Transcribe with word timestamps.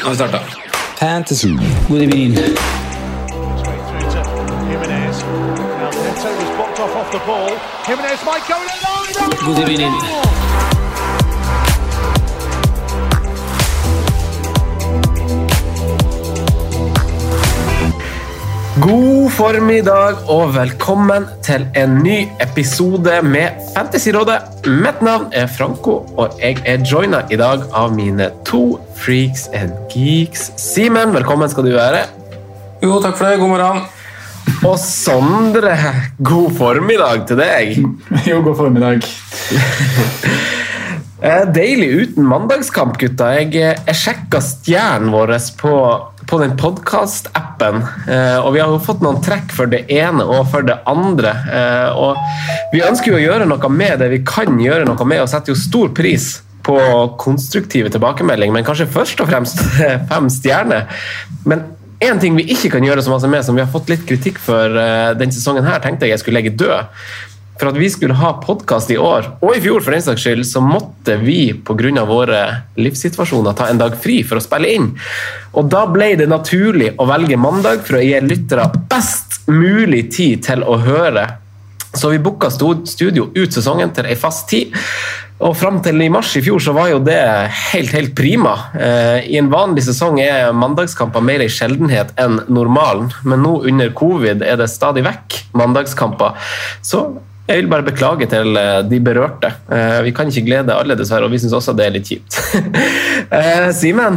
Nå 0.00 0.04
har 0.04 0.10
vi 0.10 0.16
starta. 0.16 0.40
Fantasy. 0.98 1.48
God 1.88 2.02
evening. 2.02 2.36
through 9.38 9.66
to 9.66 10.77
God 18.78 19.30
formiddag 19.34 20.20
og 20.30 20.52
velkommen 20.54 21.24
til 21.42 21.64
en 21.78 21.96
ny 22.04 22.28
episode 22.44 23.16
med 23.26 23.56
Fantasyrådet. 23.74 24.36
Mitt 24.68 25.00
navn 25.02 25.32
er 25.34 25.48
Franco, 25.50 25.96
og 26.20 26.36
jeg 26.38 26.60
er 26.68 26.84
joina 26.86 27.24
i 27.32 27.38
dag 27.40 27.64
av 27.74 27.94
mine 27.96 28.28
to 28.46 28.78
freaks 29.00 29.48
and 29.56 29.74
geeks. 29.90 30.50
Simen, 30.62 31.14
velkommen 31.16 31.50
skal 31.50 31.66
du 31.66 31.72
være. 31.74 32.04
Jo, 32.84 33.00
takk 33.02 33.18
for 33.18 33.26
det. 33.26 33.40
God 33.40 33.54
morgen. 33.56 33.82
Og 34.68 34.76
Sondre, 34.82 35.74
god 36.22 36.54
formiddag 36.60 37.24
til 37.30 37.40
deg. 37.42 37.80
Jo, 38.30 38.42
god 38.46 38.60
formiddag. 38.62 39.08
Eh, 41.18 41.48
Deilig 41.50 41.88
uten 41.98 42.26
mandagskamp, 42.30 42.94
gutta. 43.00 43.32
Jeg, 43.40 43.48
eh, 43.58 43.80
jeg 43.88 43.98
sjekka 44.04 44.38
stjernen 44.38 45.10
vår 45.10 45.32
på, 45.58 45.72
på 46.28 46.38
den 46.38 46.56
podkast-appen, 46.60 47.80
eh, 48.08 48.36
og 48.36 48.52
vi 48.52 48.60
har 48.60 48.68
jo 48.68 48.80
fått 48.84 49.00
noen 49.00 49.22
trekk 49.24 49.52
for 49.56 49.70
det 49.70 49.86
ene 49.92 50.26
og 50.28 50.50
for 50.52 50.66
det 50.66 50.76
andre. 50.88 51.32
Eh, 51.48 51.96
og 51.96 52.18
vi 52.74 52.84
ønsker 52.84 53.14
jo 53.14 53.16
å 53.16 53.22
gjøre 53.22 53.46
noe 53.48 53.70
med 53.72 54.02
det 54.02 54.10
vi 54.12 54.20
kan 54.28 54.60
gjøre 54.60 54.84
noe 54.88 55.08
med, 55.08 55.22
og 55.24 55.30
setter 55.32 55.54
jo 55.54 55.58
stor 55.58 55.94
pris 55.96 56.28
på 56.68 56.76
konstruktive 57.22 57.88
tilbakemeldinger, 57.94 58.52
men 58.58 58.66
kanskje 58.66 58.90
først 58.92 59.24
og 59.24 59.30
fremst 59.30 59.62
fem 60.10 60.28
stjerner. 60.32 60.84
Men 61.48 61.64
én 62.04 62.20
ting 62.20 62.36
vi 62.36 62.44
ikke 62.52 62.74
kan 62.76 62.84
gjøre 62.84 63.02
så 63.02 63.14
masse 63.14 63.30
med, 63.30 63.46
som 63.46 63.56
vi 63.56 63.64
har 63.64 63.72
fått 63.72 63.88
litt 63.88 64.04
kritikk 64.08 64.36
for 64.42 64.76
eh, 64.76 65.14
denne 65.16 65.32
sesongen, 65.32 65.64
her, 65.64 65.80
tenkte 65.80 66.04
jeg 66.04 66.18
jeg 66.18 66.26
skulle 66.26 66.42
legge 66.42 66.58
død. 66.60 66.92
For 67.58 67.72
at 67.72 67.78
vi 67.80 67.88
skulle 67.90 68.14
ha 68.14 68.36
podkast 68.38 68.90
i 68.94 68.98
år, 69.02 69.32
og 69.42 69.56
i 69.56 69.62
fjor 69.62 69.82
for 69.82 69.94
den 69.94 70.04
saks 70.04 70.22
skyld, 70.22 70.44
så 70.46 70.62
måtte 70.62 71.16
vi 71.18 71.52
pga. 71.52 72.04
våre 72.06 72.40
livssituasjoner 72.76 73.52
ta 73.52 73.66
en 73.68 73.78
dag 73.78 73.96
fri 73.98 74.22
for 74.22 74.38
å 74.38 74.44
spille 74.44 74.70
inn. 74.70 74.92
Og 75.58 75.68
da 75.68 75.86
ble 75.86 76.14
det 76.16 76.28
naturlig 76.28 76.94
å 76.98 77.06
velge 77.06 77.36
mandag 77.36 77.82
for 77.82 77.98
å 77.98 78.04
gi 78.04 78.20
lyttere 78.20 78.70
best 78.88 79.40
mulig 79.48 80.12
tid 80.14 80.44
til 80.44 80.62
å 80.62 80.78
høre. 80.78 81.26
Så 81.94 82.10
vi 82.12 82.18
booka 82.18 82.50
studio 82.50 83.30
ut 83.34 83.52
sesongen 83.52 83.90
til 83.90 84.06
ei 84.06 84.14
fast 84.14 84.48
tid. 84.48 84.74
Og 85.38 85.54
fram 85.54 85.78
til 85.82 86.02
i 86.02 86.08
mars 86.10 86.32
i 86.36 86.42
fjor 86.42 86.58
så 86.62 86.72
var 86.74 86.88
jo 86.90 86.98
det 87.02 87.18
helt, 87.72 87.92
helt 87.94 88.14
prima. 88.18 88.56
Eh, 88.74 89.28
I 89.34 89.38
en 89.38 89.50
vanlig 89.50 89.84
sesong 89.86 90.18
er 90.20 90.50
mandagskamper 90.52 91.22
mer 91.22 91.44
ei 91.44 91.50
sjeldenhet 91.50 92.10
enn 92.18 92.40
normalen, 92.50 93.12
men 93.22 93.44
nå 93.46 93.60
under 93.70 93.94
covid 93.98 94.42
er 94.42 94.58
det 94.58 94.66
stadig 94.70 95.06
vekk 95.06 95.38
mandagskamper. 95.58 96.34
Så 96.82 97.04
jeg 97.48 97.62
vil 97.62 97.70
bare 97.72 97.86
beklage 97.86 98.28
til 98.30 98.56
eh, 98.60 98.82
de 98.84 99.00
berørte. 99.00 99.50
Eh, 99.72 99.98
Vi 100.04 100.12
kan 100.16 100.28
ikke 100.28 100.44
glede 100.46 100.76
alle, 100.76 100.96
dessverre, 100.98 101.24
og 101.24 101.32
vi 101.32 101.40
syns 101.42 101.56
også 101.56 101.74
det 101.78 101.86
er 101.88 101.96
litt 101.98 102.08
kjipt. 102.08 102.38
Eh, 103.28 103.66
Simen, 103.76 104.14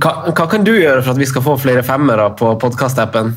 hva, 0.00 0.12
hva 0.30 0.44
kan 0.48 0.62
du 0.64 0.70
gjøre 0.72 1.02
for 1.02 1.12
at 1.12 1.20
vi 1.20 1.26
skal 1.28 1.42
få 1.44 1.56
flere 1.60 1.82
femmere 1.84 2.30
på 2.38 2.54
podkast-appen? 2.62 3.34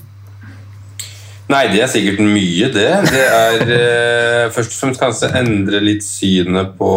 Nei, 1.51 1.65
det 1.73 1.81
er 1.83 1.89
sikkert 1.91 2.21
mye, 2.23 2.69
det. 2.71 2.87
Det 3.11 3.23
er 3.25 3.73
eh, 3.75 4.45
først 4.55 4.75
og 4.77 4.77
fremst 4.85 5.01
kanskje 5.01 5.31
endre 5.41 5.81
litt 5.83 6.05
synet 6.05 6.77
på, 6.79 6.91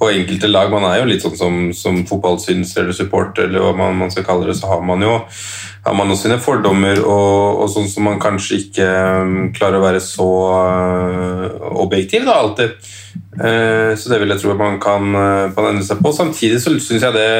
på 0.00 0.10
enkelte 0.14 0.48
lag. 0.48 0.72
Man 0.72 0.86
er 0.88 1.02
jo 1.02 1.10
litt 1.10 1.26
sånn 1.26 1.36
som, 1.36 1.58
som 1.76 2.00
fotballsyns 2.08 2.72
eller 2.80 2.96
support, 2.96 3.36
eller 3.42 3.66
hva 3.66 3.74
man, 3.76 3.98
man 4.06 4.14
skal 4.14 4.24
kalle 4.28 4.48
det, 4.48 4.56
så 4.60 4.70
har 4.72 4.84
man 4.86 5.04
jo 5.04 5.18
har 5.86 5.96
man 5.96 6.10
jo 6.10 6.18
sine 6.18 6.36
fordommer 6.42 6.98
og, 7.02 7.62
og 7.62 7.70
sånn 7.72 7.88
som 7.90 8.06
man 8.08 8.20
kanskje 8.22 8.60
ikke 8.64 8.86
um, 9.22 9.36
klarer 9.56 9.78
å 9.78 9.84
være 9.84 10.02
så 10.02 10.26
uh, 10.26 11.46
objektiv 11.86 12.26
da, 12.26 12.40
alltid. 12.42 12.74
Eh, 13.36 13.92
så 13.96 14.10
det 14.10 14.18
vil 14.20 14.32
jeg 14.32 14.42
tro 14.42 14.50
at 14.52 14.60
man 14.60 14.76
kan, 14.80 15.08
uh, 15.16 15.54
kan 15.56 15.70
endre 15.70 15.86
seg 15.86 16.02
på. 16.04 16.12
Samtidig 16.16 16.60
så 16.60 16.74
syns 16.74 17.04
jeg 17.06 17.16
det 17.16 17.30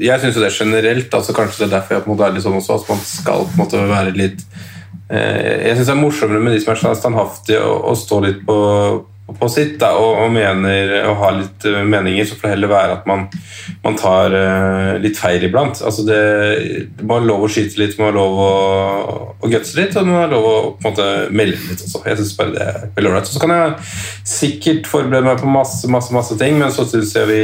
Jeg 0.00 0.22
synes 0.22 0.38
jo 0.38 0.44
det 0.44 0.54
generelt, 0.54 1.14
altså 1.14 1.36
kanskje 1.36 1.64
det 1.64 1.68
er 1.68 1.76
derfor 1.78 1.96
jeg 1.96 2.06
på 2.06 2.10
en 2.10 2.16
måte 2.16 2.28
er 2.28 2.36
litt 2.36 2.46
sånn 2.46 2.58
også, 2.60 2.80
at 2.80 2.92
man 2.92 3.04
skal 3.04 3.46
på 3.48 3.56
en 3.56 3.62
måte 3.64 3.86
være 3.92 4.16
litt 4.16 4.44
Eh, 5.08 5.68
Jeg 5.68 5.76
syns 5.76 5.88
det 5.88 5.94
er 5.94 6.02
morsommere 6.02 6.42
med 6.44 6.54
de 6.54 6.60
som 6.60 6.74
er 6.74 6.80
sånn 6.82 6.98
standhaftige 6.98 7.62
og, 7.64 7.78
og 7.90 7.96
står 7.96 8.26
litt 8.26 8.42
på, 8.48 8.56
på 9.36 9.48
sitt 9.52 9.74
da, 9.80 9.90
og, 10.00 10.22
og 10.24 10.30
mener 10.32 10.94
og 11.02 11.18
har 11.20 11.34
litt 11.36 11.64
eh, 11.68 11.82
meninger. 11.84 12.24
Så 12.24 12.38
får 12.38 12.48
det 12.48 12.52
heller 12.54 12.70
være 12.72 12.94
at 12.96 13.08
man, 13.08 13.26
man 13.84 13.98
tar 14.00 14.32
uh, 14.32 14.94
litt 15.02 15.18
feil 15.20 15.44
iblant. 15.44 15.82
Altså 15.84 16.04
det, 16.06 16.20
det 16.96 17.04
må 17.04 17.18
være 17.18 17.28
lov 17.28 17.44
å 17.44 17.50
skyte 17.52 17.80
litt, 17.80 17.96
det 17.96 18.00
må 18.00 18.08
være 18.08 18.18
lov 18.18 18.38
å, 18.40 18.52
å 19.36 19.50
gutse 19.52 19.76
litt, 19.76 19.96
og 19.96 20.06
det 20.06 20.12
må 20.12 20.20
være 20.22 20.32
lov 20.32 20.48
å 20.48 20.54
på 20.78 20.80
en 20.80 20.88
måte 20.88 21.08
melde 21.36 21.58
litt 21.66 21.84
også. 21.84 22.04
Jeg 22.08 22.20
synes 22.22 22.36
bare 22.38 22.54
det 22.54 22.68
er 22.68 22.86
veldig 22.96 23.10
ålreit. 23.12 23.32
Så 23.32 23.42
kan 23.42 23.52
jeg 23.52 23.74
sikkert 24.32 24.88
forberede 24.88 25.28
meg 25.28 25.42
på 25.42 25.50
masse, 25.52 25.90
masse, 25.92 26.14
masse 26.14 26.38
ting, 26.40 26.56
men 26.60 26.72
så 26.72 26.86
syns 26.88 27.12
jeg 27.18 27.28
vi 27.28 27.42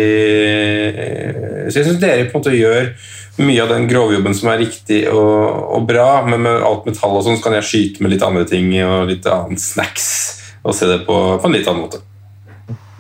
Så 1.69 1.81
jeg 1.81 1.91
syns 1.91 2.01
dere 2.01 2.31
på 2.31 2.39
en 2.39 2.41
måte 2.41 2.57
gjør 2.57 2.89
mye 3.45 3.65
av 3.65 3.73
den 3.73 3.89
grovjobben 3.91 4.37
som 4.37 4.53
er 4.53 4.61
riktig 4.63 5.01
og, 5.11 5.75
og 5.75 5.89
bra, 5.89 6.23
men 6.29 6.45
med 6.47 6.65
alt 6.65 6.87
metall 6.87 7.19
og 7.19 7.27
sånn, 7.27 7.41
så 7.41 7.49
kan 7.49 7.59
jeg 7.59 7.69
skyte 7.69 8.05
med 8.05 8.15
litt 8.15 8.25
andre 8.25 8.47
ting 8.49 8.71
og 8.87 9.11
litt 9.11 9.27
annet 9.29 9.61
snacks 9.61 10.13
og 10.65 10.77
se 10.77 10.89
det 10.89 11.03
på, 11.07 11.17
på 11.41 11.49
en 11.49 11.57
litt 11.57 11.69
annen 11.69 11.87
måte. 11.87 12.01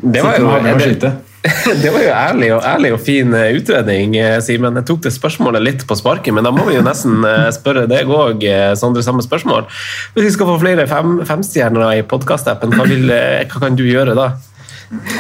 Det 0.04 0.20
var 0.20 0.36
jo, 0.36 0.50
det, 0.60 1.12
det 1.82 1.90
var 1.92 2.02
jo 2.02 2.12
ærlig 2.12 2.48
og, 2.54 2.62
ærlig 2.64 2.90
og 2.92 3.00
fin 3.04 3.32
eh, 3.36 3.54
utredning, 3.56 4.16
eh, 4.20 4.36
Simen. 4.44 4.76
Jeg 4.80 4.88
tok 4.88 5.02
det 5.06 5.14
spørsmålet 5.14 5.64
litt 5.64 5.84
på 5.88 5.96
sparket, 5.96 6.32
men 6.36 6.44
da 6.44 6.52
må 6.52 6.66
vi 6.68 6.76
jo 6.76 6.84
nesten 6.84 7.24
eh, 7.28 7.48
spørre 7.56 7.86
deg 7.90 8.10
òg, 8.12 8.44
Sondre, 8.80 9.04
samme 9.04 9.24
spørsmål. 9.24 9.68
Hvis 10.14 10.28
vi 10.28 10.34
skal 10.36 10.50
få 10.50 10.58
flere 10.60 10.86
fem, 10.90 11.18
femstjerner 11.28 11.98
i 11.98 12.04
podkastappen, 12.08 12.76
hva, 12.76 12.88
hva 12.88 13.64
kan 13.64 13.80
du 13.80 13.84
gjøre 13.88 14.16
da? 14.18 14.34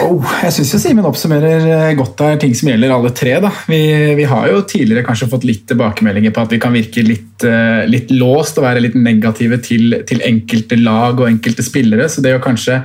Oh, 0.04 0.24
jeg 0.42 0.52
syns 0.56 0.74
Simen 0.82 1.06
oppsummerer 1.06 1.64
eh, 1.70 1.92
godt 1.98 2.18
der 2.20 2.38
ting 2.42 2.54
som 2.56 2.68
gjelder 2.70 2.92
alle 2.94 3.12
tre. 3.16 3.36
Vi, 3.70 3.80
vi 4.18 4.26
har 4.28 4.48
jo 4.50 4.62
tidligere 4.68 5.04
kanskje 5.06 5.30
fått 5.32 5.46
litt 5.48 5.64
tilbakemeldinger 5.70 6.34
på 6.34 6.44
at 6.44 6.54
vi 6.54 6.60
kan 6.62 6.74
virke 6.74 7.04
litt, 7.06 7.46
eh, 7.46 7.84
litt 7.90 8.12
låst 8.14 8.60
og 8.60 8.66
være 8.66 8.82
litt 8.84 8.98
negative 8.98 9.60
til, 9.64 9.98
til 10.08 10.22
enkelte 10.26 10.78
lag 10.80 11.18
og 11.20 11.28
enkelte 11.30 11.64
spillere. 11.66 12.08
Så 12.10 12.24
det 12.24 12.36
å 12.36 12.42
kanskje 12.44 12.82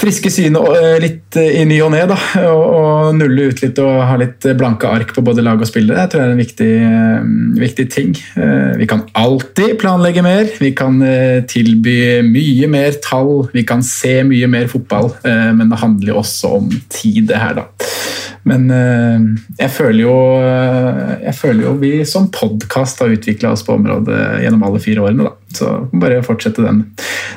friske 0.00 0.30
synet 0.32 0.68
eh, 0.74 0.96
litt 1.02 1.38
eh, 1.40 1.60
i 1.60 1.64
ny 1.68 1.78
og 1.84 1.92
ne, 1.94 2.02
og, 2.42 2.64
og 2.64 3.14
nulle 3.18 3.48
ut 3.50 3.62
litt 3.62 3.78
og 3.82 4.00
ha 4.08 4.16
litt 4.20 4.46
blanke 4.58 4.90
ark 4.90 5.14
på 5.14 5.24
både 5.24 5.44
lag 5.44 5.60
og 5.62 5.68
spillere, 5.70 6.04
jeg 6.04 6.12
tror 6.12 6.22
jeg 6.22 6.28
er 6.28 6.34
en 6.34 6.42
viktig, 6.42 6.70
eh, 6.88 7.28
viktig 7.62 7.86
ting. 7.94 8.14
Eh, 8.36 8.74
Vi 8.80 8.88
kan 8.90 9.04
alltid 9.14 9.76
planlegge 9.80 10.24
mer, 10.26 10.50
vi 10.60 10.72
kan 10.76 11.00
eh, 11.06 11.40
tilby 11.50 11.96
mye 12.26 12.70
mer 12.70 12.98
tall, 13.04 13.48
vi 13.54 13.64
kan 13.66 13.84
se 13.86 14.20
mye 14.26 14.50
mer 14.50 14.68
fotball, 14.72 15.12
eh, 15.24 15.50
men 15.54 15.70
det 15.70 15.82
handler 15.82 16.14
jo 16.14 16.20
også 16.24 16.56
om 16.58 16.70
tid, 16.88 17.28
det 17.30 17.40
her, 17.40 17.54
da. 17.60 17.68
Men 18.44 18.66
eh, 18.74 19.22
jeg 19.62 19.72
føler 19.72 20.02
jo 20.04 20.16
jeg 21.34 21.40
føler 21.40 21.66
jo 21.66 21.74
vi 21.80 21.92
som 22.06 22.28
podkast 22.30 23.00
har 23.02 23.10
utvikla 23.10 23.50
oss 23.54 23.64
på 23.66 23.74
området 23.74 24.18
gjennom 24.44 24.62
alle 24.68 24.80
fire 24.82 25.02
årene. 25.02 25.26
da. 25.26 25.54
Så 25.58 25.70
bare 25.92 26.22
fortsette 26.22 26.62
den. 26.62 26.84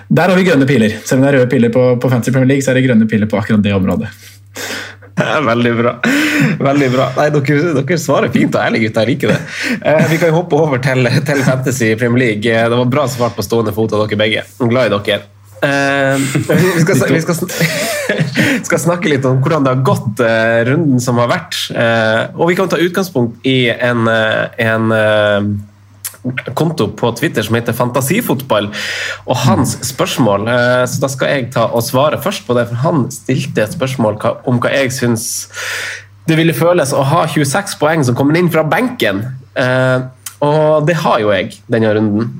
Der 0.09 0.29
har 0.29 0.37
vi 0.37 0.45
grønne 0.45 0.67
piler. 0.69 0.99
Selv 1.03 1.19
om 1.19 1.25
det 1.25 1.31
er 1.31 1.39
røde 1.39 1.51
piler 1.51 1.73
på, 1.73 1.85
på 1.97 2.11
Fantasy 2.11 2.33
Premier 2.35 2.53
League, 2.53 2.65
så 2.65 2.71
er 2.71 2.79
det 2.79 2.85
grønne 2.85 3.09
piler 3.09 3.29
på 3.29 3.39
akkurat 3.41 3.63
det 3.65 3.73
området. 3.73 4.11
Veldig 5.49 5.71
bra. 5.79 5.95
Veldig 6.61 6.89
bra. 6.93 7.07
Nei, 7.17 7.29
dere, 7.33 7.71
dere 7.79 7.97
svarer 8.01 8.33
fint 8.33 8.53
og 8.53 8.61
ærlig, 8.61 8.83
gutter. 8.85 9.07
Jeg 9.07 9.15
liker 9.15 9.33
det. 9.33 9.39
Eh, 9.81 10.03
vi 10.11 10.19
kan 10.21 10.35
hoppe 10.35 10.59
over 10.59 10.83
til, 10.83 11.09
til 11.25 11.41
Fantasy 11.47 11.95
Premier 11.97 12.23
League. 12.27 12.53
Eh, 12.53 12.69
det 12.69 12.83
var 12.83 12.93
bra 12.93 13.07
svart 13.09 13.33
på 13.37 13.45
stående 13.45 13.73
fot 13.73 13.97
av 13.97 14.05
dere 14.05 14.21
begge. 14.21 14.45
Glad 14.61 14.91
i 14.91 14.93
dere. 14.93 15.25
Eh, 15.61 16.17
vi, 16.49 16.81
skal, 16.81 17.13
vi 17.13 17.21
skal, 17.21 17.35
skal, 18.67 18.79
snakke 18.79 19.09
litt 19.09 19.25
om 19.25 19.39
hvordan 19.41 19.65
det 19.65 19.73
har 19.73 19.85
gått 19.85 20.21
uh, 20.21 20.59
runden 20.67 21.01
som 21.01 21.17
har 21.21 21.31
vært. 21.31 21.57
Uh, 21.73 22.37
og 22.37 22.51
vi 22.51 22.57
kan 22.59 22.69
ta 22.69 22.79
utgangspunkt 22.81 23.47
i 23.47 23.69
en, 23.71 24.05
en 24.07 24.91
konto 26.57 26.89
på 26.97 27.11
Twitter 27.15 27.45
som 27.45 27.55
heter 27.55 27.75
Fantasifotball, 27.77 28.67
og 29.25 29.39
hans 29.45 29.77
spørsmål. 29.87 30.49
Så 30.89 30.99
da 30.99 31.09
skal 31.13 31.31
jeg 31.31 31.47
ta 31.55 31.69
og 31.71 31.85
svare 31.85 32.19
først 32.19 32.43
på 32.47 32.57
det, 32.57 32.65
for 32.67 32.83
han 32.83 33.05
stilte 33.13 33.63
et 33.63 33.77
spørsmål 33.77 34.19
om 34.49 34.59
hva 34.59 34.73
jeg 34.73 34.91
syns 34.97 35.29
det 36.27 36.35
ville 36.35 36.55
føles 36.57 36.91
å 36.91 37.05
ha 37.07 37.21
26 37.31 37.77
poeng 37.79 38.03
som 38.03 38.17
kommer 38.17 38.35
inn 38.35 38.51
fra 38.51 38.65
benken. 38.67 39.23
Og 40.43 40.89
det 40.89 40.97
har 41.05 41.21
jo 41.23 41.31
jeg 41.31 41.61
denne 41.71 41.93
runden. 41.95 42.33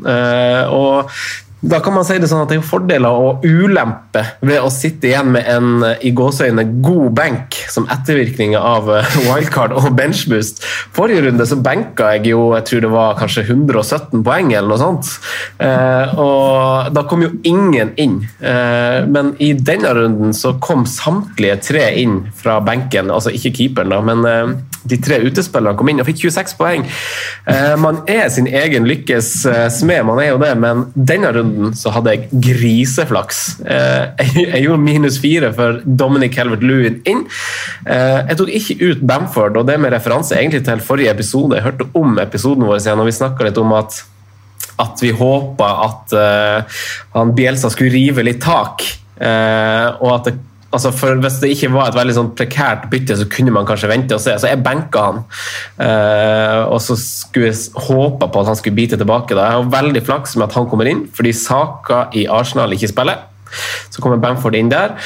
Og 0.76 1.16
da 1.62 1.80
kan 1.82 1.96
man 1.96 2.06
si 2.06 2.20
det 2.22 2.28
sånn 2.30 2.44
at 2.44 2.52
det 2.52 2.60
er 2.60 2.66
fordeler 2.66 3.18
og 3.18 3.46
ulemper 3.46 4.36
ved 4.46 4.62
å 4.62 4.70
sitte 4.74 5.10
igjen 5.10 5.32
med 5.34 5.48
en 5.50 5.86
i 6.06 6.12
gåseøyne 6.16 6.68
god 6.86 7.16
benk 7.18 7.58
som 7.74 7.88
ettervirkning 7.90 8.54
av 8.60 8.92
eh, 8.94 9.18
wildcard 9.28 9.74
og 9.78 9.90
benchboost. 9.98 10.62
Forrige 10.94 11.26
runde 11.26 11.48
så 11.50 11.58
benka 11.58 12.12
jeg 12.16 12.32
jo 12.34 12.52
jeg 12.54 12.68
tror 12.70 12.86
det 12.86 12.94
var 12.94 13.18
kanskje 13.18 13.48
117 13.48 14.22
poeng 14.28 14.54
eller 14.54 14.70
noe 14.70 14.82
sånt. 14.82 15.12
Eh, 15.58 16.14
og 16.22 16.94
da 16.94 17.06
kom 17.10 17.26
jo 17.26 17.34
ingen 17.48 17.96
inn. 17.98 18.20
Eh, 18.38 19.02
men 19.10 19.34
i 19.42 19.54
denne 19.58 19.96
runden 19.98 20.38
så 20.38 20.56
kom 20.62 20.86
samtlige 20.90 21.58
tre 21.72 21.88
inn 22.04 22.20
fra 22.38 22.60
benken, 22.62 23.10
altså 23.14 23.34
ikke 23.34 23.56
keeperen, 23.58 23.94
da, 23.94 24.04
men 24.06 24.28
eh, 24.30 24.77
de 24.90 25.00
tre 25.04 25.20
utespillerne 25.26 25.78
kom 25.78 25.92
inn 25.92 26.02
og 26.02 26.08
fikk 26.10 26.26
26 26.26 26.58
poeng. 26.60 26.86
Eh, 27.50 27.76
man 27.82 28.02
er 28.10 28.28
sin 28.34 28.50
egen 28.50 28.88
lykkes 28.90 29.32
eh, 29.50 29.68
smed, 29.74 30.04
man 30.08 30.22
er 30.24 30.32
jo 30.32 30.42
det, 30.42 30.52
men 30.60 30.88
denne 30.96 31.32
runden 31.36 31.76
så 31.78 31.94
hadde 31.96 32.16
jeg 32.16 32.42
griseflaks. 32.48 33.44
Eh, 33.68 34.26
jeg 34.44 34.66
gjorde 34.66 34.84
minus 34.84 35.20
fire 35.24 35.54
for 35.56 35.82
Dominic 35.86 36.38
Helvert-Lewin 36.40 37.02
inn. 37.08 37.26
Jeg 37.88 38.38
tok 38.40 38.52
ikke 38.54 38.78
ut 38.84 39.08
Bamford, 39.08 39.58
og 39.60 39.68
det 39.70 39.78
med 39.82 39.94
referanse 39.94 40.36
egentlig 40.38 40.64
til 40.68 40.84
forrige 40.84 41.14
episode. 41.14 41.58
Jeg 41.58 41.68
hørte 41.68 41.88
om 41.98 42.20
episoden 42.22 42.68
vår 42.68 42.82
igjen, 42.82 43.02
og 43.02 43.10
vi 43.10 43.16
snakka 43.16 43.48
litt 43.48 43.60
om 43.62 43.76
at 43.78 44.04
at 44.78 45.00
vi 45.02 45.10
håpa 45.10 45.68
at 45.88 46.14
uh, 46.14 46.82
han 47.16 47.32
Bielsa 47.34 47.72
skulle 47.74 47.96
rive 47.96 48.26
litt 48.26 48.44
tak. 48.44 48.84
Uh, 49.18 49.98
og 50.04 50.12
at 50.14 50.28
det 50.30 50.36
altså 50.78 50.92
for 50.96 51.20
Hvis 51.24 51.40
det 51.42 51.52
ikke 51.54 51.72
var 51.74 51.92
et 51.92 51.98
veldig 51.98 52.16
sånn 52.18 52.34
prekært 52.38 52.88
bytte, 52.92 53.18
så 53.20 53.28
kunne 53.32 53.54
man 53.56 53.68
kanskje 53.68 53.92
vente 53.92 54.18
og 54.18 54.24
se. 54.24 54.36
Så 54.40 54.52
jeg 54.52 54.64
benka 54.66 55.06
han. 55.10 55.24
Uh, 55.80 56.64
og 56.74 56.80
så 56.84 56.98
skulle 57.00 57.52
jeg 57.52 57.88
håpa 57.88 58.30
på 58.30 58.44
at 58.44 58.52
han 58.52 58.60
skulle 58.60 58.78
bite 58.78 59.00
tilbake. 59.00 59.36
da. 59.36 59.48
Jeg 59.48 59.62
har 59.62 59.74
veldig 59.78 60.06
flaks 60.06 60.38
med 60.38 60.50
at 60.50 60.60
han 60.60 60.70
kommer 60.70 60.90
inn, 60.90 61.08
fordi 61.14 61.34
Saka 61.36 62.06
i 62.18 62.28
Arsenal 62.30 62.76
ikke 62.76 62.92
spiller. 62.94 63.26
Så 63.90 64.04
kommer 64.04 64.20
Bamford 64.22 64.58
inn 64.60 64.72
der. 64.72 64.98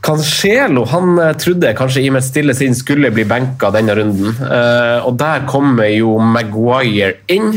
Cancelo 0.00 0.84
han 0.88 1.18
eh, 1.18 1.32
trodde 1.36 1.74
kanskje 1.76 2.02
i 2.02 2.10
mitt 2.12 2.24
stille 2.24 2.54
sinn 2.56 2.74
skulle 2.76 3.10
bli 3.12 3.26
benka 3.28 3.68
denne 3.74 3.94
runden. 3.98 4.32
Uh, 4.40 5.04
og 5.04 5.16
der 5.20 5.44
kommer 5.48 5.90
jo 5.92 6.14
Maguire 6.24 7.20
inn. 7.30 7.52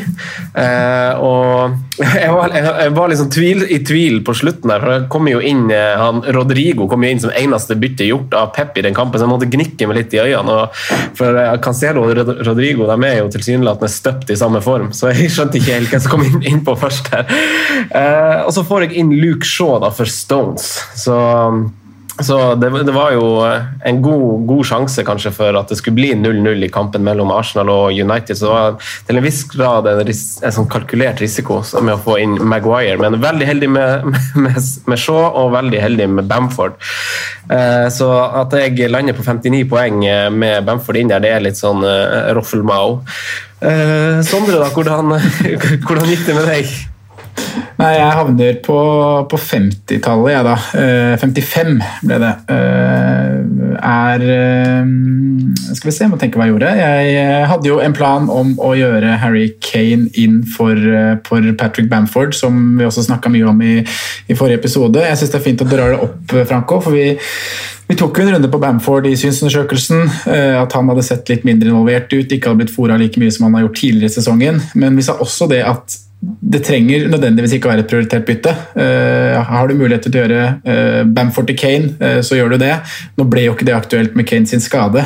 Uh, 0.51 1.23
og 1.23 1.99
jeg 2.03 2.31
var, 2.33 2.55
jeg 2.55 2.93
var 2.97 3.11
liksom 3.11 3.29
tvil, 3.31 3.63
i 3.71 3.79
tvil 3.85 4.19
på 4.27 4.35
slutten 4.35 4.73
der, 4.73 4.83
for 4.83 4.91
det 4.91 5.09
kommer 5.13 5.35
jo 5.35 5.41
inn 5.43 5.67
han, 5.71 6.23
Rodrigo 6.35 6.87
kom 6.89 7.05
jo 7.05 7.11
inn 7.13 7.21
som 7.21 7.31
eneste 7.37 7.77
bytte 7.79 8.07
gjort 8.07 8.33
av 8.37 8.49
Pep 8.55 8.79
i 8.79 8.83
den 8.85 8.95
kampen, 8.97 9.19
så 9.19 9.27
jeg 9.27 9.31
måtte 9.31 9.49
gnikke 9.53 9.87
meg 9.87 9.99
litt 10.01 10.15
i 10.17 10.21
øynene. 10.23 10.57
Og, 10.57 10.81
for 11.17 11.37
Cancelo 11.63 12.03
og 12.07 12.33
Rodrigo 12.47 12.89
de 12.89 12.97
er 13.07 13.19
jo 13.21 13.29
tilsynelatende 13.33 13.91
støpt 13.93 14.33
i 14.33 14.39
samme 14.39 14.63
form, 14.65 14.89
så 14.95 15.13
jeg 15.13 15.29
skjønte 15.31 15.61
ikke 15.61 15.77
helt 15.77 15.93
hvem 15.93 16.03
som 16.03 16.15
kom 16.15 16.25
inn, 16.25 16.41
inn 16.49 16.65
på 16.65 16.75
først 16.81 17.13
her. 17.13 17.29
Uh, 17.93 18.43
og 18.47 18.51
så 18.57 18.65
får 18.67 18.87
jeg 18.87 18.99
inn 19.03 19.13
Luke 19.21 19.47
Shaw 19.47 19.77
da, 19.85 19.93
for 19.93 20.09
Stones. 20.09 20.75
så 20.99 21.21
så 22.21 22.55
det, 22.55 22.69
det, 22.69 22.93
var 22.93 23.11
jo 23.15 23.23
en 23.85 24.01
god, 24.01 24.45
god, 24.45 24.65
sjanse 24.69 25.03
kanskje 25.05 25.31
for 25.33 25.57
at 25.57 25.71
det 25.71 25.79
skulle 25.79 25.97
bli 25.97 26.11
0-0 26.13 26.67
i 26.67 26.69
kampen 26.69 27.01
mellom 27.05 27.31
Arsenal 27.33 27.71
og 27.73 27.97
United. 27.97 28.37
Så 28.37 28.45
det 28.45 28.53
var 28.53 28.77
til 29.07 29.19
en 29.19 29.25
viss 29.25 29.41
grad 29.49 29.89
en, 29.89 30.03
ris, 30.05 30.21
en 30.45 30.53
sånn 30.53 30.69
kalkulert 30.69 31.23
risiko 31.23 31.63
med 31.81 31.95
å 31.95 32.03
få 32.05 32.19
inn 32.21 32.37
Maguire. 32.37 32.99
Men 33.01 33.17
veldig 33.23 33.49
heldig 33.49 33.71
med, 33.77 34.13
med, 34.37 34.61
med 34.61 35.01
Shaw 35.01 35.25
og 35.25 35.55
veldig 35.57 35.81
heldig 35.81 36.09
med 36.19 36.29
Bamford. 36.29 36.77
Eh, 37.49 37.89
så 37.93 38.11
at 38.43 38.53
jeg 38.61 38.93
lander 38.93 39.17
på 39.17 39.25
59 39.25 39.65
poeng 39.73 40.05
med 40.37 40.69
Bamford 40.69 41.01
inn 41.01 41.09
der, 41.09 41.23
det 41.23 41.33
er 41.33 41.45
litt 41.49 41.57
sånn 41.57 41.81
eh, 41.81 42.31
roffelmao. 42.37 42.99
Eh, 43.63 44.21
Sondre, 44.27 44.61
da, 44.61 44.69
hvordan, 44.69 45.17
hvordan 45.87 46.09
gikk 46.13 46.27
det 46.29 46.37
med 46.37 46.51
deg? 46.51 46.81
Nei, 47.79 47.95
jeg 47.97 48.15
havner 48.15 48.57
på, 48.63 48.77
på 49.29 49.39
50-tallet, 49.41 50.29
jeg 50.31 50.45
da. 50.45 50.53
Uh, 50.77 51.13
55 51.19 51.73
ble 52.05 52.19
det. 52.21 52.31
Uh, 52.47 53.73
er 53.83 54.23
uh, 54.23 54.93
Skal 55.73 55.89
vi 55.89 55.95
se, 55.95 56.07
må 56.09 56.19
tenke 56.21 56.39
hva 56.39 56.47
jeg 56.47 56.53
gjorde. 56.53 56.71
Jeg 56.77 57.49
hadde 57.49 57.69
jo 57.69 57.79
en 57.83 57.97
plan 57.97 58.29
om 58.31 58.53
å 58.61 58.73
gjøre 58.77 59.17
Harry 59.23 59.49
Kane 59.63 60.11
inn 60.19 60.41
for, 60.55 60.77
for 61.27 61.49
Patrick 61.59 61.89
Bamford, 61.91 62.37
som 62.37 62.77
vi 62.77 62.87
også 62.87 63.07
snakka 63.09 63.33
mye 63.33 63.49
om 63.49 63.61
i, 63.65 63.75
i, 63.81 64.37
forrige 64.37 64.61
episode. 64.61 65.03
Jeg 65.03 65.19
syns 65.19 65.33
det 65.33 65.41
er 65.41 65.47
fint 65.49 65.65
å 65.65 65.69
dra 65.69 65.91
det 65.91 66.01
opp, 66.07 66.39
Franco, 66.49 66.81
for 66.83 66.95
vi 66.95 67.13
vi 67.83 67.97
tok 67.99 68.15
en 68.23 68.29
runde 68.31 68.47
på 68.47 68.57
Bamford 68.61 69.09
i 69.09 69.17
synsundersøkelsen. 69.19 70.05
At 70.61 70.71
han 70.73 70.87
hadde 70.87 71.03
sett 71.03 71.27
litt 71.29 71.43
mindre 71.45 71.67
involvert 71.67 72.13
ut, 72.15 72.31
ikke 72.31 72.49
hadde 72.49 72.63
blitt 72.63 72.71
fora 72.73 72.95
like 72.97 73.19
mye 73.19 73.33
som 73.35 73.49
han 73.49 73.57
har 73.57 73.65
gjort 73.65 73.75
tidligere 73.81 74.09
i 74.09 74.15
sesongen. 74.15 74.61
Men 74.79 74.95
vi 74.97 75.03
sa 75.05 75.17
også 75.19 75.49
det 75.51 75.59
at 75.67 75.97
det 76.23 76.61
trenger 76.63 77.07
nødvendigvis 77.11 77.55
ikke 77.57 77.67
å 77.67 77.71
være 77.73 77.83
et 77.83 77.89
prioritert 77.89 78.25
bytte. 78.27 78.53
Uh, 78.77 79.39
har 79.47 79.67
du 79.67 79.75
mulighet 79.75 80.05
til 80.05 80.15
å 80.15 80.21
gjøre 80.21 80.43
uh, 80.63 81.01
Bamford 81.15 81.49
til 81.49 81.57
Kane, 81.59 81.89
uh, 81.99 82.19
så 82.25 82.37
gjør 82.37 82.53
du 82.53 82.61
det. 82.61 82.73
Nå 83.19 83.25
ble 83.31 83.45
jo 83.47 83.55
ikke 83.55 83.67
det 83.67 83.75
aktuelt 83.75 84.15
med 84.19 84.27
Kane 84.29 84.49
sin 84.49 84.63
skade. 84.63 85.03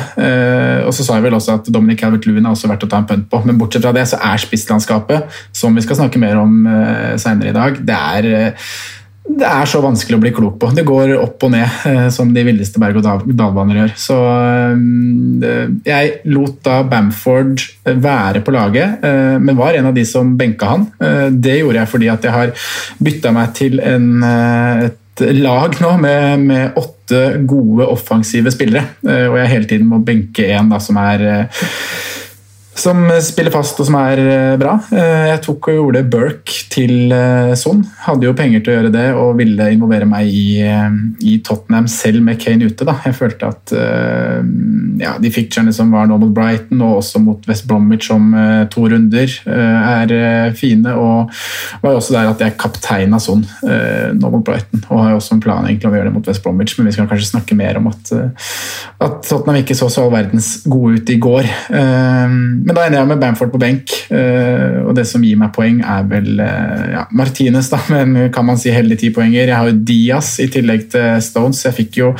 og 0.86 0.92
så 0.94 1.04
sa 1.04 1.16
jeg 1.18 1.26
vel 1.26 1.36
også 1.38 1.58
at 1.58 1.72
Dominic 1.74 2.02
Calvert-Lewin 2.02 2.46
er 2.46 2.54
også 2.54 2.70
verdt 2.70 2.86
å 2.86 2.90
ta 2.90 3.02
en 3.02 3.08
pønt 3.08 3.26
på. 3.30 3.42
Men 3.46 3.58
bortsett 3.60 3.84
fra 3.86 3.94
det 3.96 4.06
så 4.10 4.20
er 4.30 4.42
spisslandskapet, 4.42 5.40
som 5.56 5.74
vi 5.74 5.84
skal 5.84 6.02
snakke 6.02 6.22
mer 6.22 6.38
om 6.42 6.60
uh, 6.68 7.16
seinere 7.20 7.52
i 7.52 7.58
dag, 7.58 7.82
det 7.88 7.98
er 7.98 8.54
det 9.28 9.46
er 9.46 9.68
så 9.68 9.80
vanskelig 9.84 10.16
å 10.16 10.22
bli 10.22 10.32
klok 10.34 10.56
på. 10.60 10.70
Det 10.74 10.84
går 10.88 11.12
opp 11.18 11.44
og 11.46 11.52
ned, 11.52 11.80
eh, 11.88 12.06
som 12.14 12.30
de 12.34 12.44
villeste 12.46 12.80
berg-og-dal-baner 12.80 13.82
gjør. 13.82 13.94
Så 14.00 14.16
eh, 14.24 15.74
jeg 15.86 16.14
lot 16.32 16.62
da 16.64 16.80
Bamford 16.88 17.60
være 17.84 18.42
på 18.44 18.54
laget, 18.56 19.04
eh, 19.04 19.36
men 19.42 19.58
var 19.58 19.76
en 19.76 19.90
av 19.90 19.96
de 19.96 20.06
som 20.08 20.32
benka 20.38 20.72
han. 20.72 20.86
Det 21.32 21.58
gjorde 21.60 21.82
jeg 21.82 21.92
fordi 21.92 22.08
at 22.12 22.24
jeg 22.24 22.34
har 22.34 22.54
bytta 23.04 23.34
meg 23.36 23.52
til 23.58 23.82
en, 23.84 24.08
et 24.24 25.24
lag 25.38 25.76
nå 25.82 25.92
med, 26.00 26.46
med, 26.48 26.78
åtte 26.78 27.20
gode 27.48 27.86
offensive 27.88 28.52
spillere, 28.52 28.98
og 29.02 29.38
jeg 29.40 29.50
hele 29.54 29.68
tiden 29.70 29.88
må 29.88 30.02
benke 30.04 30.44
en 30.52 30.74
som 30.84 30.98
er 31.00 31.24
som 32.78 33.00
spiller 33.24 33.52
fast 33.52 33.78
og 33.80 33.88
som 33.88 33.96
er 34.00 34.20
eh, 34.22 34.54
bra. 34.60 34.76
Eh, 34.94 35.26
jeg 35.32 35.42
tok 35.44 35.70
og 35.70 35.78
gjorde 35.78 36.04
Burke 36.10 36.58
til 36.70 37.12
eh, 37.14 37.52
Son. 37.58 37.82
Hadde 38.04 38.28
jo 38.28 38.34
penger 38.38 38.62
til 38.62 38.72
å 38.72 38.76
gjøre 38.78 38.92
det 38.94 39.06
og 39.18 39.38
ville 39.40 39.70
involvere 39.74 40.08
meg 40.08 40.30
i, 40.30 40.62
i 41.26 41.38
Tottenham 41.44 41.88
selv 41.90 42.22
med 42.24 42.38
Kane 42.42 42.68
ute. 42.68 42.86
Da. 42.86 42.98
Jeg 43.04 43.16
følte 43.18 43.50
at 43.50 43.72
ja, 44.98 45.14
de 45.20 45.30
fikturene 45.32 45.72
som 45.74 45.90
var 45.94 46.08
nå 46.08 46.16
mot 46.20 46.32
Brighton 46.34 46.80
og 46.84 47.00
også 47.00 47.20
mot 47.22 47.44
West 47.48 47.66
Bromwich 47.68 48.08
om 48.14 48.30
to 48.72 48.86
runder, 48.90 49.32
er 49.48 50.54
fine. 50.56 50.94
Og 50.94 51.32
var 51.82 51.98
også 51.98 52.14
der 52.14 52.30
at 52.30 52.42
jeg 52.42 52.56
kapteina 52.60 53.20
Son 53.22 53.44
nå 53.62 54.32
mot 54.32 54.44
Brighton. 54.46 54.82
Og 54.88 55.02
har 55.04 55.16
også 55.16 55.36
en 55.36 55.42
plan 55.44 55.66
egentlig 55.66 55.88
om 55.88 55.96
å 55.96 56.00
gjøre 56.00 56.10
det 56.10 56.16
mot 56.16 56.30
West 56.30 56.44
Bromwich, 56.44 56.76
men 56.78 56.88
vi 56.88 56.96
skal 56.96 57.08
kanskje 57.10 57.30
snakke 57.32 57.58
mer 57.58 57.80
om 57.80 57.90
at, 57.90 58.12
at 58.14 59.20
Tottenham 59.28 59.60
ikke 59.62 59.76
så 59.78 59.90
så 59.92 60.06
all 60.06 60.14
verdens 60.14 60.50
gode 60.68 61.02
ut 61.02 61.14
i 61.14 61.18
går. 61.22 61.50
Men 62.68 62.76
da 62.76 62.82
ender 62.84 62.98
jeg 63.00 63.08
med 63.08 63.20
Bamford 63.22 63.48
på 63.48 63.58
benk, 63.62 63.92
eh, 64.12 64.74
og 64.82 64.90
det 64.98 65.06
som 65.08 65.22
gir 65.24 65.38
meg 65.40 65.54
poeng, 65.56 65.78
er 65.80 66.02
vel 66.10 66.42
eh, 66.44 66.82
ja, 66.92 67.06
Martinez, 67.16 67.70
da, 67.72 67.78
men 67.94 68.28
kan 68.34 68.44
man 68.44 68.60
si 68.60 68.68
heldig 68.74 68.98
ti 69.00 69.08
poenger. 69.14 69.46
Jeg 69.46 69.56
har 69.56 69.70
jo 69.70 69.78
Diaz 69.88 70.34
i 70.44 70.50
tillegg 70.52 70.84
til 70.92 71.22
Stones, 71.24 71.62
jeg 71.64 71.76
fikk 71.78 71.96
jo 72.02 72.10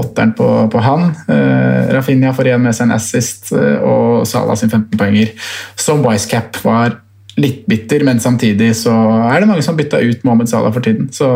åtteren 0.00 0.32
på, 0.38 0.46
på 0.72 0.80
han. 0.80 1.10
Uh, 1.28 1.92
Rafinha 1.92 2.32
får 2.32 2.48
igjen 2.48 2.64
med 2.64 2.76
seg 2.78 2.88
en 2.88 2.96
assist, 2.96 3.52
og 3.52 4.24
Salah 4.28 4.56
sin 4.56 4.72
15 4.72 4.96
poenger. 4.96 5.34
Så 5.76 5.98
Wisecap 6.00 6.56
var 6.64 6.96
litt 7.38 7.66
bitter, 7.68 8.00
men 8.08 8.22
samtidig 8.22 8.70
så 8.80 8.94
er 9.28 9.42
det 9.42 9.50
mange 9.50 9.64
som 9.66 9.76
bytta 9.76 10.00
ut 10.00 10.24
Mohammed 10.24 10.48
Salah 10.48 10.72
for 10.72 10.88
tiden. 10.88 11.10
Så 11.12 11.28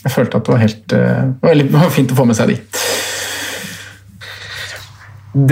jeg 0.00 0.14
følte 0.14 0.40
at 0.40 0.48
det 0.48 0.56
var 0.56 0.64
helt 0.64 0.96
det 1.60 1.68
var 1.76 1.92
fint 1.92 2.16
å 2.16 2.18
få 2.22 2.24
med 2.32 2.40
seg 2.40 2.54
de. 2.54 2.62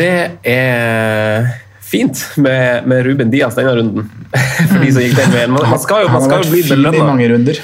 Det 0.01 0.17
er 0.49 1.53
fint 1.93 2.25
med, 2.37 2.87
med 2.89 3.05
Ruben 3.07 3.31
Diaz 3.33 3.57
denne 3.59 3.75
runden. 3.77 4.11
For 4.71 4.81
de 4.81 4.93
som 4.95 5.05
gikk 5.05 5.17
den 5.19 5.35
veien. 5.35 5.53
Man, 5.53 5.67
man 5.69 5.81
skal 5.83 6.07
jo, 6.07 6.13
man 6.13 6.25
skal 6.25 6.45
jo 6.45 6.53
bli 6.55 6.63
belønna. 6.65 7.57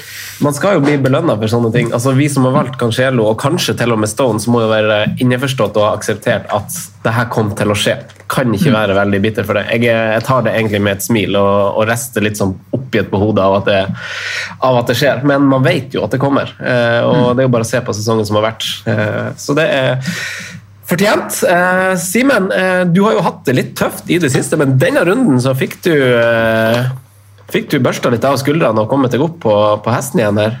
man 0.45 0.55
skal 0.55 0.77
jo 0.77 0.83
bli 0.85 0.97
belønna 1.01 1.35
for 1.39 1.51
sånne 1.51 1.71
ting. 1.73 1.89
Altså, 1.95 2.13
vi 2.17 2.29
som 2.29 2.45
har 2.45 2.53
valgt 2.53 2.77
Cancelo, 2.79 3.25
og 3.31 3.39
kanskje 3.41 3.75
til 3.79 3.95
og 3.95 3.99
med 4.03 4.11
Stones, 4.11 4.45
må 4.51 4.61
jo 4.63 4.69
være 4.71 4.99
innforstått 5.23 5.79
og 5.79 5.87
ha 5.87 5.95
akseptert 5.97 6.45
at 6.53 6.77
det 7.03 7.15
her 7.15 7.29
kom 7.33 7.49
til 7.57 7.73
å 7.73 7.77
skje. 7.79 7.95
Kan 8.29 8.53
ikke 8.53 8.73
være 8.75 8.97
veldig 8.97 9.21
bitter 9.23 9.47
for 9.47 9.57
det. 9.57 9.65
Jeg, 9.73 9.89
jeg 9.89 10.25
tar 10.27 10.45
det 10.45 10.53
egentlig 10.53 10.83
med 10.85 10.99
et 10.99 11.07
smil 11.07 11.39
og, 11.39 11.79
og 11.79 11.89
rester 11.89 12.25
litt 12.25 12.37
sånn 12.37 12.53
oppgitt 12.75 13.09
på 13.09 13.21
hodet 13.23 13.47
av 13.47 13.57
at, 13.61 13.71
det, 13.71 13.81
av 14.69 14.79
at 14.83 14.93
det 14.93 14.99
skjer. 14.99 15.25
Men 15.27 15.49
man 15.49 15.65
vet 15.65 15.97
jo 15.97 16.05
at 16.05 16.13
det 16.13 16.21
kommer, 16.21 16.53
eh, 16.61 17.01
og 17.01 17.33
det 17.33 17.43
er 17.43 17.49
jo 17.49 17.55
bare 17.57 17.65
å 17.65 17.71
se 17.71 17.81
på 17.81 17.97
sesongen 17.97 18.29
som 18.29 18.37
har 18.39 18.51
vært. 18.51 18.69
Eh, 18.93 19.33
så 19.41 19.57
det 19.57 19.67
er 19.73 20.15
Fortjent. 20.89 21.43
Eh, 21.45 21.95
Simen, 22.01 22.49
eh, 22.51 22.81
du 22.89 23.03
har 23.05 23.17
jo 23.17 23.25
hatt 23.25 23.43
det 23.45 23.57
litt 23.57 23.75
tøft 23.77 24.09
i 24.09 24.17
det 24.21 24.31
siste, 24.33 24.57
men 24.57 24.77
denne 24.81 25.03
runden 25.05 25.37
så 25.41 25.53
fikk 25.57 25.79
du 25.85 25.93
eh, 25.93 26.89
Fikk 27.49 27.71
du 27.71 27.79
børsta 27.81 28.11
litt 28.13 28.25
av 28.29 28.35
skuldrene 28.37 28.83
og 28.83 28.91
kommet 28.91 29.09
deg 29.09 29.23
opp 29.25 29.39
på, 29.41 29.53
på 29.81 29.93
hesten 29.93 30.21
igjen 30.21 30.37
her? 30.37 30.59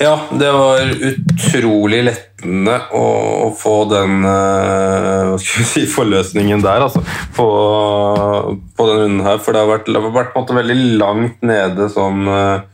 Ja, 0.00 0.14
det 0.32 0.48
var 0.48 0.80
utrolig 0.80 1.98
lettende 2.06 2.78
å, 2.96 3.02
å 3.44 3.48
få 3.58 3.74
den 3.90 4.24
uh, 4.24 5.34
si, 5.44 5.84
forløsningen 5.90 6.64
der, 6.64 6.86
altså. 6.86 7.02
På, 7.36 7.48
på 8.78 8.86
den 8.88 9.02
runden 9.02 9.26
her. 9.26 9.42
For 9.44 9.52
det 9.52 9.60
har 9.60 9.70
vært, 9.74 9.92
vært 10.16 10.38
måte 10.38 10.56
veldig 10.56 10.78
langt 10.96 11.44
nede 11.44 11.90
sånn 11.92 12.24
uh, 12.32 12.64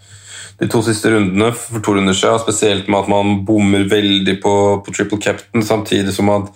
de 0.60 0.68
to 0.68 0.82
siste 0.84 1.10
rundene 1.12 1.50
for 1.56 1.80
to 1.84 1.96
runder 1.96 2.16
siden. 2.16 2.42
Spesielt 2.42 2.88
med 2.88 3.02
at 3.04 3.10
man 3.12 3.40
bommer 3.48 3.88
veldig 3.88 4.36
på, 4.42 4.54
på 4.84 4.94
triple 4.94 5.20
captain, 5.22 5.64
samtidig 5.64 6.14
som 6.16 6.32
at 6.34 6.52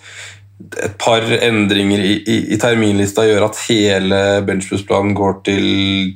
et 0.55 0.93
par 0.99 1.23
endringer 1.43 1.99
i, 1.99 2.13
i, 2.31 2.35
i, 2.53 2.57
terminlista 2.59 3.25
gjør 3.27 3.49
at 3.49 3.57
hele 3.67 4.19
Benchbus-planen 4.47 5.11
går 5.17 5.33
til, 5.47 5.65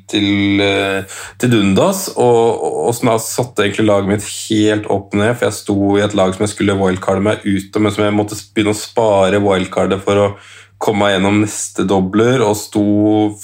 til, 0.09 0.61
uh, 0.63 1.17
til 1.41 1.51
dundas. 1.51 2.05
Og, 2.15 2.63
og 2.87 2.93
som 2.95 3.11
jeg 3.11 3.25
satte 3.25 3.65
egentlig 3.65 3.89
laget 3.89 4.13
mitt 4.13 4.29
helt 4.29 4.87
opp 4.95 5.17
ned, 5.17 5.33
for 5.33 5.49
jeg 5.49 5.57
sto 5.59 5.77
i 5.97 6.05
et 6.05 6.15
lag 6.17 6.31
som 6.35 6.45
jeg 6.45 6.53
skulle 6.53 6.77
wildcarde 6.79 7.25
meg 7.25 7.43
ut 7.43 7.81
men 7.83 7.95
som 7.95 8.05
jeg 8.05 8.15
måtte 8.15 8.39
begynne 8.55 8.75
å 8.75 8.79
spare 8.79 9.43
wildcardet 9.43 9.99
for 10.05 10.23
å 10.23 10.31
komme 10.79 11.03
meg 11.03 11.13
gjennom 11.13 11.41
neste 11.43 11.83
dobler 11.87 12.41
og 12.45 12.55
sto 12.55 12.83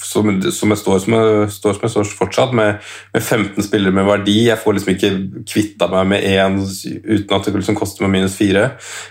som, 0.00 0.30
som 0.54 0.72
jeg 0.72 0.80
står 0.80 1.02
som 1.04 1.16
jeg, 1.16 1.50
står, 1.52 1.76
som 1.76 1.84
jeg 1.84 1.92
står 1.92 2.14
fortsatt, 2.16 2.54
med, 2.56 2.80
med, 3.12 3.22
15 3.22 3.66
spillere 3.66 3.92
med 3.94 4.08
verdi. 4.08 4.38
Jeg 4.48 4.60
får 4.62 4.78
liksom 4.78 4.94
ikke 4.94 5.12
kvitta 5.44 5.90
meg 5.92 6.08
med 6.14 6.24
én 6.30 6.58
uten 6.64 7.36
at 7.36 7.46
det 7.50 7.54
liksom 7.58 7.76
koster 7.76 8.06
meg 8.06 8.14
minus 8.16 8.38
fire, 8.40 8.70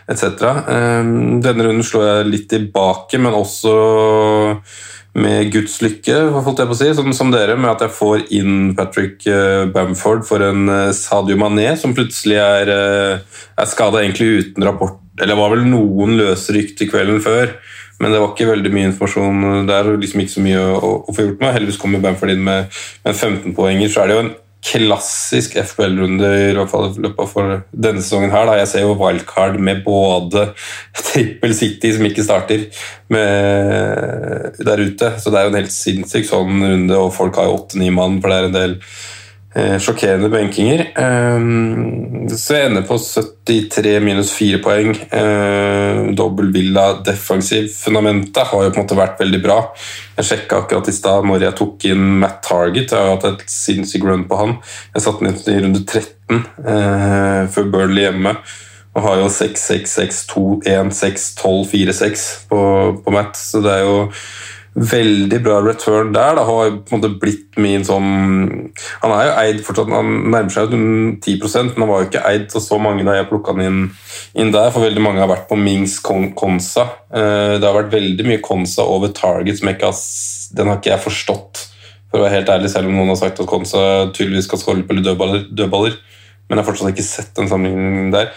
etc. 0.09 0.25
Um, 0.65 1.37
denne 1.45 1.67
runden 1.69 1.85
slår 1.85 2.09
jeg 2.09 2.31
litt 2.31 2.49
tilbake, 2.55 3.21
men 3.21 3.37
også 3.37 3.77
med 5.15 5.47
Guds 5.53 5.77
lykke, 5.79 6.17
holdt 6.43 6.59
jeg 6.59 6.67
på 6.67 6.75
å 6.75 6.79
si, 6.81 6.89
som, 6.97 7.13
som, 7.15 7.29
dere, 7.31 7.55
med 7.55 7.71
at 7.71 7.85
jeg 7.85 7.95
får 7.95 8.25
inn 8.35 8.73
Patrick 8.75 9.23
uh, 9.29 9.63
Bamford 9.71 10.25
for 10.27 10.43
en 10.43 10.65
uh, 10.67 10.91
Sadio 10.97 11.37
Mané, 11.39 11.69
som 11.79 11.95
plutselig 11.95 12.41
er, 12.41 12.73
uh, 12.73 13.45
er 13.55 13.69
skada 13.71 14.01
egentlig 14.01 14.49
uten 14.49 14.67
rapport. 14.67 14.99
Eller 15.21 15.39
var 15.39 15.53
vel 15.53 15.63
noen 15.69 16.17
løse 16.19 16.51
rykter 16.51 16.89
kvelden 16.91 17.21
før. 17.23 17.53
Men 17.99 18.11
det 18.11 18.21
var 18.21 18.33
ikke 18.33 18.49
veldig 18.51 18.71
mye 18.75 18.89
informasjon 18.91 19.67
der. 19.69 19.91
liksom 19.99 20.23
ikke 20.23 20.35
så 20.35 20.43
mye 20.43 20.63
å, 20.63 20.95
å 21.07 21.15
få 21.15 21.29
gjort 21.29 21.43
med. 21.43 21.53
Heldigvis 21.55 21.79
kommer 21.81 22.03
Bamford 22.03 22.33
inn 22.33 22.43
med, 22.43 22.73
med 23.05 23.15
15-poenger. 23.15 23.91
Så 23.91 24.03
er 24.03 24.11
det 24.11 24.17
jo 24.17 24.25
en 24.25 24.33
klassisk 24.65 25.55
FBL-runde 25.61 26.29
i 26.49 26.53
løpet 26.55 27.29
for 27.29 27.59
denne 27.69 28.01
sesongen. 28.01 28.33
her. 28.33 28.47
Da. 28.49 28.57
Jeg 28.59 28.71
ser 28.71 28.85
jo 28.85 28.95
wildcard 28.99 29.59
med 29.61 29.83
både 29.85 30.47
Trippel 30.97 31.53
City, 31.57 31.93
som 31.93 32.07
ikke 32.07 32.25
starter, 32.25 32.65
der 33.11 34.85
ute. 34.85 35.11
Så 35.21 35.31
det 35.31 35.39
er 35.39 35.47
jo 35.47 35.53
en 35.53 35.59
helt 35.61 35.75
sinnssyk 35.75 36.25
sånn 36.29 36.63
runde, 36.65 36.97
og 36.97 37.13
folk 37.15 37.37
har 37.39 37.49
jo 37.49 37.59
åtte-ni 37.59 37.91
mann, 37.93 38.17
for 38.21 38.31
det 38.31 38.39
er 38.39 38.49
en 38.49 38.57
del 38.57 38.79
sjokkerende 39.55 40.27
benkinger. 40.29 40.81
Eh, 40.99 41.45
så 42.35 42.57
jeg 42.57 42.69
ender 42.69 42.83
på 42.87 42.97
73 42.99 43.93
minus 44.03 44.33
4 44.35 44.59
poeng. 44.63 44.91
Eh, 44.91 46.01
dobbel 46.17 46.51
Villa 46.55 46.87
defensiv. 47.05 47.69
Fundamentet 47.71 48.51
har 48.51 48.65
jo 48.65 48.73
på 48.73 48.81
en 48.81 48.83
måte 48.83 48.99
vært 48.99 49.23
veldig 49.23 49.41
bra. 49.45 49.61
Jeg 50.17 50.29
sjekka 50.31 50.59
akkurat 50.63 50.91
i 50.91 50.95
stad 50.95 51.27
når 51.29 51.47
jeg 51.47 51.59
tok 51.61 51.87
inn 51.87 52.05
Matt 52.23 52.41
Target. 52.43 52.91
Jeg 52.91 52.99
har 52.99 53.15
hatt 53.15 53.29
et 53.31 53.47
sinnssykt 53.51 54.07
run 54.07 54.27
på 54.27 54.39
han. 54.41 54.57
Jeg 54.95 55.07
satte 55.07 55.23
den 55.23 55.39
i 55.39 55.63
runde 55.63 55.85
13 55.85 56.45
før 57.53 57.71
Burnley 57.71 58.07
hjemme. 58.07 58.35
Og 58.95 59.03
har 59.03 59.19
jo 59.19 59.29
6, 59.31 59.59
6, 59.59 59.95
6, 59.99 60.19
2, 60.31 60.43
1, 60.71 60.91
6, 60.95 61.23
12, 61.41 61.65
4, 61.71 61.95
6 61.97 62.27
på, 62.51 62.59
på 63.03 63.15
Matt. 63.15 63.35
Så 63.35 63.59
det 63.63 63.73
er 63.73 63.83
jo 63.83 63.97
veldig 64.75 65.37
bra 65.43 65.61
return 65.63 66.11
der. 66.13 66.35
Det 66.35 66.45
har 66.47 66.71
på 66.83 66.95
en 66.95 66.99
måte 66.99 67.11
blitt 67.19 67.59
min 67.61 67.85
sånn 67.87 68.09
Han 69.01 69.13
er 69.15 69.27
jo 69.27 69.35
eid 69.39 69.61
fortsatt, 69.63 69.91
han 69.93 70.09
nærmer 70.33 70.51
seg 70.51 70.73
10 71.23 71.45
men 71.77 71.85
han 71.85 71.91
var 71.91 72.01
jo 72.03 72.09
ikke 72.09 72.23
eid 72.27 72.49
så 72.51 72.59
så 72.63 72.79
mange 72.81 73.05
da 73.07 73.15
jeg 73.15 73.29
plukka 73.29 73.55
han 73.55 73.63
inn, 73.63 73.79
inn, 74.35 74.51
der. 74.51 74.73
For 74.75 74.83
veldig 74.83 75.03
mange 75.03 75.23
har 75.23 75.31
vært 75.31 75.47
på 75.47 75.59
Mings 75.59 75.97
Konsa. 76.03 76.89
Eh, 77.07 77.55
det 77.55 77.63
har 77.63 77.77
vært 77.77 77.95
veldig 77.95 78.27
mye 78.27 78.43
Konsa 78.43 78.83
over 78.83 79.13
Target 79.15 79.61
som 79.61 79.71
jeg 79.71 79.79
ikke 79.79 79.93
har, 79.93 80.03
den 80.59 80.71
har 80.71 80.81
ikke 80.81 80.91
jeg 80.91 81.05
forstått, 81.05 81.63
for 82.09 82.19
å 82.19 82.25
være 82.25 82.41
helt 82.41 82.51
ærlig, 82.57 82.73
selv 82.73 82.91
om 82.91 82.99
noen 82.99 83.13
har 83.13 83.21
sagt 83.21 83.39
at 83.39 83.49
Konsa 83.49 83.85
tydeligvis 84.11 84.49
skal 84.49 84.61
skåle 84.61 84.87
på 84.87 84.99
dødballer, 84.99 85.47
dødballer. 85.55 85.95
Men 86.45 86.59
jeg 86.59 86.61
har 86.61 86.67
fortsatt 86.67 86.91
ikke 86.91 87.07
sett 87.07 87.31
den 87.39 87.49
sammenligningen 87.49 88.11
der. 88.13 88.33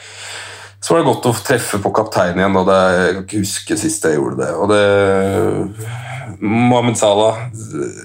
Så 0.78 0.94
var 0.94 1.02
det 1.02 1.10
godt 1.10 1.26
å 1.26 1.34
treffe 1.42 1.80
på 1.82 1.90
kapteinen 1.90 2.38
igjen. 2.38 2.58
Da. 2.64 2.76
Jeg 2.94 3.14
kan 3.16 3.24
ikke 3.26 3.42
huske 3.42 3.78
sist 3.80 4.06
jeg 4.06 4.14
gjorde 4.14 4.38
det. 4.44 4.52
Og 4.54 4.70
det 4.70 6.07
Mohammed 6.40 6.98
Salah, 6.98 7.36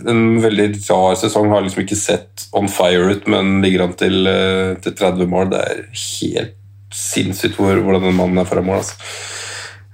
en 0.08 0.42
veldig 0.42 0.68
rar 0.90 1.16
sesong, 1.20 1.52
har 1.52 1.64
liksom 1.66 1.84
ikke 1.84 2.00
sett 2.00 2.48
on 2.56 2.70
fire 2.72 3.14
ut, 3.14 3.30
men 3.30 3.62
ligger 3.64 3.86
an 3.86 3.96
til, 4.00 4.28
eh, 4.28 4.74
til 4.84 4.96
30 4.98 5.30
mål. 5.30 5.52
Det 5.54 5.62
er 5.62 5.86
helt 5.94 6.58
sinnssykt 6.94 7.58
hvor, 7.58 7.78
hvordan 7.82 8.08
den 8.08 8.18
mannen 8.18 8.42
er 8.42 8.50
foran 8.50 8.68
mål. 8.68 8.82
Altså. 8.82 8.98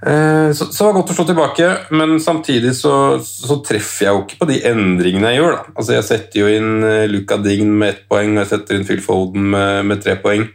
Eh, 0.00 0.48
så, 0.56 0.70
så, 0.70 0.78
det 0.78 0.88
var 0.88 0.98
godt 1.00 1.12
å 1.12 1.18
slå 1.18 1.26
tilbake, 1.28 1.70
men 1.92 2.16
samtidig 2.24 2.74
så, 2.78 2.94
så, 3.24 3.60
treffer 3.66 4.06
jeg 4.06 4.16
jo 4.16 4.24
ikke 4.24 4.40
på 4.40 4.50
de 4.50 4.60
endringene 4.72 5.34
jeg 5.34 5.42
gjør. 5.42 5.56
Da. 5.58 5.76
Altså 5.76 5.96
Jeg 5.98 6.08
setter 6.08 6.42
jo 6.42 6.50
inn 6.58 6.88
eh, 6.88 7.06
Luca 7.10 7.40
Dign 7.40 7.72
med 7.76 7.94
ett 7.94 8.04
poeng, 8.08 8.36
og 8.36 8.44
jeg 8.44 8.52
setter 8.54 8.78
inn 8.78 8.88
Phil 8.88 9.04
Foden 9.04 9.50
med, 9.54 9.86
med 9.92 10.04
tre 10.04 10.16
poeng. 10.20 10.48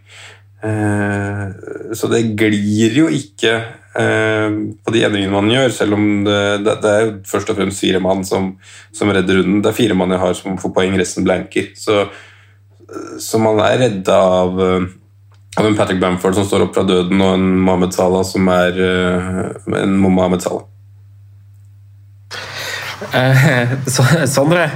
Så 0.66 2.08
det 2.10 2.24
glir 2.40 2.96
jo 2.98 3.04
ikke 3.14 3.52
Eh, 3.60 3.85
på 3.96 4.92
de 4.92 5.02
endringene 5.08 5.32
man 5.32 5.48
gjør, 5.48 5.70
selv 5.72 5.96
om 5.96 6.06
det, 6.26 6.40
det, 6.66 6.74
det 6.84 6.92
er 6.92 7.04
jo 7.06 7.12
først 7.30 7.52
og 7.52 7.56
fremst 7.60 7.80
fire 7.80 8.02
mann 8.04 8.26
som, 8.28 8.50
som, 8.92 9.12
redder 9.16 9.40
runden. 9.40 9.62
Det 9.64 9.72
er 9.72 9.78
fire 9.78 9.96
mann 9.96 10.12
jeg 10.12 10.20
har 10.20 10.36
som 10.36 10.60
får 10.60 10.74
poeng, 10.76 10.98
resten 11.00 11.24
blanker. 11.24 11.70
Så, 11.80 12.02
så 13.24 13.40
man 13.40 13.62
er 13.64 13.80
redda 13.86 14.20
av, 14.42 14.60
eh, 14.66 14.90
av 15.56 15.70
en 15.70 15.80
Patrick 15.80 16.02
Bamford 16.04 16.36
som 16.36 16.48
står 16.50 16.68
opp 16.68 16.76
fra 16.76 16.84
døden, 16.88 17.24
og 17.24 17.38
en 17.38 17.48
Mohammed 17.62 17.96
Salah 17.96 18.28
som 18.28 18.52
er 18.52 18.84
eh, 18.84 19.42
en 19.80 19.96
Mohammed 20.04 20.44
Salah. 20.44 20.68
Eh, 23.16 23.78
Sondre, 24.36 24.70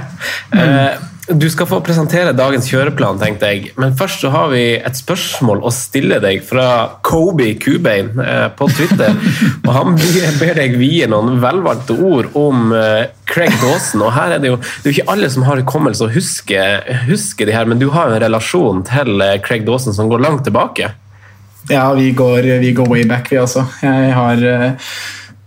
mm. 0.52 0.58
eh, 0.60 1.09
du 1.34 1.46
skal 1.50 1.68
få 1.68 1.78
presentere 1.84 2.32
dagens 2.36 2.66
kjøreplan, 2.70 3.18
tenkte 3.20 3.50
jeg. 3.50 3.70
Men 3.80 3.94
først 3.98 4.24
så 4.24 4.30
har 4.34 4.48
vi 4.52 4.62
et 4.76 4.98
spørsmål 4.98 5.62
å 5.66 5.72
stille 5.74 6.18
deg 6.22 6.42
fra 6.46 6.66
Kobe 7.06 7.52
Kubein 7.60 8.10
eh, 8.22 8.46
på 8.56 8.68
Twitter. 8.72 9.14
Og 9.66 9.70
han 9.74 9.98
ber 10.40 10.54
deg 10.58 10.78
vie 10.80 11.06
noen 11.10 11.38
velvalgte 11.42 11.96
ord 11.96 12.30
om 12.38 12.74
eh, 12.76 13.10
Craig 13.30 13.54
Dawson. 13.62 14.04
Og 14.06 14.14
her 14.16 14.36
er 14.36 14.42
det 14.42 14.50
jo 14.52 14.58
det 14.60 14.82
er 14.82 14.90
jo 14.90 14.96
ikke 14.96 15.14
alle 15.14 15.30
som 15.32 15.46
har 15.46 15.62
hukommelse 15.62 16.06
og 16.06 16.16
husker, 16.16 16.90
husker 17.06 17.48
de 17.48 17.54
her, 17.54 17.68
men 17.70 17.80
du 17.82 17.88
har 17.94 18.10
jo 18.10 18.18
en 18.18 18.24
relasjon 18.26 18.84
til 18.90 19.24
eh, 19.26 19.38
Craig 19.44 19.66
Dawson 19.68 19.96
som 19.96 20.10
går 20.10 20.24
langt 20.26 20.44
tilbake. 20.48 20.92
Ja, 21.70 21.86
vi 21.94 22.10
går, 22.16 22.56
vi 22.64 22.74
går 22.74 22.88
way 22.90 23.06
back, 23.06 23.30
vi 23.30 23.38
også. 23.38 23.62
Jeg 23.84 24.14
har 24.16 24.46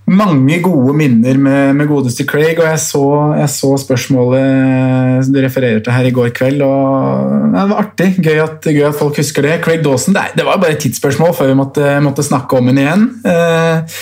mange 0.10 0.58
gode 0.64 0.94
minner 0.98 1.38
med, 1.40 1.76
med, 1.78 1.88
godeste 1.88 2.26
Craig, 2.28 2.58
og 2.60 2.66
jeg 2.68 2.80
så, 2.84 3.04
jeg 3.40 3.50
så, 3.54 3.70
spørsmålet 3.80 5.30
du 5.32 5.40
refererer 5.40 5.80
til 5.84 5.96
her 5.96 6.10
i 6.10 6.14
går 6.16 6.34
kveld. 6.36 6.62
og 6.66 7.54
Det 7.54 7.66
var 7.72 7.84
artig. 7.86 8.10
Gøy 8.20 8.42
at, 8.44 8.68
gøy 8.68 8.88
at 8.90 9.00
folk 9.00 9.20
husker 9.22 9.48
det. 9.48 9.60
Craig 9.64 9.84
Dawson, 9.86 10.16
det, 10.16 10.34
det 10.38 10.48
var 10.48 10.60
bare 10.62 10.76
et 10.76 10.84
tidsspørsmål 10.84 11.36
før 11.38 11.54
vi 11.54 11.60
måtte, 11.60 11.94
måtte 12.04 12.26
snakke 12.26 12.60
om 12.60 12.72
henne 12.72 12.84
igjen. 12.84 13.08
Eh, 13.24 14.02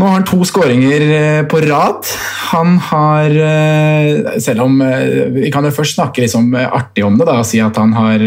nå 0.00 0.06
har 0.08 0.16
han 0.16 0.24
to 0.24 0.38
skåringer 0.48 1.02
eh, 1.12 1.42
på 1.50 1.60
rad. 1.66 2.08
Han 2.50 2.78
har 2.88 3.34
eh, 3.36 4.38
Selv 4.40 4.64
om 4.64 4.78
eh, 4.80 5.28
Vi 5.34 5.50
kan 5.52 5.66
jo 5.66 5.72
først 5.74 5.98
snakke 5.98 6.24
liksom 6.24 6.54
artig 6.56 7.04
om 7.04 7.18
det 7.20 7.26
da, 7.28 7.36
og 7.42 7.48
si 7.48 7.60
at 7.60 7.76
han 7.76 7.92
har, 7.94 8.22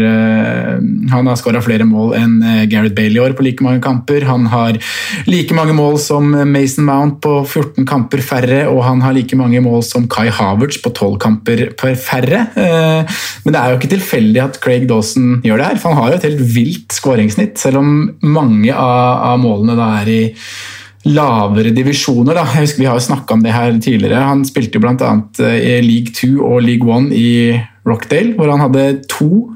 han 1.10 1.28
har 1.28 1.38
skåra 1.38 1.62
flere 1.64 1.86
mål 1.88 2.14
enn 2.18 2.36
Gareth 2.70 2.94
Bale 2.96 3.16
i 3.16 3.22
år 3.22 3.34
på 3.36 3.44
like 3.46 3.64
mange 3.64 3.82
kamper. 3.84 4.26
Han 4.28 4.46
har 4.52 4.78
like 5.26 5.56
mange 5.56 5.74
mål 5.76 5.98
som 6.02 6.30
Mason 6.50 6.86
Mount 6.86 7.18
på 7.24 7.36
14 7.42 7.86
kamper 7.88 8.22
færre, 8.24 8.60
og 8.70 8.82
han 8.86 9.02
har 9.04 9.16
like 9.16 9.36
mange 9.38 9.62
mål 9.64 9.82
som 9.86 10.06
Kai 10.10 10.28
Havertz 10.32 10.80
på 10.84 10.92
12 10.92 11.18
kamper 11.22 11.66
færre. 12.00 12.44
Men 12.54 13.50
det 13.50 13.60
er 13.60 13.72
jo 13.72 13.80
ikke 13.80 13.92
tilfeldig 13.96 14.44
at 14.44 14.60
Craig 14.62 14.86
Dawson 14.90 15.40
gjør 15.44 15.60
det 15.60 15.72
her, 15.72 15.82
for 15.82 15.92
han 15.92 16.02
har 16.02 16.14
jo 16.14 16.20
et 16.20 16.28
helt 16.30 16.46
vilt 16.54 16.96
skåringssnitt, 16.96 17.58
selv 17.60 17.82
om 17.82 17.92
mange 18.22 18.72
av, 18.74 19.34
av 19.34 19.42
målene 19.42 19.78
da 19.78 19.90
er 20.02 20.14
i 20.14 20.22
lavere 21.04 21.72
divisjoner. 21.74 22.36
Da. 22.36 22.46
Jeg 22.54 22.66
husker 22.66 22.84
Vi 22.84 22.88
har 22.88 22.98
jo 22.98 23.08
snakka 23.08 23.36
om 23.36 23.44
det 23.44 23.54
her 23.54 23.76
tidligere. 23.78 24.24
Han 24.24 24.44
spilte 24.48 24.80
bl.a. 24.80 25.12
Eh, 25.44 25.58
i 25.60 25.80
League 25.84 26.14
2 26.16 26.40
og 26.40 26.62
League 26.64 26.98
1 26.98 27.12
i 27.12 27.60
Rockdale, 27.84 28.34
hvor 28.38 28.50
han 28.50 28.64
hadde 28.64 29.04
to 29.10 29.50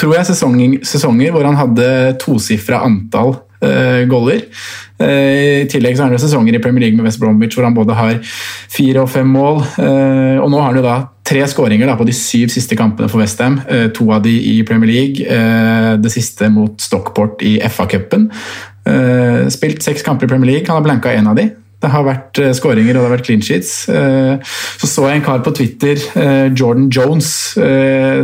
tror 0.00 0.16
jeg, 0.16 0.30
sesonger, 0.30 0.78
sesonger 0.86 1.32
hvor 1.34 1.44
han 1.44 1.58
hadde 1.58 1.86
tosifra 2.22 2.78
antall 2.86 3.34
uh, 3.60 4.06
goller. 4.08 4.46
Uh, 4.96 5.60
I 5.60 5.66
tillegg 5.68 5.98
så 5.98 6.06
er 6.06 6.14
det 6.14 6.22
sesonger 6.22 6.56
i 6.56 6.62
Premier 6.62 6.86
League 6.86 6.96
med 6.96 7.04
West 7.04 7.20
Bromwich 7.20 7.58
hvor 7.58 7.66
han 7.66 7.76
både 7.76 7.98
har 7.98 8.16
fire 8.72 9.02
og 9.02 9.10
fem 9.12 9.28
mål. 9.28 9.60
Og 10.40 10.48
nå 10.48 10.60
har 10.60 10.70
han 10.70 10.80
jo 10.80 10.86
da 10.86 10.96
tre 11.26 11.44
skåringer 11.46 11.92
på 11.98 12.06
de 12.08 12.14
syv 12.16 12.48
siste 12.54 12.78
kampene 12.78 13.10
for 13.10 13.20
Westham. 13.20 13.60
To 13.98 14.08
av 14.16 14.24
de 14.24 14.32
i 14.54 14.56
Premier 14.64 14.90
League. 14.90 15.40
det 16.00 16.12
siste 16.12 16.48
mot 16.48 16.80
Stockport 16.80 17.44
i 17.44 17.58
FA-cupen. 17.68 18.30
Spilt 19.52 19.84
seks 19.84 20.04
kamper 20.06 20.26
i 20.26 20.30
Premier 20.30 20.50
League, 20.52 20.68
han 20.68 20.80
har 20.80 20.86
blanka 20.86 21.12
én 21.14 21.28
av 21.30 21.38
de. 21.38 21.48
Det 21.80 21.88
har 21.88 22.04
vært 22.04 22.40
uh, 22.42 22.50
skåringer 22.56 22.96
og 22.96 23.00
det 23.00 23.08
har 23.08 23.16
vært 23.16 23.26
clean 23.28 23.42
sheets. 23.44 23.72
Uh, 23.88 24.36
så 24.80 24.90
så 24.90 25.08
jeg 25.08 25.20
en 25.20 25.26
kar 25.26 25.42
på 25.44 25.54
Twitter, 25.56 26.00
Jordan 26.56 26.88
Jones, 26.92 27.28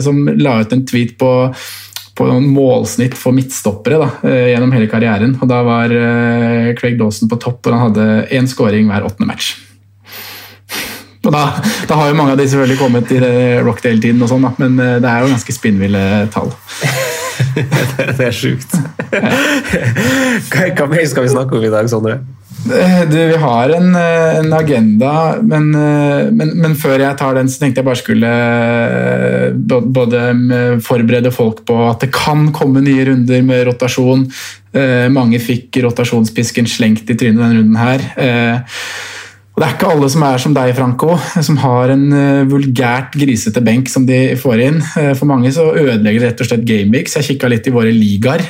som 0.04 0.24
la 0.36 0.58
ut 0.60 0.72
en 0.74 0.84
tweet 0.88 1.14
på, 1.20 1.30
på 2.16 2.26
noen 2.28 2.48
målsnitt 2.52 3.16
for 3.16 3.36
midtstoppere 3.36 4.00
da, 4.02 4.08
gjennom 4.52 4.74
hele 4.74 4.88
karrieren. 4.90 5.36
Og 5.40 5.48
Da 5.50 5.62
var 5.66 5.92
Craig 6.78 6.98
Dawson 7.00 7.30
på 7.32 7.40
topp, 7.40 7.64
og 7.64 7.72
han 7.76 7.84
hadde 7.88 8.08
én 8.36 8.48
skåring 8.50 8.90
hver 8.90 9.08
åttende 9.08 9.30
match. 9.30 9.54
Og 11.26 11.32
da, 11.34 11.44
da, 11.88 11.98
har 11.98 12.12
jo 12.12 12.18
mange 12.18 12.36
av 12.36 12.40
de 12.40 12.46
selvfølgelig 12.46 12.80
kommet 12.80 13.12
i 13.16 13.20
Rockdale-tiden, 13.66 14.22
og 14.22 14.30
sånn, 14.30 14.48
men 14.60 14.78
det 14.78 15.10
er 15.10 15.24
jo 15.24 15.32
ganske 15.32 15.56
spinnville 15.56 16.06
tall. 16.34 16.52
det 18.18 18.30
er 18.30 18.34
sjukt. 18.34 18.76
Hva, 20.50 20.66
hva 20.76 20.86
mer 20.90 21.06
skal 21.08 21.26
vi 21.26 21.32
snakke 21.32 21.56
om 21.56 21.64
i 21.64 21.72
dag, 21.72 21.88
Sondre? 21.90 22.20
Eh, 22.66 23.10
du, 23.10 23.16
vi 23.16 23.36
har 23.36 23.70
en, 23.70 23.94
eh, 23.94 24.38
en 24.38 24.52
agenda, 24.52 25.36
men, 25.42 25.74
eh, 25.74 26.32
men, 26.32 26.50
men, 26.58 26.74
før 26.74 26.98
jeg 26.98 27.18
tar 27.18 27.36
den, 27.38 27.48
så 27.48 27.62
tenkte 27.62 27.82
jeg 27.82 27.86
bare 27.86 28.00
skulle 28.00 28.32
både 29.96 30.22
forberede 30.84 31.30
folk 31.34 31.62
på 31.68 31.76
at 31.86 32.02
det 32.02 32.12
kan 32.14 32.48
komme 32.56 32.82
nye 32.84 33.06
runder 33.10 33.44
med 33.46 33.66
rotasjon. 33.70 34.26
Mange 35.08 35.38
fikk 35.40 35.78
rotasjonspisken 35.86 36.66
slengt 36.68 37.08
i 37.08 37.14
trynet 37.16 37.40
denne 37.40 37.62
runden 37.62 37.78
her. 37.80 38.02
Og 39.56 39.62
Det 39.62 39.66
er 39.66 39.74
ikke 39.74 39.90
alle 39.94 40.08
som 40.12 40.24
er 40.28 40.40
som 40.42 40.52
deg, 40.52 40.74
Franco, 40.76 41.14
som 41.48 41.56
har 41.62 41.94
en 41.94 42.10
vulgært 42.50 43.14
grisete 43.16 43.62
benk 43.64 43.88
som 43.88 44.04
de 44.04 44.34
får 44.36 44.60
inn. 44.66 44.82
For 45.16 45.24
mange 45.30 45.48
så 45.56 45.70
ødelegger 45.72 46.20
det 46.20 46.28
rett 46.28 46.42
og 46.44 46.50
slett 46.50 46.66
Gameweeks. 46.68 47.16
Jeg 47.16 47.30
kikka 47.30 47.48
litt 47.48 47.70
i 47.70 47.72
våre 47.72 47.94
ligaer. 47.94 48.44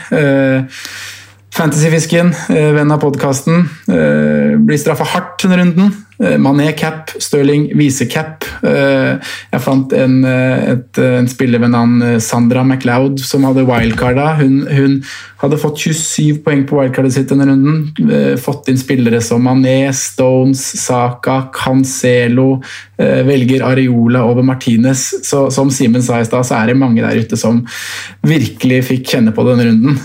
Fantasyfisken, 1.57 2.35
eh, 2.53 2.73
venn 2.77 2.91
av 2.93 3.01
podkasten, 3.01 3.63
eh, 3.89 4.57
blir 4.61 4.77
straffa 4.77 5.05
hardt 5.05 5.39
denne 5.43 5.57
runden. 5.63 6.06
Eh, 6.19 6.37
Mané 6.41 6.73
cap, 6.73 7.11
Stirling 7.21 7.69
vise-cap. 7.77 8.45
Jeg 8.63 9.63
fant 9.63 9.93
en, 9.97 10.15
et, 10.25 11.01
en 11.03 11.29
spiller 11.29 11.61
ved 11.61 11.73
navn 11.75 12.21
Sandra 12.25 12.63
MacLeod 12.65 13.21
som 13.21 13.45
hadde 13.49 13.67
wildcarda. 13.69 14.31
Hun, 14.41 14.63
hun, 14.71 14.99
hadde 15.43 15.59
fått 15.61 15.83
27 15.85 16.39
poeng 16.47 16.63
på 16.69 16.79
wildcardet 16.79 17.13
sitt 17.13 17.29
denne 17.33 17.49
runden. 17.51 18.39
Fått 18.41 18.71
inn 18.73 18.81
spillere 18.81 19.21
som 19.25 19.45
Mané, 19.45 19.93
Stones, 19.97 20.63
Saka, 20.81 21.43
Cancelo. 21.55 22.63
Velger 22.97 23.67
Areola 23.69 24.25
over 24.25 24.47
Martinez. 24.47 25.11
Så, 25.27 25.47
som 25.53 25.73
Simen 25.75 26.05
sa 26.05 26.23
i 26.23 26.29
stad, 26.29 26.49
så 26.49 26.57
er 26.63 26.73
det 26.73 26.79
mange 26.81 27.05
der 27.05 27.21
ute 27.21 27.37
som 27.37 27.61
virkelig 28.27 28.81
fikk 28.89 29.13
kjenne 29.13 29.37
på 29.37 29.45
denne 29.51 29.69
runden. 29.69 30.01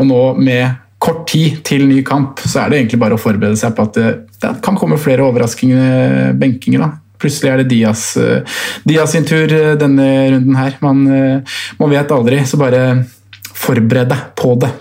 Og 0.00 0.10
nå 0.10 0.24
med 0.42 0.85
kort 1.06 1.24
tid 1.30 1.60
til 1.66 1.86
ny 1.88 2.02
kamp, 2.06 2.42
så 2.42 2.64
er 2.64 2.72
det 2.72 2.80
egentlig 2.80 3.00
bare 3.02 3.16
å 3.16 3.20
forberede 3.20 3.58
seg 3.60 3.74
på 3.76 3.86
at 3.86 3.98
det, 3.98 4.12
det 4.42 4.54
kan 4.64 4.78
komme 4.78 4.98
flere 5.00 5.26
overraskende 5.26 6.32
benkinger. 6.40 6.82
da. 6.82 6.90
Plutselig 7.22 7.52
er 7.52 7.62
det 7.62 7.70
Dias, 7.70 8.08
uh, 8.20 8.58
Dias 8.84 9.14
sin 9.14 9.24
tur 9.28 9.48
uh, 9.48 9.74
denne 9.80 10.08
runden 10.34 10.58
her. 10.58 10.76
Man, 10.84 11.06
man 11.78 11.94
vet 11.94 12.12
aldri, 12.12 12.42
så 12.44 12.58
bare 12.60 12.82
forbered 13.56 14.10
deg 14.12 14.26
på 14.36 14.52
det. 14.60 14.72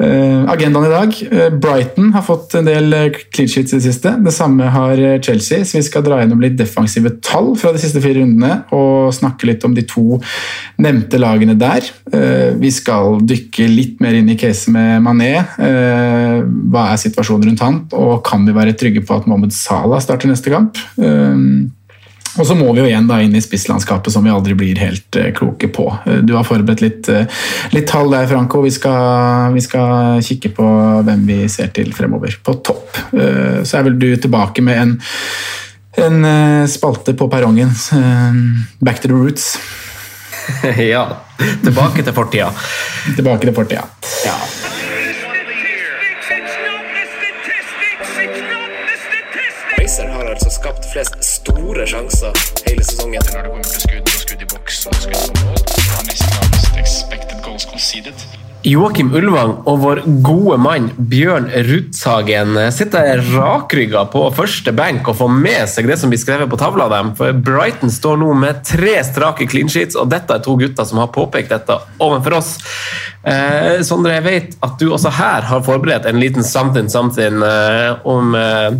Uh, 0.00 0.46
agendaen 0.48 0.86
i 0.86 0.92
dag. 0.92 1.16
Uh, 1.28 1.46
Brighton 1.60 2.12
har 2.14 2.24
fått 2.24 2.54
en 2.56 2.64
del 2.64 2.88
uh, 2.94 3.18
clean 3.34 3.50
sheets 3.50 3.74
i 3.74 3.76
det 3.76 3.84
siste. 3.84 4.14
Det 4.24 4.32
samme 4.32 4.70
har 4.72 5.00
Chelsea, 5.20 5.64
så 5.64 5.76
vi 5.76 5.84
skal 5.84 6.04
dra 6.06 6.20
gjennom 6.22 6.40
litt 6.40 6.56
defensive 6.56 7.12
tall 7.24 7.52
fra 7.60 7.74
de 7.74 7.82
siste 7.82 8.00
fire 8.00 8.22
rundene 8.22 8.62
og 8.76 9.12
snakke 9.14 9.50
litt 9.50 9.64
om 9.68 9.74
de 9.76 9.84
to 9.88 10.20
nevnte 10.80 11.20
lagene 11.20 11.56
der. 11.60 11.84
Vi 12.60 12.70
skal 12.72 13.18
dykke 13.28 13.66
litt 13.68 14.00
mer 14.02 14.16
inn 14.16 14.30
i 14.32 14.38
caset 14.40 14.72
med 14.74 15.04
Mané. 15.04 15.32
Hva 15.56 16.86
er 16.92 17.02
situasjonen 17.02 17.50
rundt 17.50 17.64
han, 17.64 17.82
og 17.96 18.22
kan 18.26 18.46
vi 18.46 18.56
være 18.56 18.76
trygge 18.78 19.04
på 19.04 19.20
at 19.20 19.28
Mohammed 19.28 19.54
Salah 19.56 20.00
starter 20.02 20.30
neste 20.30 20.52
kamp? 20.52 20.80
Og 22.38 22.46
så 22.46 22.54
må 22.54 22.68
vi 22.72 22.82
jo 22.82 22.86
igjen 22.86 23.08
da 23.08 23.18
inn 23.24 23.34
i 23.34 23.42
spisslandskapet 23.42 24.12
som 24.14 24.24
vi 24.24 24.32
aldri 24.32 24.54
blir 24.58 24.78
helt 24.80 25.18
uh, 25.18 25.30
kloke 25.36 25.70
på. 25.72 25.88
Uh, 26.06 26.20
du 26.26 26.34
har 26.36 26.46
forberedt 26.46 26.84
litt, 26.84 27.10
uh, 27.10 27.26
litt 27.74 27.88
tall 27.90 28.12
der, 28.12 28.28
Franco. 28.30 28.62
Vi 28.62 28.72
skal, 28.74 29.50
vi 29.56 29.64
skal, 29.64 30.22
kikke 30.24 30.52
på 30.54 30.68
hvem 31.06 31.26
vi 31.26 31.40
ser 31.50 31.72
til 31.74 31.90
fremover 31.96 32.36
på 32.44 32.54
topp. 32.66 32.98
så 33.10 33.78
er 33.78 33.86
vel 33.86 33.98
du 33.98 34.08
tilbake 34.20 34.62
med 34.62 34.78
en, 34.78 34.92
en 36.04 36.68
spalte 36.70 37.14
på 37.16 37.28
perrongen. 37.32 37.72
back 38.80 39.00
to 39.00 39.08
the 39.08 39.14
roots. 39.14 39.56
ja. 40.92 41.06
Tilbake 41.64 42.04
til 42.04 42.14
fortida. 42.14 42.52
tilbake 43.16 43.48
til 43.48 43.54
fortida. 43.54 43.86
Ja. 44.26 44.36
skapt 50.60 50.92
flest 50.92 51.29
store 51.40 51.86
sjanser 51.88 52.36
hele 52.66 52.84
sesongen. 52.84 53.24
Når 53.32 53.42
det 53.42 53.48
kommer 53.48 53.64
til 53.72 53.82
skudd 53.86 54.12
og 54.12 54.20
skudd 54.24 54.44
i 54.44 54.52
boks 54.52 54.84
og 54.90 55.00
skudd 55.00 55.24
på 55.24 55.48
mål, 55.48 55.64
har 55.94 56.06
nesten 56.08 56.78
expected 56.80 57.42
goals 57.46 57.66
conceded. 57.70 58.28
Joakim 58.60 59.08
Ulvang 59.16 59.54
og 59.70 59.78
vår 59.80 59.98
gode 60.20 60.58
mann 60.60 60.90
Bjørn 61.08 61.46
Rudsagen 61.64 62.58
sitter 62.76 63.22
rakrygga 63.32 64.02
på 64.12 64.26
første 64.36 64.74
benk 64.76 65.08
og 65.08 65.16
får 65.16 65.32
med 65.32 65.64
seg 65.72 65.88
det 65.88 65.96
som 65.96 66.12
blir 66.12 66.20
skrevet 66.20 66.50
på 66.52 66.58
tavla 66.60 66.90
dem. 66.92 67.14
For 67.16 67.32
Brighton 67.32 67.92
står 67.94 68.20
nå 68.20 68.34
med 68.36 68.60
tre 68.68 68.98
strake 69.08 69.48
clean 69.48 69.72
sheets, 69.72 69.96
og 69.96 70.12
dette 70.12 70.36
er 70.36 70.44
to 70.44 70.58
gutter 70.60 70.84
som 70.84 71.00
har 71.00 71.08
påpekt 71.14 71.54
dette 71.56 71.78
overfor 72.04 72.36
oss. 72.42 72.52
Eh, 73.24 73.80
Sondre, 73.86 74.18
jeg 74.18 74.28
vet 74.28 74.60
at 74.60 74.76
du 74.76 74.90
også 74.90 75.16
her 75.16 75.48
har 75.48 75.64
forberedt 75.64 76.08
en 76.10 76.20
liten 76.20 76.44
something 76.44 76.92
something 76.92 77.40
eh, 77.40 77.96
om 78.04 78.36
eh, 78.36 78.76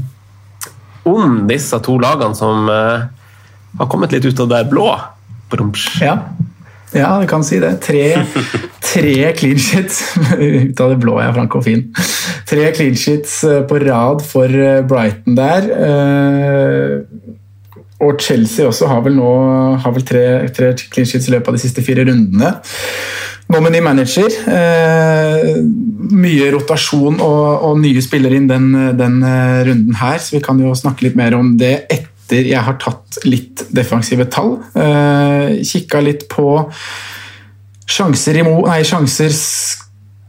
om 1.08 1.44
disse 1.48 1.78
to 1.84 1.96
lagene 2.02 2.36
som 2.36 2.68
uh, 2.68 3.08
har 3.78 3.90
kommet 3.90 4.12
litt 4.14 4.26
ut 4.28 4.42
av 4.44 4.50
det 4.50 4.64
blå. 4.70 4.88
Ja. 6.00 6.14
ja, 6.94 7.08
du 7.20 7.26
kan 7.30 7.42
si 7.46 7.58
det. 7.62 7.72
Tre, 7.82 8.04
tre 8.84 9.32
clean 9.38 9.58
sheets 9.58 10.02
ut 10.38 10.80
av 10.80 10.92
det 10.94 11.00
blå, 11.02 11.16
ja, 11.22 11.32
Frank 11.34 11.56
og 11.58 11.64
Fin. 11.66 11.88
Tre 12.50 12.68
clean 12.76 12.98
sheets 12.98 13.40
eh, 13.46 13.62
på 13.66 13.80
rad 13.82 14.22
for 14.26 14.46
eh, 14.46 14.82
Brighton 14.86 15.38
der. 15.38 15.66
Og 18.00 18.22
Chelsea 18.22 18.66
også 18.66 18.88
har 18.88 19.02
vel 19.04 19.18
nå 19.18 19.32
har 19.82 19.94
vel 19.96 20.06
tre, 20.06 20.24
tre 20.54 20.70
clean 20.78 21.08
sheets 21.08 21.28
i 21.28 21.34
løpet 21.34 21.50
av 21.50 21.58
de 21.58 21.62
siste 21.64 21.84
fire 21.84 22.06
rundene. 22.08 22.54
Nå 23.50 23.58
med 23.64 23.74
ny 23.74 23.80
manager. 23.82 24.30
Eh, 24.46 25.56
mye 26.10 26.50
rotasjon 26.54 27.18
og, 27.18 27.46
og, 27.66 27.80
nye 27.82 28.02
spillere 28.04 28.38
inn 28.38 28.46
den, 28.50 28.70
den, 28.98 29.18
eh, 29.26 29.60
runden 29.66 29.98
her, 29.98 30.20
så 30.22 30.36
vi 30.36 30.42
kan 30.44 30.60
jo 30.62 30.74
snakke 30.78 31.08
litt 31.08 31.18
mer 31.18 31.34
om 31.38 31.56
det 31.58 31.74
etter 31.90 32.46
jeg 32.46 32.62
har 32.62 32.76
tatt 32.78 33.18
litt 33.26 33.64
defensive 33.74 34.28
tall. 34.30 34.54
Eh, 34.78 35.60
Kikka 35.66 36.02
litt 36.04 36.28
på 36.30 36.46
sjanser, 37.90 38.38
imot, 38.44 38.68
nei, 38.70 38.84
sjanser 38.86 39.34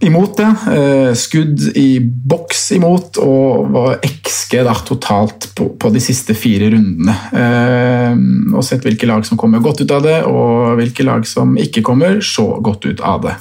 imot 0.02 0.38
det. 0.38 0.50
Eh, 0.72 1.14
skudd 1.18 1.64
i 1.78 2.00
boks 2.02 2.72
imot, 2.78 3.20
og 3.22 4.04
XG 4.06 4.58
da, 4.66 4.76
totalt 4.88 5.50
på, 5.58 5.70
på, 5.80 5.92
de 5.94 6.02
siste 6.04 6.36
fire 6.38 6.72
rundene. 6.74 7.16
Eh, 7.32 8.18
og 8.56 8.66
sett 8.66 8.86
hvilke 8.88 9.10
lag 9.10 9.26
som 9.28 9.40
kommer 9.40 9.64
godt 9.64 9.84
ut 9.84 9.96
av 9.96 10.06
det, 10.06 10.20
og 10.30 10.78
hvilke 10.80 11.06
lag 11.08 11.28
som 11.30 11.56
ikke 11.60 11.86
kommer 11.86 12.22
så 12.26 12.48
godt 12.64 12.90
ut 12.90 13.04
av 13.06 13.26
det. 13.28 13.38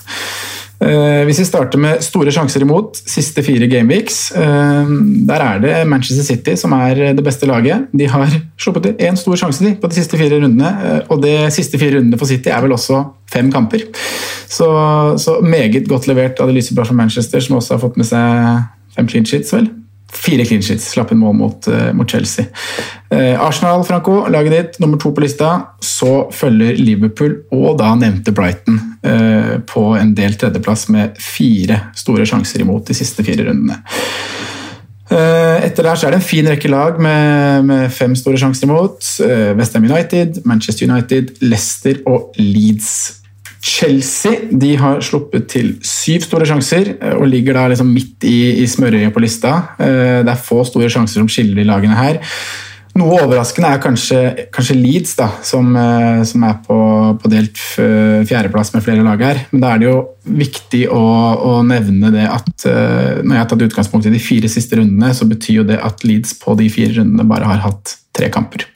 Eh, 0.80 1.22
hvis 1.28 1.42
vi 1.42 1.44
starter 1.44 1.80
med 1.80 2.00
store 2.04 2.32
sjanser 2.32 2.64
imot, 2.64 3.02
siste 3.04 3.44
fire 3.44 3.68
gameweeks, 3.68 4.20
der 5.28 5.44
er 5.44 5.60
det 5.60 5.74
Manchester 5.88 6.24
City 6.24 6.54
som 6.56 6.72
er 6.78 7.12
det 7.16 7.24
beste 7.24 7.48
laget. 7.48 7.90
De 7.92 8.08
har 8.08 8.32
sluppet 8.60 8.88
til 8.88 9.08
én 9.08 9.18
stor 9.20 9.36
sjanse 9.36 9.74
på 9.80 9.90
de 9.90 9.98
siste 9.98 10.20
fire 10.20 10.40
rundene, 10.40 11.04
og 11.08 11.20
de 11.24 11.34
siste 11.52 11.80
fire 11.80 11.98
rundene 11.98 12.20
for 12.20 12.30
City 12.30 12.48
er 12.48 12.64
vel 12.64 12.72
også 12.76 13.02
fem 13.30 13.52
kamper. 13.52 13.84
Så, 14.50 14.66
så 15.20 15.38
meget 15.44 15.84
godt 15.88 16.08
levert 16.10 16.40
av 16.40 16.48
det 16.48 16.56
lyseblå 16.58 16.88
fra 16.88 16.96
Manchester, 16.96 17.44
som 17.44 17.60
også 17.60 17.76
har 17.76 17.84
fått 17.84 18.00
med 18.00 18.08
seg 18.08 18.64
fem 18.96 19.10
clean 19.10 19.28
sheets, 19.28 19.52
vel? 19.54 19.68
Fire 20.10 20.44
clean 20.44 20.62
sheets, 20.62 20.88
slapp 20.90 21.12
inn 21.14 21.20
mål 21.22 21.36
mot, 21.38 21.68
uh, 21.70 21.90
mot 21.96 22.10
Chelsea. 22.10 22.48
Uh, 23.12 23.38
Arsenal, 23.40 23.84
Franco, 23.86 24.24
laget 24.30 24.56
ditt, 24.56 24.78
nummer 24.82 24.98
to 24.98 25.12
på 25.14 25.22
lista. 25.22 25.52
Så 25.80 26.28
følger 26.34 26.78
Liverpool 26.80 27.36
og 27.54 27.78
da 27.80 27.92
nevnte 27.98 28.34
Brighton 28.34 28.80
uh, 29.06 29.56
på 29.70 29.84
en 29.98 30.14
delt 30.18 30.40
tredjeplass 30.42 30.88
med 30.90 31.20
fire 31.22 31.78
store 31.98 32.26
sjanser 32.26 32.66
imot 32.66 32.90
de 32.90 32.98
siste 32.98 33.26
fire 33.26 33.46
rundene. 33.48 33.82
Etter 35.10 35.82
der 35.82 35.98
så 35.98 36.06
er 36.06 36.14
det 36.14 36.20
en 36.20 36.22
fin 36.22 36.46
rekke 36.46 36.68
lag 36.70 37.00
med, 37.02 37.64
med 37.66 37.88
fem 37.90 38.12
store 38.14 38.38
sjanser 38.38 38.68
imot. 38.68 39.02
Westham 39.58 39.88
United, 39.88 40.38
Manchester 40.46 40.86
United, 40.86 41.32
Leicester 41.42 41.98
og 42.06 42.38
Leeds 42.38 43.19
Chelsea 43.60 44.48
de 44.56 44.72
har 44.80 45.02
sluppet 45.04 45.50
til 45.52 45.74
syv 45.84 46.24
store 46.24 46.48
sjanser 46.48 46.94
og 47.16 47.26
ligger 47.28 47.58
da 47.58 47.66
liksom 47.68 47.90
midt 47.92 48.24
i, 48.24 48.62
i 48.62 48.66
smørøyet 48.70 49.12
på 49.12 49.20
lista. 49.20 49.52
Det 49.76 50.32
er 50.32 50.40
få 50.40 50.62
store 50.64 50.88
sjanser 50.92 51.20
som 51.20 51.28
skiller 51.28 51.60
de 51.60 51.68
lagene 51.68 51.98
her. 51.98 52.20
Noe 52.98 53.20
overraskende 53.22 53.68
er 53.70 53.82
kanskje, 53.82 54.20
kanskje 54.50 54.74
Leeds, 54.74 55.12
da, 55.18 55.28
som, 55.46 55.68
eh, 55.78 56.22
som 56.26 56.42
er 56.46 56.56
på, 56.64 56.78
på, 57.22 57.30
delt 57.30 57.60
fjerdeplass 58.26 58.72
med 58.74 58.82
flere 58.82 59.04
lag 59.06 59.22
her. 59.22 59.44
Men 59.52 59.62
da 59.62 59.70
er 59.70 59.82
det 59.82 59.88
jo 59.88 59.96
viktig 60.40 60.82
å, 60.90 61.04
å, 61.52 61.52
nevne 61.66 62.10
det 62.14 62.26
at 62.26 62.66
eh, 62.66 63.20
når 63.22 63.36
jeg 63.36 63.42
har 63.44 63.50
tatt 63.52 63.64
utgangspunkt 63.68 64.10
i 64.10 64.14
de 64.14 64.22
fire 64.22 64.50
siste 64.50 64.80
rundene, 64.80 65.14
så 65.14 65.28
betyr 65.30 65.60
jo 65.60 65.68
det 65.70 65.78
at 65.86 66.02
Leeds 66.06 66.34
på 66.42 66.58
de 66.58 66.66
fire 66.72 66.98
rundene 66.98 67.28
bare 67.30 67.46
har 67.52 67.62
hatt 67.68 67.94
tre 68.16 68.32
kamper. 68.34 68.66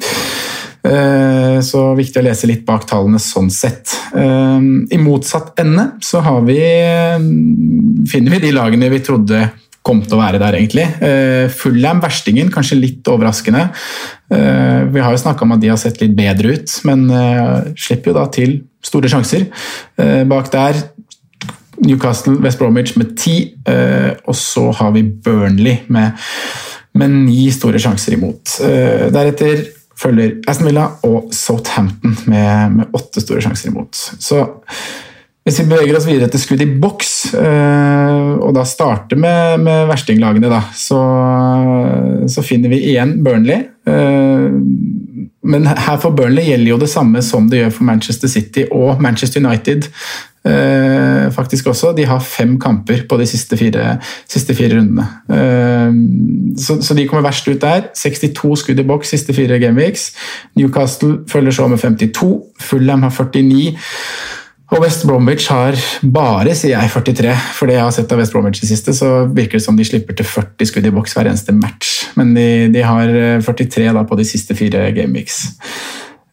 Eh, 0.85 1.59
så 1.65 1.83
viktig 1.97 2.21
å 2.21 2.25
lese 2.27 2.49
litt 2.51 2.65
bak 2.67 2.85
tallene 2.89 3.21
sånn 3.23 3.51
sett. 3.53 3.95
I 4.15 4.99
motsatt 5.01 5.59
ende 5.63 5.95
så 6.05 6.21
vi, 6.45 6.59
finner 8.11 8.35
vi 8.37 8.43
de 8.45 8.53
lagene 8.55 8.91
vi 8.93 9.01
trodde 9.05 9.41
kom 9.85 10.01
til 10.05 10.17
å 10.17 10.21
være 10.21 10.39
der, 10.41 10.57
egentlig. 10.57 10.85
Fullham, 11.53 11.99
verstingen, 12.01 12.49
kanskje 12.53 12.79
litt 12.79 13.09
overraskende. 13.11 13.67
Vi 14.31 15.03
har 15.03 15.13
jo 15.13 15.21
snakka 15.21 15.45
om 15.45 15.53
at 15.57 15.61
de 15.61 15.69
har 15.73 15.81
sett 15.81 16.01
litt 16.01 16.15
bedre 16.17 16.55
ut, 16.57 16.77
men 16.89 17.05
slipper 17.77 18.13
jo 18.13 18.17
da 18.17 18.25
til 18.33 18.55
store 18.85 19.11
sjanser. 19.13 19.45
Bak 20.31 20.49
der 20.55 20.81
Newcastle, 21.85 22.39
West 22.41 22.63
Bromwich 22.63 22.95
med 22.97 23.13
ti, 23.21 23.37
og 24.25 24.39
så 24.41 24.71
har 24.81 24.95
vi 24.97 25.05
Burnley 25.05 25.83
med, 25.93 26.17
med 26.97 27.19
ni 27.27 27.51
store 27.53 27.83
sjanser 27.83 28.17
imot. 28.17 28.57
Deretter 28.65 29.67
følger 30.01 30.37
Aston 30.51 30.69
Villa 30.69 30.89
og 31.07 31.33
Southampton 31.35 32.17
med, 32.31 32.79
med 32.79 32.97
åtte 32.97 33.23
store 33.23 33.43
sjanser 33.45 33.71
imot. 33.71 33.99
Så 34.19 34.45
hvis 35.45 35.59
vi 35.61 35.67
beveger 35.69 35.97
oss 35.99 36.07
videre 36.09 36.31
til 36.33 36.41
skudd 36.41 36.63
i 36.65 36.71
boks, 36.81 37.11
eh, 37.37 38.29
og 38.41 38.55
da 38.57 38.63
starter 38.65 39.19
med, 39.21 39.61
med 39.67 39.83
verstinglagene, 39.91 40.49
da, 40.49 40.63
så, 40.73 41.01
så, 42.33 42.45
finner 42.47 42.73
vi 42.73 42.81
igjen 42.89 43.19
Burnley. 43.25 43.67
Eh, 43.85 44.47
men 45.45 45.69
her 45.69 45.99
for 46.01 46.17
Burnley 46.17 46.49
gjelder 46.49 46.73
jo 46.73 46.79
det 46.81 46.89
samme 46.89 47.21
som 47.25 47.51
det 47.53 47.61
gjør 47.61 47.75
for 47.77 47.89
Manchester 47.91 48.33
City 48.33 48.65
og 48.73 49.03
Manchester 49.05 49.45
United. 49.45 49.91
Eh, 50.45 51.31
faktisk 51.33 51.71
også. 51.73 51.95
De 51.97 52.05
har 52.05 52.21
fem 52.21 52.59
kamper 52.61 53.07
på 53.09 53.17
de 53.21 53.27
siste 53.27 53.57
fire, 53.57 53.99
siste 54.29 54.55
fire 54.55 54.79
rundene. 54.79 55.07
Så, 56.61 56.79
så, 56.85 56.95
de 56.95 57.07
kommer 57.09 57.25
verst 57.25 57.49
ut 57.49 57.61
der. 57.63 57.89
62 57.97 58.61
skudd 58.61 58.81
i 58.81 58.87
boks 58.87 59.15
siste 59.15 59.35
fire 59.37 59.59
gameweeks. 59.59 60.11
Newcastle 60.59 61.23
følger 61.31 61.57
så 61.57 61.69
med 61.69 61.81
52. 61.81 62.33
Fulham 62.61 63.03
har 63.07 63.15
49. 63.15 63.75
Og 64.73 64.81
West 64.81 65.05
Bromwich 65.07 65.51
har 65.53 65.77
bare, 66.03 66.55
sier 66.57 66.75
jeg, 66.75 66.91
43. 66.91 67.35
For 67.57 67.71
det 67.71 67.77
jeg 67.77 67.85
har 67.85 67.93
sett 67.95 68.13
av 68.13 68.21
West 68.21 68.33
Bromwich 68.35 68.63
i 68.65 68.69
siste, 68.69 68.95
så 68.97 69.27
virker 69.31 69.61
det 69.61 69.67
som 69.67 69.77
de 69.77 69.85
slipper 69.87 70.17
til 70.17 70.27
40 70.27 70.71
skudd 70.71 70.89
i 70.89 70.95
boks 70.95 71.15
hver 71.17 71.29
eneste 71.31 71.55
match. 71.57 71.93
Men 72.19 72.33
de, 72.37 72.49
de 72.75 72.83
har 72.85 73.13
43 73.45 73.93
da, 73.95 74.05
på 74.09 74.19
de 74.19 74.27
siste 74.29 74.57
fire 74.59 74.89
gameweeks. 74.97 75.43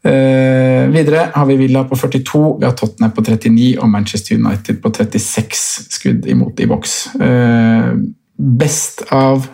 Uh, 0.01 0.87
videre 0.89 1.27
har 1.35 1.45
vi 1.45 1.59
Villa 1.59 1.83
på 1.85 1.95
42, 1.95 2.43
vi 2.59 2.65
har 2.65 2.73
Tottenham 2.77 3.11
på 3.13 3.21
39 3.21 3.75
og 3.79 3.89
Manchester 3.89 4.39
United 4.39 4.79
på 4.81 4.89
36 4.97 5.91
skudd 5.93 6.25
imot 6.25 6.59
i 6.59 6.69
boks. 6.69 6.95
Uh, 7.21 7.99
best 8.37 9.05
av 9.13 9.45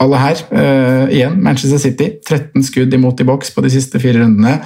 alle 0.00 0.22
her, 0.22 0.40
uh, 0.54 1.04
igjen 1.12 1.36
Manchester 1.44 1.82
City. 1.82 2.14
13 2.24 2.64
skudd 2.64 2.94
imot 2.96 3.20
i 3.20 3.28
boks 3.28 3.52
på 3.52 3.66
de 3.66 3.74
siste 3.76 4.00
fire 4.00 4.22
rundene. 4.22 4.60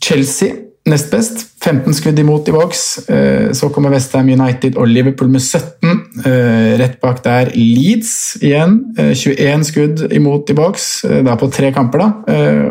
Chelsea 0.00 0.64
Nest 0.88 1.10
best, 1.10 1.47
15 1.58 1.94
skudd 1.96 2.18
imot 2.22 2.48
i 2.48 2.54
boks. 2.54 2.82
Eh, 3.10 3.50
så 3.56 3.68
kommer 3.74 3.90
Westham 3.90 4.28
United 4.30 4.76
og 4.78 4.88
Liverpool 4.90 5.30
med 5.32 5.42
17. 5.42 5.90
Eh, 6.22 6.76
rett 6.78 6.98
bak 7.02 7.20
der 7.24 7.50
Leeds 7.56 8.38
igjen. 8.42 8.78
21 8.98 9.42
eh, 9.42 9.64
skudd 9.66 10.04
imot 10.14 10.50
i 10.50 10.56
boks, 10.58 10.88
Det 11.02 11.26
er 11.26 11.36
på 11.40 11.50
tre 11.50 11.72
kamper. 11.72 11.98
da. 11.98 12.08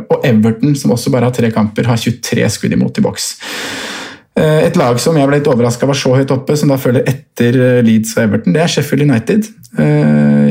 Og 0.10 0.26
Everton, 0.26 0.76
som 0.76 0.91
også 0.91 1.12
bare 1.12 1.26
har 1.26 1.36
tre 1.36 1.52
kamper, 1.52 1.84
har 1.84 1.97
23 1.97 2.50
skudd 2.50 2.73
imot 2.73 2.97
i 2.97 3.02
boks. 3.02 3.36
Et 4.38 4.76
lag 4.78 5.00
som 5.00 5.15
jeg 5.17 5.28
ble 5.28 5.39
litt 5.39 5.47
overraska 5.47 5.88
var 5.88 5.97
så 5.97 6.13
høyt 6.13 6.32
oppe, 6.32 6.56
som 6.56 6.69
da 6.69 6.78
følger 6.78 7.08
etter 7.10 7.82
Leeds 7.82 8.13
og 8.17 8.23
Everton, 8.23 8.54
det 8.54 8.62
er 8.62 8.67
Sheffield 8.67 9.10
United. 9.10 9.47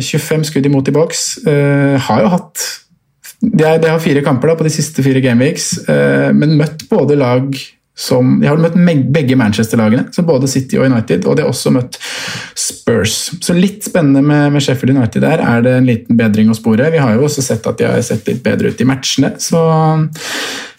25 0.03 0.45
skudd 0.45 0.67
imot 0.67 0.89
i 0.89 0.93
boks. 0.93 1.39
Har 1.47 2.21
jo 2.21 2.33
hatt 2.35 2.67
de, 3.41 3.63
har 3.63 4.01
fire 4.03 4.25
kamper 4.25 4.49
da, 4.49 4.57
på 4.57 4.67
de 4.67 4.75
siste 4.75 5.05
fire 5.07 5.21
gameweeks, 5.23 5.87
men 6.35 6.57
møtt 6.59 6.89
både 6.91 7.15
lag 7.21 7.55
som 7.97 8.35
De 8.43 8.49
har 8.49 8.61
møtt 8.61 8.77
begge 9.13 9.39
Manchester-lagene, 9.41 10.11
så 10.13 10.25
både 10.27 10.49
City 10.53 10.77
og 10.77 10.85
United, 10.91 11.25
og 11.25 11.39
de 11.39 11.47
har 11.47 11.49
også 11.49 11.73
møtt 11.73 11.97
Spurs. 12.53 13.15
Så 13.41 13.57
litt 13.57 13.87
spennende 13.89 14.21
med, 14.21 14.51
med, 14.53 14.65
Sheffield 14.65 14.99
United 14.99 15.25
der 15.25 15.41
er 15.41 15.65
det 15.65 15.73
en 15.79 15.89
liten 15.89 16.19
bedring 16.19 16.53
å 16.53 16.59
spore. 16.59 16.91
Vi 16.93 17.01
har 17.01 17.17
jo 17.17 17.25
også 17.25 17.45
sett 17.47 17.67
at 17.67 17.81
de 17.81 17.89
har 17.89 18.03
sett 18.05 18.29
litt 18.29 18.43
bedre 18.45 18.69
ut 18.69 18.83
i 18.85 18.89
matchene, 18.89 19.33
så 19.41 19.63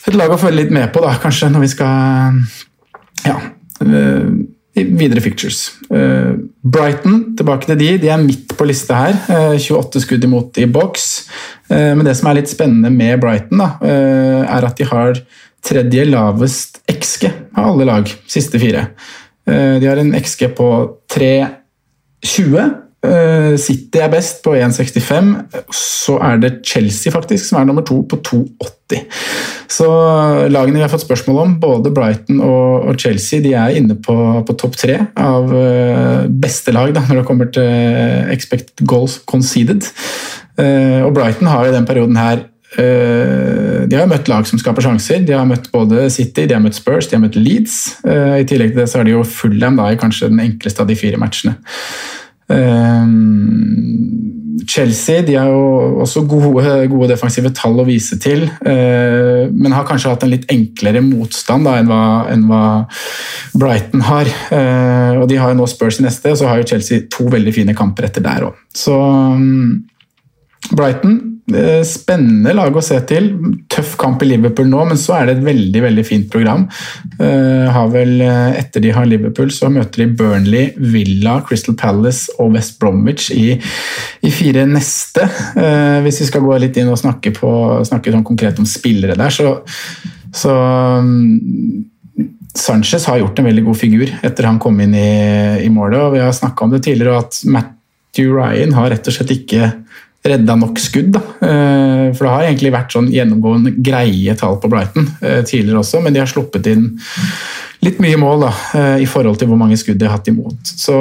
et 0.07 0.15
lag 0.15 0.31
å 0.31 0.39
følge 0.39 0.61
litt 0.61 0.75
med 0.75 0.91
på, 0.93 1.01
da, 1.03 1.17
kanskje, 1.19 1.49
når 1.51 1.65
vi 1.65 1.71
skal 1.73 2.37
ja, 3.25 3.39
eh, 3.83 4.29
videre 4.77 5.23
fictures. 5.25 5.71
Uh, 5.89 6.37
Brighton, 6.61 7.33
tilbake 7.37 7.65
til 7.65 7.79
de. 7.79 7.89
De 8.03 8.11
er 8.13 8.21
midt 8.21 8.53
på 8.57 8.67
lista 8.69 8.99
her. 8.99 9.17
Uh, 9.25 9.55
eh, 9.55 9.63
28 9.63 10.03
skudd 10.05 10.27
imot 10.27 10.59
i 10.61 10.67
boks. 10.69 11.07
Men 11.67 12.05
det 12.07 12.13
som 12.15 12.29
er 12.29 12.37
litt 12.37 12.47
spennende 12.47 12.87
med 12.93 13.17
Brighton, 13.19 13.59
da, 13.59 13.65
er 13.83 14.63
at 14.63 14.77
de 14.79 14.85
har 14.87 15.17
tredje 15.67 16.07
lavest 16.07 16.81
XG 16.91 17.29
av 17.57 17.71
alle 17.73 17.87
lag, 17.89 18.11
siste 18.29 18.59
fire. 18.61 18.89
De 19.47 19.87
har 19.87 19.99
en 20.01 20.15
XG 20.15 20.49
på 20.57 20.67
3,20. 21.13 22.75
City 23.61 24.01
er 24.03 24.11
best 24.11 24.41
på 24.43 24.55
1,65. 24.57 25.29
Så 25.71 26.17
er 26.23 26.41
det 26.41 26.57
Chelsea 26.67 27.13
faktisk 27.13 27.45
som 27.45 27.61
er 27.61 27.69
nummer 27.69 27.85
to 27.87 28.01
på 28.09 28.19
2,80. 28.27 29.05
Så 29.71 29.87
lagene 30.51 30.79
vi 30.79 30.83
har 30.83 30.91
fått 30.91 31.05
spørsmål 31.05 31.39
om, 31.43 31.55
både 31.63 31.93
Brighton 31.95 32.41
og, 32.43 32.93
Chelsea, 32.99 33.43
de 33.43 33.53
er 33.55 33.79
inne 33.79 33.97
på, 34.03 34.15
på 34.47 34.57
topp 34.59 34.75
tre 34.79 34.99
av 35.19 35.51
uh, 35.51 36.27
beste 36.27 36.73
lag 36.75 36.93
da, 36.95 37.03
når 37.07 37.21
det 37.21 37.27
kommer 37.27 37.51
til 37.53 38.33
expected 38.33 38.85
goals 38.87 39.19
conceded. 39.27 39.87
Og 40.57 41.11
Brighton 41.13 41.51
har 41.51 41.67
i 41.67 41.73
den 41.75 41.85
perioden 41.85 42.17
her 42.17 42.47
de 42.75 43.95
har 43.95 44.09
møtt 44.11 44.27
lag 44.27 44.43
som 44.49 44.59
skaper 44.59 44.83
sjanser. 44.83 45.21
De 45.25 45.33
har 45.33 45.47
møtt 45.47 45.69
både 45.71 46.09
City, 46.13 46.43
de 46.49 46.53
har 46.57 46.61
møtt 46.61 46.75
Spurs, 46.75 47.07
de 47.07 47.15
har 47.15 47.23
møtt 47.23 47.37
Leeds. 47.39 47.77
I 48.03 48.43
tillegg 48.49 48.73
til 48.73 48.81
det 48.81 48.89
så 48.91 48.99
har 48.99 49.07
de 49.07 49.13
jo 49.15 49.23
Fulham 49.23 49.79
i 49.85 49.95
kanskje 49.97 50.27
den 50.33 50.43
enkleste 50.43 50.83
av 50.83 50.89
de 50.91 50.97
fire 50.99 51.17
matchene. 51.21 51.55
Chelsea 54.67 55.21
de 55.21 55.35
har 55.37 55.47
jo 55.51 55.99
også 56.03 56.23
gode, 56.27 56.63
gode, 56.91 57.09
defensive 57.11 57.51
tall 57.55 57.79
å 57.79 57.85
vise 57.87 58.17
til, 58.21 58.43
eh, 58.65 59.47
men 59.51 59.75
har 59.75 59.85
kanskje 59.87 60.11
hatt 60.11 60.25
en 60.25 60.33
litt 60.33 60.47
enklere 60.51 61.03
motstand 61.03 61.67
da, 61.67 61.77
enn, 61.79 61.91
hva, 61.91 62.01
enn, 62.33 62.47
hva, 62.49 62.63
Brighton 63.57 64.03
har. 64.07 64.27
Eh, 64.51 65.21
og 65.21 65.27
De 65.29 65.39
har 65.39 65.53
jo 65.53 65.61
nå 65.61 65.69
Spurs 65.69 66.01
i 66.01 66.07
neste, 66.07 66.33
og 66.33 66.41
så 66.41 66.49
har 66.49 66.61
jo 66.61 66.67
Chelsea 66.73 67.07
to 67.11 67.29
veldig 67.31 67.53
fine 67.55 67.77
kamper 67.77 68.09
etter 68.09 68.25
der 68.25 68.49
òg. 68.49 68.59
Så 68.75 68.97
um, 68.97 69.87
Brighton 70.73 71.36
Eh, 71.36 71.36
spennende 71.47 72.51
lag 72.51 72.75
å 72.75 72.83
se 72.83 72.97
til. 73.07 73.29
Tøff 73.71 73.93
kamp 73.99 74.23
i 74.23 74.27
Liverpool 74.27 74.67
nå, 74.67 74.81
men 74.89 74.99
så 74.99 75.15
er 75.15 75.29
det 75.29 75.37
et 75.37 75.45
veldig 75.45 75.83
veldig 75.85 76.03
fint 76.07 76.27
program. 76.31 76.65
Uh, 77.21 77.69
har 77.71 77.87
vel, 77.93 78.17
eh, 78.21 78.57
etter 78.59 78.83
de 78.83 78.91
har 78.95 79.07
Liverpool, 79.07 79.51
så 79.55 79.69
møter 79.71 80.03
de 80.03 80.09
Burnley, 80.19 80.73
Villa, 80.77 81.37
Crystal 81.47 81.77
Palace 81.79 82.33
og 82.41 82.51
West 82.57 82.77
Bromwich 82.81 83.29
i, 83.31 83.55
i 83.55 84.33
fire 84.33 84.65
neste. 84.67 85.27
Hvis 86.03 86.21
vi 86.23 86.29
skal 86.29 86.43
gå 86.43 86.57
litt 86.59 86.77
inn 86.79 86.91
og 86.91 86.99
snakke, 86.99 87.31
på, 87.35 87.51
snakke 87.87 88.11
sånn 88.13 88.27
konkret 88.27 88.59
om 88.59 88.67
spillere 88.67 89.15
der, 89.17 89.33
så, 89.33 89.55
så 90.35 90.53
um, 90.99 91.87
Sanchez 92.57 93.05
har 93.07 93.21
gjort 93.21 93.39
en 93.39 93.47
veldig 93.47 93.63
god 93.69 93.79
figur 93.79 94.11
etter 94.25 94.49
han 94.49 94.59
kom 94.61 94.79
inn 94.83 94.95
i, 94.97 95.09
i 95.63 95.71
målet. 95.71 95.99
og 96.01 96.15
Vi 96.17 96.23
har 96.23 96.35
snakka 96.35 96.65
om 96.65 96.73
det 96.73 96.83
tidligere, 96.87 97.23
at 97.23 97.39
Matthew 97.47 98.35
Ryan 98.35 98.75
har 98.77 98.91
rett 98.91 99.07
og 99.07 99.15
slett 99.15 99.35
ikke 99.37 99.71
redda 100.31 100.55
nok 100.59 100.79
skudd. 100.81 101.13
Da. 101.15 101.21
Eh, 101.43 102.03
for 102.15 102.25
det 102.25 102.33
har 102.33 102.47
egentlig 102.47 102.73
vært 102.75 102.93
sånn 102.95 103.09
gjennomgående 103.13 103.73
greie 103.83 104.35
tall 104.39 104.59
på 104.61 104.69
Brighton 104.71 105.07
eh, 105.21 105.41
tidligere 105.47 105.81
også, 105.81 106.01
men 106.03 106.15
de 106.15 106.23
har 106.23 106.29
sluppet 106.29 106.69
inn 106.71 106.89
litt 107.85 107.99
mye 108.01 108.19
mål 108.19 108.47
da, 108.47 108.51
eh, 108.79 109.03
i 109.05 109.09
forhold 109.09 109.39
til 109.39 109.51
hvor 109.51 109.59
mange 109.59 109.77
skudd 109.79 109.99
de 110.01 110.07
har 110.07 110.17
hatt 110.17 110.29
imot. 110.31 110.59
Så 110.67 110.95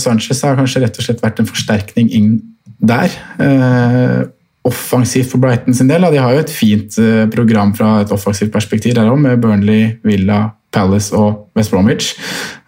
Sanchez 0.00 0.42
har 0.44 0.58
kanskje 0.58 0.84
rett 0.84 0.98
og 1.00 1.06
slett 1.06 1.24
vært 1.24 1.40
en 1.42 1.48
forsterkning 1.48 2.10
inn 2.14 2.34
der. 2.78 3.10
Offensivt 4.68 5.32
for 5.32 5.42
Brighton 5.42 5.74
sin 5.74 5.88
del. 5.90 6.04
De 6.12 6.20
har 6.20 6.36
jo 6.36 6.42
et 6.44 6.52
fint 6.52 6.98
program 7.32 7.72
fra 7.74 7.96
et 8.04 8.12
offensivt 8.14 8.52
perspektiv 8.54 8.94
der 8.94 9.08
òg, 9.10 9.18
med 9.24 9.40
Burnley, 9.42 9.96
Villa, 10.06 10.44
Palace 10.70 11.16
og 11.16 11.48
West 11.56 11.72
Bromwich. 11.72 12.12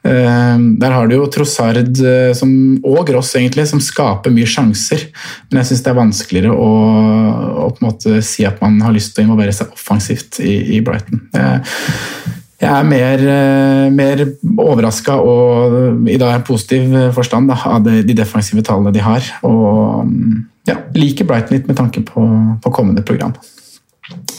Ehm, 0.02 0.78
der 0.80 0.94
har 0.96 1.08
du 1.08 1.16
jo 1.18 1.28
Trossard 1.28 2.00
eh, 2.00 2.42
og 2.80 3.00
Gross 3.08 3.34
egentlig, 3.36 3.66
som 3.68 3.82
skaper 3.84 4.32
mye 4.32 4.48
sjanser. 4.48 5.06
Men 5.50 5.60
jeg 5.60 5.70
syns 5.70 5.84
det 5.84 5.92
er 5.92 6.00
vanskeligere 6.00 6.54
å, 6.56 6.70
å, 7.66 7.70
på 7.74 7.82
en 7.82 7.88
måte 7.90 8.20
si 8.24 8.46
at 8.48 8.60
man 8.64 8.80
har 8.84 8.94
lyst 8.96 9.14
til 9.14 9.24
å 9.24 9.28
involvere 9.28 9.56
seg 9.56 9.74
offensivt 9.76 10.40
i, 10.44 10.78
i 10.78 10.82
Brighton. 10.84 11.26
Jeg, 11.36 11.62
jeg 12.60 12.70
er 12.70 12.88
mer, 12.88 13.22
uh, 13.24 13.86
mer 13.92 14.24
overraska 14.60 15.14
og 15.24 16.08
i 16.12 16.18
dag 16.20 16.34
er 16.34 16.44
positiv 16.44 16.92
forstand 17.16 17.48
da, 17.48 17.56
av 17.76 17.84
de, 17.86 18.02
de, 18.04 18.16
defensive 18.16 18.64
tallene 18.66 18.92
de 18.96 19.04
har. 19.04 19.30
Og 19.48 20.04
um, 20.04 20.42
ja, 20.68 20.76
liker 20.96 21.28
Brighton 21.28 21.56
litt 21.58 21.70
med 21.70 21.80
tanke 21.80 22.04
på, 22.04 22.26
på 22.60 22.72
kommende 22.76 23.04
program. 23.04 23.36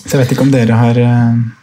Så 0.02 0.16
jeg 0.16 0.24
vet 0.24 0.34
ikke 0.34 0.46
om 0.46 0.52
dere 0.54 0.76
har, 0.76 0.98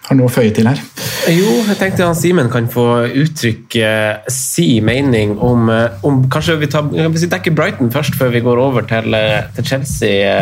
har 0.08 0.16
noe 0.16 0.30
å 0.30 0.32
føye 0.32 0.52
til 0.56 0.70
her? 0.70 0.80
Jo, 1.28 1.50
jeg 1.68 1.76
tenkte 1.80 2.06
at 2.06 2.16
Simen 2.16 2.48
kan 2.52 2.68
få 2.72 2.86
uttrykke 3.08 3.90
si 4.32 4.78
mening 4.84 5.34
om, 5.44 5.68
om 6.06 6.22
Kanskje 6.32 6.56
vi, 6.62 6.70
tar, 6.72 6.88
vi 6.88 7.32
dekker 7.34 7.56
Brighton 7.56 7.92
først, 7.92 8.16
før 8.16 8.32
vi 8.32 8.44
går 8.46 8.62
over 8.62 8.86
til, 8.88 9.18
til 9.58 9.68
Chelsea. 9.68 10.38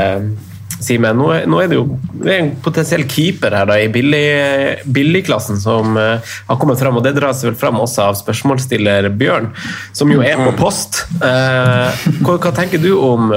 Simen, 0.77 1.17
nå, 1.17 1.31
nå, 1.49 1.61
er 1.63 1.71
det 1.71 1.79
jo 1.79 1.87
det 2.21 2.33
er 2.33 2.43
en 2.43 2.51
potensiell 2.61 3.07
keeper 3.09 3.55
her 3.57 3.69
da, 3.69 3.79
i 3.81 3.89
billigklassen 3.89 5.57
billig 5.57 5.63
som 5.63 5.97
har 5.97 6.59
kommet 6.61 6.81
fram, 6.81 6.99
og 6.99 7.05
det 7.07 7.15
dras 7.17 7.41
vel 7.47 7.57
fram 7.57 7.81
også 7.81 8.11
av 8.11 8.19
spørsmålsstiller 8.21 9.09
Bjørn, 9.17 9.49
som 9.97 10.13
jo 10.13 10.21
er 10.25 10.37
på 10.41 10.53
post. 10.59 11.07
Uh, 11.23 11.89
hva, 12.21 12.37
hva, 12.37 12.53
tenker 12.57 12.83
du 12.83 12.91
om, 12.99 13.33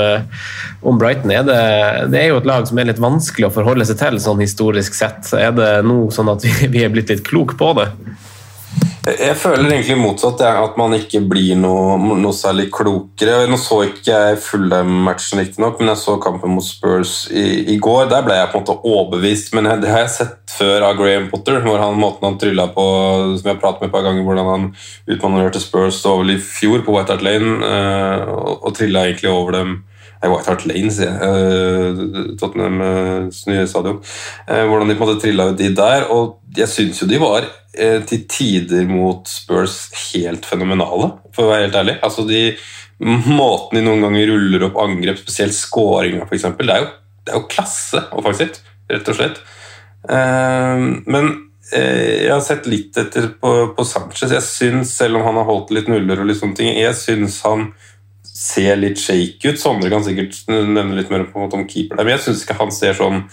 om 0.81 0.99
Brighton? 0.99 1.31
Er 1.31 1.45
det, 1.47 1.59
det, 2.13 2.21
er 2.21 2.33
jo 2.33 2.39
et 2.39 2.49
lag 2.49 2.67
som 2.69 2.79
er 2.79 2.89
litt 2.91 3.01
vanskelig 3.01 3.49
å 3.49 3.53
forholde 3.53 3.87
seg 3.87 3.99
til 3.99 4.19
sånn 4.23 4.43
historisk 4.43 4.97
sett. 4.97 5.31
Er 5.35 5.53
det 5.55 5.71
nå 5.87 6.05
sånn 6.15 6.31
at 6.31 6.45
vi, 6.45 6.55
vi 6.73 6.83
er 6.85 6.93
blitt 6.93 7.11
litt 7.13 7.25
klok 7.27 7.57
på 7.59 7.73
det? 7.79 7.91
Jeg 9.09 9.33
føler 9.39 9.71
egentlig 9.71 9.95
motsatt, 9.97 10.41
jeg, 10.43 10.63
at 10.67 10.75
man 10.77 10.93
ikke 10.93 11.21
blir 11.25 11.55
noe, 11.57 11.95
noe, 12.19 12.33
særlig 12.35 12.67
klokere. 12.73 13.47
Nå 13.49 13.57
så 13.57 13.79
ikke 13.87 14.11
jeg 14.11 14.41
fulle 14.43 14.81
matchen 14.85 15.39
riktignok, 15.41 15.79
men 15.79 15.93
jeg 15.93 16.01
så 16.01 16.17
kampen 16.21 16.53
mot 16.53 16.65
Spurs 16.65 17.23
i, 17.31 17.45
i, 17.73 17.77
går. 17.81 18.09
Der 18.11 18.25
ble 18.27 18.37
jeg 18.37 18.51
på 18.51 18.59
en 18.59 18.65
måte 18.65 18.75
overbevist, 18.91 19.53
men 19.55 19.71
det 19.81 19.89
har 19.89 20.03
jeg 20.03 20.13
sett 20.17 20.53
før 20.53 20.85
av 20.89 20.99
Graham 20.99 21.29
Potter. 21.31 21.61
hvor 21.63 21.81
han, 21.81 21.97
Måten 21.99 22.27
han 22.27 22.37
trylla 22.41 22.67
på, 22.75 22.85
som 23.39 23.47
jeg 23.47 23.55
har 23.55 23.61
pratet 23.63 23.85
med 23.85 23.89
et 23.89 23.95
par 23.95 24.05
ganger, 24.05 24.27
hvordan 24.27 24.51
han 24.51 24.67
utmanøvrerte 25.09 25.63
Spurs 25.63 26.03
over 26.09 26.29
i 26.29 26.37
fjor 26.43 26.83
på 26.85 26.97
White 26.97 27.15
Hart 27.15 27.25
Lane, 27.25 27.55
uh, 27.63 28.35
og, 28.35 28.67
og 28.67 28.77
trilla 28.77 29.07
egentlig 29.07 29.31
over 29.31 29.57
dem 29.57 29.79
White 30.27 30.51
helt 30.51 30.65
alene, 30.67 30.91
sier 30.91 31.13
jeg. 31.13 31.19
Uh, 31.23 32.33
Tottenhams 32.39 33.45
nye 33.47 33.67
stadion. 33.71 34.01
Uh, 34.49 34.65
hvordan 34.67 34.91
de 34.91 34.97
på 34.99 35.05
en 35.05 35.11
måte 35.13 35.23
trilla 35.23 35.49
ut 35.51 35.59
de 35.59 35.69
der. 35.77 36.09
Og 36.11 36.41
jeg 36.57 36.67
syns 36.71 36.99
jo 37.01 37.07
de 37.09 37.21
var 37.21 37.47
til 37.79 38.23
tider 38.27 38.87
mot 38.89 39.29
Spurs 39.29 39.75
helt 40.09 40.43
fenomenale, 40.49 41.11
for 41.31 41.45
å 41.45 41.51
være 41.51 41.67
helt 41.67 41.77
ærlig. 41.79 41.93
Altså 42.03 42.25
de 42.27 42.41
Måten 42.99 43.77
de 43.77 43.83
noen 43.85 44.01
ganger 44.03 44.25
ruller 44.27 44.65
opp 44.65 44.79
angrep, 44.83 45.21
spesielt 45.21 45.55
skåringa 45.55 46.25
f.eks., 46.25 46.49
det, 46.57 46.79
det 47.23 47.31
er 47.31 47.37
jo 47.37 47.45
klasse 47.47 48.01
offensivt, 48.11 48.57
rett 48.91 49.07
og 49.07 49.15
slett. 49.15 49.39
men 51.07 51.29
jeg 51.71 52.31
har 52.33 52.43
sett 52.43 52.67
litt 52.67 52.97
etter 52.97 53.29
på, 53.39 53.53
på 53.77 53.85
Sanchez. 53.87 54.33
Jeg 54.33 54.43
syns, 54.43 54.91
selv 54.97 55.21
om 55.21 55.29
han 55.29 55.39
har 55.39 55.47
holdt 55.47 55.71
litt 55.77 55.87
nuller, 55.87 56.19
og 56.19 56.27
litt 56.27 56.41
sånne 56.41 56.57
ting, 56.57 56.73
jeg 56.75 56.97
syns 56.97 57.39
han 57.45 57.69
ser 58.39 58.79
litt 58.79 59.01
shake 59.01 59.51
ut. 59.51 59.59
Sondre 59.59 59.91
kan 59.91 60.05
sikkert 60.05 60.37
nevne 60.47 60.95
litt 60.97 61.11
mer 61.11 61.27
om 61.33 61.67
keeper 61.67 61.99
der, 61.99 62.05
men 62.05 62.15
jeg 62.15 62.27
syns 62.27 62.45
ikke 62.45 62.59
han 62.61 62.71
ser 62.75 62.95
sånn 62.97 63.25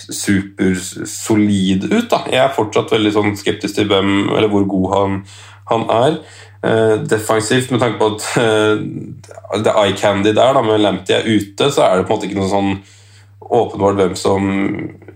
supersolid 0.00 1.88
ut. 1.90 2.06
da. 2.12 2.22
Jeg 2.30 2.42
er 2.44 2.54
fortsatt 2.56 2.92
veldig 2.94 3.12
sånn 3.16 3.34
skeptisk 3.40 3.76
til 3.76 3.90
hvem, 3.90 4.30
hvor 4.52 4.68
god 4.68 4.94
han, 4.94 5.18
han 5.72 5.84
er. 5.96 6.22
Uh, 6.60 6.96
defensivt, 7.08 7.70
med 7.72 7.80
tanke 7.80 8.00
på 8.00 8.08
at 8.14 8.24
uh, 8.36 9.60
det 9.64 9.72
eye 9.72 9.96
candy 9.96 10.34
der, 10.36 10.56
da, 10.56 10.64
med 10.64 10.82
Lamptey 10.82 11.16
er 11.16 11.28
ute, 11.28 11.70
så 11.72 11.86
er 11.86 12.00
det 12.00 12.08
på 12.08 12.12
en 12.12 12.18
måte 12.18 12.28
ikke 12.28 12.40
noe 12.40 12.50
sånn 12.52 12.74
åpenbart 13.50 13.98
hvem 13.98 14.12
som, 14.18 14.44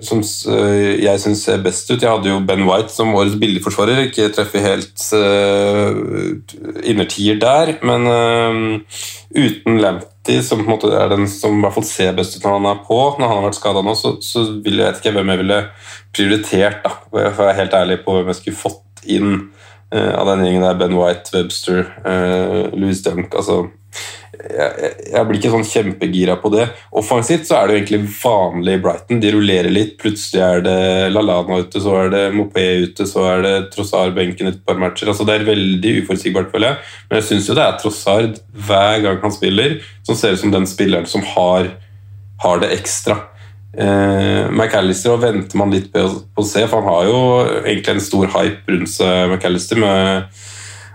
som 0.02 0.22
uh, 0.50 0.94
jeg 0.98 1.20
syns 1.22 1.44
ser 1.46 1.62
best 1.62 1.90
ut. 1.90 2.02
Jeg 2.02 2.10
hadde 2.10 2.30
jo 2.30 2.40
Ben 2.46 2.64
White 2.66 2.92
som 2.92 3.14
årets 3.14 3.38
billigforsvarer. 3.40 4.08
Ikke 4.08 4.30
treffer 4.34 4.64
helt 4.64 5.04
uh, 5.14 5.94
innertier 6.82 7.38
der, 7.42 7.76
men 7.86 8.08
uh, 8.10 9.04
uten 9.34 9.78
Lamptey, 9.82 10.40
som 10.42 10.62
på 10.62 10.66
en 10.66 10.72
måte 10.74 10.92
er 10.98 11.12
den 11.12 11.28
som 11.30 11.58
i 11.58 11.64
hvert 11.64 11.76
fall 11.76 11.88
ser 11.88 12.16
best 12.18 12.38
ut 12.38 12.46
når 12.46 12.58
han 12.58 12.70
er 12.72 12.82
på, 12.88 13.00
når 13.18 13.28
han 13.28 13.38
har 13.38 13.48
vært 13.48 13.60
skada 13.60 13.84
nå, 13.84 13.94
så, 13.98 14.16
så 14.24 14.46
vil 14.64 14.82
jeg 14.82 14.98
ikke 14.98 15.14
hvem 15.14 15.34
jeg 15.34 15.42
ville 15.44 15.60
prioritert. 16.16 16.82
da, 16.86 16.96
For 17.10 17.22
jeg 17.22 17.52
er 17.52 17.60
helt 17.62 17.78
ærlig 17.82 18.00
på 18.06 18.18
hvem 18.18 18.32
jeg 18.32 18.40
skulle 18.40 18.62
fått 18.64 19.04
inn 19.04 19.34
av 19.94 20.26
den 20.26 20.40
gjengen 20.42 20.64
der. 20.64 20.78
Ben 20.80 20.96
White, 20.98 21.30
Webster, 21.36 21.84
Louis 22.74 23.02
Dunk. 23.04 23.36
altså 23.36 23.60
jeg, 24.50 24.92
jeg, 25.10 25.24
blir 25.28 25.38
ikke 25.38 25.52
sånn 25.52 25.66
kjempegira 25.68 26.36
på 26.42 26.50
det. 26.52 26.66
Offensivt 26.96 27.46
så 27.48 27.58
er 27.58 27.66
det 27.66 27.74
jo 27.74 27.80
egentlig 27.80 28.00
vanlig 28.20 28.76
Brighton. 28.84 29.20
De 29.22 29.32
rullerer 29.34 29.72
litt. 29.72 29.96
Plutselig 30.00 30.42
er 30.44 30.64
det 30.64 30.78
Lalana 31.14 31.60
ute, 31.64 31.82
så 31.82 31.96
er 32.02 32.12
det 32.12 32.22
Mopé 32.36 32.66
ute, 32.84 33.06
så 33.08 33.26
er 33.32 33.44
det 33.44 33.54
Trossard 33.74 34.14
benken 34.16 34.50
et 34.50 34.62
par 34.66 34.80
matcher. 34.80 35.10
Altså 35.10 35.26
Det 35.28 35.38
er 35.38 35.48
veldig 35.48 35.94
uforutsigbart, 36.02 36.50
føler 36.54 36.72
jeg. 36.72 36.96
Men 37.10 37.20
jeg 37.20 37.28
syns 37.30 37.50
jo 37.50 37.58
det 37.58 37.66
er 37.66 37.78
Trossard 37.82 38.40
hver 38.68 39.04
gang 39.06 39.22
han 39.24 39.36
spiller, 39.36 39.78
som 40.06 40.18
ser 40.18 40.34
ut 40.34 40.44
som 40.44 40.54
den 40.54 40.68
spilleren 40.70 41.08
som 41.10 41.24
har, 41.34 41.70
har 42.44 42.64
det 42.64 42.72
ekstra. 42.78 43.20
Eh, 43.74 44.50
McAllister 44.50 45.16
venter 45.18 45.58
man 45.58 45.72
litt 45.74 45.88
på, 45.92 46.04
på 46.34 46.44
å 46.44 46.46
se, 46.46 46.62
for 46.68 46.82
han 46.82 46.92
har 46.92 47.08
jo 47.08 47.22
egentlig 47.64 47.96
en 47.96 48.04
stor 48.04 48.28
hype 48.36 48.70
rundt 48.70 48.92
seg, 48.92 49.32
McAllister, 49.32 49.80
med 49.82 50.44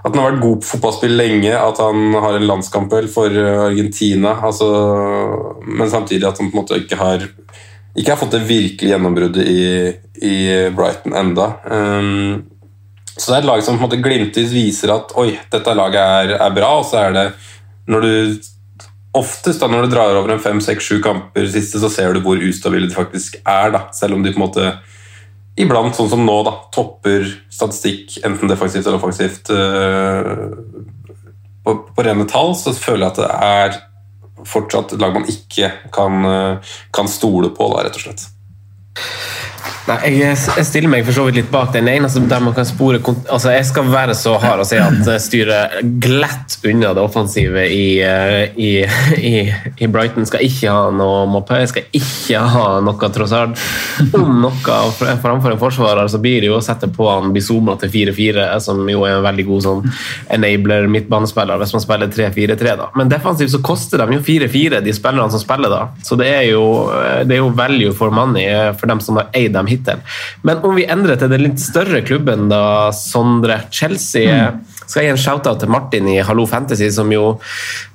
at 0.09 0.17
han 0.17 0.23
har 0.23 0.33
vært 0.33 0.43
god 0.43 0.61
på 0.61 0.69
fotballspill 0.73 1.15
lenge, 1.17 1.53
at 1.55 1.81
han 1.81 2.17
har 2.19 2.37
en 2.37 2.47
landskampel 2.49 3.09
for 3.11 3.33
eh, 3.33 3.63
Argentina. 3.69 4.35
Altså, 4.49 4.69
men 5.65 5.91
samtidig 5.91 6.27
at 6.27 6.41
han 6.41 6.51
på 6.51 6.57
en 6.57 6.63
måte 6.63 6.81
ikke 6.83 6.99
har 6.99 7.29
ikke 7.97 8.13
har 8.13 8.19
fått 8.21 8.35
det 8.35 8.45
virkelige 8.47 8.93
gjennombruddet 8.93 9.47
i, 9.49 9.63
i 10.23 10.35
Brighton 10.75 11.15
enda. 11.17 11.49
Um, 11.65 12.45
så 13.15 13.31
det 13.31 13.39
er 13.39 13.41
et 13.41 13.49
lag 13.49 13.63
som 13.65 13.75
på 13.75 13.83
en 13.83 13.87
måte 13.87 13.99
glimtvis 14.03 14.53
viser 14.53 14.93
at 14.93 15.11
oi, 15.19 15.33
dette 15.51 15.73
laget 15.75 15.99
er, 15.99 16.35
er 16.37 16.55
bra, 16.55 16.69
og 16.79 16.87
så 16.87 17.01
er 17.07 17.17
det 17.17 17.27
når 17.89 18.05
du 18.05 18.13
Oftest 19.17 19.57
da 19.57 19.65
når 19.65 19.87
du 19.87 19.93
drar 19.95 20.13
over 20.19 20.29
en 20.35 20.41
fem, 20.41 20.59
seks, 20.61 20.85
sju 20.85 20.99
kamper 21.01 21.47
siste, 21.49 21.79
så 21.81 21.87
ser 21.89 22.13
du 22.13 22.19
hvor 22.21 22.37
ustabile 22.45 22.85
de 22.85 22.93
faktisk 22.93 23.39
er. 23.41 23.71
da, 23.73 23.79
Selv 23.97 24.13
om 24.13 24.21
de 24.21 24.29
på 24.29 24.37
en 24.37 24.43
måte 24.43 24.65
iblant, 25.59 25.95
sånn 25.95 26.11
som 26.11 26.23
nå, 26.25 26.37
da, 26.47 26.55
topper 26.75 27.27
statistikk, 27.51 28.19
enten 28.25 28.51
defensivt 28.51 28.85
eller 28.87 28.99
offensivt, 28.99 29.51
uh, 29.51 30.55
på, 31.65 31.75
på, 31.93 32.05
rene 32.05 32.27
tall, 32.29 32.55
så 32.57 32.73
føler 32.75 33.05
jeg 33.05 33.11
at 33.13 33.21
det 33.21 33.29
er 33.49 33.79
fortsatt 34.47 34.95
lag 35.01 35.17
man 35.17 35.27
ikke 35.29 35.71
kan, 35.95 36.23
uh, 36.25 36.75
kan 36.95 37.11
stole 37.11 37.51
på, 37.55 37.71
da, 37.73 37.83
rett 37.85 37.99
og 37.99 38.07
slett. 38.07 38.29
Nei, 39.89 39.97
jeg, 40.19 40.35
jeg, 40.37 40.65
stiller 40.67 40.91
meg 40.91 41.05
for 41.07 41.15
så 41.15 41.23
vidt 41.25 41.39
litt 41.39 41.49
bak 41.51 41.71
den 41.73 41.87
eneste 41.89 42.21
der 42.29 42.43
man 42.43 42.53
kan 42.53 42.67
spore 42.67 42.99
altså 43.01 43.53
Jeg 43.55 43.65
skal 43.69 43.87
være 43.89 44.13
så 44.17 44.35
hard 44.41 44.61
og 44.61 44.67
si 44.69 44.77
at 44.77 45.07
styret 45.23 45.79
glatt 46.03 46.59
unna 46.67 46.91
det 46.93 47.01
offensive 47.01 47.63
i, 47.71 47.99
eh, 48.03 48.51
i, 48.59 48.71
i, 49.17 49.33
i 49.79 49.87
Brighton. 49.89 50.27
Skal 50.27 50.43
ikke 50.45 50.71
ha 50.73 50.89
noe 50.93 51.23
Mopé, 51.31 51.61
skal 51.69 51.87
ikke 51.95 52.41
ha 52.53 52.65
noe 52.83 53.09
Trossard. 53.15 53.55
Om 54.15 54.41
noe 54.43 54.79
framfor 54.97 55.53
en 55.53 55.61
forsvarer, 55.61 56.09
så 56.11 56.19
blir 56.21 56.43
det 56.43 56.51
jo 56.51 56.57
å 56.59 56.63
sette 56.63 56.89
på 56.93 57.07
han 57.09 57.33
Bizoma 57.35 57.77
til 57.79 57.91
4-4, 57.93 58.47
som 58.63 58.83
jo 58.91 59.05
er 59.07 59.17
en 59.17 59.25
veldig 59.25 59.45
god 59.47 59.65
sånn 59.65 59.85
enabler 60.35 60.89
midtbanespiller, 60.91 61.59
hvis 61.61 61.73
man 61.75 61.85
spiller 61.85 62.11
3-4-3. 62.13 62.75
da. 62.81 62.89
Men 62.99 63.11
defensivt 63.11 63.53
så 63.55 63.61
koster 63.65 64.03
de 64.03 64.19
jo 64.19 64.23
4-4, 64.25 64.83
de 64.85 64.95
spillerne 64.95 65.31
som 65.33 65.41
spiller 65.41 65.73
da. 65.73 65.81
Så 66.05 66.19
det 66.19 66.29
er 66.33 66.45
jo, 66.51 66.63
det 67.25 67.37
er 67.37 67.43
jo 67.43 67.53
value 67.55 67.95
for 67.95 68.13
money 68.13 68.47
for 68.79 68.91
dem 68.91 69.01
som 69.03 69.19
har 69.21 69.31
eid 69.37 69.48
dem 69.53 69.69
hittil. 69.69 70.01
Men 70.47 70.63
om 70.65 70.77
vi 70.77 70.87
endrer 70.89 71.19
til 71.19 71.31
den 71.31 71.45
litt 71.47 71.61
større 71.63 72.01
klubben, 72.05 72.47
da, 72.51 72.89
Sondre. 72.95 73.61
Chelsea 73.73 74.29
mm. 74.29 74.63
skal 74.85 75.03
jeg 75.03 75.09
gi 75.09 75.13
en 75.15 75.21
shout-out 75.21 75.61
til 75.61 75.71
Martin 75.71 76.09
i 76.11 76.19
Hallo 76.25 76.45
Fantasy, 76.49 76.89
som 76.93 77.11
jo 77.13 77.35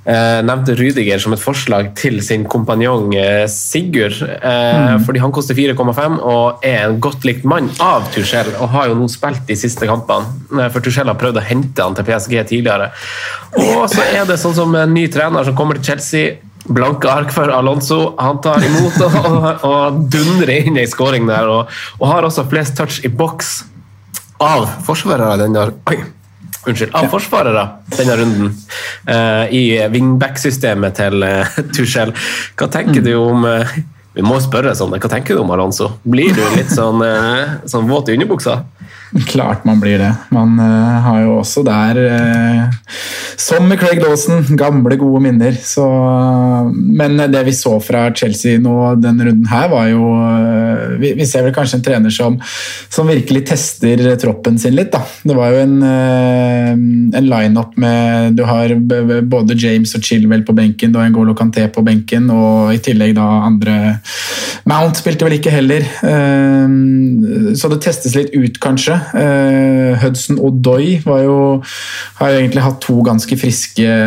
eh, 0.05 0.41
nevnte 0.47 0.77
Rydiger 0.79 1.23
som 1.23 1.35
et 1.37 1.43
forslag 1.43 1.93
til 1.99 2.21
sin 2.25 2.47
kompanjong 2.51 3.15
eh, 3.19 3.45
Sigurd. 3.51 4.21
Eh, 4.23 4.79
mm. 4.95 5.05
Fordi 5.07 5.23
han 5.25 5.35
koster 5.35 5.59
4,5 5.59 6.19
og 6.21 6.65
er 6.67 6.89
en 6.89 7.01
godt 7.03 7.27
likt 7.29 7.47
mann 7.49 7.71
av 7.83 8.09
Tuchel, 8.15 8.53
og 8.59 8.73
har 8.75 8.91
jo 8.91 8.99
nå 8.99 9.11
spilt 9.13 9.45
de 9.49 9.59
siste 9.59 9.89
kampene. 9.91 10.31
Eh, 10.55 10.71
for 10.75 10.85
Tuchel 10.85 11.11
har 11.11 11.21
prøvd 11.21 11.41
å 11.41 11.47
hente 11.47 11.87
han 11.87 11.97
til 11.99 12.09
PSG 12.09 12.41
tidligere. 12.55 12.91
Og 13.55 13.87
så 13.93 14.05
er 14.11 14.27
det 14.29 14.41
sånn 14.43 14.57
som 14.57 14.75
en 14.79 14.95
ny 14.95 15.07
trener 15.13 15.47
som 15.47 15.57
kommer 15.59 15.79
til 15.79 15.95
Chelsea 15.95 16.44
blanke 16.65 17.11
ark 17.11 17.33
for 17.35 17.53
Alonso. 17.53 18.15
Han 18.19 18.41
tar 18.45 18.65
imot 18.65 18.99
og, 19.05 19.17
og, 19.21 19.47
og 19.69 20.03
dundrer 20.13 20.65
inn 20.65 20.81
ei 20.81 20.89
skåring 20.91 21.29
der. 21.29 21.49
Og, 21.51 21.73
og, 22.01 22.09
har 22.11 22.27
også 22.27 22.47
flest 22.51 22.77
touch 22.79 23.05
i 23.05 23.13
boks 23.13 23.57
av 24.43 24.69
forsvarere 24.87 25.39
denne 25.45 25.71
Oi! 25.91 26.03
Unnskyld, 26.65 26.95
av 26.97 27.11
forsvarere 27.13 27.63
denne 27.93 28.15
runden 28.17 28.47
uh, 28.49 29.45
i 29.53 29.77
wingback-systemet 29.93 30.97
til 30.97 31.21
uh, 31.21 31.59
Tuchel. 31.77 32.15
Hva 32.57 32.71
tenker 32.73 33.03
mm. 33.03 33.05
du 33.05 33.11
om 33.19 33.45
uh, 33.45 33.75
Vi 34.15 34.23
må 34.23 34.39
spørre 34.43 34.75
sånn, 34.79 34.95
Hva 34.95 35.11
tenker 35.11 35.35
du 35.35 35.43
om 35.43 35.51
Alonso? 35.55 35.91
Blir 36.07 36.35
du 36.37 36.43
litt 36.55 36.71
sånn, 36.71 37.03
eh, 37.03 37.59
sånn 37.71 37.89
våt 37.91 38.09
i 38.09 38.19
underbuksa? 38.19 38.63
Klart 39.15 39.63
man 39.65 39.79
blir 39.81 39.99
det. 39.99 40.11
Man 40.35 40.57
uh, 40.59 40.99
har 41.05 41.21
jo 41.23 41.37
også 41.39 41.63
der, 41.63 41.99
uh, 42.11 42.97
som 43.39 43.69
med 43.71 43.79
Craig 43.79 44.01
Lawson, 44.03 44.43
gamle, 44.59 44.97
gode 44.99 45.21
minner. 45.23 45.55
Så, 45.55 45.85
men 46.75 47.21
det 47.31 47.45
vi 47.47 47.55
så 47.55 47.77
fra 47.83 48.09
Chelsea 48.17 48.59
nå 48.59 48.75
denne 48.99 49.29
runden 49.29 49.47
her, 49.47 49.69
var 49.71 49.87
jo 49.93 50.09
vi, 50.99 51.13
vi, 51.15 51.27
ser 51.27 51.47
vel 51.47 51.55
kanskje 51.55 51.79
en 51.79 51.85
trener 51.87 52.15
som, 52.15 52.41
som, 52.91 53.07
virkelig 53.07 53.45
tester 53.53 54.03
troppen 54.19 54.59
sin 54.59 54.75
litt. 54.75 54.91
Da. 54.95 55.05
Det 55.23 55.39
var 55.39 55.55
jo 55.55 55.63
en, 55.63 55.77
en 57.15 57.31
line-up 57.31 57.79
med 57.81 58.35
Du 58.39 58.43
har 58.49 58.75
både 58.75 59.55
James 59.55 59.95
og 59.95 60.03
Chilwell 60.07 60.43
på 60.47 60.57
benken, 60.59 60.91
du 60.91 60.99
har 60.99 61.07
en 61.07 61.15
Golo 61.15 61.37
Canté 61.39 61.69
på 61.71 61.87
benken, 61.87 62.27
og 62.35 62.75
i 62.75 62.83
tillegg 62.83 63.15
da 63.19 63.29
andre 63.47 63.79
Mount 64.69 64.97
spilte 64.97 65.27
vel 65.27 65.37
ikke 65.39 65.53
heller. 65.53 65.85
Så 67.57 67.69
det 67.73 67.81
testes 67.85 68.15
litt 68.17 68.33
ut, 68.35 68.59
kanskje. 68.63 68.97
Uh, 69.15 69.95
Hudson 70.03 70.39
Odoi 70.41 71.01
var 71.05 71.23
jo, 71.25 71.37
har 72.21 72.33
jo 72.33 72.41
egentlig 72.41 72.65
hatt 72.65 72.81
to 72.85 72.97
ganske 73.07 73.39
friske 73.39 73.99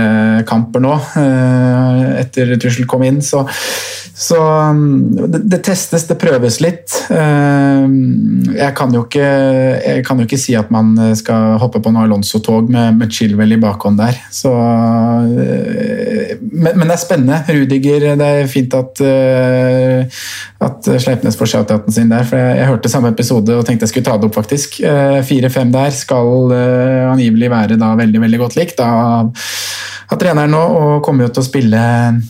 kamper 0.49 0.83
nå, 0.83 0.95
uh, 0.97 2.01
etter 2.21 2.55
Tussel 2.61 2.87
kom 2.89 3.05
inn. 3.07 3.21
Så, 3.25 3.45
så 4.17 4.37
um, 4.41 5.15
det, 5.29 5.43
det, 5.45 5.59
testes, 5.67 6.07
det 6.09 6.17
prøves 6.17 6.57
litt. 6.63 6.89
Uh, 7.11 7.85
jeg, 8.55 8.71
kan 8.77 8.95
jo 8.95 9.03
ikke, 9.05 9.27
jeg 9.77 10.05
kan 10.07 10.17
jo 10.17 10.25
ikke 10.25 10.39
si 10.41 10.55
at 10.57 10.71
man 10.73 10.95
skal 11.19 11.59
hoppe 11.61 11.83
på 11.83 11.93
noe 11.93 12.07
Alonso-tog 12.07 12.71
med, 12.73 12.97
med 12.97 13.13
Chilwell 13.13 13.53
i 13.53 13.59
bakhånd 13.61 14.01
der. 14.01 14.17
Så, 14.33 14.49
men, 16.41 16.71
men, 16.73 16.87
det 16.87 16.95
er 16.95 17.03
spennende. 17.03 17.43
Rudiger, 17.45 18.07
det 18.17 18.31
er 18.41 18.49
fint 18.49 18.73
at, 18.77 19.03
at 20.65 20.89
Sleipnes 20.97 21.37
får 21.37 21.53
shout-outen 21.53 21.93
sin 21.93 22.09
der. 22.09 22.25
for 22.25 22.41
jeg, 22.41 22.57
jeg 22.63 22.71
hørte 22.71 22.91
samme 22.91 23.13
episode 23.13 23.53
og 23.53 23.65
tenkte 23.67 23.85
jeg 23.85 23.93
skulle 23.93 24.09
ta 24.09 24.17
det 24.17 24.31
opp, 24.31 24.39
faktisk. 24.39 24.81
4-5 24.81 25.61
eh, 25.61 25.71
der 25.77 25.93
skal 25.93 26.55
uh, 26.55 27.11
angivelig 27.11 27.53
være 27.53 27.77
da 27.77 27.93
veldig 27.99 28.25
veldig 28.25 28.41
godt 28.41 28.57
likt 28.57 28.81
Da 28.81 28.89
av 30.07 30.19
treneren 30.21 30.53
nå, 30.53 30.59
og 30.61 30.91
kommer 31.03 31.25
jo 31.25 31.33
til 31.35 31.43
å 31.43 31.47
spille, 31.47 31.79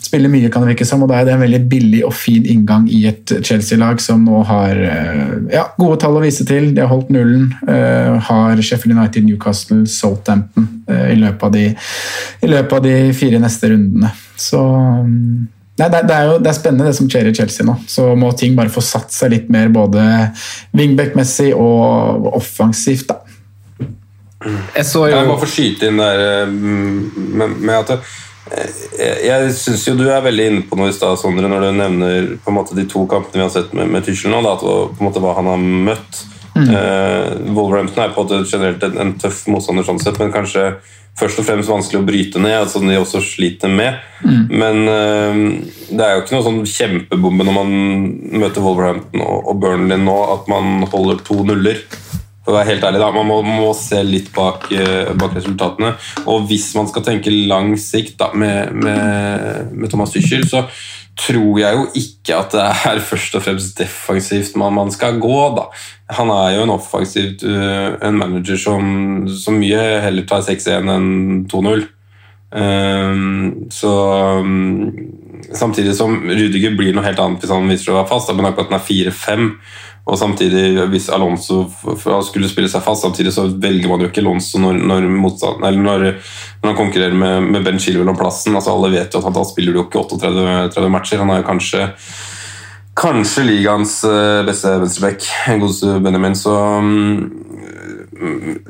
spille, 0.01 0.31
mye, 0.33 0.49
kan 0.53 0.63
det 0.65 0.71
virke 0.71 0.87
som. 0.87 1.03
og 1.05 1.11
Da 1.11 1.19
er 1.19 1.27
det 1.27 1.35
en 1.35 1.43
veldig 1.43 1.61
billig 1.77 2.03
og 2.07 2.15
fin 2.17 2.45
inngang 2.49 2.89
i 2.91 3.05
et 3.07 3.31
Chelsea-lag 3.45 4.01
som 4.03 4.25
nå 4.27 4.41
har 4.49 4.81
uh, 4.81 5.35
ja, 5.53 5.67
gode 5.77 6.01
tall 6.03 6.17
å 6.19 6.23
vise 6.25 6.45
til. 6.47 6.71
De 6.75 6.83
har 6.83 6.91
holdt 6.91 7.13
nullen. 7.13 7.51
Uh, 7.63 8.17
har 8.27 8.59
Sheffield 8.59 8.97
United, 8.97 9.27
Newcastle, 9.29 9.85
Southampton 9.87 10.73
i 10.87 11.17
løpet, 11.19 11.43
av 11.43 11.51
de, 11.53 11.67
i 12.41 12.49
løpet 12.49 12.73
av 12.77 12.83
de 12.85 12.95
fire 13.15 13.39
neste 13.43 13.69
rundene. 13.73 14.09
Så 14.39 14.61
um, 14.63 15.47
Nei, 15.77 15.87
det, 15.93 16.09
er 16.09 16.25
jo 16.25 16.37
det 16.41 16.49
er 16.49 16.57
spennende 16.57 16.87
det 16.89 16.97
som 16.97 17.05
skjer 17.09 17.27
i 17.29 17.35
Chelsea 17.37 17.65
nå. 17.65 17.75
Så 17.89 18.09
må 18.17 18.31
ting 18.37 18.55
bare 18.57 18.71
få 18.73 18.81
satt 18.81 19.13
seg 19.13 19.29
litt 19.35 19.51
mer 19.53 19.69
både 19.69 20.01
wingback-messig 20.77 21.51
og 21.53 22.31
offensivt. 22.33 23.11
da. 23.11 23.21
Jeg, 24.73 24.85
så 24.89 25.03
jo... 25.05 25.13
jeg 25.13 25.27
må 25.27 25.35
få 25.41 25.49
skyte 25.49 25.89
inn 25.89 26.01
der 26.01 26.23
eh, 26.23 26.49
med, 26.49 27.57
med 27.57 27.75
at 27.75 27.93
eh, 27.95 28.15
jeg, 28.51 29.13
jeg 29.27 29.51
syns 29.57 29.85
jo 29.87 29.95
du 29.99 30.05
er 30.09 30.23
veldig 30.25 30.47
inne 30.51 30.65
på 30.67 30.77
noe 30.79 30.91
i 30.91 30.95
stad, 30.95 31.19
Sondre, 31.19 31.49
når 31.51 31.65
du 31.65 31.69
nevner 31.77 32.33
på 32.43 32.51
en 32.51 32.57
måte 32.57 32.77
de 32.77 32.87
to 32.89 33.05
kampene 33.09 33.41
vi 33.41 33.45
har 33.45 33.53
sett 33.53 33.73
med, 33.77 33.89
med 33.93 34.05
Tyskland 34.07 34.37
nå, 34.37 34.41
da, 34.45 34.55
på 34.61 34.99
en 34.99 35.07
måte 35.09 35.23
hva 35.23 35.35
han 35.37 35.49
har 35.51 35.61
møtt. 35.61 36.21
Mm. 36.57 36.69
Uh, 36.73 37.53
Wolverhampton 37.53 38.03
er 38.03 38.13
på 38.13 38.23
en 38.23 38.25
måte 38.25 38.49
generelt 38.49 38.85
en, 38.87 38.95
en 39.03 39.17
tøff 39.21 39.43
motstander, 39.51 39.85
sånn 39.85 40.01
sett, 40.01 40.17
men 40.21 40.33
kanskje 40.33 40.71
først 41.17 41.41
og 41.41 41.47
fremst 41.47 41.69
vanskelig 41.69 42.01
å 42.01 42.05
bryte 42.05 42.41
ned, 42.41 42.55
altså 42.59 42.81
de 42.83 42.97
også 42.97 43.21
sliter 43.25 43.71
med. 43.73 43.99
Mm. 44.21 44.43
Men 44.53 44.83
uh, 44.89 45.41
det 45.89 46.03
er 46.03 46.15
jo 46.15 46.23
ikke 46.23 46.37
noe 46.37 46.47
sånn 46.47 46.61
kjempebombe 46.69 47.47
når 47.47 47.57
man 47.57 47.75
møter 48.43 48.65
Wolverhampton 48.65 49.25
og, 49.25 49.51
og 49.51 49.61
Burnley 49.63 50.01
nå, 50.01 50.17
at 50.37 50.49
man 50.51 50.87
holder 50.91 51.21
to 51.27 51.41
nuller. 51.47 51.81
For 52.47 52.55
å 52.55 52.61
være 52.61 52.69
helt 52.69 52.85
ærlig 52.87 53.01
da, 53.03 53.09
Man 53.11 53.27
må, 53.27 53.41
må 53.43 53.73
se 53.75 53.99
litt 54.07 54.29
bak, 54.31 54.69
uh, 54.71 55.11
bak, 55.19 55.33
resultatene. 55.35 55.89
Og 56.31 56.45
hvis 56.47 56.69
man 56.79 56.87
skal 56.87 57.03
tenke 57.03 57.33
lang 57.33 57.73
sikt 57.75 58.15
da, 58.21 58.31
med, 58.31 58.71
med, 58.71 59.73
med 59.75 59.91
Thomas 59.91 60.15
Tyschel, 60.15 60.47
så 60.47 60.63
tror 61.17 61.59
jeg 61.59 61.75
jo 61.75 61.83
ikke 61.97 62.37
at 62.37 62.53
det 62.55 62.63
er 62.87 63.01
først 63.03 63.35
og 63.35 63.43
fremst 63.43 63.79
defensivt 63.81 64.55
man, 64.55 64.77
man 64.77 64.93
skal 64.95 65.19
gå. 65.19 65.35
da. 65.57 65.67
Han 66.15 66.31
er 66.31 66.55
jo 66.55 66.63
en 66.63 66.75
offensivt 66.77 67.43
uh, 67.43 67.97
en 68.07 68.15
manager 68.15 68.63
som, 68.63 69.27
som, 69.27 69.59
mye 69.59 69.83
heller 70.05 70.27
tar 70.29 70.45
6-1 70.47 70.91
enn 70.93 71.11
2-0. 71.51 71.83
Um, 72.47 73.67
så 73.75 73.91
um, 74.39 74.93
Samtidig 75.51 75.97
som 75.97 76.15
Rudiger 76.23 76.77
blir 76.79 76.95
noe 76.95 77.03
helt 77.03 77.19
annet 77.19 77.43
hvis 77.43 77.51
han 77.51 77.67
viser 77.69 77.91
å 77.91 77.99
være 77.99 78.09
fast, 78.09 78.31
men 78.35 78.47
akkurat 78.47 78.71
den 78.71 78.79
er 78.79 79.11
4-5. 79.11 79.51
Og 80.07 80.15
samtidig, 80.15 80.85
hvis 80.87 81.09
Alonso 81.11 81.65
skulle 82.23 82.47
spille 82.47 82.69
seg 82.71 82.83
fast, 82.85 83.03
samtidig 83.03 83.33
så 83.35 83.43
velger 83.51 83.91
man 83.91 84.03
jo 84.03 84.07
ikke 84.07 84.23
Alonso 84.23 84.61
når, 84.63 84.79
når, 84.87 85.09
motstand, 85.11 85.59
når, 85.59 86.05
når 86.61 86.69
han 86.69 86.79
konkurrerer 86.79 87.17
med, 87.17 87.49
med 87.51 87.67
Ben 87.67 87.81
Chilwell 87.81 88.13
om 88.13 88.19
plassen. 88.19 88.55
Altså, 88.55 88.71
alle 88.71 88.93
vet 88.95 89.11
jo 89.11 89.19
at 89.19 89.27
han 89.27 89.35
da 89.35 89.43
spiller 89.47 89.75
jo 89.75 89.83
ikke 89.83 90.05
38 90.05 90.87
matcher. 90.93 91.23
Han 91.23 91.35
er 91.35 91.43
jo 91.43 91.49
kanskje 91.51 91.89
kanskje 92.97 93.45
ligaens 93.45 93.99
eh, 94.07 94.45
beste 94.47 94.73
venstreback, 94.81 95.27
godeste 95.61 95.99
Benjamin. 96.03 96.35
Så, 96.35 96.55
mm, 96.55 97.19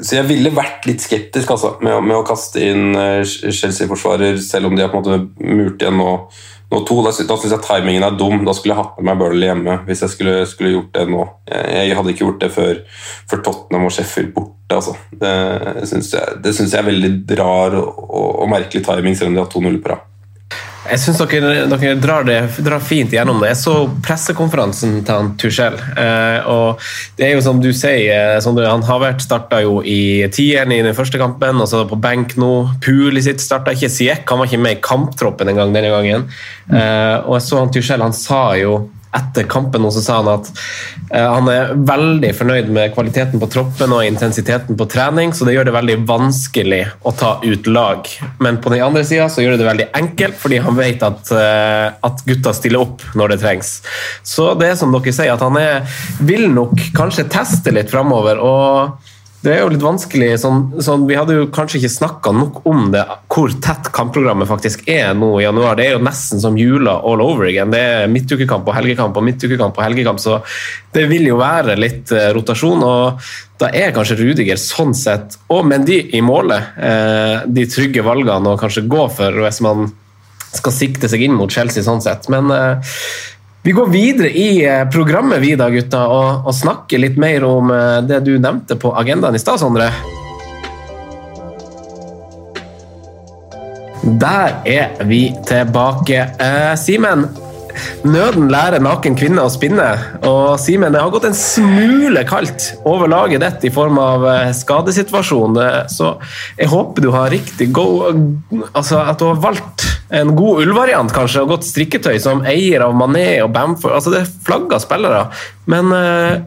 så 0.02 0.18
jeg 0.20 0.28
ville 0.32 0.56
vært 0.56 0.88
litt 0.90 1.04
skeptisk 1.04 1.54
altså, 1.56 1.76
med, 1.86 2.02
med, 2.04 2.18
å 2.18 2.26
kaste 2.28 2.66
inn 2.66 2.98
eh, 2.98 3.22
Chelsea-forsvarer, 3.24 4.42
selv 4.44 4.72
om 4.72 4.76
de 4.76 4.84
har 4.84 4.92
på 4.92 5.00
en 5.00 5.06
måte 5.06 5.48
murt 5.54 5.82
igjen 5.82 6.00
nå 6.02 6.12
nå 6.68 6.82
to, 6.84 6.98
Da, 7.06 7.14
da 7.30 7.38
syns 7.40 7.54
jeg 7.54 7.64
timingen 7.64 8.04
er 8.04 8.18
dum. 8.20 8.42
Da 8.48 8.56
skulle 8.56 8.76
jeg 8.76 8.82
hatt 8.82 8.98
med 9.00 9.08
meg 9.08 9.22
Burnley 9.22 9.48
hjemme. 9.48 9.78
hvis 9.88 10.04
jeg 10.04 10.14
skulle, 10.16 10.36
skulle 10.50 10.74
gjort 10.76 10.92
det 10.98 11.06
nå. 11.12 11.24
Jeg, 11.48 11.88
jeg, 11.90 11.98
hadde 12.00 12.14
ikke 12.14 12.26
gjort 12.26 12.44
det 12.44 12.52
før, 12.56 12.82
før 13.32 13.44
Tottenham 13.46 13.88
og 13.88 13.96
Sheffield 13.96 14.34
borte. 14.36 14.76
Altså. 14.76 14.98
Det 15.12 15.88
syns 15.88 16.12
jeg, 16.14 16.42
jeg, 16.44 16.80
er 16.82 16.90
veldig 16.90 17.40
rar 17.40 17.78
og, 17.80 18.04
og, 18.08 18.30
og 18.44 18.52
merkelig 18.52 18.84
timing, 18.84 19.16
selv 19.16 19.32
om 19.32 19.38
de 19.38 19.44
har 19.46 19.52
2-0 19.54 19.82
på 19.84 19.94
rad. 19.94 20.07
Jeg 20.88 21.02
syns 21.04 21.20
dere, 21.20 21.66
dere 21.68 21.96
drar, 22.00 22.26
det, 22.28 22.38
drar, 22.64 22.82
fint 22.84 23.12
gjennom 23.12 23.42
det. 23.42 23.52
Jeg 23.52 23.60
så 23.60 23.76
pressekonferansen 24.06 25.00
til 25.02 25.14
han 25.14 25.32
Tuchel. 25.40 25.76
Eh, 26.00 26.48
og 26.48 26.84
det 27.20 27.28
er 27.28 27.34
jo 27.36 27.44
som 27.44 27.62
du 27.64 27.70
sier, 27.76 28.38
Sondre, 28.44 28.70
han 28.72 28.86
har 28.88 29.02
vært 29.04 29.24
starta 29.26 29.60
jo 29.66 29.82
i 29.84 30.28
tieren 30.34 30.72
i 30.76 30.82
den 30.86 30.96
første 30.98 31.20
kampen, 31.22 31.60
og 31.64 31.70
så 31.70 31.84
på 31.90 32.00
benk 32.00 32.38
nå. 32.40 32.52
Pulisic 32.84 33.44
starta 33.44 33.76
ikke 33.76 33.92
Siek, 33.92 34.24
han 34.28 34.42
var 34.42 34.50
ikke 34.50 34.64
med 34.64 34.78
i 34.78 34.84
kamptroppen 34.84 35.52
engang 35.52 35.76
denne 35.76 35.92
gangen. 35.92 36.28
Eh, 36.72 37.18
og 37.26 37.38
jeg 37.38 37.48
så 37.50 37.64
han 37.64 37.74
Tuchel, 37.74 38.06
han 38.08 38.16
sa 38.16 38.44
jo 38.60 38.80
etter 39.18 39.48
kampen 39.50 39.86
så 39.92 40.04
sa 40.04 40.20
han 40.20 40.30
at 40.32 40.50
uh, 41.14 41.28
han 41.38 41.50
er 41.52 41.74
veldig 41.88 42.32
fornøyd 42.38 42.72
med 42.74 42.94
kvaliteten 42.96 43.42
på 43.42 43.50
troppen 43.54 43.96
og 43.96 44.06
intensiteten 44.06 44.78
på 44.80 44.88
trening, 44.92 45.34
så 45.34 45.48
det 45.48 45.58
gjør 45.58 45.70
det 45.70 45.76
veldig 45.78 45.98
vanskelig 46.10 46.84
å 47.08 47.14
ta 47.18 47.38
ut 47.44 47.70
lag. 47.72 48.08
Men 48.44 48.62
på 48.64 48.74
den 48.74 48.86
andre 48.86 49.06
sida 49.08 49.28
gjør 49.30 49.56
det 49.56 49.62
det 49.64 49.70
veldig 49.72 49.90
enkelt, 50.02 50.40
fordi 50.40 50.62
han 50.64 50.80
vet 50.80 51.06
at, 51.08 51.34
uh, 51.34 51.98
at 52.08 52.24
gutta 52.28 52.56
stiller 52.56 52.86
opp 52.86 53.06
når 53.18 53.36
det 53.36 53.42
trengs. 53.44 53.76
Så 54.28 54.54
det 54.60 54.72
er 54.72 54.80
som 54.80 54.94
dere 54.96 55.14
sier, 55.14 55.34
at 55.36 55.44
han 55.44 55.60
er, 55.62 56.00
vil 56.26 56.48
nok 56.54 56.90
kanskje 56.98 57.30
teste 57.32 57.74
litt 57.76 57.94
framover. 57.94 58.42
og 58.42 59.14
det 59.46 59.52
er 59.54 59.60
jo 59.62 59.70
litt 59.70 59.84
vanskelig. 59.86 60.32
Sånn, 60.42 60.64
sånn, 60.82 61.04
vi 61.10 61.16
hadde 61.18 61.36
jo 61.38 61.50
kanskje 61.54 61.78
ikke 61.80 61.92
snakka 61.94 62.32
nok 62.34 62.64
om 62.68 62.88
det, 62.94 63.04
hvor 63.32 63.54
tett 63.64 63.92
kampprogrammet 63.94 64.50
faktisk 64.50 64.88
er 64.90 65.14
nå 65.18 65.30
i 65.38 65.46
januar. 65.46 65.78
Det 65.78 65.86
er 65.86 65.94
jo 65.96 66.06
nesten 66.08 66.42
som 66.42 66.58
jula 66.58 66.96
all 67.06 67.22
over 67.22 67.46
again. 67.48 67.72
Det 67.74 67.82
er 67.82 68.10
midtukekamp 68.12 68.68
og 68.68 68.76
helgekamp 68.80 69.20
og 69.20 69.28
midtukekamp 69.28 69.78
og 69.78 69.86
helgekamp, 69.86 70.24
så 70.24 70.40
det 70.96 71.06
vil 71.12 71.30
jo 71.30 71.38
være 71.38 71.78
litt 71.78 72.12
eh, 72.16 72.32
rotasjon. 72.36 72.82
og 72.88 73.30
Da 73.62 73.70
er 73.78 73.94
kanskje 73.96 74.18
Rudiger 74.24 74.60
sånn 74.62 74.98
sett, 74.98 75.38
og 75.54 75.70
Mendy 75.70 76.02
i 76.18 76.24
målet, 76.26 76.74
eh, 76.82 77.46
de 77.46 77.70
trygge 77.70 78.06
valgene 78.08 78.56
å 78.56 78.60
kanskje 78.60 78.88
gå 78.90 79.06
for 79.20 79.42
hvis 79.46 79.62
man 79.66 79.92
skal 80.58 80.74
sikte 80.74 81.10
seg 81.12 81.22
inn 81.28 81.38
mot 81.38 81.52
Chelsea 81.54 81.86
sånn 81.86 82.02
sett. 82.02 82.26
Men 82.34 82.50
eh, 82.56 82.98
vi 83.68 83.72
går 83.72 83.88
videre 83.88 84.30
i 84.30 84.66
eh, 84.66 84.90
programmet 84.90 85.42
vi 85.44 85.50
da, 85.60 85.66
gutta, 85.68 86.06
og, 86.08 86.46
og 86.48 86.54
snakker 86.56 87.02
litt 87.04 87.18
mer 87.20 87.44
om 87.44 87.68
eh, 87.76 87.98
det 88.08 88.22
du 88.24 88.38
nevnte 88.40 88.78
på 88.80 88.94
agendaen 88.96 89.36
i 89.36 89.42
stad, 89.44 89.60
Sondre. 89.60 89.90
Der 94.24 94.56
er 94.64 95.04
vi 95.10 95.20
tilbake. 95.50 96.30
Eh, 96.40 96.72
Simen, 96.80 97.28
Nøden 98.08 98.50
lærer 98.52 98.84
naken 98.84 99.18
kvinne 99.20 99.44
å 99.46 99.52
spinne. 99.52 99.88
Og 100.28 100.58
Simen, 100.62 100.94
det 100.94 101.02
har 101.04 101.14
gått 101.14 101.28
en 101.30 101.38
smule 101.38 102.24
kaldt 102.28 102.72
over 102.88 103.10
laget 103.12 103.44
ditt 103.44 103.70
i 103.70 103.74
form 103.74 104.00
av 104.02 104.26
eh, 104.32 104.54
skadesituasjon. 104.56 105.60
Så 105.94 106.14
jeg 106.58 106.72
håper 106.72 107.08
du 107.08 107.12
har 107.16 107.32
riktig 107.34 107.70
go 107.76 107.88
Altså 108.74 109.00
at 109.02 109.20
du 109.20 109.28
har 109.30 109.40
valgt 109.42 109.86
en 110.14 110.32
god 110.38 110.64
ullvariant, 110.64 111.12
kanskje, 111.14 111.44
og 111.44 111.56
godt 111.56 111.68
strikketøy 111.68 112.16
som 112.24 112.44
eier 112.48 112.86
av 112.86 112.96
Mané 112.96 113.42
og 113.44 113.52
Bamford. 113.56 113.98
Altså, 113.98 114.14
det 114.14 114.22
er 114.24 114.34
flagga 114.48 114.80
spillere, 114.80 115.26
men 115.72 115.92
uh, 115.92 116.38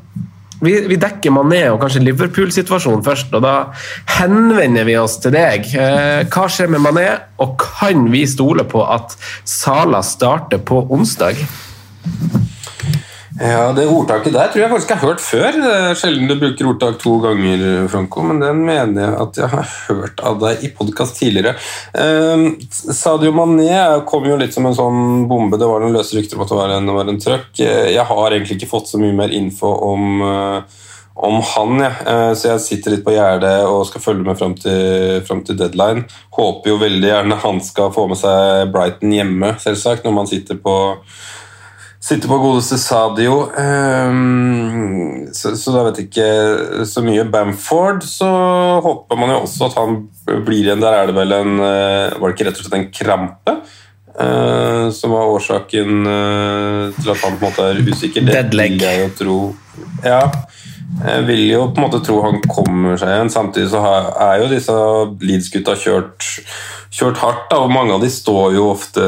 vi, 0.60 0.74
vi, 0.90 0.98
dekker 1.00 1.32
Mané 1.34 1.62
og 1.72 1.80
kanskje 1.82 2.04
Liverpool-situasjonen 2.04 3.04
først, 3.06 3.32
og 3.36 3.44
da 3.44 3.54
henvender 4.18 4.86
vi 4.88 4.98
oss 5.00 5.18
til 5.22 5.34
deg. 5.34 5.70
Uh, 5.72 6.28
hva 6.28 6.46
skjer 6.52 6.70
med 6.72 6.84
Mané, 6.84 7.08
og 7.40 7.56
kan 7.60 8.06
vi 8.12 8.26
stole 8.28 8.66
på 8.68 8.84
at 8.84 9.16
Sala 9.48 10.02
starter 10.06 10.62
på 10.62 10.84
onsdag? 10.92 11.40
Ja, 13.40 13.72
Det 13.72 13.86
ordtaket 13.88 14.34
der 14.34 14.50
tror 14.52 14.60
jeg 14.60 14.68
faktisk 14.68 14.90
jeg 14.92 15.00
har 15.00 15.08
hørt 15.08 15.22
før. 15.24 15.46
Det 15.64 15.70
er 15.72 15.94
sjelden 15.96 16.28
du 16.28 16.34
bruker 16.36 16.66
ordtak 16.68 16.98
to 17.00 17.14
ganger, 17.22 17.62
Franco, 17.88 18.20
men 18.28 18.42
den 18.42 18.60
mener 18.66 19.00
jeg 19.00 19.14
at 19.22 19.40
jeg 19.40 19.48
har 19.54 19.70
hørt 19.86 20.20
av 20.28 20.36
deg 20.42 20.66
i 20.66 20.70
podkast 20.76 21.16
tidligere. 21.16 21.54
Eh, 21.96 22.44
Sadio 22.68 23.32
Mané 23.32 23.80
kom 24.04 24.28
jo 24.28 24.36
litt 24.36 24.52
som 24.52 24.68
en 24.68 24.76
sånn 24.76 25.24
bombe. 25.30 25.56
Det 25.56 25.70
var 25.70 25.80
noen 25.80 25.96
løse 25.96 26.18
rykter 26.18 26.36
om 26.36 26.44
at 26.44 26.52
det 26.52 26.60
var 26.60 26.76
en, 26.76 26.92
en 27.14 27.22
trøkk. 27.24 27.48
Eh, 27.64 27.88
jeg 27.94 28.06
har 28.12 28.28
egentlig 28.28 28.60
ikke 28.60 28.72
fått 28.74 28.92
så 28.92 29.00
mye 29.00 29.16
mer 29.16 29.32
info 29.32 29.72
om, 29.88 30.20
uh, 30.20 30.84
om 31.16 31.40
han, 31.54 31.80
ja. 31.80 31.92
uh, 32.04 32.36
så 32.36 32.52
jeg 32.52 32.66
sitter 32.66 32.98
litt 32.98 33.08
på 33.08 33.16
gjerdet 33.16 33.56
og 33.64 33.86
skal 33.88 34.04
følge 34.04 34.28
med 34.28 34.36
fram 34.36 34.58
til, 34.60 35.24
fram 35.24 35.40
til 35.48 35.56
deadline. 35.56 36.04
Håper 36.36 36.74
jo 36.74 36.80
veldig 36.84 37.14
gjerne 37.14 37.40
han 37.48 37.64
skal 37.64 37.88
få 37.96 38.04
med 38.12 38.20
seg 38.20 38.68
Brighton 38.76 39.16
hjemme, 39.16 39.56
selvsagt, 39.64 40.04
når 40.04 40.20
man 40.20 40.28
sitter 40.28 40.60
på 40.60 40.76
Sitter 42.00 42.30
på 42.30 42.38
godeste 42.40 42.78
Sadio, 42.80 43.42
um, 43.52 45.26
så, 45.36 45.52
så, 45.52 45.74
da 45.74 45.82
vet 45.84 45.98
jeg 46.00 46.08
ikke 46.08 46.86
så 46.88 47.02
mye. 47.04 47.26
Bamford, 47.28 48.00
så 48.08 48.30
håper 48.80 49.20
man 49.20 49.34
jo 49.34 49.42
også 49.42 49.68
at 49.68 49.76
han 49.76 49.98
blir 50.46 50.62
igjen. 50.62 50.80
Der 50.80 50.96
er 50.96 51.10
det 51.10 51.18
vel 51.18 51.36
en 51.36 51.60
Var 51.60 52.24
det 52.24 52.32
ikke 52.32 52.48
rett 52.48 52.56
og 52.56 52.64
slett 52.64 52.78
en 52.78 52.88
krampe? 52.94 53.56
Uh, 54.20 54.88
som 54.92 55.12
var 55.14 55.28
årsaken 55.32 56.08
uh, 56.08 56.88
til 56.96 57.12
at 57.12 57.20
han 57.22 57.36
på 57.36 57.46
en 57.46 57.46
måte 57.46 57.68
er 57.68 57.84
usikker. 57.84 58.24
Det 58.26 58.42
vil 58.50 58.80
jeg 58.82 59.04
jo 59.04 59.12
tro. 59.20 59.36
Ja, 60.04 60.24
jeg 60.98 61.24
vil 61.28 61.44
jo 61.46 61.62
på 61.70 61.80
en 61.80 61.86
måte 61.86 62.02
tro 62.04 62.18
han 62.24 62.42
kommer 62.50 62.98
seg 63.00 63.14
igjen. 63.14 63.32
Samtidig 63.32 63.70
så 63.72 63.80
er 64.10 64.42
jo 64.42 64.50
disse 64.50 64.74
Leeds-gutta 65.22 65.78
kjørt 65.78 66.26
kjørt 66.90 67.22
hardt. 67.22 67.46
Da, 67.50 67.62
og 67.62 67.72
Mange 67.72 67.94
av 67.94 68.04
de 68.04 68.10
står 68.12 68.56
jo 68.56 68.68
ofte 68.72 69.04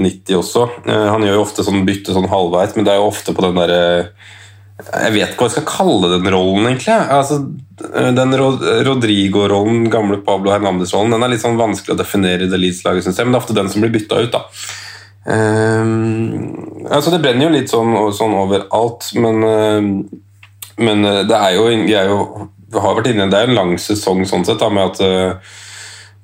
90 0.00 0.40
også. 0.40 0.64
Eh, 0.86 1.06
han 1.10 1.26
gjør 1.26 1.40
jo 1.40 1.44
ofte 1.44 1.66
sånn 1.66 1.84
bytte 1.88 2.14
sånn 2.16 2.30
halvveis, 2.30 2.76
men 2.76 2.86
det 2.86 2.94
er 2.94 3.02
jo 3.02 3.10
ofte 3.10 3.34
på 3.36 3.44
den 3.44 3.58
derre 3.58 3.84
Jeg 4.76 5.12
vet 5.14 5.30
ikke 5.32 5.40
hva 5.40 5.46
jeg 5.48 5.54
skal 5.54 5.70
kalle 5.70 6.10
den 6.12 6.28
rollen, 6.32 6.66
egentlig. 6.68 6.96
Altså, 7.18 7.40
eh, 7.90 8.10
den 8.16 8.34
Rodrigo-rollen, 8.36 9.86
gamle 9.92 10.20
Pablo 10.24 10.52
Hernandez-rollen, 10.52 11.14
den 11.16 11.24
er 11.24 11.32
litt 11.32 11.44
sånn 11.44 11.60
vanskelig 11.60 11.96
å 11.96 12.00
definere 12.02 12.44
i 12.44 12.50
det 12.52 12.60
Leeds-laget, 12.60 13.06
syns 13.06 13.18
jeg, 13.18 13.26
men 13.26 13.34
det 13.34 13.40
er 13.40 13.44
ofte 13.44 13.56
den 13.56 13.72
som 13.72 13.84
blir 13.84 13.94
bytta 13.96 14.20
ut. 14.22 14.36
da. 14.36 14.44
Um, 15.26 16.84
altså 16.86 17.10
Det 17.10 17.18
brenner 17.18 17.48
jo 17.48 17.54
litt 17.56 17.72
sånn, 17.72 17.96
sånn 18.14 18.36
overalt, 18.38 19.08
men, 19.18 19.42
uh, 19.42 20.20
men 20.82 21.02
det 21.28 21.36
er 21.36 21.54
jo, 21.56 21.68
jeg 21.88 22.10
jo 22.10 22.18
har 22.74 22.96
vært 22.98 23.12
inne, 23.12 23.30
Det 23.30 23.38
er 23.38 23.48
en 23.48 23.56
lang 23.56 23.76
sesong 23.80 24.24
sånn 24.28 24.44
sett, 24.44 24.60
da, 24.60 24.68
med 24.72 24.90
at 24.90 25.00
uh, 25.00 25.54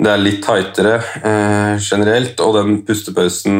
det 0.02 0.10
er 0.10 0.22
litt 0.22 0.42
tightere 0.42 0.96
eh, 1.22 1.74
generelt, 1.78 2.40
og 2.42 2.56
den 2.56 2.80
pustepausen 2.86 3.58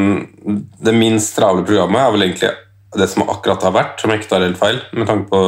Det 0.82 0.94
minst 0.96 1.36
travle 1.36 1.64
programmet 1.66 2.02
er 2.02 2.14
vel 2.14 2.26
egentlig 2.26 2.52
det 2.98 3.06
som 3.08 3.24
akkurat 3.24 3.62
har 3.64 3.72
vært, 3.72 4.00
som 4.02 4.10
ikke 4.12 4.28
tar 4.28 4.42
helt 4.44 4.58
feil, 4.60 4.82
med 4.92 5.06
tanke 5.08 5.30
på 5.30 5.38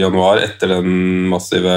januar 0.00 0.38
etter 0.40 0.70
den 0.72 1.26
massive, 1.28 1.74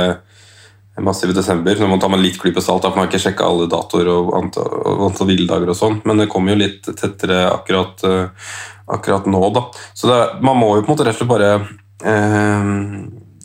massive 1.04 1.36
desember. 1.36 1.76
Må 1.82 1.90
man 1.92 2.00
ta 2.00 2.08
med 2.08 2.22
litt 2.24 2.38
klype 2.40 2.64
salt, 2.64 2.86
for 2.86 2.96
man 2.96 3.04
har 3.04 3.10
ikke 3.10 3.20
sjekka 3.26 3.50
alle 3.50 3.66
datoer 3.68 4.08
og 4.14 4.30
antall, 4.38 4.78
antall 5.10 5.28
hviledager 5.28 5.74
og 5.74 5.76
sånn, 5.76 6.00
men 6.08 6.24
det 6.24 6.30
kommer 6.32 6.56
jo 6.56 6.62
litt 6.62 6.88
tettere 6.88 7.42
akkurat, 7.50 8.08
uh, 8.08 8.56
akkurat 8.96 9.28
nå, 9.28 9.44
da. 9.58 9.66
Så 9.92 10.08
det, 10.08 10.22
man 10.48 10.62
må 10.62 10.78
jo 10.78 10.86
på 10.86 10.94
en 10.94 10.96
måte 10.96 11.10
rett 11.10 11.20
og 11.20 11.26
slett 11.26 11.34
bare 11.34 11.52
uh, 12.06 12.68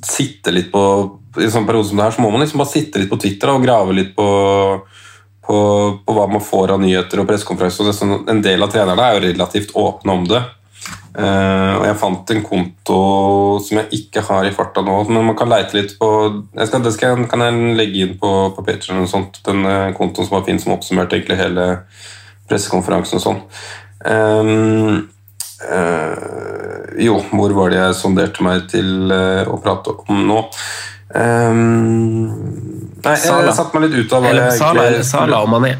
sitte 0.03 0.53
litt 0.55 0.72
på 0.72 0.82
I 1.38 1.46
en 1.46 1.55
sånn 1.55 1.68
periode 1.68 1.88
som 1.88 2.00
det 2.00 2.09
her, 2.09 2.16
så 2.16 2.24
må 2.24 2.32
man 2.32 2.42
liksom 2.44 2.61
bare 2.61 2.72
sitte 2.72 3.00
litt 3.00 3.12
på 3.12 3.20
Twitter 3.22 3.53
og 3.53 3.64
grave 3.64 3.96
litt 3.96 4.12
på 4.16 4.26
på, 5.42 5.59
på, 6.07 6.14
hva 6.14 6.26
man 6.30 6.42
får 6.44 6.70
av 6.74 6.80
nyheter 6.82 7.18
og 7.18 7.26
pressekonferanser. 7.26 7.92
Sånn, 7.96 8.12
en 8.30 8.42
del 8.44 8.62
av 8.62 8.70
trenerne 8.72 9.07
er 9.07 9.16
jo 9.16 9.24
relativt 9.24 9.72
åpne 9.78 10.14
om 10.14 10.26
det. 10.30 10.42
Uh, 11.12 11.76
og 11.76 11.82
Jeg 11.84 11.98
fant 12.00 12.30
en 12.32 12.44
konto 12.46 12.98
som 13.61 13.82
jeg 13.82 13.98
ikke 13.98 14.22
har 14.30 14.46
i 14.48 14.55
farta 14.55 14.80
nå, 14.84 14.94
men 15.11 15.26
man 15.28 15.36
kan 15.36 15.50
leite 15.50 15.76
litt 15.76 15.92
på 16.00 16.09
skal, 16.64 16.80
Det 16.82 16.94
skal, 16.94 17.26
kan 17.28 17.44
jeg 17.44 17.74
legge 17.76 18.07
inn 18.07 18.14
på, 18.22 18.30
på 18.57 18.64
Patreon 18.64 19.05
og 19.05 19.11
sånt. 19.11 19.42
Den 19.46 19.66
uh, 19.66 19.92
kontoen 19.98 20.28
som 20.28 20.38
var 20.38 20.46
fin, 20.48 20.61
som 20.62 20.74
oppsummerte 20.76 21.20
hele 21.36 21.68
pressekonferansen 22.48 23.20
og 23.20 23.26
sånn. 23.26 23.42
Um, 24.03 25.11
jo, 27.02 27.18
hvor 27.30 27.54
var 27.56 27.70
det 27.72 27.78
jeg 27.78 27.98
sonderte 28.00 28.44
meg 28.44 28.66
til 28.72 29.12
å 29.12 29.58
prate 29.62 29.94
om 30.10 30.24
nå? 30.28 30.40
Um, 31.12 32.28
nei, 33.04 33.16
jeg 33.20 33.52
satte 33.52 33.76
meg 33.76 33.90
litt 33.90 34.06
ut 34.06 34.14
av 34.16 34.24
hva 34.24 34.30
jeg 34.32 34.54
Sala, 34.56 34.84
egentlig 34.86 35.08
Sala 35.10 35.42
og 35.44 35.50
Mané. 35.52 35.74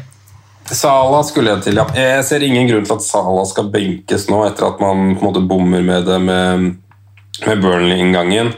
Sala 0.69 1.23
skulle 1.25 1.55
jeg 1.55 1.65
til, 1.65 1.79
ja. 1.81 1.87
Jeg 1.97 2.25
ser 2.27 2.45
ingen 2.45 2.69
grunn 2.69 2.85
til 2.87 2.95
at 2.95 3.05
Sala 3.05 3.43
skal 3.49 3.71
benkes 3.73 4.27
nå, 4.29 4.43
etter 4.47 4.69
at 4.69 4.83
man 4.83 5.15
på 5.17 5.23
en 5.25 5.31
måte 5.31 5.43
bommer 5.49 5.83
med 5.85 6.05
det 6.07 6.19
med, 6.23 6.69
med 7.47 7.65
Burnley-inngangen. 7.65 8.53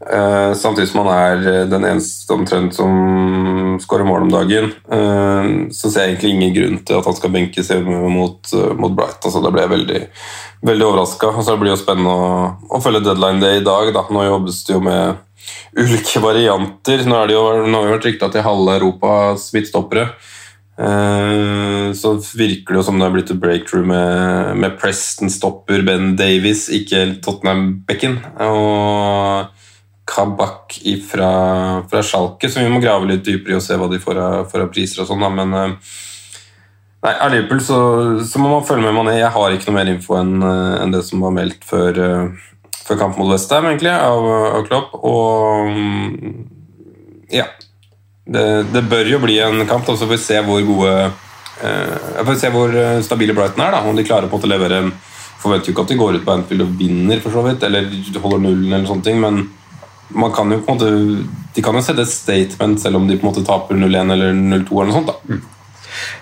Uh, 0.00 0.54
samtidig 0.54 0.88
som 0.88 1.02
han 1.02 1.10
er 1.12 1.42
eh, 1.44 1.64
den 1.68 1.84
eneste 1.84 2.32
omtrent 2.32 2.72
som 2.72 3.74
skårer 3.84 4.06
mål 4.08 4.22
om 4.24 4.30
dagen, 4.32 4.70
uh, 4.88 5.68
så 5.76 5.90
ser 5.90 6.06
jeg 6.06 6.14
egentlig 6.14 6.30
ingen 6.32 6.54
grunn 6.54 6.78
til 6.88 6.96
at 6.96 7.08
han 7.10 7.18
skal 7.18 7.34
benkes 7.34 7.68
mot, 7.84 8.40
uh, 8.56 8.70
mot 8.80 8.94
Brighton. 8.96 9.28
Altså, 9.28 9.42
da 9.44 9.52
ble 9.52 9.66
jeg 9.66 9.72
veldig, 9.74 10.00
veldig 10.70 10.86
overraska. 10.86 11.34
Det 11.44 11.58
blir 11.60 11.74
jo 11.74 11.82
spennende 11.82 12.16
å, 12.16 12.40
å 12.72 12.80
følge 12.80 13.04
deadline 13.10 13.44
day 13.44 13.60
i 13.60 13.66
dag. 13.66 13.92
Da. 13.92 14.06
Nå 14.08 14.24
jobbes 14.24 14.64
det 14.64 14.76
jo 14.78 14.80
med 14.88 15.20
ulike 15.76 16.24
varianter. 16.30 17.04
Nå, 17.04 17.20
er 17.20 17.28
det 17.28 17.36
jo, 17.36 17.46
nå 17.68 17.76
har 17.76 17.90
vi 17.90 17.94
vært 17.98 18.10
rykta 18.10 18.32
til 18.32 18.48
halve 18.48 18.80
Europas 18.80 19.50
midtstoppere. 19.52 20.08
Så 20.80 22.14
virker 22.40 22.72
det 22.72 22.78
jo 22.78 22.84
som 22.86 22.96
det 22.96 23.04
har 23.04 23.12
blitt 23.12 23.28
et 23.34 23.40
breakthrough 23.42 23.84
med, 23.84 24.54
med 24.62 24.78
Preston 24.80 25.28
stopper 25.28 25.82
Ben 25.84 26.14
Davies, 26.16 26.70
ikke 26.72 27.02
Tottenham-bekken. 27.20 28.16
Og 28.46 29.59
Kabak 30.10 30.76
fra, 31.06 31.30
fra 31.90 32.02
Schalke, 32.02 32.50
så 32.50 32.64
vi 32.64 32.70
må 32.72 32.82
grave 32.82 33.08
litt 33.08 33.24
dypere 33.26 33.54
i 33.54 33.58
og 33.60 33.64
se 33.64 33.78
hva 33.78 33.86
de 33.90 34.00
får 34.02 34.18
av, 34.18 34.54
priser 34.72 35.04
og 35.04 35.10
sånn. 35.10 35.26
Men 35.38 35.54
eh, 35.54 35.96
nei, 37.06 37.14
av 37.14 37.30
Liverpool 37.32 37.62
så, 37.62 37.80
så, 38.26 38.42
må 38.42 38.50
man 38.50 38.66
følge 38.66 38.88
med 38.88 38.96
Mané. 38.98 39.20
Jeg 39.20 39.34
har 39.36 39.54
ikke 39.54 39.70
noe 39.70 39.78
mer 39.78 39.92
info 39.94 40.18
enn 40.18 40.38
en 40.42 40.94
det 40.96 41.04
som 41.06 41.22
var 41.22 41.36
meldt 41.38 41.66
før 41.68 42.00
før 42.90 42.98
kamp 42.98 43.18
mot 43.20 43.30
Westham, 43.30 43.68
egentlig, 43.70 43.92
av, 43.94 44.26
av, 44.50 44.64
Klopp. 44.66 44.96
Og 45.06 45.70
mm, 45.70 46.32
ja 47.30 47.46
det, 48.30 48.46
det, 48.74 48.82
bør 48.90 49.12
jo 49.12 49.20
bli 49.22 49.38
en 49.42 49.62
kamp, 49.70 49.86
så 49.86 49.98
får 50.02 50.14
vi 50.14 50.22
se 50.22 50.40
hvor 50.46 50.64
gode 50.66 50.94
eh, 51.06 52.24
får 52.26 52.40
se 52.40 52.50
hvor 52.54 52.74
eh, 52.74 52.98
stabile 53.06 53.36
Brighton 53.36 53.64
er. 53.66 53.76
da, 53.76 53.84
Om 53.86 53.98
de 53.98 54.06
klarer 54.06 54.30
på 54.30 54.40
å 54.40 54.50
levere 54.50 54.88
Forventer 55.40 55.70
jo 55.70 55.72
ikke 55.72 55.82
at 55.86 55.88
de 55.88 55.96
går 55.96 56.16
ut 56.18 56.24
på 56.26 56.32
Anfield 56.34 56.62
og 56.66 56.72
vinner, 56.76 57.20
for 57.24 57.32
så 57.32 57.40
vidt, 57.46 57.62
eller 57.64 57.86
holder 58.20 58.42
nullen, 58.44 58.74
eller 58.74 58.84
sånne 58.84 59.06
ting, 59.06 59.22
men 59.22 59.38
kan 60.34 60.52
jo 60.52 60.60
måte 60.66 60.90
de 61.54 61.62
kan 61.64 61.74
jo 61.74 61.82
sette 61.82 62.04
et 62.04 62.12
statement 62.12 62.80
selv 62.80 63.00
om 63.00 63.08
de 63.08 63.16
på 63.18 63.26
en 63.26 63.32
måte 63.32 63.46
taper 63.46 63.78
0-1 63.78 64.12
eller 64.14 64.36
0-2. 64.36 64.70
eller 64.70 64.90
noe 64.90 64.98
sånt 64.98 65.10
da. 65.10 65.16
Mm. 65.30 65.40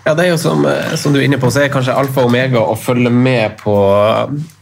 Ja, 0.04 0.14
det 0.14 0.24
er 0.24 0.30
jo 0.30 0.38
som, 0.40 0.64
eh, 0.66 0.94
som, 0.96 1.12
du 1.12 1.20
er 1.20 1.26
inne 1.26 1.40
på, 1.40 1.50
så 1.52 1.62
er 1.62 1.72
kanskje 1.72 1.96
alfa 1.96 2.24
og 2.24 2.30
omega 2.30 2.62
å 2.64 2.76
følge 2.78 3.12
med 3.12 3.58
på 3.60 3.74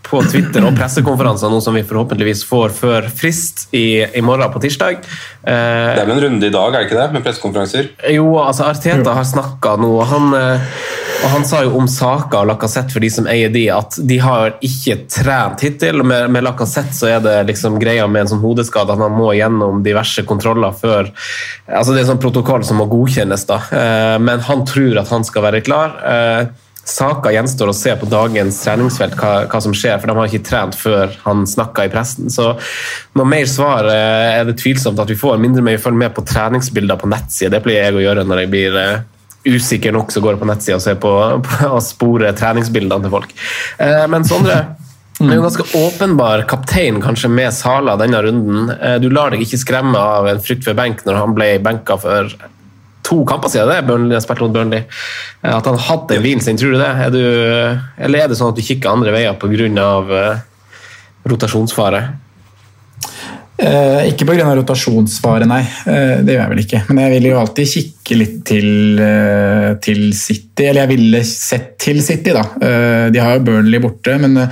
på 0.06 0.20
Twitter 0.26 0.64
og 0.66 0.76
pressekonferanser, 0.78 1.50
noe 1.50 1.64
som 1.64 1.74
vi 1.76 1.84
forhåpentligvis 1.86 2.44
får 2.48 2.74
før 2.76 3.08
frist 3.10 3.66
i, 3.74 4.04
i 4.06 4.22
morgen 4.24 4.52
på 4.52 4.62
tirsdag. 4.62 5.00
Eh, 5.46 5.90
det 5.96 6.02
er 6.02 6.06
vel 6.06 6.16
en 6.16 6.22
runde 6.26 6.48
i 6.48 6.54
dag, 6.54 6.74
er 6.74 6.84
det 6.84 6.88
ikke 6.88 6.98
det? 7.00 7.06
Med 7.14 7.26
pressekonferanser? 7.26 7.90
Jo, 8.14 8.28
altså 8.42 8.68
Arteta 8.70 9.14
har 9.16 9.26
snakka 9.26 9.76
nå. 9.82 9.92
Han, 10.10 10.28
eh, 10.38 10.68
og 11.24 11.32
han 11.32 11.46
sa 11.48 11.62
jo 11.66 11.74
om 11.80 11.88
Saka 11.90 12.42
og 12.42 12.50
Lacassette 12.52 12.94
for 12.94 13.04
de 13.04 13.10
som 13.12 13.28
eier 13.30 13.52
de, 13.52 13.66
at 13.74 13.98
de 13.98 14.20
har 14.22 14.56
ikke 14.64 15.00
trent 15.12 15.64
hittil. 15.66 16.04
Med, 16.06 16.30
med 16.34 16.46
Lacassette 16.46 16.94
så 16.96 17.10
er 17.16 17.24
det 17.24 17.36
liksom 17.50 17.80
greia 17.82 18.06
med 18.10 18.26
en 18.26 18.34
sånn 18.34 18.44
hodeskade 18.44 18.94
at 18.94 19.02
han 19.02 19.16
må 19.16 19.32
gjennom 19.36 19.82
diverse 19.86 20.22
kontroller 20.26 20.74
før 20.76 21.08
altså 21.66 21.92
Det 21.92 21.98
er 21.98 22.04
en 22.04 22.12
sånn 22.12 22.22
protokoll 22.22 22.62
som 22.66 22.78
må 22.78 22.86
godkjennes, 22.90 23.46
da. 23.48 23.58
Eh, 23.74 24.16
men 24.22 24.42
han 24.46 24.62
tror 24.68 25.02
at 25.02 25.10
han 25.10 25.26
skal 25.26 25.46
være 25.48 25.64
klar. 25.66 25.98
Saka 26.86 27.32
gjenstår 27.34 27.72
å 27.72 27.74
se 27.74 27.90
på 27.98 28.06
dagens 28.06 28.60
treningsfelt 28.62 29.16
hva, 29.18 29.32
hva, 29.50 29.60
som 29.62 29.74
skjer, 29.74 29.98
for 29.98 30.06
de 30.06 30.14
har 30.14 30.30
ikke 30.30 30.46
trent 30.46 30.76
før 30.78 31.10
han 31.24 31.42
snakka 31.48 31.88
i 31.88 31.90
pressen. 31.90 32.30
Så 32.30 32.52
noe 33.18 33.26
mer 33.26 33.48
svar 33.50 33.88
eh, 33.90 34.38
er 34.38 34.46
det 34.46 34.54
tvilsomt 34.60 35.02
at 35.02 35.10
vi 35.10 35.18
får. 35.18 35.40
Mindre 35.42 35.64
med 35.66 35.76
vi 35.76 35.82
følger 35.82 36.04
med 36.04 36.14
på 36.14 36.22
treningsbilder 36.30 37.00
på 37.00 37.10
nettsida. 37.10 37.56
Det 37.56 37.62
pleier 37.66 37.88
jeg 37.88 37.98
å 37.98 38.06
gjøre 38.06 38.26
når 38.30 38.44
jeg 38.44 38.52
blir 38.54 38.78
uh, 38.78 39.02
usikker 39.50 39.98
nok, 39.98 40.14
så 40.14 40.22
går 40.22 40.36
jeg 40.36 40.44
på 40.44 40.50
nettsida 40.52 40.78
og 40.78 40.86
ser 40.86 41.02
på, 41.02 41.12
på 41.48 41.74
å 41.74 41.82
spore 41.82 42.34
treningsbildene 42.38 43.02
til 43.02 43.16
folk. 43.18 43.34
Uh, 43.82 44.06
men 44.12 44.26
Sondre, 44.30 44.62
det 45.18 45.32
er 45.32 45.40
jo 45.40 45.46
ganske 45.48 45.70
åpenbar 45.82 46.46
kaptein 46.46 47.02
kanskje 47.02 47.34
med 47.34 47.50
Sala 47.56 47.98
denne 47.98 48.22
runden. 48.28 48.70
Du 49.02 49.10
lar 49.10 49.34
deg 49.34 49.42
ikke 49.42 49.58
skremme 49.58 49.98
av 49.98 50.30
en 50.30 50.42
frykt 50.44 50.68
for 50.68 50.78
benk 50.78 51.02
når 51.02 51.18
han 51.24 51.34
ble 51.34 51.56
benka 51.66 51.98
for 51.98 52.30
to 53.06 53.20
kamper 53.28 53.52
siden 53.52 53.70
det, 53.70 53.80
Burnley, 53.86 54.18
spilte 54.22 54.46
mot 54.46 54.54
Burnley. 54.56 54.84
At 55.46 55.66
han 55.70 55.78
hadde 55.86 56.20
hvilen 56.22 56.42
sin, 56.42 56.58
tror 56.58 56.74
du 56.74 56.80
det? 56.80 56.92
Er 57.06 57.14
du, 57.14 57.22
eller 58.02 58.24
er 58.24 58.30
det 58.30 58.38
sånn 58.38 58.50
at 58.50 58.58
du 58.58 58.64
kikker 58.66 58.92
andre 58.92 59.14
veier 59.14 59.38
pga. 59.38 59.88
Uh, 60.10 60.44
rotasjonsfare? 61.26 62.02
Eh, 63.56 64.10
ikke 64.10 64.26
pga. 64.28 64.54
rotasjonsfare, 64.58 65.46
nei. 65.48 65.62
Eh, 65.88 66.18
det 66.22 66.34
gjør 66.34 66.42
jeg 66.42 66.52
vel 66.52 66.62
ikke. 66.64 66.82
Men 66.90 67.06
jeg 67.06 67.14
vil 67.16 67.30
jo 67.30 67.38
alltid 67.40 67.70
kikke 67.72 67.95
litt 68.14 68.44
til, 68.46 68.98
eh, 69.02 69.74
til 69.82 70.12
City. 70.14 70.68
Eller 70.68 70.84
jeg 70.84 70.90
ville 70.94 71.20
sett 71.26 71.72
til 71.82 71.98
City, 72.02 72.32
da. 72.32 72.42
Eh, 72.62 73.10
de 73.10 73.18
har 73.20 73.36
jo 73.36 73.44
Burnley 73.44 73.80
borte, 73.82 74.14
men 74.20 74.36
eh, 74.36 74.48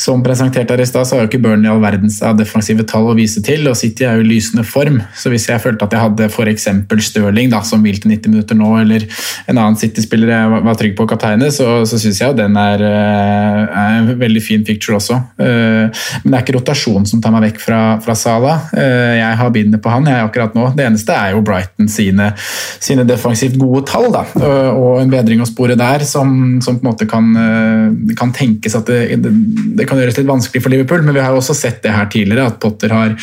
som 0.00 0.22
presentert 0.24 0.70
her 0.70 0.80
i 0.80 0.86
stad, 0.88 1.06
så 1.06 1.16
har 1.16 1.24
jo 1.24 1.28
ikke 1.28 1.42
Burnley 1.44 1.70
all 1.70 1.82
verdens 1.82 2.20
av 2.22 2.38
defensive 2.38 2.86
tall 2.88 3.10
å 3.12 3.16
vise 3.16 3.42
til. 3.44 3.68
Og 3.68 3.76
City 3.76 4.04
er 4.04 4.16
jo 4.16 4.24
i 4.24 4.30
lysende 4.32 4.64
form, 4.66 5.02
så 5.14 5.30
hvis 5.32 5.46
jeg 5.50 5.60
følte 5.62 5.84
at 5.84 5.92
jeg 5.92 6.04
hadde 6.06 6.30
f.eks. 6.30 6.68
Stirling, 7.04 7.50
da, 7.52 7.60
som 7.66 7.82
vil 7.84 7.98
til 8.00 8.10
90 8.14 8.32
minutter 8.32 8.56
nå, 8.58 8.70
eller 8.80 9.04
en 9.50 9.58
annen 9.58 9.76
City-spiller 9.76 10.32
jeg 10.32 10.50
var- 10.54 10.74
trygg 10.74 10.96
på 10.96 11.04
å 11.04 11.08
kapteine, 11.08 11.50
så, 11.54 11.84
så 11.86 11.98
syns 12.00 12.18
jeg 12.18 12.32
jo 12.32 12.36
den 12.38 12.56
er, 12.58 12.82
er 12.82 13.98
en 14.00 14.08
veldig 14.18 14.42
fin 14.42 14.64
picture 14.66 14.96
også. 14.98 15.20
Men 15.38 15.92
det 16.24 16.34
er 16.34 16.42
ikke 16.42 16.56
rotasjon 16.56 17.06
som 17.06 17.20
tar 17.22 17.30
meg 17.34 17.44
vekk 17.50 17.60
fra, 17.62 17.80
fra 18.02 18.16
Sala. 18.18 18.56
Jeg 18.74 19.38
har 19.38 19.52
bindet 19.54 19.82
på 19.84 19.92
han 19.92 20.08
jeg 20.10 20.24
akkurat 20.26 20.54
nå. 20.56 20.66
Det 20.74 20.86
eneste 20.88 21.14
er 21.14 21.34
jo 21.34 21.42
Brighton 21.46 21.88
sine, 21.90 22.32
sine 22.82 22.93
defensivt 23.02 23.58
gode 23.58 23.82
tall, 23.90 24.06
da. 24.14 24.22
Eh, 24.38 24.70
Og 24.70 25.00
en 25.02 25.10
bedring 25.10 25.42
å 25.42 25.48
spore 25.48 25.74
der 25.74 26.04
som, 26.06 26.60
som 26.62 26.78
på 26.78 26.86
en 26.86 26.92
måte 26.92 27.08
kan, 27.10 27.32
eh, 27.36 28.14
kan 28.14 28.30
tenkes 28.32 28.76
at 28.78 28.86
det, 28.86 29.18
det, 29.24 29.32
det 29.80 29.88
kan 29.90 29.98
gjøres 29.98 30.20
litt 30.20 30.30
vanskelig 30.30 30.62
for 30.62 30.70
Liverpool, 30.70 31.02
men 31.02 31.16
vi 31.18 31.24
har 31.24 31.34
jo 31.34 31.42
også 31.42 31.56
sett 31.58 31.82
det 31.82 31.90
her 31.96 32.06
tidligere, 32.06 32.46
at 32.46 32.60
Potter 32.62 32.94
har 32.94 33.16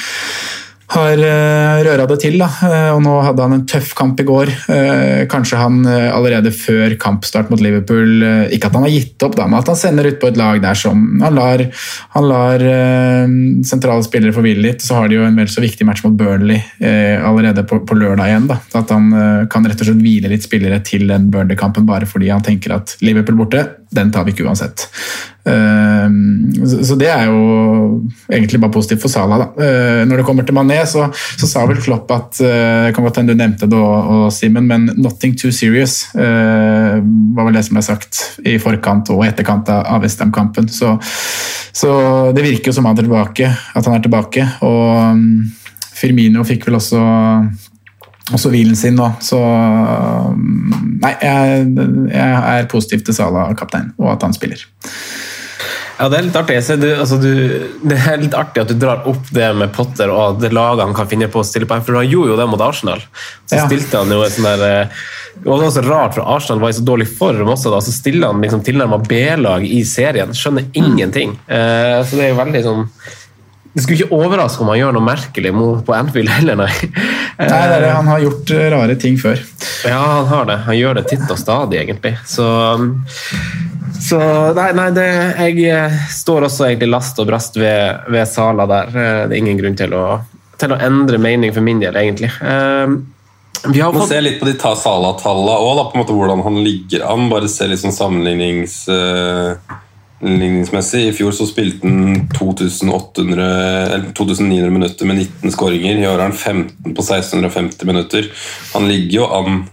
har 0.91 1.21
uh, 1.23 1.81
røra 1.85 2.07
det 2.09 2.17
til. 2.23 2.37
Da. 2.41 2.49
Eh, 2.67 2.89
og 2.95 3.01
Nå 3.05 3.13
hadde 3.23 3.45
han 3.45 3.55
en 3.55 3.65
tøff 3.69 3.93
kamp 3.97 4.19
i 4.21 4.25
går. 4.27 4.51
Eh, 4.71 5.23
kanskje 5.31 5.59
han 5.59 5.81
eh, 5.87 6.09
allerede 6.11 6.53
før 6.55 6.95
kampstart 7.01 7.51
mot 7.51 7.61
Liverpool 7.61 8.23
eh, 8.25 8.53
Ikke 8.55 8.69
at 8.69 8.77
han 8.77 8.85
har 8.85 8.93
gitt 8.93 9.25
opp, 9.25 9.37
da, 9.39 9.47
men 9.49 9.59
at 9.61 9.71
han 9.71 9.79
sender 9.79 10.09
ut 10.09 10.19
på 10.21 10.31
et 10.31 10.39
lag 10.39 10.61
der 10.63 10.77
som 10.77 11.03
Han 11.21 11.37
lar, 11.37 11.63
han 12.15 12.27
lar 12.29 12.65
eh, 12.65 13.35
sentrale 13.67 14.05
spillere 14.05 14.35
få 14.35 14.43
hvile 14.45 14.65
litt. 14.67 14.85
Så 14.85 14.99
har 14.99 15.11
de 15.11 15.19
jo 15.19 15.27
en 15.27 15.37
vel 15.39 15.51
så 15.51 15.63
viktig 15.63 15.87
match 15.87 16.03
mot 16.05 16.17
Burnley 16.17 16.59
eh, 16.79 17.17
allerede 17.17 17.65
på, 17.67 17.81
på 17.87 17.97
lørdag 17.97 18.31
igjen. 18.31 18.49
Da. 18.51 18.59
At 18.81 18.95
han 18.95 19.11
eh, 19.15 19.43
kan 19.51 19.67
rett 19.67 19.81
og 19.81 19.89
slett 19.89 20.03
hvile 20.03 20.31
litt 20.31 20.47
spillere 20.47 20.81
til 20.85 21.07
den 21.11 21.29
Burnley-kampen 21.33 21.87
bare 21.89 22.09
fordi 22.09 22.31
han 22.33 22.45
tenker 22.45 22.77
at 22.77 22.97
Liverpool 23.05 23.39
borte, 23.43 23.65
den 23.91 24.11
tar 24.13 24.27
vi 24.27 24.35
ikke 24.35 24.47
uansett. 24.47 24.87
Eh, 25.45 26.09
så 26.85 26.95
det 26.99 27.07
er 27.09 27.29
jo 27.29 28.01
egentlig 28.29 28.59
bare 28.61 28.73
positivt 28.73 29.01
for 29.01 29.11
Salah. 29.11 29.47
Eh, 29.57 30.03
Når 30.07 30.21
det 30.21 30.25
kommer 30.25 30.45
til 30.45 30.55
Mané, 30.55 30.81
så, 30.85 31.07
så 31.13 31.49
sa 31.49 31.65
vel 31.69 31.81
Klopp 31.81 32.11
at 32.13 32.41
eh, 32.43 32.87
det 32.87 32.95
kan 32.95 33.07
godt 33.07 33.21
hende 33.21 33.33
du 33.33 33.41
nevnte 33.41 33.69
det 33.69 33.79
og 33.79 34.31
Simen, 34.33 34.67
men 34.67 34.89
'nothing 34.97 35.35
too 35.37 35.51
serious' 35.51 36.11
eh, 36.15 36.99
var 37.35 37.47
vel 37.47 37.57
det 37.57 37.65
som 37.65 37.77
ble 37.77 37.85
sagt 37.85 38.21
i 38.45 38.57
forkant 38.61 39.09
og 39.13 39.25
etterkant 39.25 39.69
av 39.69 40.03
Westham-kampen. 40.03 40.69
Så, 40.69 40.97
så 41.73 41.91
det 42.35 42.45
virker 42.45 42.71
jo 42.71 42.77
som 42.77 42.85
han 42.85 42.97
er 42.97 43.07
tilbake, 43.07 43.49
at 43.49 43.85
han 43.85 43.97
er 43.97 44.05
tilbake. 44.05 44.47
Og 44.61 45.17
mm, 45.17 45.51
Firmino 45.97 46.45
fikk 46.47 46.67
vel 46.67 46.79
også 46.79 47.01
også 48.31 48.51
hvilen 48.53 48.77
sin 48.79 48.95
nå, 48.95 49.09
så 49.19 49.39
mm, 49.41 50.77
Nei, 51.01 51.15
jeg, 51.17 51.65
jeg 52.13 52.61
er 52.61 52.67
positiv 52.69 53.01
til 53.05 53.15
Salah 53.17 53.49
kaptein, 53.57 53.89
og 53.97 54.11
at 54.13 54.23
han 54.27 54.35
spiller. 54.37 54.61
Ja, 56.01 56.07
det 56.09 56.17
er 56.17 56.23
litt 56.25 56.37
artig. 56.39 56.55
Du, 56.81 56.87
altså 56.97 57.17
du, 57.21 57.29
det 57.85 57.97
er 58.09 58.17
litt 58.17 58.33
artig 58.33 58.63
at 58.63 58.71
du 58.71 58.77
drar 58.81 59.03
opp 59.09 59.27
det 59.35 59.51
med 59.53 59.69
Potter 59.75 60.09
og 60.09 60.39
det 60.41 60.49
laget 60.55 60.87
han 60.87 60.95
kan 60.97 61.09
finne 61.11 61.27
på 61.29 61.43
å 61.43 61.45
stille 61.45 61.67
på. 61.69 61.77
For 61.85 61.99
han 61.99 62.09
gjorde 62.09 62.33
jo 62.33 62.37
det 62.39 62.47
mot 62.49 62.63
Arsenal. 62.65 63.03
Så 63.45 63.59
Ja. 63.59 63.67
stilte 63.69 64.01
han 64.01 64.09
jo 64.09 64.23
et 64.25 64.33
sånn 64.33 64.47
der 64.49 64.63
eh, 64.65 65.01
Det 65.37 65.45
var 65.45 65.61
også 65.67 65.83
rart, 65.85 66.15
for 66.17 66.25
Arsenal 66.25 66.59
var 66.63 66.73
i 66.73 66.77
så 66.79 66.83
dårlig 66.83 67.05
form 67.07 67.53
også. 67.53 67.69
da, 67.71 67.79
Så 67.85 67.93
stiller 67.93 68.31
han 68.33 68.41
liksom 68.41 68.63
tilnærma 68.65 68.97
B-lag 69.05 69.63
i 69.63 69.83
serien. 69.85 70.33
Skjønner 70.33 70.65
ingenting. 70.73 71.37
Uh, 71.45 72.01
så 72.03 72.17
det 72.17 72.25
er 72.25 72.33
jo 72.33 72.41
veldig 72.41 72.63
sånn 72.65 72.87
Det 73.71 73.83
skulle 73.85 74.01
ikke 74.01 74.17
overraske 74.17 74.65
om 74.65 74.67
han 74.73 74.81
gjør 74.81 74.97
noe 74.97 75.05
merkelig 75.05 75.53
på 75.85 75.93
Anfield 75.95 76.27
heller, 76.33 76.57
nei. 76.59 76.73
Nei, 77.39 77.61
det 77.71 77.77
det, 77.85 77.91
Han 77.95 78.09
har 78.11 78.19
gjort 78.25 78.51
eh, 78.51 78.65
rare 78.73 78.95
ting 78.99 79.15
før. 79.21 79.39
Ja, 79.87 80.01
han 80.17 80.27
har 80.27 80.49
det. 80.49 80.57
Han 80.65 80.75
gjør 80.75 80.97
det 80.99 81.05
titt 81.13 81.29
og 81.31 81.39
stadig, 81.39 81.79
egentlig. 81.85 82.17
Så, 82.27 82.43
så 84.01 84.19
nei, 84.57 84.71
nei 84.77 84.89
det, 84.95 85.07
jeg 85.37 85.65
eh, 85.69 85.97
står 86.09 86.47
også 86.47 86.67
egentlig 86.69 86.89
last 86.89 87.19
og 87.21 87.29
brast 87.29 87.57
ved, 87.59 88.07
ved 88.09 88.29
Sala 88.29 88.65
der. 88.69 88.89
Eh, 88.89 89.21
Det 89.29 89.35
er 89.35 89.41
ingen 89.41 89.59
grunn 89.59 89.77
til 89.77 89.93
å, 89.93 90.05
til 90.57 90.73
å 90.73 90.79
endre 90.81 91.21
mening 91.21 91.53
for 91.53 91.65
min 91.65 91.81
del, 91.83 91.97
egentlig. 91.99 92.31
Eh, 92.41 92.95
Vi 93.69 93.83
har 93.83 93.93
fått 93.93 94.09
se 94.09 94.23
litt 94.23 94.39
på 94.41 94.49
de 94.49 94.57
ta 94.57 94.73
Sala-tallene 94.75 95.59
òg, 95.61 95.93
hvordan 96.09 96.41
han 96.47 96.59
ligger 96.65 97.05
an. 97.13 97.29
Bare 97.29 97.51
se 97.51 97.69
litt 97.69 97.83
sånn 97.83 97.95
sammenlignings... 97.95 98.83
Ligningsmessig. 100.21 101.07
I 101.09 101.13
fjor 101.17 101.31
så 101.33 101.47
spilte 101.49 101.89
han 101.89 102.27
2800, 102.29 103.45
eller 103.95 104.11
2900 104.13 104.69
minutter 104.69 105.09
med 105.09 105.17
19 105.17 105.53
skåringer. 105.55 105.97
I 105.97 106.05
år 106.05 106.19
er 106.19 106.27
han 106.27 106.35
15 106.37 106.93
på 106.93 107.01
1650 107.01 107.89
minutter. 107.89 108.27
Han 108.75 108.85
ligger 108.85 109.15
jo 109.15 109.29
an 109.33 109.63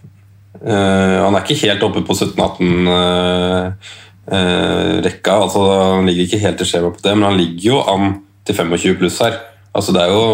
uh, 0.64 1.16
Han 1.26 1.36
er 1.36 1.44
ikke 1.44 1.66
helt 1.66 1.84
oppe 1.84 2.00
på 2.00 2.16
17-18-rekka. 4.28 5.32
altså 5.32 5.60
Han 5.96 6.06
ligger 6.06 6.26
ikke 6.26 6.42
helt 6.42 6.60
i 6.60 6.68
skjema 6.68 6.90
på 6.94 7.04
det, 7.04 7.14
men 7.16 7.28
han 7.30 7.38
ligger 7.38 7.70
jo 7.70 7.82
an 7.82 8.16
til 8.46 8.56
25 8.56 8.98
pluss 9.00 9.20
her. 9.24 9.38
Altså 9.76 9.92
det 9.92 10.02
er 10.02 10.12
jo 10.12 10.24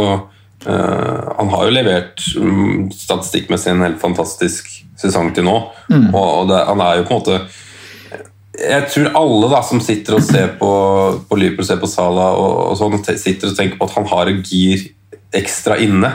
eh, 0.67 1.21
Han 1.39 1.53
har 1.53 1.67
jo 1.67 1.75
levert 1.75 2.25
mm, 2.39 2.91
statistikkmessig 2.95 3.73
en 3.73 3.85
helt 3.87 4.01
fantastisk 4.01 4.71
sesong 5.01 5.35
til 5.35 5.47
nå. 5.49 5.59
Mm. 5.91 6.11
Og 6.15 6.49
det, 6.51 6.65
han 6.71 6.81
er 6.81 7.01
jo 7.01 7.07
på 7.09 7.15
en 7.15 7.23
måte 7.23 7.45
jeg 8.55 8.85
tror 8.87 9.17
alle 9.19 9.49
da 9.51 9.61
som 9.67 9.81
sitter 9.83 10.15
og 10.15 10.23
ser 10.23 10.53
på, 10.61 10.69
på 11.27 11.37
Liverpool, 11.41 11.67
ser 11.67 11.81
på 11.83 11.89
Sala 11.91 12.29
og, 12.39 12.53
og 12.71 12.77
sånn, 12.79 13.01
sitter 13.03 13.51
og 13.51 13.57
tenker 13.59 13.81
på 13.81 13.89
at 13.89 13.97
han 13.97 14.07
har 14.13 14.31
et 14.31 14.47
gir 14.47 14.85
ekstra 15.35 15.75
inne. 15.83 16.13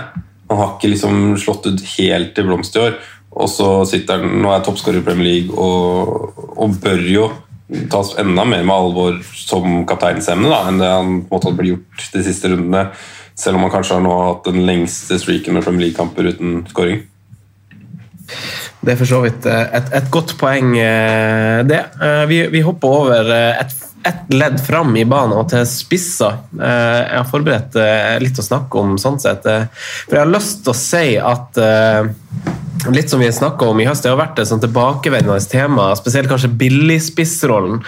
Han 0.47 0.61
har 0.61 0.69
ikke 0.77 0.93
liksom 0.93 1.35
slått 1.41 1.67
ut 1.67 1.83
helt 1.97 2.31
til 2.37 2.47
blomst 2.47 2.77
i 2.79 2.85
år. 2.85 2.95
Og 3.43 3.51
så 3.51 3.67
sitter 3.91 4.23
han, 4.23 4.39
nå 4.39 4.53
er 4.53 4.61
jeg 4.61 4.69
toppskårer 4.69 5.01
i 5.01 5.05
Premier 5.05 5.27
League 5.27 5.59
og, 5.59 6.39
og 6.55 6.79
bør 6.79 7.03
jo 7.11 7.27
tas 7.91 8.15
enda 8.17 8.45
mer 8.49 8.63
med 8.65 8.75
alvor 8.75 9.19
som 9.35 9.83
kapteinsemne 9.89 10.61
enn 10.69 10.81
det 10.81 10.89
han 10.89 11.19
hadde 11.29 11.55
blitt 11.57 11.75
gjort 11.75 12.07
de 12.15 12.23
siste 12.25 12.49
rundene. 12.51 12.87
Selv 13.39 13.55
om 13.55 13.65
han 13.65 13.71
kanskje 13.71 13.95
har 13.95 14.03
nå 14.03 14.15
hatt 14.25 14.49
den 14.49 14.65
lengste 14.67 15.19
streaken 15.21 15.55
med 15.55 15.63
Premier 15.63 15.87
League-kamper 15.87 16.33
uten 16.33 16.63
skåring. 16.67 17.05
Det 18.79 18.93
er 18.93 18.99
for 18.99 19.09
så 19.09 19.19
vidt 19.23 19.45
eh, 19.49 19.67
et, 19.75 19.91
et 19.99 20.09
godt 20.13 20.35
poeng, 20.39 20.73
eh, 20.79 21.59
det. 21.67 21.83
Eh, 21.99 22.23
Vi, 22.29 22.41
vi 22.53 22.63
hopper 22.65 22.95
over 23.01 23.31
et, 23.35 23.75
ledd 24.31 24.55
fram 24.63 24.93
i 24.95 25.03
banen 25.03 25.35
og 25.35 25.49
til 25.51 25.65
spisser. 25.67 26.37
Jeg 26.55 27.17
har 27.17 27.25
forberedt 27.27 27.75
litt 28.23 28.37
å 28.39 28.45
snakke 28.45 28.79
om 28.79 28.93
sånn 29.01 29.17
sett. 29.19 29.43
For 29.43 30.15
jeg 30.15 30.23
har 30.23 30.31
lyst 30.31 30.61
til 30.63 30.71
å 30.71 30.77
si 30.77 31.03
at 31.19 31.59
Litt 32.87 33.09
som 33.09 33.19
vi 33.19 33.27
snakka 33.31 33.67
om 33.67 33.79
i 33.81 33.85
høst, 33.85 34.05
det 34.05 34.11
har 34.13 34.19
vært 34.21 34.39
et 34.39 34.47
sånn 34.47 34.61
tilbakevendende 34.63 35.41
tema, 35.51 35.89
spesielt 35.99 36.29
kanskje 36.31 36.51
billigspissrollen. 36.61 37.81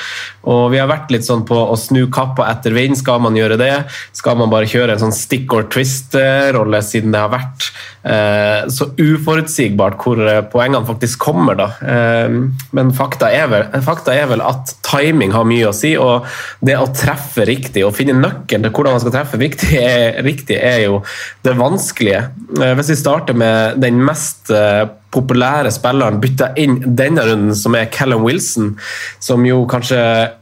Og 0.52 0.64
vi 0.74 0.82
har 0.82 0.89
vært 0.92 1.14
litt 1.14 1.24
sånn 1.24 1.46
på 1.48 1.56
å 1.56 1.78
snu 1.80 2.04
kappa 2.12 2.50
etter 2.52 2.76
vind. 2.76 3.00
Skal 3.00 3.22
man 3.24 3.38
gjøre 3.39 3.56
det? 3.62 3.72
Skal 4.18 4.36
man 4.42 4.52
bare 4.52 4.68
kjøre 4.70 4.98
en 4.98 5.04
sånn 5.06 5.16
stick 5.16 5.54
or 5.56 5.70
twist-rolle, 5.72 6.84
siden 6.84 7.16
det 7.16 7.24
har 7.24 7.32
vært 7.32 7.70
eh, 8.04 8.68
så 8.74 8.89
uforutsigbart 9.00 9.96
hvor 10.02 10.22
eh, 10.28 10.42
poengene 10.52 10.88
faktisk 10.88 11.24
kommer, 11.24 11.58
da. 11.60 11.70
Eh, 11.82 12.36
men 12.76 12.92
fakta 12.98 13.32
er, 13.32 13.48
vel, 13.52 13.68
fakta 13.86 14.16
er 14.18 14.28
vel 14.34 14.44
at 14.44 14.76
timing 14.86 15.32
har 15.36 15.48
mye 15.48 15.70
å 15.70 15.76
si, 15.76 15.94
og 15.96 16.28
det 16.66 16.78
å 16.80 16.89
treffe 16.92 17.46
riktig, 17.48 17.86
og 17.88 17.96
finne 17.98 18.18
nøkkelen 18.20 18.68
til 18.68 18.76
hvordan 18.76 18.98
man 18.98 19.04
skal 19.04 19.16
treffe 19.16 19.39
riktig, 19.42 19.72
er, 19.80 20.20
riktig, 20.26 20.60
er 20.60 20.84
jo 20.88 21.02
det 21.46 21.56
vanskelige. 21.60 22.26
Eh, 22.60 22.76
hvis 22.80 22.94
vi 22.94 23.00
starter 23.00 23.38
med 23.38 23.82
den 23.82 24.02
mest 24.04 24.31
eh, 24.54 24.84
populære 25.12 25.72
spilleren 25.74 26.20
bytta 26.24 26.52
inn 26.62 26.78
denne 26.98 27.24
runden, 27.28 27.56
som 27.58 27.76
er 27.76 27.90
Callum 27.92 28.24
Wilson, 28.24 28.74
som 29.20 29.44
jo 29.46 29.66
kanskje 29.70 30.00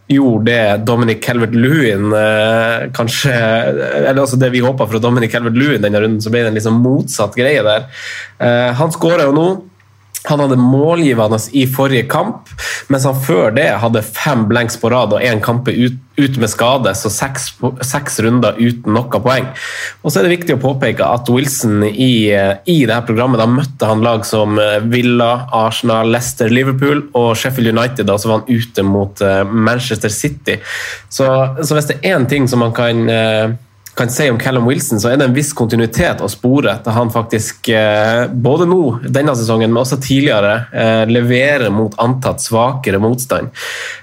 gjorde 0.10 0.46
det 0.50 0.86
Dominic 0.90 1.24
Calvert-Lewin 1.26 2.14
eh, 2.18 2.86
kanskje 2.96 3.34
Eller 3.34 4.22
altså 4.22 4.40
det 4.42 4.52
vi 4.54 4.62
håpa 4.66 4.88
fra 4.90 5.02
Dominic 5.02 5.34
Calvert-Lewin 5.34 5.86
denne 5.86 6.02
runden, 6.04 6.22
så 6.22 6.34
ble 6.34 6.46
det 6.46 6.54
en 6.54 6.60
liksom 6.60 6.80
motsatt 6.84 7.38
greie 7.38 7.66
der. 7.66 7.90
Eh, 8.38 8.70
han 8.78 8.96
skåra 8.96 9.28
jo 9.30 9.36
nå. 9.36 9.50
Han 10.28 10.42
hadde 10.44 10.60
målgivende 10.60 11.40
i 11.56 11.64
forrige 11.70 12.10
kamp, 12.12 12.50
mens 12.92 13.06
han 13.08 13.18
før 13.24 13.54
det 13.56 13.70
hadde 13.80 14.04
fem 14.04 14.44
blanks 14.50 14.76
på 14.80 14.92
rad 14.92 15.14
og 15.16 15.24
én 15.24 15.40
kamp 15.44 15.70
ut, 15.72 15.96
ut 16.20 16.40
med 16.42 16.52
skade, 16.52 16.92
så 16.98 17.12
seks, 17.14 17.54
seks 17.88 18.20
runder 18.26 18.58
uten 18.60 18.94
noe 18.98 19.22
poeng. 19.24 19.48
Og 20.04 20.12
så 20.12 20.20
er 20.20 20.28
det 20.28 20.34
viktig 20.34 20.58
å 20.58 20.62
påpeke 20.62 21.08
at 21.08 21.32
Wilson 21.32 21.86
i, 21.88 22.28
i 22.36 22.78
dette 22.84 23.00
programmet 23.08 23.40
da 23.40 23.48
møtte 23.48 23.88
han 23.88 24.04
lag 24.04 24.28
som 24.28 24.60
eh, 24.60 24.82
Villa, 24.92 25.32
Arsenal, 25.56 26.12
Leicester, 26.12 26.52
Liverpool 26.52 27.06
og 27.16 27.32
Sheffield 27.40 27.72
United, 27.72 28.12
og 28.12 28.20
så 28.20 28.34
var 28.34 28.42
han 28.42 28.60
ute 28.60 28.86
mot 28.86 29.24
eh, 29.24 29.42
Manchester 29.48 30.12
City. 30.12 30.60
Så, 31.08 31.32
så 31.64 31.80
hvis 31.80 31.90
det 31.94 32.02
er 32.02 32.18
én 32.18 32.28
ting 32.30 32.52
som 32.52 32.66
man 32.66 32.76
kan 32.76 33.08
eh, 33.08 33.56
kan 33.96 34.10
si 34.10 34.30
om 34.30 34.38
Callum 34.40 34.66
Wilson, 34.66 35.00
så 35.00 35.10
er 35.12 35.18
det 35.20 35.26
en 35.28 35.36
viss 35.36 35.52
kontinuitet 35.56 36.22
å 36.24 36.30
spore 36.32 36.76
til 36.84 36.96
han 36.96 37.12
faktisk, 37.12 37.70
eh, 37.74 38.28
både 38.32 38.68
nå 38.70 38.82
denne 39.04 39.36
sesongen, 39.36 39.72
men 39.72 39.84
også 39.84 40.00
tidligere, 40.02 40.66
eh, 40.74 41.06
leverer 41.06 41.72
mot 41.72 41.96
antatt 41.98 42.40
svakere 42.40 43.00
motstand. 43.00 43.50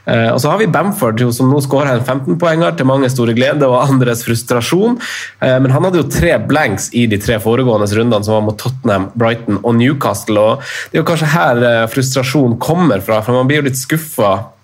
Eh, 0.07 0.31
og 0.33 0.41
så 0.41 0.51
har 0.51 0.59
vi 0.59 0.67
Bamford, 0.67 1.21
som 1.33 1.51
nå 1.51 1.61
skårer 1.61 1.95
en 1.95 2.05
15-poenger 2.05 2.77
til 2.77 2.87
mange 2.87 3.11
store 3.11 3.35
glede 3.35 3.63
og 3.63 3.89
andres 3.89 4.25
frustrasjon. 4.25 4.99
Men 5.41 5.71
han 5.71 5.83
hadde 5.85 6.03
jo 6.03 6.11
tre 6.11 6.39
blanks 6.39 6.91
i 6.95 7.07
de 7.07 7.19
tre 7.19 7.39
foregående 7.39 7.87
rundene, 7.87 8.25
som 8.25 8.35
var 8.35 8.43
mot 8.43 8.59
Tottenham, 8.59 9.11
Brighton 9.17 9.59
og 9.63 9.75
Newcastle. 9.75 10.39
og 10.39 10.59
Det 10.91 10.99
er 10.99 11.03
jo 11.03 11.09
kanskje 11.11 11.33
her 11.35 11.87
frustrasjon 11.87 12.59
kommer 12.59 13.01
fra, 13.01 13.21
for 13.23 13.33
man 13.33 13.47
blir 13.47 13.63
jo 13.63 13.69
litt 13.69 13.79
skuffa 13.79 14.56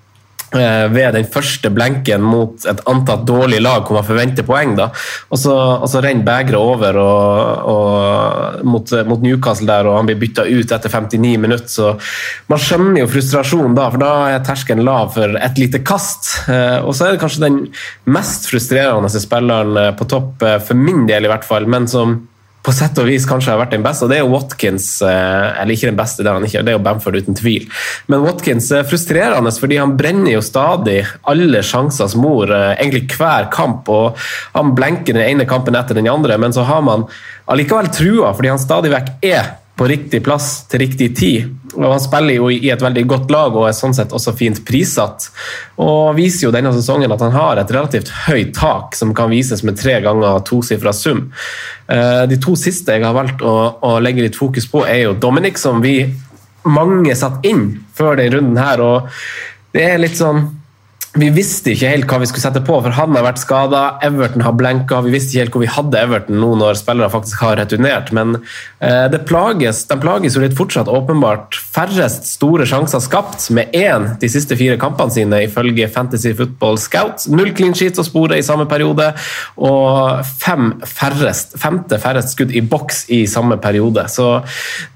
ved 0.53 1.14
den 1.16 1.26
første 1.32 1.70
blenken 1.72 2.22
mot 2.24 2.66
et 2.68 2.80
antatt 2.90 3.24
dårlig 3.28 3.61
lag 3.62 3.86
hvor 3.86 3.98
man 3.98 4.07
forventer 4.07 4.46
poeng. 4.46 4.74
da, 4.76 4.90
Og 5.30 5.40
så, 5.40 5.55
og 5.55 5.88
så 5.88 6.03
renner 6.05 6.26
begeret 6.26 6.59
over 6.59 6.98
og, 7.00 7.68
og, 7.72 8.64
mot, 8.64 8.94
mot, 9.09 9.22
Newcastle 9.22 9.68
der, 9.68 9.88
og 9.88 10.00
han 10.00 10.11
blir 10.11 10.20
bytta 10.20 10.44
ut 10.48 10.74
etter 10.76 10.92
59 10.92 11.38
minutter. 11.40 11.68
så 11.68 11.94
Man 12.53 12.61
skjønner 12.61 13.03
jo 13.03 13.11
frustrasjonen 13.12 13.76
da, 13.78 13.88
for 13.92 14.03
da 14.03 14.12
er 14.32 14.44
terskelen 14.46 14.84
lav 14.86 15.12
for 15.16 15.38
et 15.38 15.61
lite 15.61 15.82
kast. 15.86 16.28
Eh, 16.53 16.80
og 16.82 16.94
så 16.96 17.07
er 17.07 17.14
det 17.14 17.22
kanskje 17.22 17.46
den 17.46 17.62
mest 18.12 18.50
frustrerende 18.50 19.11
spilleren 19.12 19.78
eh, 19.78 19.94
på 19.96 20.09
topp, 20.11 20.42
for 20.66 20.78
min 20.78 21.07
del 21.09 21.26
i 21.26 21.32
hvert 21.32 21.46
fall, 21.46 21.68
men 21.70 21.88
som 21.90 22.20
på 22.63 22.73
sett 22.75 22.99
og 23.03 23.09
vis 23.09 23.25
kanskje 23.27 23.53
har 23.53 23.61
vært 23.61 23.75
den 23.75 23.85
beste, 23.85 24.07
og 24.07 24.13
det 24.13 24.21
er 24.21 24.23
jo 24.23 24.33
Watkins 24.33 24.87
eh, 25.03 25.61
Eller 25.61 25.75
ikke 25.75 25.91
den 25.91 25.99
beste, 25.99 26.23
det 26.23 26.31
er 26.31 26.39
han 26.39 26.47
ikke, 26.47 26.63
det 26.63 26.73
er 26.73 26.77
jo 26.79 26.85
Bamford 26.85 27.19
uten 27.19 27.39
tvil. 27.39 27.67
Men 28.13 28.23
Watkins 28.27 28.71
er 28.75 28.87
frustrerende 28.89 29.53
fordi 29.57 29.81
han 29.81 29.97
brenner 29.99 30.37
jo 30.37 30.45
stadig 30.45 31.01
alle 31.29 31.63
sjansers 31.67 32.15
mor, 32.19 32.51
eh, 32.55 32.75
egentlig 32.77 33.19
hver 33.19 33.51
kamp. 33.53 33.91
og 33.91 34.19
Han 34.55 34.75
blenker 34.79 35.17
den 35.17 35.27
ene 35.27 35.49
kampen 35.49 35.77
etter 35.79 35.99
den 35.99 36.11
andre, 36.11 36.39
men 36.39 36.55
så 36.55 36.67
har 36.69 36.85
man 36.87 37.09
allikevel 37.51 37.91
trua, 37.91 38.31
fordi 38.37 38.55
han 38.55 38.63
stadig 38.63 38.95
vekk 38.95 39.13
er 39.27 39.57
på 39.83 39.89
riktig 39.91 40.20
plass 40.22 40.62
til 40.70 40.85
riktig 40.85 41.09
tid. 41.18 41.49
Og 41.74 41.89
Han 41.91 42.01
spiller 42.01 42.37
jo 42.37 42.51
i 42.55 42.70
et 42.70 42.83
veldig 42.83 43.03
godt 43.11 43.33
lag 43.35 43.57
og 43.57 43.66
er 43.66 43.74
sånn 43.74 43.95
sett 43.97 44.12
også 44.14 44.35
fint 44.39 44.61
prissatt. 44.68 45.26
Og 45.83 46.14
viser 46.14 46.47
jo 46.47 46.53
denne 46.55 46.70
sesongen 46.76 47.11
at 47.11 47.24
han 47.24 47.35
har 47.35 47.59
et 47.59 47.72
relativt 47.74 48.12
høyt 48.28 48.53
tak, 48.55 48.95
som 48.95 49.11
kan 49.16 49.33
vises 49.33 49.64
med 49.66 49.80
tre 49.80 49.99
ganger 50.05 50.45
tosifra 50.47 50.95
sum. 50.95 51.24
Eh, 51.91 52.22
de 52.30 52.39
to 52.39 52.55
siste 52.55 52.95
jeg 52.95 53.03
har 53.03 53.16
valgt 53.16 53.43
å, 53.43 53.57
å, 53.83 53.97
legge 53.99 54.22
litt 54.22 54.39
fokus 54.39 54.70
på, 54.70 54.85
er 54.87 55.09
jo 55.09 55.18
Dominic, 55.18 55.59
som 55.59 55.83
vi 55.83 55.97
mange 56.62 57.16
satte 57.18 57.43
inn 57.51 57.72
før 57.99 58.20
denne 58.20 58.37
runden 58.37 58.62
her. 58.62 58.87
og 58.87 59.11
det 59.74 59.89
er 59.89 60.03
litt 60.05 60.18
sånn 60.20 60.45
vi 61.13 61.27
visste 61.29 61.75
ikke 61.75 61.91
helt 61.91 62.09
hva 62.09 62.23
vi 62.23 62.27
skulle 62.31 62.47
sette 62.47 62.63
på, 62.65 62.77
for 62.81 62.95
han 62.97 63.13
har 63.13 63.27
vært 63.27 63.41
skada. 63.43 63.81
Everton 64.07 64.45
har 64.47 64.55
blenka. 64.57 65.03
Vi 65.05 65.13
visste 65.13 65.35
ikke 65.35 65.43
helt 65.43 65.57
hvor 65.57 65.63
vi 65.63 65.73
hadde 65.75 65.99
Everton 66.01 66.39
nå 66.41 66.55
når 66.57 66.79
spillere 66.81 67.13
faktisk 67.13 67.43
har 67.45 67.59
returnert. 67.61 68.09
Men 68.17 68.39
eh, 68.81 69.19
plages, 69.29 69.83
de 69.91 69.99
plages 70.01 70.39
jo 70.39 70.45
litt 70.45 70.57
fortsatt, 70.57 70.89
åpenbart. 70.89 71.59
Færrest 71.75 72.31
store 72.31 72.65
sjanser 72.69 73.03
skapt, 73.05 73.45
med 73.53 73.77
én 73.77 74.15
de 74.23 74.31
siste 74.33 74.57
fire 74.57 74.79
kampene 74.81 75.13
sine, 75.13 75.43
ifølge 75.45 75.91
Fantasy 75.93 76.33
Football 76.39 76.81
Scout. 76.81 77.27
Null 77.29 77.53
clean 77.59 77.77
sheets 77.77 78.01
å 78.01 78.07
spore 78.09 78.41
i 78.41 78.47
samme 78.47 78.65
periode, 78.71 79.11
og 79.61 80.25
fem 80.41 80.73
færrest, 80.89 81.59
femte 81.61 82.01
færrest 82.01 82.33
skudd 82.33 82.57
i 82.57 82.65
boks 82.65 83.05
i 83.13 83.27
samme 83.29 83.61
periode. 83.61 84.07
Så 84.09 84.31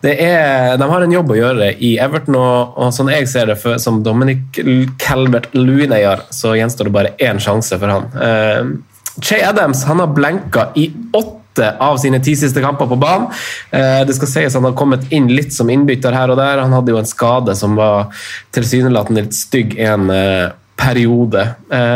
er, 0.01 0.79
de 0.81 0.91
har 0.95 1.05
en 1.05 1.17
jobb 1.19 1.37
å 1.37 1.39
gjøre 1.43 1.71
i 1.77 1.93
Everton, 2.01 2.41
og, 2.41 2.81
og 2.81 2.97
sånn 2.97 3.13
jeg 3.13 3.29
ser 3.29 3.53
det, 3.53 3.61
for, 3.61 3.77
som 3.83 4.01
Dominic 4.07 4.65
Calvert 5.03 5.53
Lewin 5.53 5.93
seier, 6.07 6.23
så 6.31 6.55
gjenstår 6.57 6.89
det 6.89 6.95
bare 6.95 7.15
én 7.19 7.41
sjanse 7.43 7.79
for 7.79 7.93
han. 7.93 8.07
Uh, 8.15 9.21
Che 9.23 9.41
Adams 9.41 9.85
han 9.89 10.01
har 10.01 10.13
blenka 10.13 10.71
i 10.77 10.91
åtte 11.17 11.71
av 11.81 11.97
sine 11.97 12.21
ti 12.21 12.35
siste 12.37 12.61
kamper 12.61 12.87
på 12.87 12.99
banen. 13.01 13.29
Uh, 13.73 14.05
det 14.07 14.17
skal 14.19 14.29
sies 14.29 14.57
han 14.59 14.67
har 14.69 14.77
kommet 14.77 15.07
inn 15.13 15.31
litt 15.33 15.55
som 15.55 15.71
innbytter 15.73 16.13
her 16.13 16.33
og 16.33 16.41
der. 16.41 16.61
Han 16.63 16.75
hadde 16.77 16.93
jo 16.93 17.01
en 17.01 17.09
skade 17.09 17.57
som 17.57 17.79
var 17.79 18.11
tilsynelatende 18.57 19.27
litt 19.27 19.37
stygg 19.37 19.79
en 19.81 20.11
uh, 20.13 20.53
periode. 20.77 21.41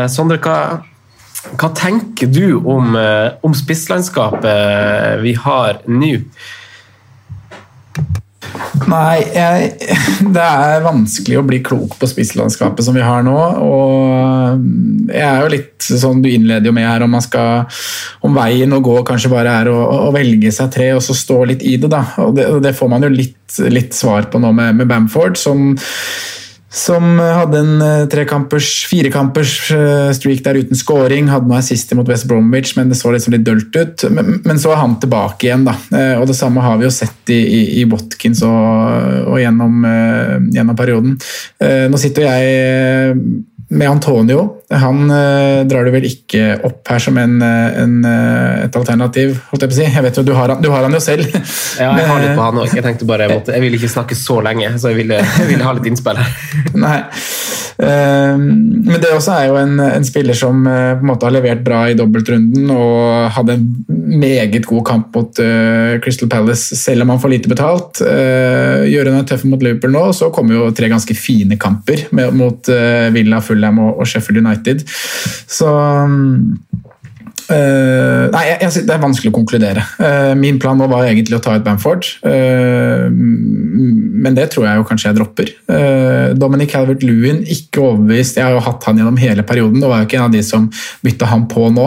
Sondre, 0.09 0.39
hva, 0.41 0.81
hva, 1.61 1.69
tenker 1.77 2.31
du 2.33 2.57
om, 2.65 2.95
om 3.45 3.53
spisslandskapet 3.53 5.21
vi 5.21 5.35
har 5.37 5.83
nå? 5.85 6.15
Nei, 8.91 9.21
jeg, 9.35 9.71
det 10.35 10.45
er 10.45 10.85
vanskelig 10.85 11.39
å 11.41 11.45
bli 11.47 11.61
klok 11.65 11.97
på 12.01 12.09
spisslandskapet 12.11 12.87
som 12.87 12.97
vi 12.97 13.05
har 13.05 13.25
nå. 13.27 13.37
Og 13.65 15.11
jeg 15.13 15.27
er 15.27 15.45
jo 15.45 15.53
litt 15.53 15.91
sånn 15.91 16.23
du 16.23 16.31
innleder 16.31 16.71
jo 16.71 16.75
med 16.77 16.89
her, 16.89 17.05
om 17.05 17.15
man 17.15 17.25
skal 17.25 17.67
om 18.27 18.37
veien 18.37 18.73
å 18.77 18.83
gå 18.85 18.99
kanskje 19.07 19.33
bare 19.33 19.55
er 19.63 19.71
å, 19.73 19.79
å 20.09 20.11
velge 20.15 20.53
seg 20.55 20.73
tre 20.75 20.91
og 20.97 21.05
så 21.05 21.17
stå 21.17 21.43
litt 21.53 21.65
i 21.67 21.77
det. 21.81 21.91
da. 21.93 22.05
Og 22.25 22.35
det, 22.37 22.49
det 22.65 22.77
får 22.77 22.93
man 22.93 23.07
jo 23.07 23.13
litt, 23.15 23.41
litt 23.71 23.97
svar 23.97 24.31
på 24.31 24.43
nå 24.43 24.53
med, 24.57 24.81
med 24.81 24.91
Bamford, 24.91 25.39
som 25.41 25.75
som 26.71 27.19
hadde 27.19 27.59
en 27.59 27.83
eh, 27.83 28.05
trekampers, 28.11 28.69
firekampers 28.87 29.55
eh, 29.75 30.13
streak 30.15 30.45
der 30.45 30.61
uten 30.63 30.79
scoring. 30.79 31.27
Hadde 31.33 31.51
noe 31.51 31.59
assist 31.59 31.91
mot 31.99 32.09
West 32.09 32.29
Bromwich, 32.31 32.77
men 32.79 32.93
det 32.93 32.99
så 33.01 33.11
liksom 33.11 33.35
litt 33.35 33.47
dølt 33.47 33.75
ut. 33.75 34.05
Men, 34.15 34.37
men, 34.45 34.61
så 34.63 34.71
er 34.71 34.83
han 34.85 34.95
tilbake 35.03 35.49
igjen, 35.49 35.67
da. 35.67 35.75
Eh, 35.91 36.15
og 36.21 36.29
det 36.31 36.39
samme 36.39 36.63
har 36.63 36.79
vi 36.79 36.87
jo 36.87 36.93
sett 36.95 37.35
i, 37.35 37.41
i, 37.41 37.61
i 37.83 37.87
Watkins 37.91 38.45
og, 38.47 39.27
og 39.33 39.41
gjennom, 39.43 39.83
gjennom, 40.55 40.79
perioden. 40.79 41.19
Nå 41.61 41.99
sitter 42.01 42.29
jeg 42.29 43.17
med 43.71 43.91
Antonio. 43.91 44.60
Han 44.71 45.11
eh, 45.11 45.67
drar 45.67 45.87
du 45.87 45.91
vel 45.91 46.07
ikke 46.07 46.61
opp 46.67 46.87
her 46.93 47.03
som 47.03 47.17
en, 47.19 47.41
en, 47.43 47.95
et 48.07 48.77
alternativ, 48.79 49.35
holdt 49.51 49.65
jeg 49.65 49.73
på 49.73 49.75
å 49.75 49.79
si. 49.81 49.87
Jeg 49.89 50.05
vet 50.07 50.21
jo, 50.21 50.27
Du 50.27 50.35
har 50.37 50.53
han, 50.55 50.63
du 50.63 50.71
har 50.71 50.87
han 50.87 50.95
jo 50.95 51.03
selv. 51.03 51.27
ja, 51.81 51.91
jeg 51.99 52.07
har 52.07 52.23
litt 52.23 52.37
på 52.39 52.45
han 52.47 52.61
òg. 52.63 52.75
Jeg 52.79 52.87
tenkte 52.87 53.09
bare, 53.09 53.27
jeg, 53.27 53.41
måtte, 53.41 53.57
jeg 53.57 53.65
ville 53.65 53.81
ikke 53.81 53.91
snakke 53.97 54.19
så 54.19 54.39
lenge, 54.47 54.71
så 54.79 54.93
jeg 54.93 55.03
ville, 55.03 55.19
jeg 55.19 55.49
ville 55.51 55.67
ha 55.67 55.75
litt 55.75 55.91
innspill 55.91 56.21
her. 56.21 56.37
Nei. 56.87 57.01
Eh, 57.81 58.37
men 58.39 58.99
det 59.01 59.11
også 59.15 59.35
er 59.35 59.49
jo 59.49 59.59
en, 59.59 59.75
en 59.81 60.07
spiller 60.07 60.37
som 60.37 60.63
eh, 60.69 60.93
på 60.99 61.03
en 61.03 61.11
måte 61.11 61.27
har 61.27 61.35
levert 61.35 61.63
bra 61.65 61.83
i 61.89 61.97
dobbeltrunden 61.99 62.71
og 62.75 63.31
hadde 63.35 63.57
en 63.57 63.67
meget 64.21 64.67
god 64.69 64.85
kamp 64.87 65.15
mot 65.15 65.39
Crystal 66.03 66.29
Palace, 66.31 66.77
selv 66.77 67.05
om 67.05 67.13
han 67.13 67.21
får 67.23 67.31
lite 67.33 67.51
betalt. 67.51 68.01
Uh, 68.03 68.83
Gjøre 68.91 69.13
noe 69.15 69.27
tøff 69.29 69.45
mot 69.47 69.63
Liverpool 69.63 69.93
nå, 69.95 70.03
så 70.17 70.31
kommer 70.35 70.57
jo 70.57 70.71
tre 70.75 70.89
ganske 70.91 71.15
fine 71.17 71.59
kamper 71.61 72.07
med, 72.17 72.35
mot 72.37 72.71
Villa 73.15 73.39
Fulham 73.45 73.79
og, 73.83 74.01
og 74.03 74.11
Sheffield 74.11 74.43
United. 74.43 74.60
Så 75.51 75.73
Uh, 77.51 78.31
nei, 78.31 78.45
jeg, 78.47 78.59
jeg, 78.63 78.85
Det 78.87 78.95
er 78.95 79.03
vanskelig 79.03 79.33
å 79.33 79.35
konkludere. 79.35 79.83
Uh, 79.99 80.33
min 80.39 80.61
plan 80.63 80.79
nå 80.79 80.87
var 80.91 81.09
egentlig 81.09 81.41
å 81.41 81.43
ta 81.43 81.57
ut 81.59 81.65
Bamford, 81.67 82.07
uh, 82.23 83.09
men 83.11 84.37
det 84.37 84.47
tror 84.53 84.69
jeg 84.69 84.79
jo 84.79 84.87
kanskje 84.87 85.09
jeg 85.09 85.17
dropper. 85.19 85.51
Dominic 86.37 86.71
Calvert-Lewin, 86.75 87.41
ikke 87.51 87.81
overbevist. 87.83 88.37
Jeg 88.39 88.45
har 88.45 88.55
jo 88.55 88.63
hatt 88.63 88.85
han 88.87 89.01
gjennom 89.01 89.19
hele 89.19 89.45
perioden, 89.47 89.81
Det 89.81 89.89
var 89.91 90.03
jo 90.03 90.09
ikke 90.09 90.19
en 90.21 90.27
av 90.27 90.35
de 90.35 90.43
som 90.45 90.67
bytta 91.03 91.31
han 91.31 91.47
på 91.51 91.71
nå. 91.73 91.87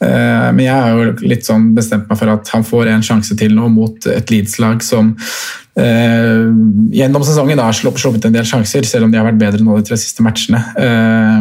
men 0.00 0.62
jeg 0.62 0.76
har 0.76 0.94
jo 0.94 1.26
litt 1.26 1.48
sånn 1.48 1.72
bestemt 1.74 2.06
meg 2.08 2.20
for 2.20 2.32
at 2.32 2.52
han 2.54 2.64
får 2.68 2.92
en 2.92 3.04
sjanse 3.04 3.36
til 3.40 3.56
nå 3.56 3.68
mot 3.74 4.06
et 4.12 4.30
Leeds-lag 4.30 4.84
som 4.86 5.16
gjennom 5.72 7.22
sesongen 7.24 7.56
har 7.62 7.72
sluppet 7.72 8.26
en 8.28 8.34
del 8.34 8.44
sjanser, 8.44 8.84
selv 8.84 9.06
om 9.06 9.12
de 9.12 9.16
har 9.16 9.24
vært 9.24 9.38
bedre 9.40 9.64
nå 9.64 9.78
de 9.78 9.86
tre 9.88 9.96
siste 9.96 10.20
matchene. 10.24 10.60
Uh, 10.76 11.40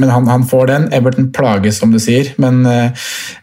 men 0.00 0.08
han, 0.08 0.28
han, 0.30 0.46
får 0.48 0.66
den. 0.70 0.86
Everton 0.96 1.28
plages, 1.36 1.76
som 1.82 1.92
du 1.92 1.98
sier. 2.00 2.30
Men 2.40 2.64
uh, 2.64 2.88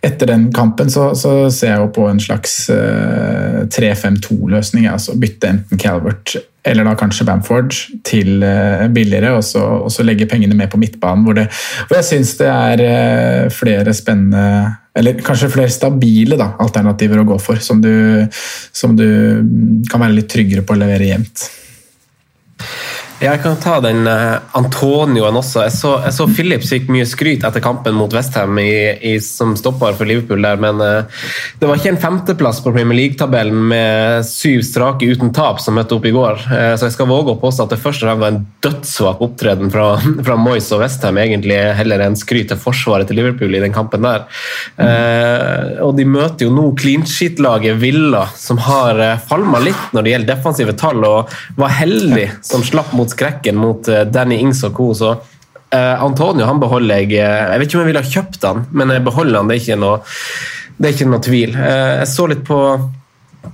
etter 0.01 0.25
den 0.31 0.47
kampen 0.55 0.89
så, 0.89 1.11
så, 1.19 1.51
ser 1.53 1.75
jeg 1.75 1.83
jo 1.83 1.91
på 1.93 2.07
en 2.09 2.21
slags 2.23 2.69
3-5-2-løsning. 2.69 4.89
Altså 4.89 5.17
bytte 5.19 5.47
enten 5.53 5.81
Calvert 5.81 6.39
eller 6.67 6.85
da 6.85 6.95
kanskje 6.99 7.25
Bamford 7.27 7.75
til 8.07 8.43
billigere, 8.93 9.31
og 9.37 9.45
så, 9.47 9.61
og 9.85 9.91
så 9.93 10.03
legge 10.03 10.27
pengene 10.29 10.57
med 10.57 10.67
på 10.71 10.79
midtbanen, 10.81 11.23
hvor, 11.23 11.37
det, 11.37 11.47
hvor 11.87 11.99
jeg 11.99 12.07
syns 12.09 12.33
det 12.41 12.49
er 12.51 13.53
flere 13.53 13.93
spennende 13.95 14.43
eller 14.99 15.21
kanskje 15.23 15.51
flere 15.53 15.71
stabile 15.71 16.37
da, 16.39 16.51
alternativer 16.59 17.21
å 17.21 17.27
gå 17.29 17.37
for, 17.41 17.61
som 17.63 17.79
du, 17.83 17.93
som 18.75 18.97
du 18.97 19.07
kan 19.89 20.01
være 20.01 20.17
litt 20.17 20.29
tryggere 20.31 20.65
på 20.67 20.75
å 20.75 20.81
levere 20.81 21.07
jevnt. 21.13 21.45
Jeg 23.19 23.41
kan 23.43 23.57
ta 23.59 23.79
den 23.83 24.05
uh, 24.07 24.39
Antonioen 24.55 25.35
også. 25.35 25.65
Jeg 25.65 25.73
så, 25.75 25.89
jeg 26.05 26.15
så 26.15 26.25
Phillips 26.31 26.69
fikk 26.71 26.87
mye 26.91 27.07
skryt 27.07 27.43
etter 27.43 27.63
kampen 27.63 27.97
mot 27.97 28.13
Westham 28.15 28.55
som 29.25 29.55
stopper 29.59 29.97
for 29.97 30.07
Liverpool 30.07 30.39
der, 30.45 30.59
men 30.61 30.79
uh, 30.79 31.25
det 31.59 31.67
var 31.67 31.79
ikke 31.79 31.91
en 31.91 31.99
femteplass 31.99 32.61
på 32.63 32.71
Premier 32.71 32.95
League-tabellen 32.95 33.65
med 33.73 34.23
syv 34.27 34.63
strake 34.63 35.09
uten 35.09 35.33
tap 35.35 35.59
som 35.59 35.75
møtte 35.75 35.97
opp 35.97 36.07
i 36.07 36.13
går. 36.15 36.45
Uh, 36.47 36.73
så 36.79 36.87
jeg 36.87 36.95
skal 36.95 37.09
våge 37.11 37.33
å 37.35 37.41
påstå 37.41 37.65
at 37.65 37.75
det 37.75 37.81
først 37.83 38.05
og 38.07 38.21
var 38.23 38.31
en 38.31 38.39
dødssvak 38.63 39.25
opptreden 39.27 39.73
fra, 39.73 39.89
fra 40.29 40.39
Moyes 40.39 40.71
og 40.75 40.85
Westham, 40.85 41.19
egentlig 41.19 41.59
heller 41.75 42.05
enn 42.05 42.15
skryt 42.19 42.53
til 42.53 42.61
forsvaret 42.61 43.11
til 43.11 43.19
Liverpool 43.19 43.51
i 43.51 43.63
den 43.63 43.75
kampen 43.75 44.05
der. 44.05 44.23
og 45.83 45.91
de 45.97 46.05
møter 46.07 46.45
jo 46.45 46.53
nå 46.55 46.69
clean 46.79 47.03
shit-laget 47.07 47.81
Villa, 47.81 48.23
som 48.39 48.59
har 48.63 49.01
falma 49.27 49.59
litt 49.63 49.93
når 49.95 50.05
det 50.05 50.13
gjelder 50.13 50.31
defensive 50.31 50.75
tall, 50.79 51.03
og 51.03 51.59
var 51.59 51.75
heldig 51.81 52.29
som 52.45 52.63
slapp 52.65 52.93
mot 52.95 53.08
skrekken 53.09 53.59
mot 53.59 53.89
eh, 53.91 54.05
Danny 54.07 54.39
Ings 54.43 54.63
og 54.67 54.77
co. 54.77 54.91
Så 54.97 55.11
uh, 55.15 55.97
Antonio 56.03 56.47
han 56.49 56.61
beholder 56.61 57.03
jeg 57.03 57.19
Jeg 57.19 57.59
vet 57.59 57.67
ikke 57.67 57.79
om 57.79 57.83
jeg 57.83 57.91
ville 57.91 58.05
ha 58.05 58.13
kjøpt 58.15 58.47
han, 58.47 58.63
men 58.71 58.95
jeg 58.95 59.05
beholder 59.05 59.41
han. 59.41 59.51
Det 59.51 59.57
er 59.57 59.65
ikke 59.65 59.81
noe, 59.81 59.99
det 60.77 60.87
er 60.89 60.95
ikke 60.95 61.11
noe 61.11 61.25
tvil. 61.25 61.57
Uh, 61.57 61.91
jeg 62.01 62.09
så 62.13 62.29
litt 62.31 62.45
på 62.47 62.61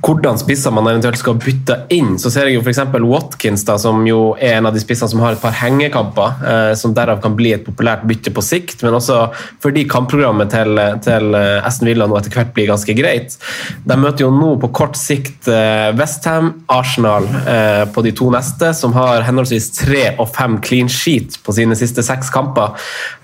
hvordan 0.04 0.38
spisser 0.40 0.74
man 0.74 0.88
eventuelt 0.90 1.20
skal 1.20 1.38
bytte 1.42 1.78
inn. 1.94 2.16
Så 2.22 2.32
ser 2.34 2.50
jeg 2.50 2.58
jo 2.58 2.64
f.eks. 2.64 2.82
Watkins, 3.06 3.66
da, 3.68 3.78
som 3.82 4.04
jo 4.08 4.36
er 4.40 4.60
en 4.60 4.70
av 4.70 4.76
de 4.76 4.82
spissene 4.82 5.12
som 5.12 5.22
har 5.24 5.36
et 5.36 5.42
par 5.42 5.56
hengekamper, 5.60 6.44
eh, 6.46 6.72
som 6.80 6.94
derav 6.96 7.22
kan 7.24 7.36
bli 7.38 7.54
et 7.56 7.66
populært 7.66 8.06
bytte 8.08 8.34
på 8.36 8.44
sikt, 8.46 8.84
men 8.86 8.98
også 8.98 9.22
fordi 9.64 9.86
kampprogrammet 9.90 10.52
til, 10.54 10.82
til 11.06 11.38
eh, 11.38 11.66
Aston 11.66 11.90
Villa 11.90 12.08
nå 12.10 12.18
etter 12.20 12.34
hvert 12.36 12.54
blir 12.56 12.70
ganske 12.72 12.98
greit. 12.98 13.38
De 13.86 13.98
møter 14.00 14.26
jo 14.26 14.32
nå 14.34 14.56
på 14.62 14.72
kort 14.76 15.00
sikt 15.00 15.50
eh, 15.52 15.90
Westham, 15.98 16.52
Arsenal 16.72 17.28
eh, 17.46 17.84
på 17.94 18.06
de 18.06 18.14
to 18.16 18.30
neste, 18.34 18.72
som 18.78 18.96
har 18.98 19.26
henholdsvis 19.28 19.72
tre 19.80 20.06
og 20.20 20.30
fem 20.36 20.60
clean 20.66 20.92
sheet 20.92 21.40
på 21.46 21.56
sine 21.56 21.78
siste 21.80 22.06
seks 22.06 22.32
kamper, 22.34 22.76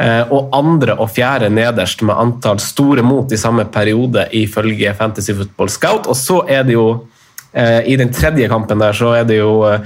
eh, 0.02 0.24
og 0.32 0.54
andre 0.58 0.98
og 0.98 1.12
fjerde 1.14 1.52
nederst 1.54 2.04
med 2.08 2.18
antall 2.18 2.62
store 2.64 3.06
mot 3.06 3.32
i 3.32 3.40
samme 3.40 3.68
periode, 3.72 4.28
ifølge 4.38 4.94
Fantasy 4.98 5.36
Football 5.38 5.70
Scout. 5.72 6.10
og 6.10 6.18
så 6.18 6.42
er 6.50 6.61
det 6.68 6.76
jo 6.78 6.88
eh, 7.54 7.82
I 7.92 7.98
den 8.00 8.14
tredje 8.14 8.50
kampen 8.52 8.82
der 8.82 8.98
så 8.98 9.16
er 9.20 9.28
det 9.30 9.42
jo 9.42 9.62
eh, 9.70 9.82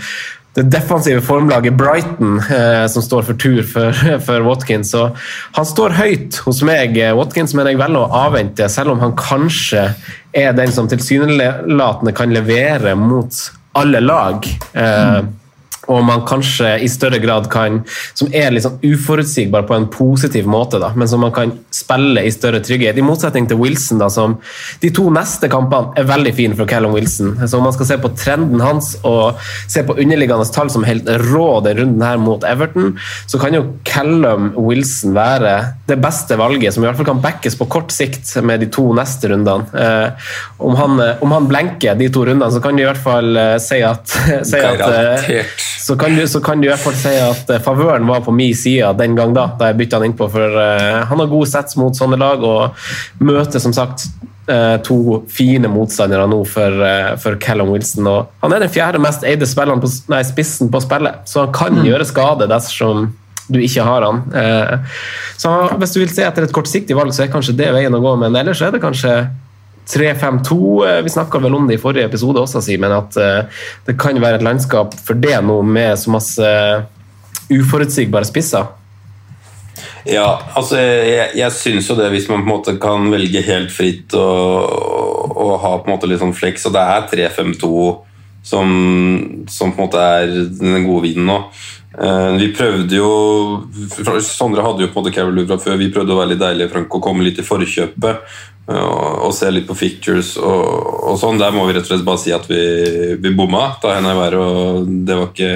det 0.55 0.69
defensive 0.71 1.19
formlaget 1.19 1.75
Brighton 1.75 2.37
eh, 2.39 2.85
som 2.87 3.03
står 3.03 3.25
for 3.27 3.39
tur 3.39 3.63
for, 3.67 3.91
for, 4.25 4.45
Watkins. 4.47 4.93
Så 4.95 5.09
han 5.57 5.67
står 5.67 5.97
høyt 5.97 6.39
hos 6.45 6.61
meg. 6.67 6.95
Watkins 7.17 7.55
mener 7.57 7.73
jeg 7.73 7.81
velger 7.81 8.05
å 8.05 8.21
avvente, 8.25 8.69
selv 8.71 8.95
om 8.95 9.03
han 9.03 9.17
kanskje 9.19 9.89
er 10.35 10.55
den 10.55 10.71
som 10.71 10.87
tilsynelatende 10.91 12.15
kan 12.15 12.31
levere 12.31 12.95
mot 12.99 13.35
alle 13.75 13.99
lag. 13.99 14.47
Eh, 14.73 15.19
og 15.91 16.03
man 16.05 16.23
kanskje 16.27 16.75
i 16.83 16.89
større 16.91 17.19
grad 17.23 17.49
kan 17.51 17.81
Som 18.17 18.31
er 18.33 18.51
litt 18.53 18.65
sånn 18.65 18.79
uforutsigbar 18.83 19.65
på 19.69 19.75
en 19.75 19.87
positiv 19.91 20.47
måte, 20.49 20.79
da, 20.81 20.91
men 20.95 21.09
som 21.09 21.21
man 21.23 21.33
kan 21.35 21.51
spille 21.73 22.23
i 22.25 22.31
større 22.33 22.61
trygghet. 22.63 22.97
I 22.97 23.05
motsetning 23.05 23.47
til 23.49 23.59
Wilson, 23.59 23.99
da, 24.01 24.09
som 24.11 24.37
de 24.81 24.91
to 24.95 25.07
neste 25.13 25.49
kampene 25.51 25.95
er 25.99 26.07
veldig 26.07 26.33
fine 26.37 26.57
for 26.57 26.69
Callum 26.69 26.95
Wilson. 26.95 27.35
Så 27.43 27.59
om 27.59 27.65
man 27.67 27.75
skal 27.75 27.89
se 27.89 27.97
på 28.01 28.11
trenden 28.17 28.63
hans 28.63 28.93
og 29.05 29.41
se 29.71 29.83
på 29.85 29.97
underliggende 29.97 30.47
tall 30.55 30.71
som 30.73 30.85
helt 30.87 31.09
rå 31.25 31.47
den 31.65 31.79
runden 31.81 32.05
her 32.05 32.21
mot 32.21 32.45
Everton, 32.47 32.95
så 33.27 33.41
kan 33.41 33.57
jo 33.57 33.65
Callum 33.87 34.51
Wilson 34.57 35.15
være 35.17 35.55
det 35.89 35.99
beste 36.01 36.39
valget, 36.39 36.73
som 36.73 36.85
i 36.85 36.89
hvert 36.89 36.99
fall 36.99 37.09
kan 37.11 37.23
backes 37.23 37.57
på 37.59 37.69
kort 37.71 37.93
sikt 37.95 38.31
med 38.45 38.63
de 38.63 38.71
to 38.73 38.87
neste 38.97 39.31
rundene. 39.31 39.67
Eh, 39.75 40.31
om, 40.57 40.75
han, 40.79 40.99
om 41.25 41.35
han 41.35 41.49
blenker 41.51 41.97
de 41.99 42.09
to 42.13 42.25
rundene, 42.27 42.51
så 42.53 42.63
kan 42.63 42.77
du 42.77 42.83
i 42.83 42.87
hvert 42.87 43.01
fall 43.01 43.35
eh, 43.39 43.55
si 43.61 43.81
at, 43.85 44.17
si 44.47 44.61
at 44.61 44.85
eh, 44.87 45.55
så 45.79 45.95
kan, 45.97 46.15
du, 46.15 46.27
så 46.27 46.41
kan 46.41 46.61
du 46.61 46.67
i 46.67 46.71
hvert 46.71 46.83
fall 46.83 46.95
si 46.97 47.13
at 47.19 47.49
uh, 47.51 47.61
favøren 47.63 48.07
var 48.07 48.23
på 48.25 48.33
min 48.35 48.55
side 48.55 48.93
den 48.99 49.17
gang 49.17 49.33
da, 49.35 49.49
da 49.59 49.71
jeg 49.71 49.79
bytta 49.81 49.99
han 49.99 50.09
innpå. 50.09 50.29
For 50.31 50.59
uh, 50.59 51.01
han 51.09 51.21
har 51.21 51.31
gode 51.31 51.49
sets 51.51 51.77
mot 51.79 51.97
sånne 51.97 52.19
lag 52.21 52.43
og 52.45 52.87
møter 53.23 53.63
som 53.63 53.75
sagt 53.75 54.07
uh, 54.49 54.77
to 54.85 55.21
fine 55.31 55.69
motstandere 55.71 56.27
nå 56.31 56.41
for, 56.49 56.87
for, 57.21 57.39
Callum 57.41 57.73
Wilson. 57.73 58.09
Og 58.11 58.31
han 58.45 58.55
er 58.55 58.65
den 58.65 58.73
fjerde 58.73 59.03
mest 59.03 59.27
eide 59.27 59.47
på, 59.47 59.93
nei, 60.13 60.23
spissen 60.27 60.71
på 60.73 60.83
spillet, 60.83 61.25
så 61.29 61.45
han 61.45 61.55
kan 61.55 61.79
mm. 61.79 61.85
gjøre 61.89 62.09
skade 62.09 62.49
dersom 62.51 63.09
du 63.45 63.59
ikke 63.61 63.83
har 63.85 64.01
han. 64.01 64.23
Så 65.37 65.51
hvis 65.77 65.91
du 65.93 65.99
vil 65.99 66.09
se 66.09 66.23
etter 66.25 66.47
et 66.47 66.53
kortsiktig 66.55 66.95
valg, 66.97 67.13
så 67.13 67.27
er 67.27 67.33
kanskje 67.33 67.53
det 67.59 67.67
veien 67.75 67.93
å 67.93 68.01
gå, 68.01 68.15
men 68.17 68.33
ellers 68.39 68.63
er 68.65 68.73
det 68.73 68.81
kanskje 68.81 69.19
3-5-2. 69.89 70.57
Eh, 70.87 71.01
vi 71.05 71.13
snakka 71.13 71.41
vel 71.43 71.55
om 71.55 71.67
det 71.67 71.77
i 71.77 71.81
forrige 71.81 72.09
episode 72.09 72.41
også, 72.41 72.61
Simen, 72.63 72.93
at 72.95 73.17
uh, 73.21 73.61
det 73.85 73.97
kan 74.01 74.17
være 74.21 74.39
et 74.39 74.45
landskap 74.45 74.95
for 75.05 75.19
det 75.19 75.37
nå 75.45 75.59
med 75.65 75.99
så 75.99 76.13
masse 76.13 76.55
uforutsigbare 77.53 78.25
spisser. 78.27 78.65
Ja, 80.05 80.27
altså 80.57 80.77
jeg, 80.77 81.31
jeg 81.37 81.53
syns 81.53 81.89
jo 81.89 81.97
det, 81.97 82.11
hvis 82.13 82.27
man 82.29 82.43
på 82.43 82.45
en 82.45 82.51
måte 82.51 82.75
kan 82.81 83.09
velge 83.13 83.41
helt 83.45 83.73
fritt 83.73 84.13
og, 84.17 85.31
og 85.33 85.55
ha 85.63 85.71
på 85.79 85.89
en 85.89 85.95
måte 85.95 86.09
litt 86.09 86.21
sånn 86.21 86.35
flex, 86.37 86.67
og 86.69 86.75
det 86.75 86.83
er 86.83 87.07
3-5-2 87.31 87.71
som, 88.45 88.69
som, 89.49 89.73
på 89.73 89.81
en 89.81 89.87
måte 89.87 90.01
er 90.01 90.29
den 90.59 90.85
gode 90.85 91.07
vinen 91.07 91.25
nå. 91.31 91.39
Uh, 91.95 92.35
vi 92.35 92.49
prøvde 92.51 92.97
jo 92.97 93.09
Sondre 94.19 94.65
hadde 94.65 94.83
jo 94.83 94.89
på 94.91 94.99
en 94.99 95.05
måte 95.05 95.13
Carol 95.15 95.45
fra 95.47 95.59
før. 95.61 95.79
Vi 95.79 95.91
prøvde 95.93 96.11
å 96.11 96.19
være 96.19 96.33
litt 96.33 96.43
deilige 96.43 96.73
Frank, 96.73 96.91
og 96.91 97.03
komme 97.03 97.23
litt 97.23 97.39
i 97.39 97.45
forkjøpet 97.47 98.35
og, 98.65 99.27
og 99.27 99.33
se 99.37 99.49
litt 99.53 99.67
på 99.69 99.77
fictures 99.77 100.31
og, 100.41 100.63
og, 101.05 101.17
sånn. 101.21 101.37
Der 101.41 101.53
må 101.53 101.67
vi 101.67 101.75
rett 101.75 101.85
og 101.85 101.91
slett 101.91 102.07
bare 102.07 102.21
si 102.21 102.33
at 102.33 102.47
vi, 102.49 102.61
vi 103.21 103.33
bomma. 103.37 103.67
Da 103.81 103.93
henne 103.97 104.15
var, 104.17 104.37
og 104.41 104.89
det 105.05 105.19
var 105.19 105.29
ikke 105.29 105.51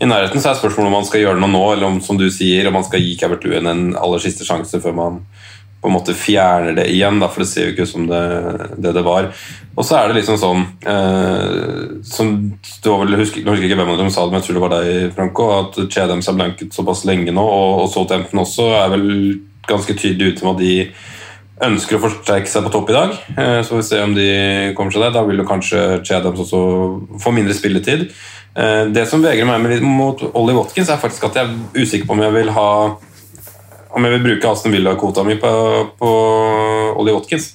i 0.00 0.08
nærheten. 0.08 0.40
Så 0.40 0.52
er 0.52 0.60
spørsmålet 0.60 0.90
om 0.90 0.96
man 0.98 1.08
skal 1.08 1.22
gjøre 1.22 1.42
noe 1.42 1.52
nå, 1.52 1.64
eller 1.74 1.90
om 1.90 2.00
som 2.04 2.18
du 2.20 2.26
sier, 2.32 2.68
om 2.70 2.78
man 2.78 2.86
skal 2.86 3.04
gi 3.04 3.16
Cabert 3.20 3.44
Luen 3.46 3.68
en 3.70 3.90
aller 4.00 4.24
siste 4.24 4.48
sjanse 4.48 4.80
før 4.82 4.96
man 4.96 5.20
på 5.86 5.90
en 5.90 5.94
måte 5.94 6.16
fjerner 6.18 6.74
det 6.74 6.88
igjen, 6.90 7.20
da, 7.22 7.28
for 7.30 7.44
det 7.44 7.46
ser 7.46 7.68
jo 7.68 7.74
ikke 7.76 7.86
ut 7.86 7.92
som 7.92 8.08
det, 8.10 8.22
det 8.82 8.90
det, 8.96 9.04
var. 9.06 9.28
Og 9.78 9.86
så 9.86 10.00
er 10.00 10.10
det 10.10 10.16
liksom 10.18 10.38
sånn 10.42 10.64
eh, 10.90 12.00
som 12.02 12.32
du 12.50 12.88
vel, 12.90 13.14
husker, 13.20 13.44
Jeg 13.44 13.46
husker 13.46 13.68
ikke 13.68 13.78
hvem 13.78 13.92
av 13.94 14.00
dem 14.00 14.10
sa 14.10 14.24
det, 14.24 14.34
men 14.34 14.42
jeg 14.42 14.48
tror 14.48 14.58
det 14.58 14.64
var 14.64 14.74
deg, 14.74 15.12
Franco, 15.14 15.48
at 15.60 15.78
Chedems 15.86 16.26
har 16.26 16.38
blanket 16.40 16.74
såpass 16.74 17.04
lenge 17.06 17.34
nå, 17.34 17.44
og, 17.44 17.84
og 17.84 17.92
Southampton 17.92 18.42
også 18.42 18.66
er 18.80 18.90
vel 18.96 19.06
ganske 19.70 19.94
tydelig 19.94 20.34
ute 20.34 20.46
med 20.46 20.56
at 20.56 20.64
de 20.64 20.74
ønsker 21.66 21.96
å 21.96 22.02
forsterke 22.02 22.50
seg 22.50 22.66
på 22.66 22.72
topp 22.74 22.90
i 22.90 22.96
dag. 22.96 23.14
Eh, 23.36 23.58
så 23.62 23.70
får 23.70 23.80
vi 23.80 23.88
se 23.92 24.00
om 24.02 24.16
de 24.16 24.30
kommer 24.76 24.92
seg 24.92 25.06
der. 25.06 25.14
Da 25.14 25.22
vil 25.28 25.40
jo 25.40 25.48
kanskje 25.48 25.84
Chedems 26.04 26.42
også 26.44 26.64
få 27.22 27.32
mindre 27.32 27.54
spilletid. 27.56 28.08
Eh, 28.56 28.82
det 28.92 29.06
som 29.08 29.24
vegrer 29.24 29.48
meg 29.48 29.84
mot 29.84 30.22
Ollie 30.32 30.56
Watkins, 30.56 30.90
er 30.90 31.00
faktisk 31.00 31.28
at 31.28 31.38
jeg 31.40 31.48
er 31.48 31.84
usikker 31.84 32.08
på 32.08 32.16
om 32.16 32.24
jeg 32.24 32.36
vil 32.36 32.52
ha 32.56 32.70
om 33.96 34.04
jeg 34.04 34.12
vil 34.16 34.26
bruke 34.26 34.50
Aston 34.50 34.74
Villa-kvota 34.74 35.24
mi 35.24 35.38
på, 35.40 35.50
på 35.96 36.10
Ollie 37.00 37.14
Watkins. 37.16 37.54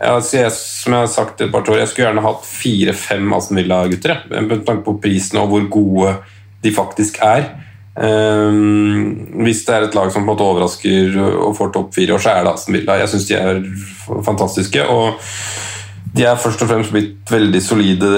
Jeg, 0.00 0.52
som 0.54 0.94
jeg 0.94 1.02
har 1.02 1.10
sagt 1.10 1.42
et 1.42 1.50
par 1.52 1.66
år, 1.66 1.80
jeg 1.82 1.90
skulle 1.90 2.06
gjerne 2.06 2.24
hatt 2.24 2.46
fire-fem 2.46 3.32
Aston 3.36 3.58
Villa-gutter. 3.58 4.22
Med 4.30 4.62
tanke 4.68 4.86
på 4.86 4.98
prisen 5.02 5.40
og 5.42 5.50
hvor 5.50 5.66
gode 5.72 6.14
de 6.62 6.72
faktisk 6.76 7.18
er. 7.26 7.48
Um, 8.00 9.42
hvis 9.42 9.64
det 9.66 9.74
er 9.74 9.88
et 9.88 9.96
lag 9.98 10.12
som 10.12 10.22
på 10.22 10.28
en 10.28 10.30
måte 10.30 10.46
overrasker 10.46 11.18
og 11.18 11.56
får 11.58 11.72
topp 11.74 11.90
fire 11.96 12.14
år, 12.14 12.22
så 12.22 12.36
er 12.36 12.46
det 12.46 12.54
Aston 12.54 12.78
Villa. 12.78 13.00
Jeg 13.00 13.12
syns 13.12 13.26
de 13.28 13.40
er 13.40 13.60
fantastiske. 14.28 14.86
og 14.86 15.18
de 16.10 16.24
er 16.26 16.38
først 16.42 16.62
og 16.64 16.70
fremst 16.70 16.90
blitt 16.90 17.30
veldig 17.30 17.60
solide 17.62 18.08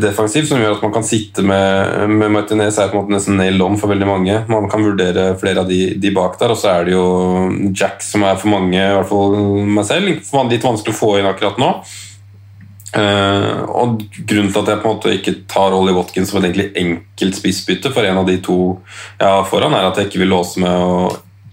defensivt, 0.00 0.48
som 0.48 0.60
gjør 0.60 0.78
at 0.78 0.84
man 0.86 0.94
kan 0.94 1.04
sitte 1.04 1.44
med, 1.44 2.06
med 2.08 2.32
Martinez 2.32 2.78
er 2.80 2.88
på 2.88 2.96
en 2.96 3.02
måte 3.02 3.12
nesten 3.12 3.36
nailed 3.36 3.60
on 3.64 3.76
for 3.80 3.92
veldig 3.92 4.08
mange. 4.08 4.38
Man 4.48 4.70
kan 4.72 4.84
vurdere 4.86 5.34
flere 5.40 5.60
av 5.60 5.68
de, 5.68 5.98
de 6.00 6.12
bak 6.16 6.38
der, 6.40 6.54
og 6.54 6.60
så 6.60 6.72
er 6.72 6.88
det 6.88 6.94
jo 6.94 7.04
Jack 7.76 8.00
som 8.06 8.24
er 8.24 8.40
for 8.40 8.52
mange, 8.54 8.78
i 8.80 8.94
hvert 8.96 9.10
fall 9.10 9.36
meg 9.68 9.84
selv, 9.88 10.08
litt 10.08 10.64
vanskelig 10.64 10.96
å 10.96 11.00
få 11.00 11.12
inn 11.20 11.28
akkurat 11.28 11.60
nå. 11.60 11.74
Uh, 12.90 13.68
og 13.68 14.00
Grunnen 14.26 14.48
til 14.50 14.64
at 14.64 14.72
jeg 14.72 14.80
på 14.80 14.88
en 14.88 14.96
måte 14.96 15.12
ikke 15.14 15.34
tar 15.46 15.76
Ollie 15.76 15.94
Watkins 15.94 16.32
som 16.32 16.40
et 16.40 16.48
egentlig 16.48 16.72
enkelt 16.80 17.36
spissbytte 17.38 17.92
for 17.94 18.02
en 18.02 18.18
av 18.18 18.26
de 18.26 18.40
to 18.42 18.56
jeg 19.20 19.28
har 19.28 19.46
foran, 19.46 19.76
er 19.76 19.86
at 19.86 20.00
jeg 20.00 20.08
ikke 20.08 20.24
vil 20.24 20.32
låse 20.32 20.58
med 20.62 20.72
å 20.74 21.04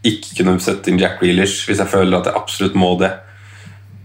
ikke 0.07 0.39
kunne 0.39 0.57
sette 0.63 0.89
inn 0.89 0.97
Jack 1.01 1.22
Reelish 1.22 1.68
hvis 1.68 1.84
jeg 1.84 1.91
føler 1.91 2.18
at 2.18 2.32
jeg 2.32 2.39
absolutt 2.39 2.80
må 2.80 2.95
det. 3.01 3.11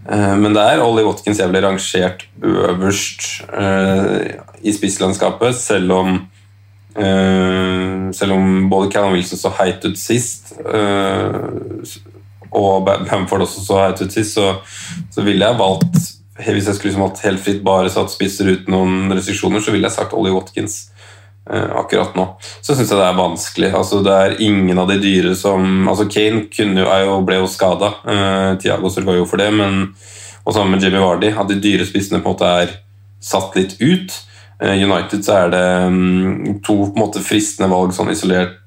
Uh, 0.03 0.35
men 0.39 0.55
det 0.55 0.63
er 0.63 0.83
Ollie 0.83 1.05
Watkins 1.07 1.39
jeg 1.39 1.51
ble 1.51 1.61
rangert 1.63 2.25
øverst 2.43 3.43
uh, 3.53 4.19
i 4.63 4.75
spisslandskapet, 4.75 5.57
selv 5.59 5.99
om 5.99 6.15
selv 6.93 8.35
om 8.35 8.67
både 8.69 8.91
Callum 8.93 9.15
Wilson 9.15 9.39
så 9.41 9.49
heit 9.57 9.81
ut 9.81 9.97
sist, 9.97 10.51
og 12.53 12.85
Bamford 12.85 13.47
også 13.47 13.63
så 13.65 13.79
heit 13.79 14.03
ut 14.05 14.13
sist, 14.13 14.35
så, 14.37 14.51
så 15.09 15.25
ville 15.25 15.41
jeg 15.41 15.57
valgt 15.57 15.97
hvis 16.37 16.67
jeg 16.67 16.75
skulle 16.75 16.91
liksom 16.91 17.05
hatt 17.07 17.23
helt 17.25 17.41
fritt 17.41 17.63
bare 17.65 17.89
satt 17.93 18.13
spisser 18.13 18.49
uten 18.49 18.73
noen 18.73 19.13
restriksjoner, 19.13 19.61
så 19.61 19.73
ville 19.73 19.89
jeg 19.89 19.95
sagt 19.95 20.13
Ollie 20.17 20.33
Watkins. 20.33 20.92
eh, 20.92 20.92
akkurat 21.43 22.15
nå. 22.15 22.23
Så 22.63 22.71
syns 22.71 22.91
jeg 22.91 22.99
det 22.99 23.07
er 23.07 23.17
vanskelig. 23.17 23.71
Altså, 23.75 23.99
det 24.05 24.13
er 24.15 24.35
ingen 24.45 24.79
av 24.79 24.87
de 24.87 24.95
dyre 25.03 25.33
som 25.35 25.89
altså 25.91 26.07
Kane 26.07 26.45
kunne 26.53 26.85
jo, 26.85 27.17
ble 27.27 27.41
jo 27.41 27.49
skada. 27.51 27.89
Uh, 28.07 28.53
Tiago 28.63 28.91
sørga 28.93 29.17
jo 29.17 29.27
for 29.27 29.43
det, 29.43 29.49
men 29.55 29.89
og 30.43 30.55
sammen 30.55 30.75
med 30.75 30.83
Jimmy 30.83 30.99
Vardy, 30.99 31.29
at 31.31 31.47
de 31.47 31.55
dyre 31.63 31.85
spissene 31.87 32.19
på 32.19 32.27
en 32.27 32.33
måte 32.33 32.47
er 32.63 32.73
satt 33.23 33.55
litt 33.55 33.77
ut. 33.79 34.15
Eh, 34.59 34.75
United 34.83 35.23
så 35.23 35.37
er 35.45 35.53
det 35.53 35.67
um, 35.87 36.57
to 36.59 36.75
på 36.81 36.91
en 36.91 36.99
måte 36.99 37.23
fristende 37.23 37.71
valg 37.71 37.93
sånn 37.95 38.11
isolert 38.11 38.59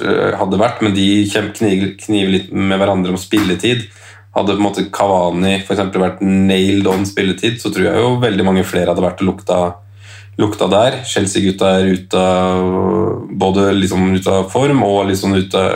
hadde 0.00 0.56
vært, 0.60 0.80
men 0.80 0.94
de 0.96 1.06
kniver, 1.28 1.90
kniver 2.00 2.32
litt 2.32 2.52
med 2.52 2.80
hverandre 2.80 3.12
om 3.12 3.20
spilletid. 3.20 3.84
Hadde 4.32 4.54
på 4.54 4.60
en 4.60 4.64
måte 4.64 4.86
Kavani 4.94 5.58
for 5.66 5.76
vært 6.00 6.22
nailed 6.24 6.88
on 6.88 7.04
spilletid, 7.08 7.58
så 7.60 7.68
tror 7.72 7.90
jeg 7.90 8.00
jo 8.00 8.14
veldig 8.22 8.46
mange 8.46 8.64
flere 8.64 8.92
hadde 8.92 9.04
vært 9.04 9.20
og 9.20 9.28
lukta, 9.28 9.58
lukta 10.40 10.68
der. 10.72 11.02
Chelsea-gutta 11.08 11.74
er 11.78 11.90
ute 11.96 12.22
både 13.38 13.70
liksom 13.76 14.12
ut 14.14 14.28
av 14.30 14.48
form 14.52 14.82
og 14.86 15.06
liksom 15.10 15.34
ut 15.36 15.54
av 15.58 15.72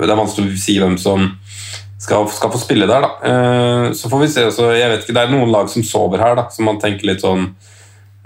Det 0.00 0.10
er 0.10 0.18
vanskelig 0.18 0.52
å 0.52 0.60
si 0.60 0.78
hvem 0.80 0.98
som 1.00 1.30
skal, 2.04 2.26
skal 2.28 2.52
få 2.52 2.60
spille 2.60 2.88
der, 2.90 3.06
da. 3.06 3.12
Eh, 3.30 3.92
så 3.96 4.10
får 4.12 4.24
vi 4.24 4.32
se. 4.32 4.48
Så 4.52 4.72
jeg 4.76 4.90
vet 4.90 5.04
ikke, 5.04 5.16
Det 5.16 5.22
er 5.24 5.32
noen 5.32 5.52
lag 5.52 5.70
som 5.72 5.86
sover 5.86 6.20
her, 6.20 6.36
da, 6.36 6.48
så 6.52 6.66
man 6.66 6.80
tenker 6.82 7.08
litt 7.08 7.24
sånn 7.24 7.48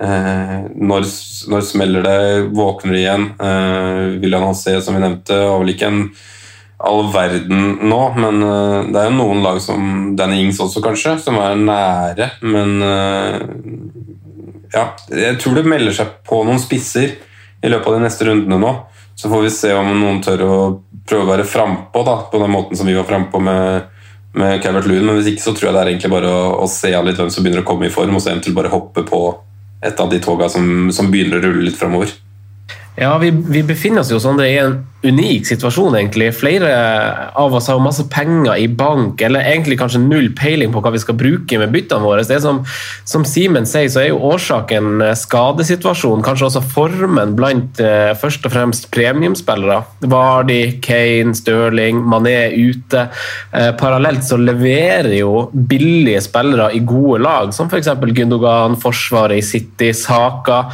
eh, 0.03 0.59
når, 0.75 1.07
når, 1.53 1.63
smeller 1.69 2.07
det? 2.07 2.19
Våkner 2.57 2.99
igjen? 2.99 3.31
Eh, 3.39 4.35
ha 4.35 4.57
se, 4.57 4.81
som 4.83 4.99
vi 4.99 5.05
nevnte, 5.05 5.39
Og 5.53 5.63
vel 5.63 5.77
ikke 5.77 5.93
en 5.93 6.03
all 6.79 7.09
verden 7.11 7.89
nå, 7.91 7.97
men 8.15 8.37
det 8.95 9.01
er 9.01 9.09
jo 9.09 9.17
noen 9.17 9.41
lag 9.43 9.57
som 9.59 10.13
Danny 10.15 10.45
Ings 10.45 10.61
også, 10.63 10.79
kanskje, 10.79 11.17
som 11.19 11.35
er 11.43 11.57
nære, 11.59 12.29
men 12.47 12.77
ja, 14.73 14.85
jeg 15.13 15.39
tror 15.41 15.59
det 15.59 15.69
melder 15.69 15.95
seg 15.97 16.19
på 16.29 16.43
noen 16.47 16.61
spisser 16.63 17.17
i 17.63 17.71
løpet 17.71 17.91
av 17.91 17.97
de 17.97 18.05
neste 18.05 18.29
rundene 18.29 18.61
nå. 18.63 18.73
Så 19.19 19.31
får 19.31 19.45
vi 19.45 19.51
se 19.51 19.73
om 19.75 19.89
noen 19.99 20.21
tør 20.23 20.45
å 20.47 20.59
prøve 21.09 21.25
å 21.25 21.31
være 21.33 21.47
frampå 21.49 22.05
på 22.05 22.43
den 22.43 22.53
måten 22.53 22.79
som 22.79 22.87
vi 22.87 22.95
var 22.95 23.09
frampå 23.09 23.41
med, 23.43 23.89
med 24.39 24.63
Calvert 24.63 24.87
Loon. 24.87 25.09
Men 25.09 25.19
hvis 25.19 25.33
ikke 25.33 25.47
så 25.49 25.55
tror 25.57 25.71
jeg 25.71 25.77
det 25.77 25.83
er 25.83 25.93
egentlig 25.93 26.13
bare 26.13 26.31
å, 26.31 26.45
å 26.63 26.71
se 26.71 26.93
an 26.95 27.09
litt 27.09 27.19
hvem 27.19 27.33
som 27.35 27.47
begynner 27.47 27.65
å 27.65 27.69
komme 27.69 27.89
i 27.89 27.93
form, 27.95 28.15
og 28.15 28.23
så 28.23 28.31
eventuelt 28.31 28.59
bare 28.61 28.73
hoppe 28.73 29.03
på 29.09 29.23
et 29.83 30.01
av 30.03 30.11
de 30.11 30.21
toga 30.23 30.49
som, 30.53 30.89
som 30.95 31.11
begynner 31.11 31.41
å 31.41 31.49
rulle 31.49 31.67
litt 31.67 31.79
framover. 31.79 32.13
Ja, 33.01 33.19
vi, 33.19 33.31
vi, 33.31 33.63
befinner 33.63 34.03
oss 34.03 34.11
jo 34.11 34.19
Sondre, 34.19 34.49
i 34.51 34.59
en 34.59 34.81
unik 35.07 35.47
situasjon, 35.47 35.95
egentlig. 35.95 36.33
Flere 36.35 36.71
av 37.39 37.53
oss 37.55 37.69
har 37.71 37.77
jo 37.79 37.83
masse 37.85 38.03
penger 38.11 38.59
i 38.59 38.67
bank, 38.67 39.21
eller 39.23 39.47
egentlig 39.47 39.77
kanskje 39.79 40.01
null 40.03 40.33
peiling 40.35 40.73
på 40.75 40.83
hva 40.83 40.91
vi 40.91 40.99
skal 40.99 41.15
bruke 41.19 41.61
med 41.61 41.71
byttene 41.71 42.03
våre. 42.03 42.25
Det 42.27 42.35
er 42.35 42.43
som, 42.43 42.59
som 43.07 43.27
Simen 43.29 43.69
sier, 43.71 43.87
så 43.93 44.03
er 44.03 44.09
jo 44.09 44.19
årsaken 44.33 45.05
eh, 45.07 45.15
skadesituasjonen, 45.19 46.25
kanskje 46.27 46.49
også 46.49 46.65
formen 46.75 47.37
blant 47.39 47.79
eh, 47.85 48.11
først 48.19 48.49
og 48.49 48.55
fremst 48.57 48.89
premiumspillere. 48.95 49.79
Vardi, 50.11 50.59
Kane, 50.83 51.37
Stirling, 51.39 52.03
Mané 52.03 52.51
ute. 52.59 53.07
Eh, 53.55 53.71
parallelt 53.79 54.27
så 54.27 54.41
leverer 54.43 55.13
jo 55.21 55.47
billige 55.55 56.25
spillere 56.27 56.73
i 56.75 56.83
gode 56.83 57.23
lag, 57.23 57.55
som 57.55 57.71
f.eks. 57.71 57.95
Gundogan, 58.19 58.75
Forsvaret 58.83 59.39
i 59.39 59.47
City, 59.47 59.93
Saka. 59.95 60.65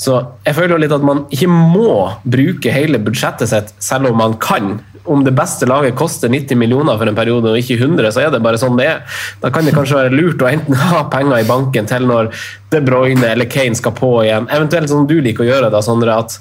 Så 0.00 0.16
jeg 0.46 0.56
føler 0.56 0.74
jo 0.74 0.80
litt 0.80 0.94
at 0.96 1.04
man 1.04 1.26
ikke 1.28 1.48
må 1.50 2.08
bruke 2.24 2.72
hele 2.72 3.00
budsjettet 3.04 3.50
sitt, 3.50 3.74
selv 3.84 4.08
om 4.08 4.16
man 4.16 4.38
kan. 4.40 4.78
Om 5.04 5.26
det 5.26 5.34
beste 5.36 5.68
laget 5.68 5.98
koster 5.98 6.32
90 6.32 6.56
millioner 6.60 6.96
for 6.96 7.10
en 7.10 7.18
periode 7.18 7.52
og 7.52 7.60
ikke 7.60 7.76
100, 7.76 8.08
så 8.16 8.24
er 8.24 8.32
det 8.32 8.40
bare 8.44 8.60
sånn 8.60 8.78
det 8.80 8.88
er. 8.88 9.02
Da 9.42 9.52
kan 9.52 9.68
det 9.68 9.74
kanskje 9.76 9.98
være 9.98 10.14
lurt 10.16 10.40
å 10.40 10.48
enten 10.48 10.78
ha 10.80 11.04
penger 11.12 11.42
i 11.42 11.48
banken 11.48 11.88
til 11.90 12.08
når 12.08 12.30
De 12.72 12.80
Bruyne 12.84 13.34
eller 13.34 13.50
Kane 13.50 13.76
skal 13.76 13.92
på 13.96 14.14
igjen. 14.24 14.48
Eventuelt 14.48 14.92
sånn 14.92 15.08
du 15.10 15.18
liker 15.20 15.44
å 15.44 15.50
gjøre, 15.50 15.72
da, 15.74 15.84
Sondre, 15.84 16.16
at 16.16 16.40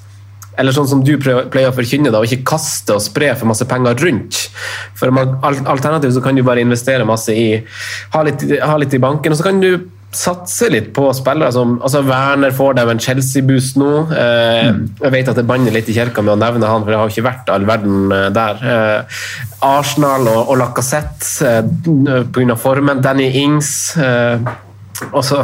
eller 0.59 0.75
sånn 0.75 0.89
som 0.91 1.03
du 1.05 1.13
pleier 1.19 1.69
å 1.69 1.75
forkynne, 1.75 2.11
da, 2.11 2.19
og 2.19 2.27
ikke 2.27 2.47
kaste 2.51 2.95
og 2.97 3.03
spre 3.03 3.31
for 3.39 3.47
masse 3.47 3.63
penger 3.67 3.95
rundt. 4.03 4.41
For 4.99 5.11
Alternativt 5.15 6.17
så 6.17 6.23
kan 6.23 6.35
du 6.35 6.43
bare 6.43 6.63
investere 6.63 7.07
masse 7.07 7.31
i 7.35 7.61
Ha 8.11 8.23
litt, 8.27 8.43
ha 8.59 8.75
litt 8.79 8.95
i 8.95 8.99
banken, 8.99 9.31
og 9.31 9.39
så 9.39 9.45
kan 9.45 9.61
du 9.63 9.71
satse 10.15 10.69
litt 10.73 10.89
på 10.95 11.05
spillere 11.13 11.51
som 11.53 11.75
altså 11.85 12.01
Werner 12.07 12.53
får 12.55 12.79
dem 12.79 12.93
en 12.93 13.01
Chelsea-boost 13.01 13.77
nå. 13.77 13.91
Eh, 14.09 14.69
mm. 14.73 14.79
Jeg 15.03 15.13
vet 15.13 15.29
at 15.29 15.37
det 15.37 15.45
banner 15.49 15.75
litt 15.75 15.91
i 15.91 15.97
kirka 15.97 16.23
med 16.25 16.33
å 16.33 16.39
nevne 16.41 16.69
han, 16.69 16.85
for 16.85 16.93
det 16.93 17.01
har 17.01 17.13
ikke 17.13 17.27
vært 17.27 17.51
all 17.53 17.67
verden 17.69 18.15
eh, 18.15 18.29
der. 18.33 18.63
Eh, 18.63 19.27
Arsenal 19.69 20.25
og, 20.31 20.41
og 20.49 20.57
Lacassette 20.63 21.51
eh, 21.51 22.25
pga. 22.33 22.57
formen. 22.57 23.03
Danny 23.05 23.29
Ings. 23.43 23.71
Eh, 24.01 24.49
også, 25.15 25.43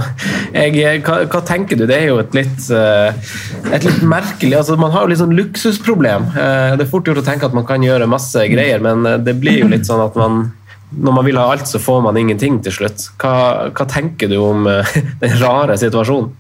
jeg, 0.52 1.04
hva, 1.06 1.22
hva, 1.30 1.40
tenker 1.48 1.78
du? 1.80 1.86
Det 1.88 1.96
er 2.02 2.10
jo 2.10 2.18
et 2.24 2.34
litt, 2.36 2.66
eh, 2.74 3.32
et 3.70 3.86
litt 3.86 4.02
merkelig 4.04 4.58
altså 4.58 4.76
Man 4.82 4.92
har 4.92 5.06
jo 5.06 5.14
litt 5.14 5.22
sånn 5.22 5.38
luksusproblem. 5.38 6.32
Det 6.34 6.84
er 6.84 6.92
fort 6.92 7.08
gjort 7.08 7.22
å 7.22 7.28
tenke 7.30 7.48
at 7.48 7.56
man 7.56 7.70
kan 7.70 7.86
gjøre 7.86 8.10
masse 8.10 8.50
greier, 8.52 8.82
men 8.84 9.06
det 9.24 9.38
blir 9.40 9.62
jo 9.62 9.70
litt 9.72 9.88
sånn 9.88 10.04
at 10.10 10.18
man 10.20 10.48
når 10.92 11.16
man 11.18 11.26
vil 11.28 11.40
ha 11.42 11.50
alt, 11.52 11.68
så 11.68 11.82
får 11.82 12.02
man 12.06 12.18
ingenting 12.20 12.62
til 12.64 12.74
slutt. 12.76 13.10
Hva, 13.22 13.36
hva 13.76 13.88
tenker 13.90 14.32
du 14.32 14.38
om 14.42 14.68
uh, 14.70 14.98
den 15.24 15.38
rare 15.42 15.78
situasjonen? 15.82 16.34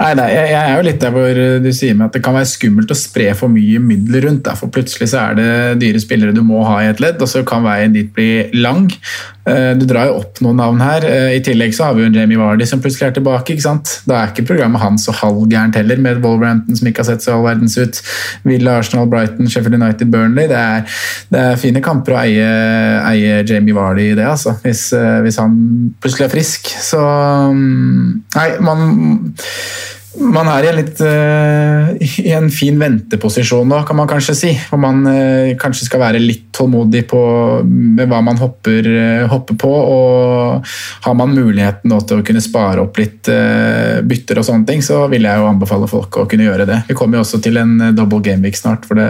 Nei, 0.00 0.14
nei, 0.18 0.26
jeg 0.34 0.56
er 0.58 0.72
jo 0.74 0.82
litt 0.82 0.98
der 0.98 1.12
hvor 1.14 1.36
du 1.62 1.68
sier 1.76 1.94
meg 1.94 2.08
at 2.08 2.16
det 2.16 2.22
kan 2.24 2.34
være 2.34 2.48
skummelt 2.50 2.90
å 2.90 2.96
spre 2.98 3.28
for 3.38 3.52
mye 3.52 3.78
midler 3.82 4.26
rundt. 4.26 4.42
Der, 4.48 4.58
For 4.58 4.72
plutselig 4.72 5.12
så 5.12 5.20
er 5.28 5.36
det 5.38 5.50
dyre 5.82 6.00
spillere 6.02 6.34
du 6.34 6.42
må 6.46 6.64
ha 6.66 6.80
i 6.82 6.88
et 6.90 7.02
ledd, 7.02 7.20
og 7.22 7.30
så 7.30 7.44
kan 7.46 7.62
veien 7.66 7.94
dit 7.94 8.10
bli 8.16 8.48
lang. 8.58 8.88
Eh, 9.48 9.72
du 9.78 9.86
drar 9.88 10.10
jo 10.10 10.18
opp 10.20 10.40
noen 10.44 10.58
navn 10.60 10.82
her. 10.84 11.04
Eh, 11.08 11.36
I 11.38 11.42
tillegg 11.44 11.72
så 11.76 11.88
har 11.88 11.96
vi 11.96 12.04
jo 12.04 12.12
Jamie 12.12 12.40
Vardy 12.40 12.66
som 12.68 12.82
plutselig 12.82 13.08
er 13.08 13.14
tilbake. 13.16 13.54
ikke 13.54 13.64
sant? 13.64 13.92
Da 14.08 14.18
er 14.18 14.32
ikke 14.32 14.46
programmet 14.52 14.82
hans 14.82 15.06
så 15.08 15.14
halvgærent 15.16 15.78
heller, 15.80 16.00
med 16.02 16.20
Wolverhampton 16.24 16.76
som 16.76 16.90
ikke 16.90 17.04
har 17.04 17.10
sett 17.12 17.24
så 17.24 17.36
all 17.36 17.46
verdens 17.46 17.78
ut. 17.80 18.02
Villa, 18.44 18.78
Arsenal, 18.80 19.08
Brighton, 19.10 19.48
Sheffield 19.48 19.80
United, 19.80 20.12
Burnley. 20.12 20.48
Det 20.50 20.58
er, 20.60 20.98
det 21.32 21.44
er 21.44 21.60
fine 21.60 21.84
kamper 21.84 22.16
å 22.16 22.20
eie, 22.24 22.50
eie, 23.12 23.40
Jamie 23.48 23.76
Vardy 23.76 24.10
i 24.10 24.18
det, 24.18 24.26
altså. 24.28 24.58
Hvis, 24.64 24.90
eh, 24.96 25.20
hvis 25.24 25.40
han 25.40 25.56
plutselig 26.00 26.28
er 26.28 26.34
frisk. 26.36 26.74
Så 26.90 27.00
mm, 27.00 28.20
Nei, 28.36 28.48
man 28.64 29.34
man 30.18 30.48
er 30.50 30.64
i 30.66 30.68
en, 30.72 30.78
litt, 30.80 31.00
uh, 31.06 31.90
i 32.02 32.32
en 32.34 32.48
fin 32.50 32.74
venteposisjon 32.80 33.68
nå, 33.70 33.82
kan 33.86 33.98
man 33.98 34.08
kanskje 34.10 34.34
si. 34.34 34.50
Hvor 34.66 34.80
man 34.82 35.04
uh, 35.06 35.52
kanskje 35.60 35.86
skal 35.86 36.02
være 36.02 36.22
litt 36.22 36.48
tålmodig 36.56 37.04
på 37.10 37.20
med 37.62 38.10
hva 38.10 38.18
man 38.26 38.40
hopper, 38.40 38.88
uh, 38.90 39.28
hopper 39.30 39.58
på. 39.60 39.70
Og 39.70 40.72
har 41.06 41.16
man 41.18 41.34
muligheten 41.36 41.92
nå 41.92 42.00
til 42.02 42.20
å 42.20 42.26
kunne 42.26 42.42
spare 42.42 42.82
opp 42.82 42.98
litt 42.98 43.28
bytter 43.30 44.40
og 44.40 44.46
sånne 44.46 44.66
ting, 44.66 44.82
så 44.84 45.04
vil 45.12 45.26
jeg 45.28 45.40
jo 45.40 45.46
anbefale 45.46 45.86
folk 45.90 46.18
å 46.18 46.26
kunne 46.30 46.46
gjøre 46.46 46.66
det. 46.68 46.80
Vi 46.88 46.96
kommer 46.98 47.18
jo 47.18 47.24
også 47.24 47.40
til 47.44 47.60
en 47.60 47.76
double 47.94 48.22
gameweek 48.24 48.58
snart, 48.58 48.86
hvor 48.88 48.98
det, 48.98 49.08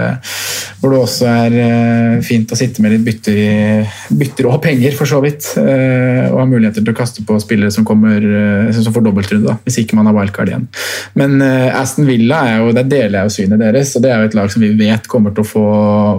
hvor 0.81 0.93
det 0.93 1.01
også 1.01 1.29
er 1.31 2.21
fint 2.27 2.51
å 2.53 2.59
sitte 2.59 2.83
med 2.83 2.95
litt 2.95 3.07
bytter, 3.07 3.87
bytter 4.21 4.51
og 4.51 4.61
penger, 4.65 4.95
for 4.99 5.09
så 5.09 5.21
vidt. 5.25 5.53
og 5.57 6.37
ha 6.41 6.47
muligheter 6.49 6.83
til 6.83 6.93
å 6.93 6.99
kaste 6.99 7.25
på 7.27 7.39
spillere 7.43 7.73
som, 7.75 7.87
kommer, 7.89 8.21
som 8.77 8.95
får 8.95 9.07
dobbeltrunde, 9.07 9.57
hvis 9.65 9.81
ikke 9.85 9.99
man 9.99 10.11
har 10.11 10.19
wildcard 10.19 10.53
igjen. 10.53 10.69
Men 11.19 11.39
uh, 11.43 11.81
Aston 11.81 12.09
Villa 12.09 12.41
er 12.49 12.63
jo, 12.63 12.73
der 12.77 12.89
deler 12.89 13.19
jeg 13.21 13.29
jo 13.29 13.35
synet 13.37 13.63
deres, 13.63 13.95
og 13.97 14.05
det 14.05 14.13
er 14.13 14.23
jo 14.23 14.31
et 14.31 14.39
lag 14.39 14.53
som 14.53 14.65
vi 14.65 14.73
vet 14.79 15.11
kommer 15.11 15.35
til 15.37 15.45
å 15.45 15.51
få, 15.51 15.67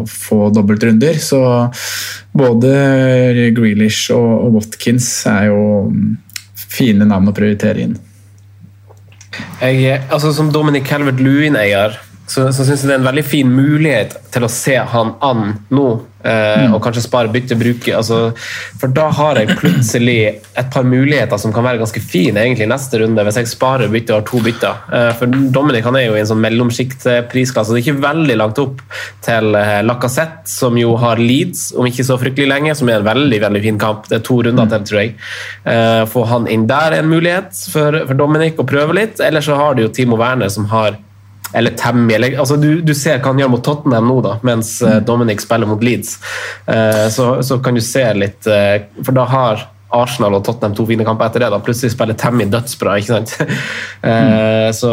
få 0.09 0.39
dobbeltrunder. 0.55 1.19
Så 1.21 1.41
både 2.37 2.75
Grealish 3.57 4.13
og, 4.15 4.29
og 4.45 4.59
Watkins 4.59 5.09
er 5.29 5.49
jo 5.51 5.65
mm, 5.89 6.13
fine 6.71 7.07
navn 7.09 7.31
å 7.31 7.35
prioritere 7.35 7.87
inn. 7.87 7.99
Jeg, 9.61 10.01
altså 10.11 10.33
Som 10.35 10.49
Dominic 10.51 10.83
Calvert-Lewin-eier 10.89 11.95
så, 12.31 12.47
så 12.55 12.63
syns 12.63 12.85
jeg 12.85 12.91
det 12.91 12.95
er 12.95 13.01
en 13.01 13.09
veldig 13.09 13.27
fin 13.27 13.51
mulighet 13.51 14.15
til 14.31 14.47
å 14.47 14.51
se 14.51 14.77
han 14.93 15.15
an 15.25 15.51
nå 15.73 15.89
Eh, 16.23 16.65
mm. 16.65 16.75
Og 16.75 16.81
kanskje 16.83 17.03
spare 17.05 17.31
bytte 17.33 17.57
bruke. 17.57 17.93
Altså, 17.97 18.31
for 18.81 18.93
da 18.93 19.07
har 19.17 19.39
jeg 19.39 19.57
plutselig 19.61 20.17
et 20.29 20.69
par 20.73 20.85
muligheter 20.87 21.39
som 21.41 21.53
kan 21.55 21.65
være 21.65 21.81
ganske 21.81 22.03
fine 22.03 22.43
egentlig 22.43 22.69
neste 22.69 23.01
runde, 23.01 23.25
hvis 23.25 23.39
jeg 23.41 23.51
sparer 23.51 23.91
bytte 23.91 24.13
og 24.13 24.21
har 24.21 24.27
to 24.29 24.41
bytter. 24.45 24.83
Eh, 24.93 25.11
for 25.17 25.39
Dominic 25.55 25.87
han 25.87 25.97
er 25.99 26.07
jo 26.07 26.17
i 26.17 26.21
en 26.21 26.31
sånn 26.31 26.43
mellomsjiktprisklasse. 26.43 27.73
Det 27.73 27.81
er 27.81 27.85
ikke 27.85 28.05
veldig 28.05 28.37
langt 28.41 28.61
opp 28.61 28.83
til 29.25 29.57
eh, 29.57 29.79
Lacassette, 29.85 30.45
som 30.51 30.77
jo 30.79 30.95
har 31.01 31.21
Leeds 31.21 31.71
om 31.77 31.89
ikke 31.89 32.05
så 32.07 32.19
fryktelig 32.21 32.49
lenge, 32.51 32.75
som 32.77 32.89
er 32.89 33.01
en 33.01 33.09
veldig 33.09 33.41
veldig 33.47 33.65
fin 33.65 33.81
kamp. 33.81 34.09
Det 34.09 34.19
er 34.19 34.25
to 34.27 34.41
runder 34.45 34.69
til, 34.71 34.87
tror 34.89 35.03
jeg. 35.03 35.15
Eh, 35.71 36.03
få 36.11 36.25
han 36.29 36.49
inn 36.51 36.67
der 36.69 36.97
er 36.97 37.01
en 37.01 37.11
mulighet 37.11 37.55
for, 37.71 38.03
for 38.05 38.17
Dominic 38.17 38.61
å 38.61 38.67
prøve 38.67 38.97
litt. 38.97 39.23
Eller 39.23 39.43
så 39.45 39.57
har 39.57 39.75
du 39.75 39.87
jo 39.87 39.93
Timo 39.93 40.19
Werner, 40.21 40.51
som 40.53 40.69
har 40.71 40.99
eller 41.53 41.71
Tammy 41.71 42.13
eller, 42.13 42.39
altså 42.39 42.55
du, 42.55 42.81
du, 42.81 42.93
ser 42.95 43.19
hva 43.19 43.33
han 43.33 43.41
gjør 43.41 43.51
mot 43.55 43.63
Tottenham 43.65 44.07
nå, 44.07 44.17
da, 44.25 44.37
mens 44.47 44.77
uh, 44.85 44.99
Dominic 45.05 45.43
spiller 45.43 45.69
mot 45.69 45.83
Leeds. 45.83 46.17
Uh, 46.67 47.07
så, 47.11 47.33
så, 47.45 47.59
kan 47.63 47.77
du 47.77 47.83
se 47.83 48.03
litt 48.17 48.47
uh, 48.49 48.79
For 49.03 49.15
da 49.15 49.27
har 49.29 49.67
Arsenal 49.91 50.37
og 50.37 50.45
Tottenham 50.47 50.75
to 50.77 50.85
fine 50.87 51.03
kamper 51.03 51.27
etter 51.27 51.43
det. 51.43 51.49
da 51.51 51.59
Plutselig 51.63 51.91
spiller 51.91 52.15
Tammy 52.15 52.47
dødsbra. 52.51 52.99
ikke 53.01 53.17
sant? 53.19 53.35
Mm. 54.01 54.73
så, 54.73 54.91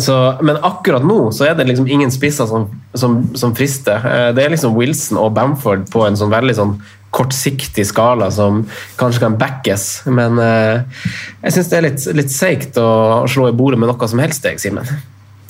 så, 0.00 0.14
men 0.40 0.56
akkurat 0.64 1.04
nå 1.04 1.18
så 1.36 1.50
er 1.50 1.58
det 1.58 1.66
liksom 1.68 1.84
ingen 1.90 2.08
spisser 2.14 2.46
som, 2.48 2.64
som, 2.96 3.18
som 3.36 3.52
frister. 3.52 4.32
det 4.32 4.40
er 4.40 4.54
liksom 4.54 4.72
Wilson 4.72 5.18
og 5.20 5.34
Bamford 5.36 5.84
på 5.92 6.06
en 6.06 6.16
sånn 6.16 6.32
veldig 6.32 6.54
sånn 6.56 6.72
kortsiktig 7.12 7.84
skala 7.90 8.30
som 8.32 8.62
kanskje 8.96 9.26
kan 9.26 9.36
backes. 9.36 9.86
Men 10.08 10.40
jeg 10.40 11.58
syns 11.58 11.68
det 11.68 11.80
er 11.80 11.88
litt, 11.90 12.08
litt 12.22 12.32
seigt 12.32 12.80
å 12.80 12.90
slå 13.28 13.50
i 13.50 13.56
bordet 13.60 13.82
med 13.82 13.92
noe 13.92 14.08
som 14.08 14.24
helst, 14.24 14.48
jeg, 14.48 14.62
Simen. 14.64 14.88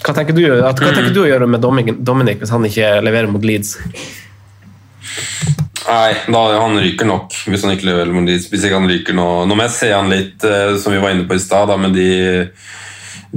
Hva 0.01 0.15
tenker 0.17 0.37
du, 0.37 0.45
hva 0.63 0.73
tenker 0.77 1.13
du 1.13 1.23
å 1.25 1.29
gjøre 1.29 1.49
med 1.51 1.61
Dominic 1.61 2.41
hvis 2.41 2.53
han 2.55 2.65
ikke 2.67 2.97
leverer 3.05 3.29
mot 3.33 3.45
Leeds? 3.45 3.77
Nei, 5.91 6.13
da, 6.31 6.41
han 6.61 6.79
ryker 6.79 7.09
nok 7.09 7.35
hvis 7.51 7.65
han 7.67 7.75
ikke 7.75 7.89
leverer 7.89 8.13
mot 8.15 8.29
Leeds. 8.29 8.49
Hvis 8.51 8.67
ikke 8.67 8.79
han 8.79 8.91
ryker 8.91 9.17
nå 9.17 9.29
Nå 9.49 9.57
jeg 9.65 9.75
se 9.75 9.91
han 9.93 10.13
litt, 10.13 10.45
eh, 10.47 10.77
som 10.81 10.95
vi 10.95 11.01
var 11.03 11.15
inne 11.15 11.27
på 11.29 11.37
i 11.37 11.43
stad, 11.43 11.73
med 11.81 11.97
de, 11.97 12.47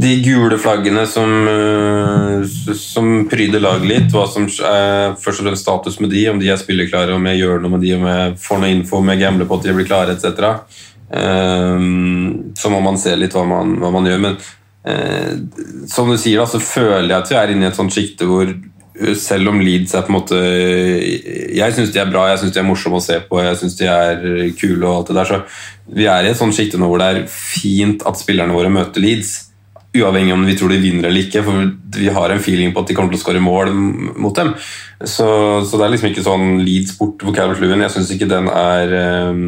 de 0.06 0.14
gule 0.24 0.60
flaggene 0.62 1.06
som, 1.10 1.34
eh, 1.50 2.48
som 2.80 3.12
pryder 3.32 3.64
laget 3.64 3.90
litt. 3.90 4.10
Hva 4.14 4.26
som 4.32 4.48
er 4.48 5.18
først 5.20 5.44
og 5.44 5.50
fremst 5.50 5.68
status 5.68 6.00
med 6.04 6.14
de, 6.14 6.26
om 6.32 6.42
de 6.42 6.52
er 6.54 6.62
spilleklare, 6.62 7.16
om 7.18 7.32
jeg 7.32 7.44
gjør 7.44 7.64
noe 7.64 7.76
med 7.76 7.86
de, 7.86 7.94
om 7.98 8.10
jeg 8.12 8.36
får 8.48 8.64
noe 8.64 8.74
info, 8.78 9.00
om 9.02 9.14
jeg 9.14 9.24
gambler 9.24 9.50
på 9.50 9.60
at 9.60 9.68
de 9.68 9.78
blir 9.80 9.90
klare, 9.90 10.18
etc. 10.18 10.60
Um, 11.14 12.54
så 12.58 12.72
må 12.74 12.80
man 12.82 12.98
se 12.98 13.14
litt 13.20 13.36
hva 13.36 13.44
man, 13.46 13.78
hva 13.82 13.92
man 13.94 14.08
gjør. 14.10 14.22
Men 14.24 14.38
eh, 14.38 14.52
som 15.88 16.10
du 16.12 16.18
sier, 16.20 16.42
da, 16.42 16.48
så 16.50 16.60
føler 16.60 17.08
jeg 17.08 17.22
at 17.22 17.30
vi 17.32 17.40
er 17.40 17.54
inne 17.54 17.68
i 17.68 17.70
et 17.72 17.78
sånt 17.78 17.94
sjikte 17.96 18.28
hvor 18.28 18.50
eh, 18.50 19.14
selv 19.20 19.54
om 19.54 19.62
Leeds 19.64 19.96
er 19.96 20.04
på 20.04 20.12
en 20.12 20.18
måte 20.18 20.40
Jeg 20.44 21.76
syns 21.78 21.94
de 21.96 22.02
er 22.02 22.12
bra, 22.12 22.26
jeg 22.32 22.42
syns 22.42 22.56
de 22.56 22.60
er 22.60 22.68
morsomme 22.68 23.00
å 23.00 23.06
se 23.06 23.22
på, 23.30 23.40
jeg 23.46 23.62
syns 23.62 23.80
de 23.80 23.88
er 23.88 24.28
kule 24.60 24.84
og 24.84 24.98
alt 24.98 25.14
det 25.14 25.18
der, 25.22 25.32
så 25.32 25.96
vi 25.96 26.08
er 26.12 26.28
i 26.28 26.32
et 26.34 26.40
sånt 26.40 26.56
sjikte 26.56 26.80
nå 26.80 26.92
hvor 26.92 27.00
det 27.02 27.10
er 27.10 27.26
fint 27.32 28.04
at 28.08 28.20
spillerne 28.20 28.56
våre 28.56 28.72
møter 28.72 29.04
Leeds. 29.04 29.34
uavhengig 29.94 30.34
om 30.34 30.46
vi 30.48 30.56
tror 30.58 30.72
de 30.74 30.82
vinner 30.82 31.08
eller 31.08 31.28
ikke, 31.28 31.44
for 31.46 31.68
vi 31.96 32.10
har 32.10 32.32
en 32.34 32.42
feeling 32.42 32.72
på 32.74 32.82
at 32.82 32.90
de 32.90 32.96
kommer 32.98 33.14
til 33.14 33.20
å 33.20 33.24
skåre 33.24 33.44
mål 33.44 33.70
mot 34.18 34.36
dem. 34.36 34.56
Så, 35.04 35.28
så, 35.68 35.78
det 35.78 35.86
er 35.86 35.94
liksom 35.94 36.10
ikke 36.10 36.26
sånn 36.26 36.64
Leeds 36.64 36.96
bort 36.98 37.22
på 37.22 37.34
Calvert 37.36 37.62
Lewin. 37.62 37.84
Jeg 37.86 37.94
syns 37.94 38.10
ikke 38.16 38.30
den 38.32 38.48
er 38.50 38.96
eh, 38.98 39.44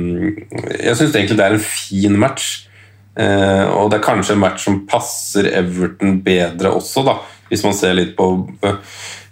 Jeg 0.84 1.00
syns 1.00 1.16
egentlig 1.16 1.40
det 1.40 1.48
er 1.48 1.58
en 1.58 1.66
fin 1.66 2.20
match. 2.22 2.68
Eh, 3.16 3.66
og 3.72 3.91
det 3.91 3.99
er 3.99 4.07
kanskje 4.07 4.36
en 4.36 4.43
match 4.43 4.66
som 4.68 4.82
passer 4.89 5.47
Everton 5.55 6.20
bedre 6.26 6.74
også, 6.76 7.05
da, 7.07 7.20
hvis 7.49 7.63
man 7.63 7.78
ser 7.78 7.95
litt 7.97 8.16
på 8.18 8.32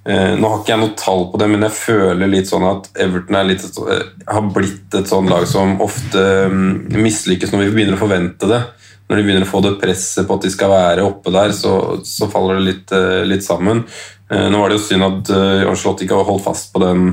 Eh, 0.04 0.34
nå 0.36 0.50
har 0.50 0.58
ikke 0.60 0.74
jeg 0.74 0.80
noe 0.82 0.96
tall 1.00 1.22
på 1.32 1.40
det, 1.40 1.46
men 1.48 1.62
jeg 1.64 1.76
føler 1.78 2.28
litt 2.28 2.50
sånn 2.50 2.66
at 2.68 2.90
Everton 3.00 3.38
litt, 3.48 3.64
eh, 3.88 4.02
har 4.28 4.50
blitt 4.52 4.98
et 5.00 5.08
sånn 5.08 5.30
lag 5.32 5.46
som 5.48 5.78
ofte 5.84 6.24
um, 6.52 6.82
mislykkes 6.92 7.54
når 7.54 7.64
vi 7.64 7.70
begynner 7.78 7.96
å 7.96 8.02
forvente 8.02 8.50
det. 8.52 8.60
Når 9.08 9.20
de 9.20 9.24
begynner 9.24 9.48
å 9.48 9.52
få 9.52 9.62
det 9.64 9.78
presset 9.80 10.28
på 10.28 10.36
at 10.36 10.44
de 10.44 10.52
skal 10.52 10.74
være 10.74 11.08
oppe 11.08 11.32
der, 11.32 11.56
så, 11.56 12.02
så 12.08 12.28
faller 12.32 12.60
det 12.60 12.68
litt, 12.68 12.94
litt 13.28 13.44
sammen. 13.46 13.82
Nå 14.32 14.62
var 14.62 14.72
det 14.72 14.78
jo 14.78 14.86
synd 14.86 15.06
at 15.06 15.32
Ancelotti 15.68 16.08
ikke 16.08 16.22
har 16.22 16.30
holdt 16.30 16.46
fast 16.46 16.72
på 16.74 16.80
den 16.82 17.04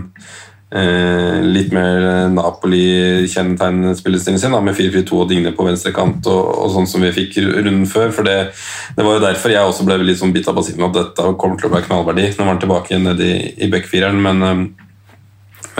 Eh, 0.70 1.40
litt 1.42 1.72
mer 1.74 2.28
Napoli-kjennetegnspillestilen 2.30 4.38
sin, 4.38 4.52
da, 4.54 4.60
med 4.62 4.76
4-4-2 4.78 5.16
og 5.18 5.26
Digne 5.26 5.50
på 5.56 5.64
venstre 5.66 5.90
kant, 5.94 6.22
og, 6.30 6.46
og, 6.46 6.70
sånn 6.76 6.86
som 6.86 7.02
vi 7.02 7.10
fikk 7.16 7.40
runden 7.42 7.86
før. 7.90 8.12
for 8.14 8.28
Det, 8.28 8.54
det 8.94 9.06
var 9.06 9.18
jo 9.18 9.24
derfor 9.24 9.50
jeg 9.50 9.66
også 9.66 9.86
ble 9.88 9.98
litt 10.04 10.20
sånn 10.20 10.34
bitt 10.36 10.46
av 10.46 10.54
basillen 10.60 10.86
at 10.86 10.94
dette 10.94 11.32
kommer 11.40 11.58
til 11.58 11.70
å 11.70 11.74
være 11.74 11.88
knallverdi. 11.88 12.28
når 12.36 12.46
man 12.46 12.54
er 12.54 12.62
tilbake 12.62 13.00
nede 13.02 13.26
i, 13.26 13.50
i 13.66 13.70
backfireren, 13.72 14.20
men, 14.22 14.42
eh, 14.46 14.62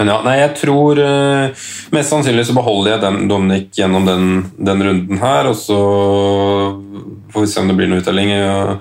men 0.01 0.11
ja, 0.11 0.17
nei, 0.27 0.35
jeg 0.41 0.51
tror 0.57 0.99
eh, 1.03 1.63
Mest 1.95 2.11
sannsynlig 2.11 2.45
så 2.49 2.57
beholder 2.57 2.95
jeg 2.95 3.03
den 3.05 3.31
Dominic 3.31 3.71
gjennom 3.79 4.03
den, 4.07 4.23
den 4.59 4.85
runden 4.89 5.23
her, 5.23 5.53
og 5.53 5.55
så 5.55 5.79
får 7.31 7.45
vi 7.45 7.47
se 7.47 7.63
om 7.63 7.71
det 7.71 7.79
blir 7.79 7.87
noe 7.87 8.03
uttelling. 8.03 8.35
Uh, 8.35 8.75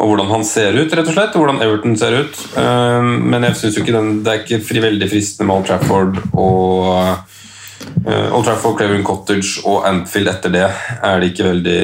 og 0.00 0.12
hvordan 0.12 0.30
han 0.30 0.46
ser 0.46 0.76
ut, 0.78 0.92
rett 0.96 1.08
og 1.08 1.16
slett, 1.16 1.34
og 1.36 1.44
hvordan 1.44 1.60
Everton 1.64 1.96
ser 2.00 2.16
ut. 2.22 2.38
Eh, 2.58 3.10
men 3.32 3.44
jeg 3.48 3.58
synes 3.60 3.76
jo 3.76 3.84
ikke 3.84 3.96
den, 3.96 4.14
det 4.24 4.32
er 4.32 4.44
ikke 4.44 4.86
veldig 4.86 5.10
fristende 5.10 5.50
med 5.50 5.58
Old 5.58 5.68
Trafford 5.68 6.20
og 6.32 6.88
uh, 8.06 8.34
Old 8.36 8.46
Trafford, 8.46 8.78
Clavering 8.78 9.04
Cottage 9.06 9.64
og 9.68 9.84
Anfield 9.88 10.30
etter 10.32 10.52
det 10.54 10.66
er 10.66 11.20
det 11.20 11.30
ikke 11.30 11.48
veldig, 11.50 11.80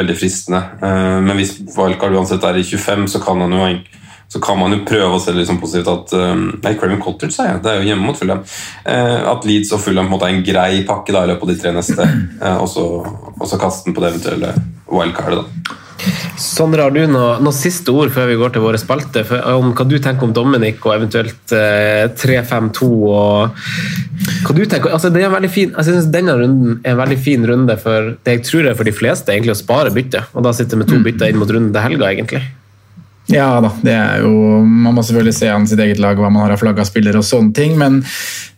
veldig 0.00 0.16
fristende. 0.16 0.62
Uh, 0.82 1.18
men 1.24 1.36
hvis 1.40 1.58
Wildcard 1.76 2.16
uansett 2.16 2.44
er 2.48 2.60
i 2.60 2.66
25, 2.66 3.08
så 3.14 3.22
kan, 3.24 3.44
han 3.44 3.56
jo, 3.56 3.70
så 4.28 4.40
kan 4.44 4.58
man 4.60 4.74
jo 4.76 4.82
prøve 4.88 5.16
å 5.16 5.20
se 5.22 5.32
det 5.32 5.46
sånn 5.48 5.60
positivt 5.60 5.88
at 5.92 6.14
uh, 6.16 6.34
Nei, 6.36 6.74
Craven 6.76 7.00
Cottage, 7.00 7.32
sa 7.34 7.48
jeg. 7.48 7.62
Det 7.64 7.72
er 7.72 7.80
jo 7.80 7.88
hjemme 7.88 8.10
mot 8.10 8.18
Fulham. 8.18 8.44
at 8.84 9.48
Leeds 9.48 9.72
og 9.72 9.82
Fulham 9.84 10.12
er 10.18 10.28
en 10.28 10.44
grei 10.44 10.84
pakke 10.88 11.16
da, 11.16 11.24
i 11.24 11.32
løpet 11.32 11.48
av 11.48 11.52
de 11.54 11.58
tre 11.62 11.74
neste, 11.76 12.08
og 12.62 12.68
så, 12.70 12.86
og 13.38 13.46
så 13.48 13.60
kaste 13.60 13.88
den 13.88 13.96
på 13.96 14.04
det 14.04 14.14
eventuelle 14.14 14.54
wildcardet. 14.88 15.44
da. 15.44 15.78
Sondre, 16.38 16.84
har 16.86 16.94
du 16.94 17.00
noen 17.10 17.42
noe 17.42 17.54
siste 17.54 17.90
ord 17.90 18.12
før 18.14 18.28
vi 18.30 18.36
går 18.38 18.52
til 18.54 18.62
våre 18.62 18.78
spalter 18.78 19.26
om 19.50 19.72
hva 19.76 19.86
du 19.88 19.96
tenker 20.02 20.28
om 20.28 20.34
Dominic 20.34 20.84
og 20.86 20.94
eventuelt 20.94 21.54
eh, 21.56 22.06
3-5-2 22.14 22.88
og 23.10 23.58
hva 24.46 24.54
du 24.54 24.62
tenker? 24.62 24.92
Altså, 24.94 25.10
det 25.10 25.24
er 25.24 25.28
en 25.28 25.34
veldig 25.34 25.50
fin, 25.50 25.72
jeg 25.74 25.88
synes 25.88 26.10
Denne 26.14 26.36
runden 26.38 26.78
er 26.84 26.94
en 26.94 27.00
veldig 27.02 27.18
fin 27.24 27.46
runde 27.48 27.78
for 27.82 28.12
det 28.14 28.38
jeg 28.38 28.46
tror 28.46 28.70
er 28.70 28.78
for 28.78 28.86
de 28.86 28.94
fleste 28.94 29.34
egentlig 29.34 29.56
å 29.56 29.58
spare 29.58 29.94
bytte, 29.94 30.22
og 30.32 30.46
da 30.46 30.54
sitte 30.54 30.78
med 30.78 30.90
to 30.90 31.00
mm. 31.00 31.04
bytter 31.08 31.32
inn 31.32 31.42
mot 31.42 31.50
runden 31.50 31.74
til 31.74 31.86
helga, 31.88 32.12
egentlig. 32.12 32.44
Ja 33.28 33.58
da, 33.60 33.70
det 33.84 33.92
er 33.92 34.22
jo 34.24 34.62
Man 34.64 34.94
må 34.96 35.02
selvfølgelig 35.04 35.36
se 35.36 35.50
an 35.52 35.66
sitt 35.68 35.80
eget 35.84 36.00
lag, 36.00 36.16
hva 36.16 36.30
man 36.32 36.46
har 36.46 36.54
av 36.54 36.62
flagga 36.62 36.86
spillere 36.88 37.20
og 37.20 37.26
sånne 37.28 37.52
ting, 37.56 37.76
men 37.80 38.00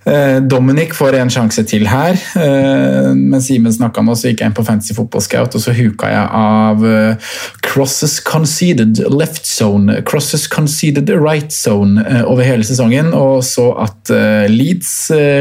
Eh, 0.05 0.39
Dominic 0.41 0.95
får 0.97 1.19
en 1.19 1.31
sjanse 1.33 1.63
til 1.69 1.85
her. 1.89 2.17
Eh, 2.41 3.11
mens 3.13 3.51
Simen 3.51 3.73
snakka 3.75 4.01
med 4.05 4.15
oss, 4.15 4.25
gikk 4.25 4.41
jeg 4.41 4.49
inn 4.49 4.57
på 4.57 4.65
Fantasy 4.65 4.95
Football 4.97 5.25
Scout 5.25 5.57
og 5.57 5.61
så 5.61 5.75
huka 5.77 6.09
jeg 6.09 6.31
av 6.41 6.85
eh, 6.89 7.35
crosses 7.67 8.17
conceded 8.25 9.03
left 9.13 9.45
zone, 9.45 10.01
crosses 10.09 10.47
conceded 10.51 11.13
right 11.13 11.53
zone 11.53 12.01
over 12.25 12.47
hele 12.47 12.65
sesongen, 12.65 13.13
og 13.17 13.45
så 13.47 13.69
at 13.85 14.11
Leeds 14.51 14.89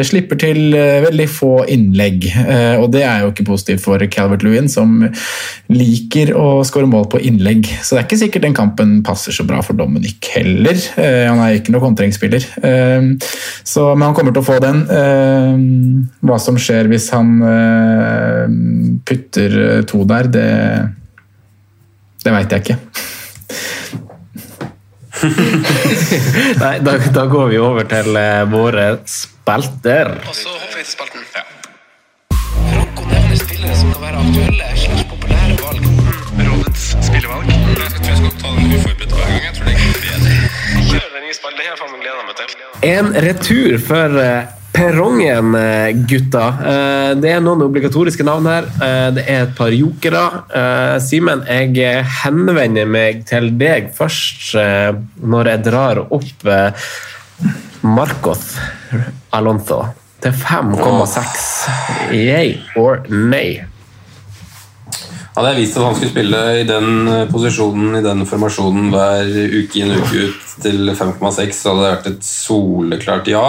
slipper 0.05 0.37
til 0.39 0.75
veldig 0.75 1.25
få 1.31 1.51
innlegg. 1.71 2.27
Og 2.81 2.89
det 2.93 3.01
er 3.07 3.23
jo 3.23 3.31
ikke 3.31 3.47
positivt 3.47 3.81
for 3.83 4.03
Calvert 4.11 4.43
Lewin, 4.45 4.69
som 4.69 5.01
liker 5.71 6.33
å 6.37 6.61
skåre 6.67 6.89
mål 6.89 7.07
på 7.13 7.21
innlegg. 7.25 7.69
Så 7.81 7.95
det 7.95 8.01
er 8.01 8.07
ikke 8.07 8.21
sikkert 8.21 8.45
den 8.45 8.57
kampen 8.57 8.99
passer 9.05 9.18
så 9.19 9.43
bra 9.47 9.59
for 9.65 9.77
Dominic 9.77 10.31
heller. 10.35 10.79
Han 10.95 11.41
er 11.43 11.57
ikke 11.59 11.73
noen 11.75 11.89
kontringsspiller. 11.89 12.45
Men 12.63 14.07
han 14.07 14.15
kommer 14.17 14.33
til 14.33 14.41
å 14.41 14.47
få 14.47 14.57
den. 14.63 14.81
Eh, 14.89 15.55
hva 16.25 16.37
som 16.41 16.57
skjer 16.59 16.89
hvis 16.91 17.09
han 17.15 17.35
eh, 17.45 18.45
putter 19.07 19.57
eh, 19.65 19.81
to 19.89 20.03
der, 20.09 20.29
det, 20.33 20.49
det 22.25 22.35
veit 22.35 22.55
jeg 22.55 22.65
ikke. 22.65 22.77
Nei, 26.61 26.75
da, 26.85 26.91
da, 27.11 27.25
går 27.27 27.49
vi 27.51 27.57
over 27.59 27.87
til 27.91 28.19
våre 28.53 28.85
spalter. 29.09 30.13
Og 30.23 30.35
så 30.37 30.53
hopper 30.53 30.77
vi 30.77 30.85
til 30.85 30.93
spalten. 30.93 31.25
Franco 32.69 33.03
nevner 33.09 33.41
spillere 33.41 33.75
som 33.81 33.91
kan 33.95 34.05
være 34.05 34.23
aktuelle 34.23 34.69
slags 34.85 35.03
populære 35.11 35.55
valg. 35.63 35.83
Rådets 36.39 36.85
spillevalg. 37.09 37.51
Jeg 37.51 37.59
tror 37.67 37.83
jeg 37.83 38.21
skal 38.21 38.33
ta 38.39 38.55
den 38.55 38.78
Spalten. 41.19 41.59
Det 41.59 41.65
har 41.67 41.75
jeg 41.75 41.79
faen 41.81 41.91
meg 41.91 42.01
gleda 42.05 42.23
meg 42.23 42.37
til. 42.39 42.47
En 42.87 43.09
retur 43.25 43.75
for 43.83 44.19
eh, 44.21 44.47
perrongen, 44.71 45.55
eh, 45.59 45.89
gutta. 46.07 46.45
Eh, 46.71 47.11
det 47.19 47.33
er 47.35 47.43
noen 47.43 47.65
obligatoriske 47.65 48.23
navn 48.23 48.47
her. 48.47 48.69
Det 49.17 49.25
er 49.27 49.43
et 49.47 49.55
par 49.57 49.75
jokere. 49.75 50.23
Simen, 51.03 51.43
jeg 51.49 52.05
henvender 52.23 52.87
meg 52.87 53.25
til 53.29 53.51
deg 53.59 53.91
først 53.97 54.53
når 55.19 55.51
jeg 55.53 55.65
drar 55.67 56.03
opp 56.07 56.47
Marcos 57.83 58.55
Alonso 59.35 59.83
til 60.23 60.31
5,6. 60.31 61.49
Yay 62.15 62.55
or 62.79 63.03
nay? 63.09 63.59
Hadde 65.39 65.53
jeg 65.53 65.61
visst 65.61 65.77
at 65.79 65.85
han 65.85 65.93
skulle 65.95 66.11
spille 66.11 66.39
i 66.59 66.63
den 66.67 67.11
posisjonen 67.31 67.93
i 67.95 68.03
den 68.03 68.25
formasjonen 68.27 68.89
hver 68.91 69.29
uke 69.53 69.79
inn 69.79 69.93
uke 69.95 70.25
ut 70.25 70.49
til 70.59 70.91
5,6, 70.91 71.53
så 71.55 71.71
hadde 71.71 71.85
det 71.85 71.91
vært 71.93 72.09
et 72.09 72.27
soleklart 72.27 73.31
ja. 73.31 73.45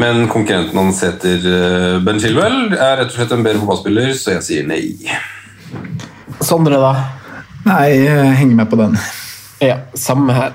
Men 0.00 0.24
konkurrenten 0.32 0.80
hans 0.80 1.02
heter 1.04 1.44
eh, 1.50 1.98
Ben 2.00 2.22
Chilwell, 2.22 2.72
er 2.72 2.96
rett 3.02 3.12
og 3.12 3.18
slett 3.18 3.36
en 3.36 3.44
bedre 3.44 3.60
fotballspiller, 3.60 4.14
så 4.16 4.38
jeg 4.38 4.46
sier 4.46 4.70
nei. 4.72 4.86
Sondre, 6.40 6.80
da? 6.80 6.94
Nei, 7.68 7.84
jeg 8.00 8.36
henger 8.40 8.62
med 8.62 8.72
på 8.72 8.80
den. 8.80 8.96
Ja, 9.60 9.74
samme 9.92 10.32
her. 10.32 10.54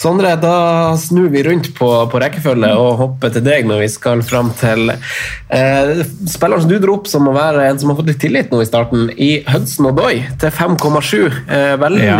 Sondre, 0.00 0.30
da 0.40 0.96
snur 0.96 1.28
vi 1.28 1.42
rundt 1.44 1.68
på, 1.76 1.88
på 2.08 2.20
rekkefølge 2.22 2.70
og 2.80 2.94
hopper 3.02 3.34
til 3.34 3.44
deg 3.44 3.68
når 3.68 3.82
vi 3.82 3.88
skal 3.92 4.22
fram 4.24 4.48
til 4.56 4.94
eh, 4.94 6.00
spilleren 6.24 6.64
som 6.64 6.72
du 6.72 6.78
dro 6.80 6.94
opp 6.96 7.10
som 7.10 7.26
må 7.28 7.34
være 7.36 7.66
en 7.68 7.82
som 7.82 7.92
har 7.92 7.98
fått 8.00 8.08
litt 8.08 8.20
tillit 8.24 8.48
nå 8.54 8.62
i 8.64 8.68
starten, 8.68 9.10
i 9.12 9.30
Hudson 9.50 9.90
og 9.90 10.00
Doy 10.00 10.22
til 10.40 10.56
5,7. 10.56 11.20
Eh, 11.52 11.74
veldig 11.84 12.08
ja. 12.08 12.16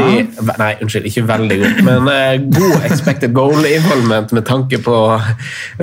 Nei, 0.61 0.71
unnskyld, 0.85 1.09
ikke 1.09 1.25
veldig 1.33 1.61
godt, 1.65 1.83
men 1.89 2.13
eh, 2.13 2.37
god 2.61 2.89
expected 2.91 3.33
goal 3.37 3.57
involvement 3.65 4.37
med 4.37 4.45
tanke 4.49 4.83
på 4.85 5.03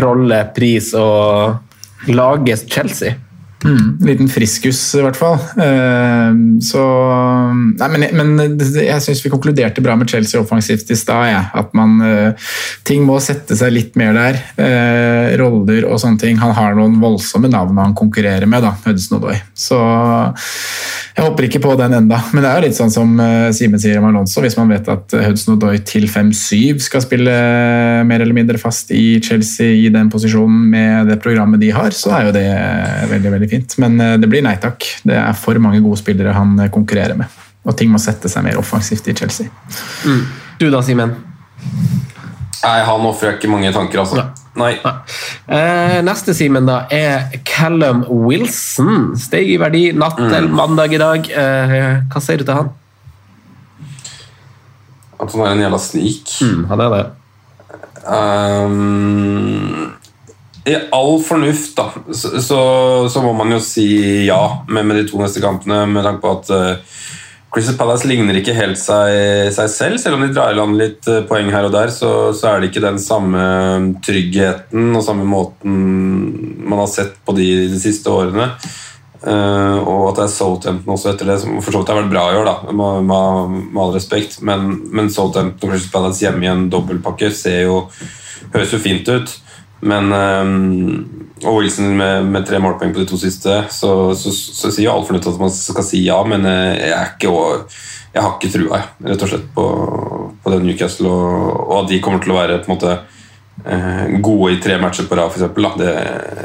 rolle, 0.06 0.44
pris 0.54 0.94
og 0.94 2.14
lages 2.14 2.68
Chelsea. 2.70 3.18
Mm, 3.64 3.98
liten 4.04 4.30
friskus, 4.32 4.80
i 4.98 5.04
hvert 5.04 5.18
fall. 5.18 5.38
Uh, 5.56 6.60
så 6.64 6.84
Nei, 7.80 7.88
men, 7.94 8.06
men 8.20 8.58
jeg 8.60 9.00
syns 9.06 9.22
vi 9.24 9.32
konkluderte 9.32 9.84
bra 9.84 9.96
med 10.00 10.10
Chelsea 10.12 10.42
offensivt 10.42 10.92
i 10.92 10.98
stad. 11.00 11.30
Ja. 11.32 11.44
At 11.56 11.72
man 11.78 11.96
uh, 12.04 12.50
Ting 12.88 13.06
må 13.08 13.20
sette 13.24 13.56
seg 13.58 13.74
litt 13.76 13.98
mer 14.00 14.16
der. 14.18 14.40
Uh, 14.58 15.36
roller 15.40 15.88
og 15.88 16.02
sånne 16.04 16.20
ting. 16.22 16.40
Han 16.44 16.56
har 16.58 16.76
noen 16.78 17.00
voldsomme 17.02 17.52
navn 17.52 17.80
han 17.80 17.96
konkurrerer 17.98 18.50
med, 18.50 18.66
da, 18.66 18.74
Hudson. 18.84 19.24
Så 19.56 19.80
jeg 21.14 21.24
håper 21.24 21.48
ikke 21.48 21.64
på 21.64 21.78
den 21.80 21.96
enda. 22.02 22.20
Men 22.34 22.44
det 22.44 22.52
er 22.52 22.60
jo 22.60 22.68
litt 22.68 22.80
sånn 22.80 22.94
som 22.94 23.16
uh, 23.22 23.50
Simen 23.56 23.82
sier 23.82 24.02
om 24.02 24.10
Alonso. 24.10 24.44
Hvis 24.44 24.60
man 24.60 24.72
vet 24.74 24.92
at 24.92 25.16
Hudson 25.30 25.56
Odoi 25.56 25.78
til 25.88 26.10
5-7 26.12 26.84
skal 26.84 27.06
spille 27.06 27.34
mer 28.04 28.24
eller 28.24 28.36
mindre 28.36 28.60
fast 28.60 28.92
i 28.92 29.22
Chelsea 29.24 29.78
i 29.86 29.90
den 29.94 30.12
posisjonen 30.12 30.68
med 30.74 31.12
det 31.12 31.20
programmet 31.24 31.62
de 31.64 31.72
har, 31.76 31.96
så 31.96 32.12
er 32.18 32.28
jo 32.28 32.36
det 32.36 32.48
veldig, 33.14 33.32
veldig 33.38 33.50
fint. 33.50 33.53
Men 33.82 34.00
uh, 34.02 34.14
det 34.22 34.30
blir 34.32 34.46
nei 34.46 34.56
takk. 34.62 34.86
Det 35.08 35.18
er 35.20 35.34
for 35.38 35.60
mange 35.64 35.82
gode 35.84 36.00
spillere 36.02 36.36
han 36.36 36.56
uh, 36.60 36.70
konkurrerer 36.74 37.18
med. 37.20 37.42
Og 37.64 37.78
ting 37.80 37.92
må 37.92 38.02
sette 38.02 38.32
seg 38.32 38.44
mer 38.46 38.60
offensivt 38.60 39.08
i 39.08 39.16
Chelsea. 39.18 39.52
Mm. 40.04 40.24
Du 40.60 40.68
da, 40.70 40.82
Simen? 40.84 41.16
Nei, 42.64 42.80
han 42.88 43.06
ofrer 43.08 43.38
ikke 43.38 43.52
mange 43.52 43.72
tanker, 43.76 44.04
altså. 44.04 44.24
Nei. 44.60 44.76
Nei. 44.84 44.94
Eh, 45.52 45.98
neste 46.06 46.36
Simen 46.38 46.68
da 46.70 46.84
er 46.94 47.34
Callum 47.48 48.04
Wilson. 48.28 49.16
Steg 49.20 49.50
i 49.52 49.58
verdi 49.60 49.88
natt 49.98 50.20
mm. 50.22 50.30
til 50.32 50.48
mandag 50.54 50.94
i 50.94 51.02
dag. 51.02 51.28
Eh, 51.28 51.76
hva 52.12 52.24
sier 52.24 52.40
du 52.40 52.46
til 52.48 52.60
han? 52.60 52.72
At 55.18 55.34
han 55.34 55.44
er 55.44 55.52
en 55.56 55.66
jævla 55.66 55.82
snik. 55.82 56.38
Mm, 56.44 56.64
han 56.70 56.86
er 56.86 56.94
det. 56.94 57.04
Um, 58.04 59.94
I 60.66 60.78
all 60.96 61.18
fornuft, 61.24 61.76
da, 61.76 61.90
så, 62.14 62.42
så, 62.42 62.60
så, 63.12 63.22
må 63.24 63.34
man 63.36 63.52
jo 63.52 63.60
si 63.60 63.88
ja 64.30 64.64
med, 64.70 64.86
med 64.88 65.02
de 65.02 65.08
to 65.10 65.20
neste 65.20 65.44
kampene, 65.44 65.82
med 65.92 66.06
tanke 66.08 66.24
på 66.24 66.32
at 66.38 66.52
uh, 66.56 67.02
Crystal 67.54 67.76
Palace 67.78 68.08
ligner 68.10 68.38
ikke 68.40 68.56
helt 68.58 68.80
seg, 68.82 69.52
seg 69.54 69.68
selv. 69.70 70.00
Selv 70.02 70.18
om 70.18 70.24
de 70.24 70.32
drar 70.34 70.54
i 70.54 70.58
land 70.58 70.74
litt 70.80 71.06
eh, 71.12 71.22
poeng 71.30 71.52
her 71.54 71.68
og 71.68 71.76
der, 71.76 71.92
så, 71.94 72.32
så, 72.34 72.48
er 72.50 72.64
det 72.64 72.72
ikke 72.72 72.82
den 72.82 72.98
samme 72.98 73.44
tryggheten 74.02 74.90
og 74.98 75.04
samme 75.06 75.28
måten 75.30 75.76
man 76.64 76.82
har 76.82 76.90
sett 76.90 77.20
på 77.22 77.36
de 77.38 77.68
de 77.70 77.78
siste 77.82 78.10
årene. 78.10 78.50
Uh, 79.24 79.78
og 79.86 80.10
at 80.10 80.18
det 80.18 80.24
er 80.26 80.34
Southampton 80.34 80.96
også 80.98 81.14
etter 81.14 81.30
det, 81.30 81.38
som 81.40 81.62
for 81.62 81.72
så 81.72 81.80
vidt 81.80 81.94
har 81.94 82.02
vært 82.02 82.12
bra 82.12 82.26
i 82.32 82.40
år, 82.42 82.50
da, 82.50 82.74
med, 82.74 83.06
med, 83.12 83.54
med 83.70 83.84
all 83.86 83.94
respekt. 83.96 84.40
Men, 84.42 84.66
men 84.90 85.14
Southampton 85.14 85.70
og 85.70 85.76
Crystal 85.76 85.94
Palace 85.94 86.26
hjemme 86.26 86.48
i 86.48 86.52
en 86.52 86.66
dobbeltpakke 86.74 87.30
ser 87.38 87.68
jo, 87.68 87.78
høres 88.50 88.74
jo 88.74 88.82
fint 88.82 89.14
ut. 89.14 89.38
Men 89.84 90.14
um, 90.14 91.24
Og 91.44 91.58
Wilson 91.58 91.98
med, 91.98 92.30
med, 92.32 92.46
tre 92.48 92.60
målpoeng 92.64 92.94
på 92.96 93.02
de 93.02 93.08
to 93.10 93.18
siste, 93.20 93.58
så, 93.74 93.90
så, 94.16 94.32
så, 94.32 94.70
sier 94.72 94.88
jo 94.88 94.94
alt 94.94 95.10
fornuftig 95.10 95.34
at 95.34 95.42
man 95.42 95.52
skal 95.52 95.84
si 95.84 96.06
ja, 96.06 96.22
men 96.28 96.48
eh, 96.48 96.86
jeg 96.88 97.18
ikke 97.18 97.34
jeg 98.14 98.22
har 98.22 98.36
ikke 98.38 98.52
trua 98.54 98.80
rett 99.02 99.26
og 99.26 99.32
slett 99.32 99.50
på, 99.56 99.66
på 100.44 100.54
den 100.54 100.68
Newcastle, 100.68 101.10
og, 101.10 101.50
og, 101.66 101.76
at 101.82 101.90
de 101.90 102.00
kommer 102.06 102.22
til 102.24 102.32
å 102.32 102.38
være 102.38 102.60
på 102.62 102.70
en 102.70 102.76
måte 102.76 102.94
eh, 103.66 104.14
gode 104.24 104.54
i 104.54 104.60
tre 104.64 104.78
matcher 104.80 105.10
på 105.10 105.18
rad, 105.18 105.34
f.eks. 105.34 105.50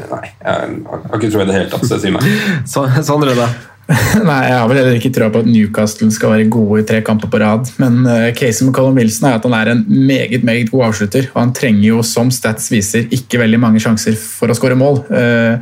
Nei, 0.09 0.31
jeg 0.41 0.79
har 0.89 1.19
ikke 1.19 1.29
trua 1.29 1.45
i 1.45 1.49
det 1.51 1.59
hele 1.59 1.69
tatt, 1.71 1.85
så 1.85 1.95
jeg 1.95 2.07
sier 2.07 2.17
nei. 2.17 2.33
Sondre, 3.11 3.37
da? 3.37 3.47
Nei, 4.21 4.41
jeg 4.45 4.53
har 4.53 4.67
vel 4.69 4.77
heller 4.77 4.97
ikke 4.99 5.09
trua 5.13 5.31
på 5.33 5.41
at 5.41 5.47
Newcastle 5.49 6.11
skal 6.13 6.35
være 6.35 6.49
gode 6.53 6.83
i 6.83 6.85
tre 6.85 6.99
kamper 7.05 7.29
på 7.31 7.39
rad. 7.41 7.71
Men 7.81 8.03
uh, 8.05 8.27
casen 8.37 8.67
med 8.67 8.75
Colin 8.77 8.97
Wilson 8.99 9.29
er 9.29 9.39
at 9.39 9.47
han 9.47 9.55
er 9.57 9.71
en 9.71 9.81
meget 9.89 10.45
meget 10.45 10.69
god 10.69 10.89
avslutter. 10.91 11.25
Og 11.33 11.39
han 11.41 11.53
trenger 11.57 11.87
jo, 11.87 12.03
som 12.05 12.29
Stats 12.33 12.69
viser, 12.69 13.07
ikke 13.15 13.41
veldig 13.41 13.59
mange 13.61 13.81
sjanser 13.81 14.13
for 14.19 14.51
å 14.51 14.57
skåre 14.57 14.77
mål. 14.77 15.01
Uh, 15.09 15.57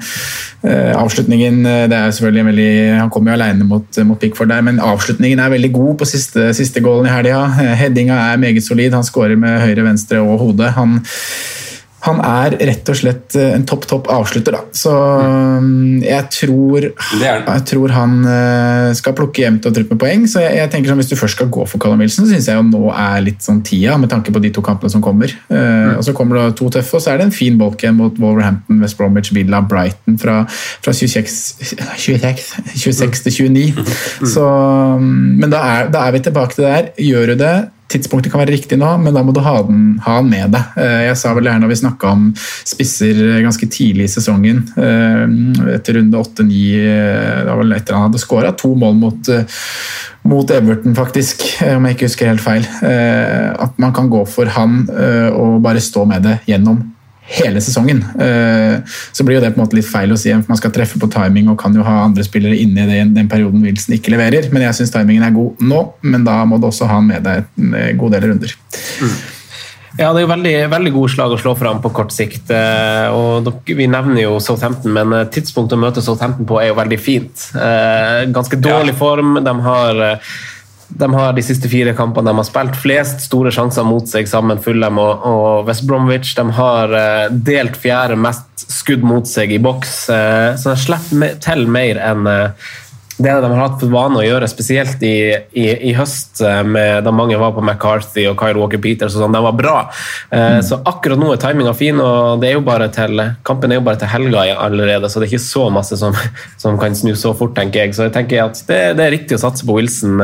uh, 0.65 0.91
avslutningen 0.99 1.61
det 1.63 1.95
er 1.95 2.11
selvfølgelig 2.11 2.47
veldig, 2.49 2.71
Han 2.97 3.13
kommer 3.13 3.31
jo 3.31 3.37
alene 3.37 3.67
mot, 3.69 4.01
mot 4.09 4.19
Pickford 4.19 4.51
der, 4.51 4.65
men 4.65 4.83
avslutningen 4.83 5.39
er 5.39 5.53
veldig 5.53 5.71
god 5.77 5.93
på 6.01 6.09
siste, 6.11 6.49
siste 6.57 6.83
goalen 6.83 7.07
i 7.07 7.13
helga. 7.13 7.45
Headinga 7.79 8.19
er 8.33 8.43
meget 8.43 8.65
solid. 8.65 8.91
Han 8.97 9.07
skårer 9.07 9.39
med 9.39 9.61
høyre, 9.63 9.87
venstre 9.87 10.19
og 10.19 10.41
hode. 10.43 10.73
Han 10.75 10.99
han 12.05 12.19
er 12.21 12.53
rett 12.69 12.89
og 12.91 12.97
slett 12.99 13.35
eh, 13.39 13.55
en 13.55 13.63
topp, 13.67 13.87
topp 13.89 14.09
avslutter, 14.13 14.53
da. 14.53 14.61
Så 14.75 14.91
mm, 14.93 16.03
jeg 16.05 16.27
tror, 16.33 16.87
jeg 17.17 17.63
tror 17.71 17.93
han 17.95 18.13
eh, 18.29 18.89
skal 18.97 19.15
plukke 19.17 19.41
jevnt 19.41 19.65
og 19.65 19.73
trutt 19.73 19.93
med 19.93 19.99
poeng. 20.03 20.27
Så 20.29 20.43
jeg, 20.43 20.59
jeg, 20.59 20.71
tenker 20.73 20.93
sånn, 20.93 21.01
Hvis 21.01 21.09
du 21.09 21.17
først 21.17 21.39
skal 21.39 21.49
gå 21.53 21.65
for 21.65 21.81
Callum 21.81 22.03
Wilson, 22.03 22.27
så 22.27 22.35
syns 22.35 22.49
jeg 22.51 22.59
jo 22.59 22.65
nå 22.67 22.83
er 22.93 23.23
litt 23.25 23.41
sånn 23.45 23.63
tida, 23.65 23.97
med 23.97 24.11
tanke 24.13 24.33
på 24.33 24.41
de 24.43 24.51
to 24.53 24.61
kampene 24.65 24.93
som 24.93 25.01
kommer. 25.03 25.33
Eh, 25.49 25.57
mm. 25.57 25.95
Og 25.97 26.05
Så 26.05 26.13
kommer 26.17 26.37
det 26.39 26.59
to 26.59 26.69
tøffe, 26.73 26.99
og 26.99 27.03
så 27.03 27.13
er 27.13 27.21
det 27.21 27.29
en 27.29 27.35
fin 27.35 27.57
bolk 27.57 27.81
igjen 27.81 27.97
mot 27.97 28.21
Wolverhampton, 28.21 28.83
West 28.83 28.99
Bromwich, 28.99 29.33
Villa, 29.33 29.63
Brighton 29.65 30.19
fra, 30.21 30.43
fra 30.85 30.93
26, 30.93 31.39
26, 31.97 32.45
26, 32.77 33.25
til 33.25 33.49
29. 33.49 33.73
Mm. 33.73 34.29
Så, 34.35 34.45
mm, 35.01 35.41
men 35.41 35.49
da 35.53 35.65
er, 35.73 35.89
da 35.93 36.05
er 36.05 36.13
vi 36.13 36.23
tilbake 36.29 36.53
til 36.53 36.67
det 36.67 36.75
der. 36.75 36.93
Gjør 37.07 37.33
du 37.33 37.41
det 37.41 37.55
tidspunktet 37.91 38.31
kan 38.33 38.41
være 38.41 38.55
riktig 38.55 38.77
nå, 38.79 38.89
men 39.01 39.15
da 39.15 39.23
må 39.23 39.33
du 39.35 39.41
ha 39.43 39.55
den, 39.67 39.97
ha 40.03 40.17
den 40.21 40.31
med 40.31 40.53
deg. 40.55 40.73
Eh, 40.79 41.03
jeg 41.07 41.19
sa 41.19 41.33
vel 41.37 41.49
her 41.49 41.61
når 41.61 41.71
vi 41.71 41.79
snakka 41.81 42.11
om 42.11 42.27
spisser 42.37 43.21
ganske 43.45 43.69
tidlig 43.71 44.07
i 44.07 44.13
sesongen, 44.17 44.63
eh, 44.75 45.23
etter 45.77 45.99
runde 45.99 46.21
8-9 46.21 46.59
eh, 46.81 47.45
Da 47.47 47.55
var 47.55 47.73
etter 47.77 47.97
han 47.97 48.07
hadde 48.09 48.21
skåra 48.21 48.51
to 48.57 48.73
mål 48.79 48.97
mot, 48.99 49.31
mot 50.27 50.51
Everton, 50.51 50.95
faktisk, 50.97 51.47
om 51.69 51.87
jeg 51.87 51.97
ikke 51.97 52.09
husker 52.09 52.31
helt 52.31 52.43
feil. 52.43 52.67
At 52.83 53.77
man 53.79 53.93
kan 53.95 54.09
gå 54.11 54.23
for 54.27 54.49
han 54.57 54.81
og 55.37 55.61
bare 55.63 55.83
stå 55.83 56.03
med 56.09 56.25
det 56.27 56.39
gjennom 56.49 56.81
hele 57.27 57.61
sesongen. 57.61 58.01
Eh, 58.19 58.79
så 59.11 59.25
blir 59.25 59.37
jo 59.37 59.43
det 59.43 59.51
på 59.53 59.59
en 59.59 59.65
måte 59.65 59.77
litt 59.77 59.89
feil 59.89 60.13
å 60.13 60.19
si, 60.19 60.31
for 60.31 60.53
man 60.53 60.59
skal 60.59 60.73
treffe 60.75 60.99
på 61.01 61.09
timing 61.11 61.51
og 61.51 61.59
kan 61.59 61.75
jo 61.75 61.85
ha 61.85 61.99
andre 62.05 62.25
spillere 62.25 62.57
inne 62.57 62.87
i 62.87 63.01
den 63.03 63.31
perioden 63.31 63.63
Wilson 63.65 63.97
ikke 63.97 64.13
leverer. 64.15 64.49
Men 64.53 64.67
jeg 64.67 64.79
syns 64.79 64.93
timingen 64.95 65.27
er 65.27 65.35
god 65.35 65.63
nå, 65.63 65.81
men 66.07 66.27
da 66.27 66.39
må 66.47 66.61
du 66.61 66.69
også 66.69 66.87
ha 66.87 66.99
han 66.99 67.09
med 67.09 67.27
deg 67.27 67.43
en 67.59 67.75
eh, 67.75 67.91
god 67.99 68.15
del 68.15 68.31
runder. 68.31 68.55
Mm. 69.03 69.17
Ja, 69.97 70.11
det 70.13 70.19
er 70.19 70.23
jo 70.27 70.29
veldig, 70.29 70.57
veldig 70.69 70.91
gode 70.93 71.09
slag 71.09 71.31
å 71.33 71.39
slå 71.41 71.55
fram 71.57 71.79
på 71.81 71.89
kort 71.95 72.11
sikt. 72.13 72.51
Eh, 72.53 73.07
og 73.17 73.49
Vi 73.65 73.87
nevner 73.89 74.21
jo 74.21 74.35
Southampton, 74.43 74.93
men 74.93 75.31
tidspunktet 75.33 75.75
å 75.75 75.81
møte 75.81 76.03
Southampton 76.05 76.47
på 76.47 76.61
er 76.61 76.69
jo 76.69 76.77
veldig 76.77 76.99
fint. 77.01 77.47
Ganske 78.35 78.61
dårlig 78.61 78.93
form. 78.99 79.39
De 79.43 79.55
har 79.65 80.03
de 80.89 81.13
har 81.13 81.33
de 81.35 81.43
siste 81.43 81.69
fire 81.69 81.93
kampene 81.97 82.31
de 82.31 82.39
har 82.39 82.47
spilt 82.47 82.77
flest 82.79 83.25
store 83.27 83.51
sjanser 83.53 83.85
mot 83.87 84.07
seg 84.07 84.29
sammen, 84.29 84.61
Fulham 84.63 84.99
og, 85.01 85.27
og 85.27 85.69
West 85.69 85.85
Bromwich. 85.87 86.33
De 86.37 86.47
har 86.57 86.95
uh, 86.95 87.27
delt 87.31 87.77
fjerde 87.79 88.17
mest 88.19 88.67
skudd 88.71 89.05
mot 89.05 89.27
seg 89.27 89.53
i 89.53 89.61
boks, 89.63 89.95
uh, 90.13 90.51
så 90.59 90.73
de 90.73 90.83
slipper 90.87 91.39
til 91.43 91.67
mer 91.71 91.99
enn 92.03 92.29
uh, 92.29 92.75
det 93.17 93.33
de 93.33 93.49
har 93.49 93.57
hatt 93.57 93.79
for 93.81 93.89
vane 93.89 94.19
å 94.19 94.21
gjøre, 94.21 94.45
spesielt 94.49 95.01
i, 95.01 95.33
i, 95.57 95.63
i 95.89 95.93
høst, 95.97 96.37
med, 96.69 97.01
da 97.01 97.09
mange 97.09 97.39
var 97.41 97.55
på 97.55 97.63
McCarthy 97.63 98.27
og 98.29 98.35
Kyle 98.37 98.59
Walker 98.61 98.77
Peters 98.77 99.15
og 99.17 99.23
sånn, 99.23 99.33
de 99.33 99.41
var 99.41 99.55
bra. 99.57 99.77
Mm. 100.29 100.59
Så 100.61 100.77
akkurat 100.85 101.17
nå 101.17 101.31
er 101.33 101.41
timinga 101.41 101.73
fin, 101.73 101.97
og 101.97 102.43
det 102.43 102.51
er 102.53 102.85
til, 102.93 103.23
kampen 103.47 103.73
er 103.73 103.81
jo 103.81 103.87
bare 103.87 103.97
til 104.03 104.11
helga 104.11 104.45
allerede, 104.53 105.09
så 105.09 105.17
det 105.17 105.31
er 105.31 105.33
ikke 105.33 105.47
så 105.47 105.65
masse 105.73 105.97
som, 105.97 106.13
som 106.61 106.77
kan 106.77 106.93
snu 106.93 107.15
så 107.17 107.33
fort, 107.33 107.55
tenker 107.57 107.87
jeg. 107.87 107.97
Så 107.97 108.05
jeg 108.05 108.13
tenker 108.19 108.51
at 108.51 108.61
det, 108.69 108.83
det 109.01 109.07
er 109.07 109.15
riktig 109.17 109.39
å 109.39 109.45
satse 109.47 109.65
på 109.65 109.79
Wilson 109.79 110.21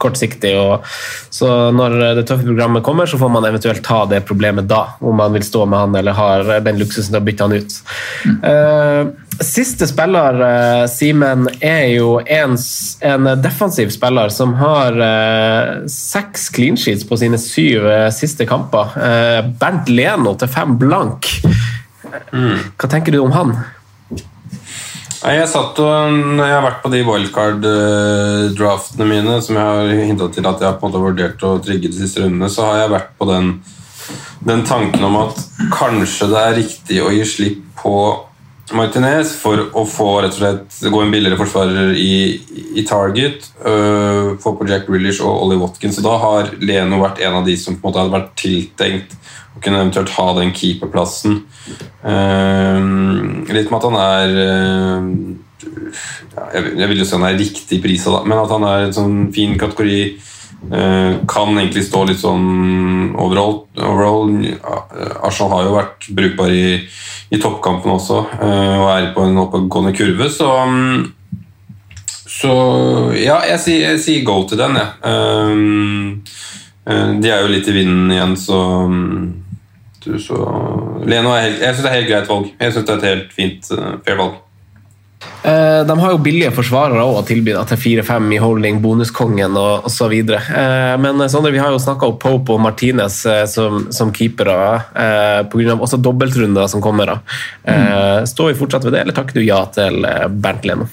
kortsiktig. 0.00 0.52
Og, 0.58 0.86
så 1.30 1.70
når 1.74 1.96
det 2.18 2.26
tøffe 2.28 2.46
programmet 2.48 2.84
kommer, 2.86 3.08
så 3.08 3.20
får 3.20 3.32
man 3.32 3.46
eventuelt 3.48 3.84
ta 3.86 4.02
det 4.10 4.22
problemet 4.28 4.68
da. 4.70 4.82
Om 5.00 5.20
man 5.22 5.34
vil 5.36 5.46
stå 5.46 5.66
med 5.66 5.84
han 5.84 5.98
eller 6.00 6.16
har 6.16 6.54
den 6.64 6.80
luksusen 6.80 7.14
til 7.14 7.20
å 7.20 7.26
bytte 7.26 7.48
han 7.48 7.56
ut. 7.56 7.76
Mm. 8.26 8.38
Uh, 8.44 9.40
siste 9.40 9.88
spiller, 9.88 10.40
uh, 10.40 10.84
Simen, 10.90 11.48
er 11.64 11.86
jo 11.94 12.18
en, 12.24 12.56
en, 13.12 13.32
defensiv 13.40 13.92
spiller 13.94 14.32
som 14.34 14.54
har 14.60 14.96
uh, 15.00 15.88
seks 15.90 16.48
clean 16.54 16.78
sheets 16.80 17.06
på 17.08 17.18
sine 17.20 17.40
syv 17.40 17.88
siste 18.14 18.46
kamper. 18.48 18.96
Bernt 19.60 19.88
Leno 19.92 20.34
til 20.38 20.50
fem 20.50 20.76
blank. 20.80 21.28
Mm. 22.32 22.72
Hva 22.78 22.90
tenker 22.90 23.14
du 23.14 23.20
om 23.22 23.32
han? 23.34 23.54
Jeg 25.20 25.48
satt 25.52 25.76
og, 25.84 26.14
Når 26.16 26.46
jeg 26.46 26.56
har 26.56 26.64
vært 26.64 26.80
på 26.80 26.90
de 26.94 27.02
wildcard-draftene 27.04 29.08
mine, 29.08 29.34
som 29.44 29.58
jeg 29.58 29.66
har 29.68 30.06
hinta 30.08 30.30
til 30.32 30.46
at 30.48 30.62
jeg 30.62 30.70
har 30.70 30.78
på 30.80 30.88
en 30.88 30.94
måte 30.94 31.04
vurdert 31.04 31.44
å 31.44 31.58
trigge 31.60 31.90
de 31.92 31.98
siste 31.98 32.22
rundene, 32.22 32.48
så 32.48 32.70
har 32.70 32.84
jeg 32.84 32.94
vært 32.94 33.10
på 33.20 33.28
den, 33.28 33.50
den 34.48 34.64
tanken 34.64 35.04
om 35.10 35.18
at 35.26 35.42
kanskje 35.74 36.30
det 36.32 36.40
er 36.40 36.56
riktig 36.56 37.02
å 37.04 37.12
gi 37.12 37.26
slipp 37.28 37.60
på 37.82 37.94
Martinez 38.76 39.32
for 39.40 39.60
å 39.76 39.82
få 39.88 40.08
rett 40.22 40.34
og 40.34 40.40
slett 40.40 40.78
gå 40.92 41.00
en 41.02 41.12
billigere 41.12 41.38
forsvarer 41.40 41.92
i, 41.98 42.38
i 42.78 42.84
Target. 42.86 43.48
Uh, 43.64 44.36
få 44.42 44.54
på 44.58 44.68
Jack 44.70 44.88
Rillish 44.90 45.22
og 45.24 45.46
Ollie 45.46 45.60
Watkins. 45.60 45.98
Og 46.00 46.06
da 46.06 46.16
har 46.22 46.52
Leno 46.62 47.00
vært 47.02 47.22
en 47.24 47.40
av 47.40 47.48
de 47.48 47.56
som 47.58 47.76
på 47.76 47.82
en 47.82 47.90
måte 47.90 48.02
hadde 48.02 48.14
vært 48.14 48.32
tiltenkt 48.40 49.16
å 49.56 49.62
kunne 49.62 49.82
eventuelt 49.82 50.14
ha 50.14 50.26
den 50.38 50.54
keeperplassen. 50.56 51.40
Uh, 52.04 52.80
litt 53.50 53.70
med 53.70 53.78
at 53.80 53.88
han 53.88 53.98
er 54.00 54.36
uh, 54.40 55.00
Jeg 56.54 56.90
vil 56.90 57.02
jo 57.02 57.06
si 57.06 57.16
han 57.18 57.28
er 57.28 57.40
riktig 57.40 57.80
prisa, 57.84 58.14
da, 58.14 58.24
men 58.24 58.38
at 58.40 58.54
han 58.54 58.66
er 58.68 58.86
en 58.86 58.96
sånn 58.96 59.16
fin 59.34 59.58
kategori. 59.60 60.02
Uh, 60.60 61.22
kan 61.30 61.54
egentlig 61.56 61.86
stå 61.86 62.04
litt 62.10 62.20
sånn 62.20 63.14
overall. 63.16 63.62
overall. 63.78 64.34
Arsenal 65.24 65.54
har 65.54 65.64
jo 65.66 65.78
vært 65.78 66.10
brukbar 66.18 66.52
i, 66.52 66.76
i 67.32 67.40
toppkampen 67.40 67.94
også, 67.94 68.20
og 68.42 68.86
er 68.92 69.10
på 69.14 69.24
en 69.24 69.40
oppegående 69.40 69.94
kurve, 69.96 70.28
så 70.32 70.50
um, 70.66 71.08
så 72.30 72.52
ja, 73.18 73.40
jeg 73.48 73.60
sier, 73.60 73.80
jeg 73.90 74.00
sier 74.00 74.24
go 74.24 74.38
til 74.48 74.60
den, 74.60 74.78
jeg. 74.78 74.88
Ja. 76.88 77.08
De 77.20 77.28
er 77.28 77.42
jo 77.44 77.50
litt 77.52 77.68
i 77.68 77.74
vinden 77.74 78.08
igjen, 78.14 78.32
så 78.40 78.60
um, 78.88 79.40
så 80.00 80.36
Leno 81.04 81.34
er 81.34 81.42
helt, 81.44 81.58
jeg 81.60 81.74
syns 81.74 81.84
det 81.84 81.90
er 81.90 81.98
helt 81.98 82.08
greit 82.08 82.30
valg. 82.30 82.46
Jeg 82.60 82.72
synes 82.72 82.86
det 82.86 82.94
er 82.94 82.98
et 82.98 83.08
helt 83.10 83.34
fint, 83.36 83.68
fair 84.06 84.16
valg. 84.20 84.38
Uh, 85.40 85.86
de 85.88 85.94
har 86.00 86.12
jo 86.12 86.20
billige 86.20 86.52
forsvarere 86.52 87.00
å 87.00 87.22
tilby 87.24 87.54
da, 87.56 87.62
til 87.68 87.80
4-5 88.02 88.26
i 88.36 88.40
holding, 88.42 88.80
bonuskongen 88.84 89.56
og 89.56 89.88
osv. 89.88 90.12
Uh, 90.28 90.96
men 91.00 91.24
Sondre, 91.32 91.54
vi 91.54 91.62
har 91.62 91.72
jo 91.72 91.80
snakka 91.80 92.10
om 92.10 92.18
Pope 92.20 92.56
og 92.56 92.60
Martinez 92.60 93.22
uh, 93.28 93.44
som, 93.48 93.86
som 93.94 94.12
keepere 94.12 94.56
uh, 94.92 95.40
pga. 95.48 95.78
også 95.78 96.00
dobbeltrunder 96.02 96.68
som 96.68 96.84
kommer. 96.84 97.14
da. 97.14 97.38
Uh, 97.64 98.28
står 98.28 98.52
vi 98.52 98.58
fortsatt 98.60 98.88
ved 98.88 98.98
det, 98.98 99.04
eller 99.06 99.16
takker 99.16 99.40
du 99.40 99.46
ja 99.46 99.62
til 99.72 100.04
Bernt 100.42 100.68
Leno? 100.68 100.90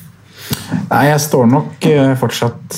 Nei, 0.88 1.04
jeg 1.10 1.20
står 1.26 1.48
nok 1.52 1.86
fortsatt 2.22 2.78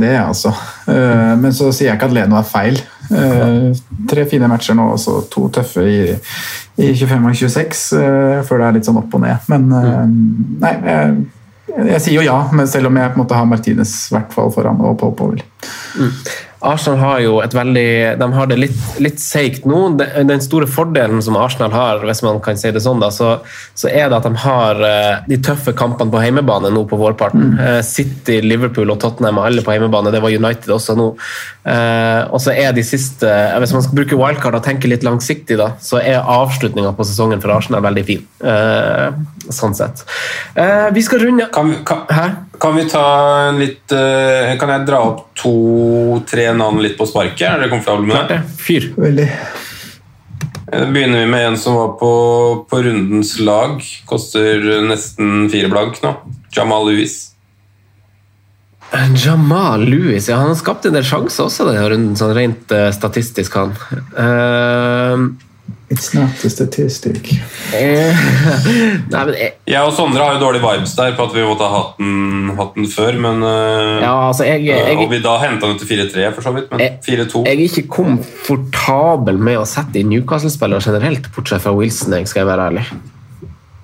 det, 0.00 0.14
altså. 0.16 0.48
Men 0.88 1.52
så 1.52 1.68
sier 1.68 1.90
jeg 1.90 1.98
ikke 1.98 2.08
at 2.08 2.14
Leno 2.16 2.38
er 2.38 2.46
feil. 2.48 2.78
Eh, 3.12 3.82
tre 4.08 4.24
fine 4.30 4.48
matcher 4.50 4.76
nå, 4.78 4.88
og 4.94 5.00
så 5.00 5.18
to 5.32 5.48
tøffe 5.52 5.84
i, 5.86 6.00
i 6.80 6.92
25 6.94 7.28
og 7.28 7.38
26, 7.42 7.84
eh, 8.00 8.38
før 8.48 8.62
det 8.62 8.68
er 8.68 8.78
litt 8.78 8.88
sånn 8.88 9.00
opp 9.02 9.16
og 9.18 9.24
ned. 9.24 9.50
Men 9.52 9.68
eh, 9.78 9.98
nei, 10.64 10.72
jeg, 10.86 11.18
jeg 11.92 12.04
sier 12.04 12.18
jo 12.18 12.26
ja, 12.26 12.38
men 12.52 12.70
selv 12.70 12.90
om 12.90 13.00
jeg 13.00 13.12
på 13.12 13.18
en 13.18 13.24
måte 13.24 13.38
har 13.38 13.48
Martinez 13.48 13.94
hvert 14.12 14.32
fall 14.34 14.52
foran 14.54 14.80
og 14.84 14.96
Popovic. 15.00 15.44
Mm. 15.98 16.10
Arsenal 16.62 17.00
har 17.00 17.20
jo 17.24 17.38
et 17.42 17.54
veldig 17.54 17.88
De 18.20 18.28
har 18.36 18.48
det 18.50 18.58
litt, 18.60 18.80
litt 19.02 19.20
seigt 19.22 19.66
nå. 19.68 19.80
Den 19.98 20.42
store 20.44 20.68
fordelen 20.70 21.22
som 21.24 21.36
Arsenal 21.40 21.74
har, 21.74 22.04
hvis 22.06 22.22
man 22.24 22.40
kan 22.44 22.58
si 22.60 22.70
det 22.74 22.82
sånn, 22.84 23.02
da, 23.02 23.10
så, 23.14 23.34
så 23.78 23.90
er 23.90 24.10
det 24.10 24.20
at 24.20 24.28
de 24.28 24.42
har 24.44 24.82
eh, 24.86 25.24
de 25.28 25.40
tøffe 25.42 25.74
kampene 25.78 26.12
på 26.12 26.22
heimebane 26.22 26.70
nå 26.72 26.84
på 26.88 26.98
vårparten. 27.00 27.56
Mm. 27.56 27.82
City, 27.86 28.38
Liverpool 28.44 28.94
og 28.94 29.00
Tottenham 29.02 29.40
er 29.40 29.50
alle 29.50 29.66
på 29.66 29.74
heimebane. 29.74 30.12
Det 30.14 30.22
var 30.22 30.34
United 30.34 30.70
også 30.74 30.96
nå. 30.98 31.08
Eh, 31.62 32.22
og 32.30 32.40
så 32.42 32.54
er 32.58 32.72
de 32.74 32.82
siste 32.82 33.28
eh, 33.28 33.54
Hvis 33.62 33.70
man 33.76 33.84
skal 33.84 33.94
bruke 34.00 34.16
wildcard 34.18 34.56
og 34.58 34.64
tenke 34.66 34.90
litt 34.90 35.04
langsiktig, 35.06 35.58
da, 35.60 35.72
så 35.82 36.00
er 36.02 36.22
avslutninga 36.22 36.94
på 36.98 37.06
sesongen 37.06 37.42
for 37.42 37.54
Arsenal 37.54 37.84
veldig 37.84 38.06
fin. 38.08 38.24
Eh, 38.42 39.20
sånn 39.52 39.76
sett. 39.78 40.02
Eh, 40.58 40.88
vi 40.94 41.04
skal 41.04 41.22
runde 41.26 41.50
Kan, 41.52 41.74
kan, 41.86 42.06
kan, 42.08 42.34
kan 42.62 42.76
vi 42.78 42.84
ta 42.86 43.02
en 43.48 43.58
litt 43.58 43.92
eh, 43.96 44.52
Kan 44.60 44.70
jeg 44.70 44.86
dra 44.86 45.00
opp 45.08 45.24
to-tre 45.38 46.46
navn 46.54 46.78
litt 46.84 46.94
på 46.98 47.08
sparket? 47.10 47.42
Er 47.48 47.64
dere 47.64 47.72
komfortable 47.72 48.06
med 48.06 48.30
det? 48.30 48.38
Fyr. 48.62 48.92
Veldig. 48.96 49.28
Da 50.70 50.86
Begynner 50.88 51.24
vi 51.24 51.26
med 51.28 51.46
en 51.46 51.58
som 51.60 51.74
var 51.76 51.90
på, 52.00 52.12
på 52.70 52.82
rundens 52.86 53.34
lag. 53.42 53.82
Koster 54.08 54.62
nesten 54.86 55.50
fire 55.52 55.68
blank 55.68 55.98
nå. 56.04 56.14
Jamal 56.56 56.88
Lewis. 56.88 57.18
Jamal 59.20 59.84
Lewis 59.88 60.28
ja, 60.28 60.38
han 60.40 60.52
har 60.52 60.56
skapt 60.60 60.86
en 60.88 60.96
del 60.96 61.04
sjanser 61.04 61.48
også 61.48 61.66
denne 61.68 61.84
runden, 61.88 62.16
sånn 62.16 62.34
rent 62.36 62.72
uh, 62.72 62.90
statistisk. 62.92 63.56
han. 63.56 63.72
Eh, 64.16 65.26
It's 65.92 66.14
not 66.16 66.40
a 66.44 66.48
statistic. 66.48 67.26
eh, 67.76 68.16
Nei, 69.12 69.24
men 69.28 69.34
jeg, 69.36 69.50
Jeg 69.68 69.82
og 69.84 69.92
Sondre 69.92 70.22
har 70.24 70.38
jo 70.38 70.40
dårlige 70.46 70.64
vibes 70.64 70.94
der 70.96 71.12
på 71.18 71.26
at 71.28 71.34
vi 71.36 71.42
måtte 71.44 71.66
ha 71.68 71.80
hatt 71.82 71.98
den, 72.00 72.52
hatt 72.56 72.74
den 72.78 72.86
før, 72.88 73.18
men 73.20 73.42
eh, 73.44 74.00
Ja, 74.06 74.12
altså, 74.30 74.46
jeg- 74.48 74.64
jeg- 74.70 74.96
Og 74.96 75.10
vi 75.12 75.18
da 75.20 75.36
henta 75.42 75.68
den 75.68 75.76
til 75.82 75.90
4-3, 75.92 76.30
for 76.34 76.46
så 76.48 76.54
vidt, 76.56 76.70
men 76.72 76.80
4-2 77.04 77.44
jeg 77.44 77.58
er 77.58 77.64
ikke 77.66 77.84
komfortabel 77.98 79.36
med 79.38 79.58
å 79.60 79.66
sette 79.68 80.00
inn 80.00 80.08
Newcastle-spillere 80.14 80.80
generelt, 80.86 81.28
bortsett 81.36 81.60
fra 81.66 81.74
Wilson, 81.76 82.14
jeg 82.16 82.28
skal 82.32 82.46
være 82.48 82.70
ærlig. 82.72 82.86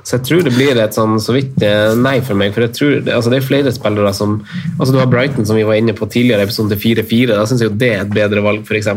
Så 0.09 0.17
jeg 0.17 0.25
tror 0.25 0.43
det 0.47 0.55
blir 0.57 0.79
et 0.81 0.97
sånn 0.97 1.19
så 1.21 1.35
vidt 1.37 1.61
eh, 1.67 1.93
nei 2.01 2.15
for 2.25 2.39
meg. 2.41 2.55
For 2.57 2.65
jeg 2.65 2.73
tror, 2.79 2.95
altså 3.13 3.29
det 3.29 3.43
er 3.43 3.45
flere 3.51 3.73
spillere 3.77 4.15
som 4.17 4.39
altså 4.79 4.95
Du 4.95 4.99
har 5.03 5.11
Brighton, 5.13 5.45
som 5.45 5.59
vi 5.59 5.67
var 5.69 5.77
inne 5.77 5.93
på 5.93 6.09
tidligere, 6.09 6.47
episode 6.49 6.79
4-4. 6.81 7.35
Da 7.37 7.45
syns 7.45 7.61
jeg 7.61 7.69
jo 7.69 7.77
det 7.77 7.91
er 7.93 8.01
et 8.07 8.15
bedre 8.17 8.41
valg, 8.47 8.65
f.eks. 8.65 8.89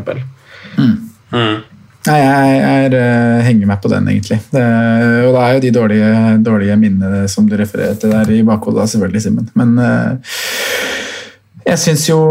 Nei, 2.08 2.18
jeg, 2.18 2.54
jeg 2.62 2.86
er, 2.98 3.44
henger 3.46 3.70
meg 3.70 3.82
på 3.84 3.92
den, 3.92 4.08
egentlig. 4.10 4.40
Det, 4.50 4.64
og 5.28 5.36
det 5.36 5.44
er 5.44 5.54
jo 5.54 5.62
de 5.66 5.74
dårlige, 5.76 6.14
dårlige 6.48 6.78
minnene 6.82 7.28
som 7.30 7.46
du 7.50 7.54
refererer 7.60 8.00
til 8.02 8.14
der 8.14 8.32
i 8.34 8.42
bakhodet, 8.48 8.88
selvfølgelig, 8.90 9.22
Simen. 9.28 9.52
Men 9.60 9.76
uh, 9.78 10.40
jeg 11.68 11.78
syns 11.84 12.08
jo 12.10 12.22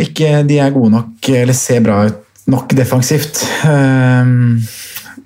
ikke 0.00 0.42
de 0.48 0.62
er 0.64 0.72
gode 0.72 0.94
nok, 0.96 1.32
eller 1.42 1.56
ser 1.56 1.84
bra 1.84 2.00
ut 2.08 2.24
nok 2.48 2.72
defensivt. 2.78 3.44
Um, 3.68 4.62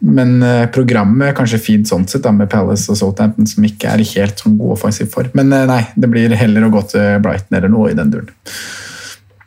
men 0.02 0.42
eh, 0.42 0.64
programmet 0.74 1.28
er 1.28 1.34
kanskje 1.38 1.60
fint 1.62 1.86
sånn 1.86 2.08
sett, 2.10 2.24
da, 2.24 2.32
med 2.34 2.50
Palace 2.50 2.90
og 2.90 2.98
Southampton, 2.98 3.46
som 3.46 3.62
ikke 3.66 3.92
er 3.92 4.02
i 4.02 4.08
helt 4.16 4.40
sånn 4.42 4.56
god 4.58 4.74
offensiv 4.74 5.12
for. 5.12 5.28
Men 5.38 5.54
eh, 5.54 5.66
nei, 5.70 5.82
det 5.94 6.10
blir 6.10 6.34
heller 6.38 6.66
å 6.66 6.72
gå 6.74 6.82
til 6.90 7.20
Brighton 7.22 7.58
eller 7.58 7.70
noe 7.70 7.92
i 7.92 7.98
den 7.98 8.10
duren. 8.10 8.32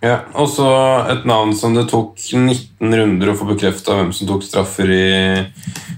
Ja, 0.06 0.20
og 0.38 0.52
så 0.54 0.68
et 1.10 1.24
navn 1.26 1.56
som 1.58 1.74
det 1.74 1.88
tok 1.90 2.20
19 2.20 2.94
runder 2.94 3.32
å 3.32 3.38
få 3.40 3.48
bekrefta 3.50 3.96
hvem 3.98 4.12
som 4.14 4.30
tok 4.30 4.44
straffer 4.46 4.92
i, 4.94 5.08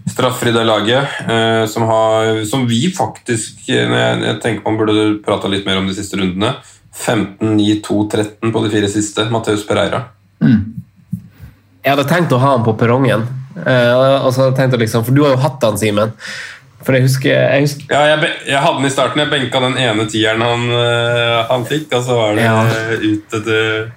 straffer 0.07 0.47
i 0.47 0.53
det 0.55 0.63
laget. 0.63 1.17
Eh, 1.27 1.63
som, 1.67 1.83
har, 1.89 2.39
som 2.47 2.63
vi 2.69 2.85
faktisk 2.95 3.67
eh, 3.67 3.83
jeg, 3.83 4.21
jeg 4.23 4.39
tenker 4.45 4.63
man 4.63 4.79
burde 4.79 5.17
prata 5.25 5.51
litt 5.51 5.67
mer 5.67 5.81
om 5.81 5.89
de 5.89 5.97
siste 5.97 6.19
rundene. 6.21 6.53
15-9-2-13 6.97 8.53
på 8.53 8.63
de 8.63 8.71
fire 8.71 8.91
siste. 8.91 9.27
Mateus 9.33 9.67
Pereira. 9.67 10.05
Jeg 10.39 11.91
hadde 11.91 12.07
tenkt 12.07 12.31
å 12.35 12.39
ha 12.41 12.55
han 12.55 12.63
på 12.63 12.77
perrongen. 12.79 13.27
Eh, 13.57 13.93
og 14.23 14.31
så 14.31 14.45
hadde 14.45 14.53
jeg 14.53 14.59
tenkt 14.61 14.77
å 14.77 14.81
liksom, 14.85 15.03
For 15.07 15.17
du 15.17 15.25
har 15.25 15.35
jo 15.35 15.43
hatt 15.43 15.67
han, 15.67 15.79
Simen. 15.81 16.15
For 16.85 16.93
jeg 16.93 17.07
husker, 17.07 17.31
jeg 17.33 17.63
husker 17.65 17.89
Ja, 17.89 18.01
jeg, 18.13 18.29
jeg 18.51 18.59
hadde 18.61 18.77
den 18.81 18.87
i 18.87 18.93
starten. 18.93 19.21
Jeg 19.23 19.31
benka 19.31 19.61
den 19.63 19.77
ene 19.81 20.03
tieren 20.11 20.43
han, 20.45 20.65
eh, 20.77 21.39
han 21.49 21.63
fikk, 21.65 21.87
og 21.97 22.03
så 22.05 22.17
var 22.19 22.35
det 22.37 22.43
Ja. 22.45 22.57
ut 23.01 23.33
etter 23.33 23.87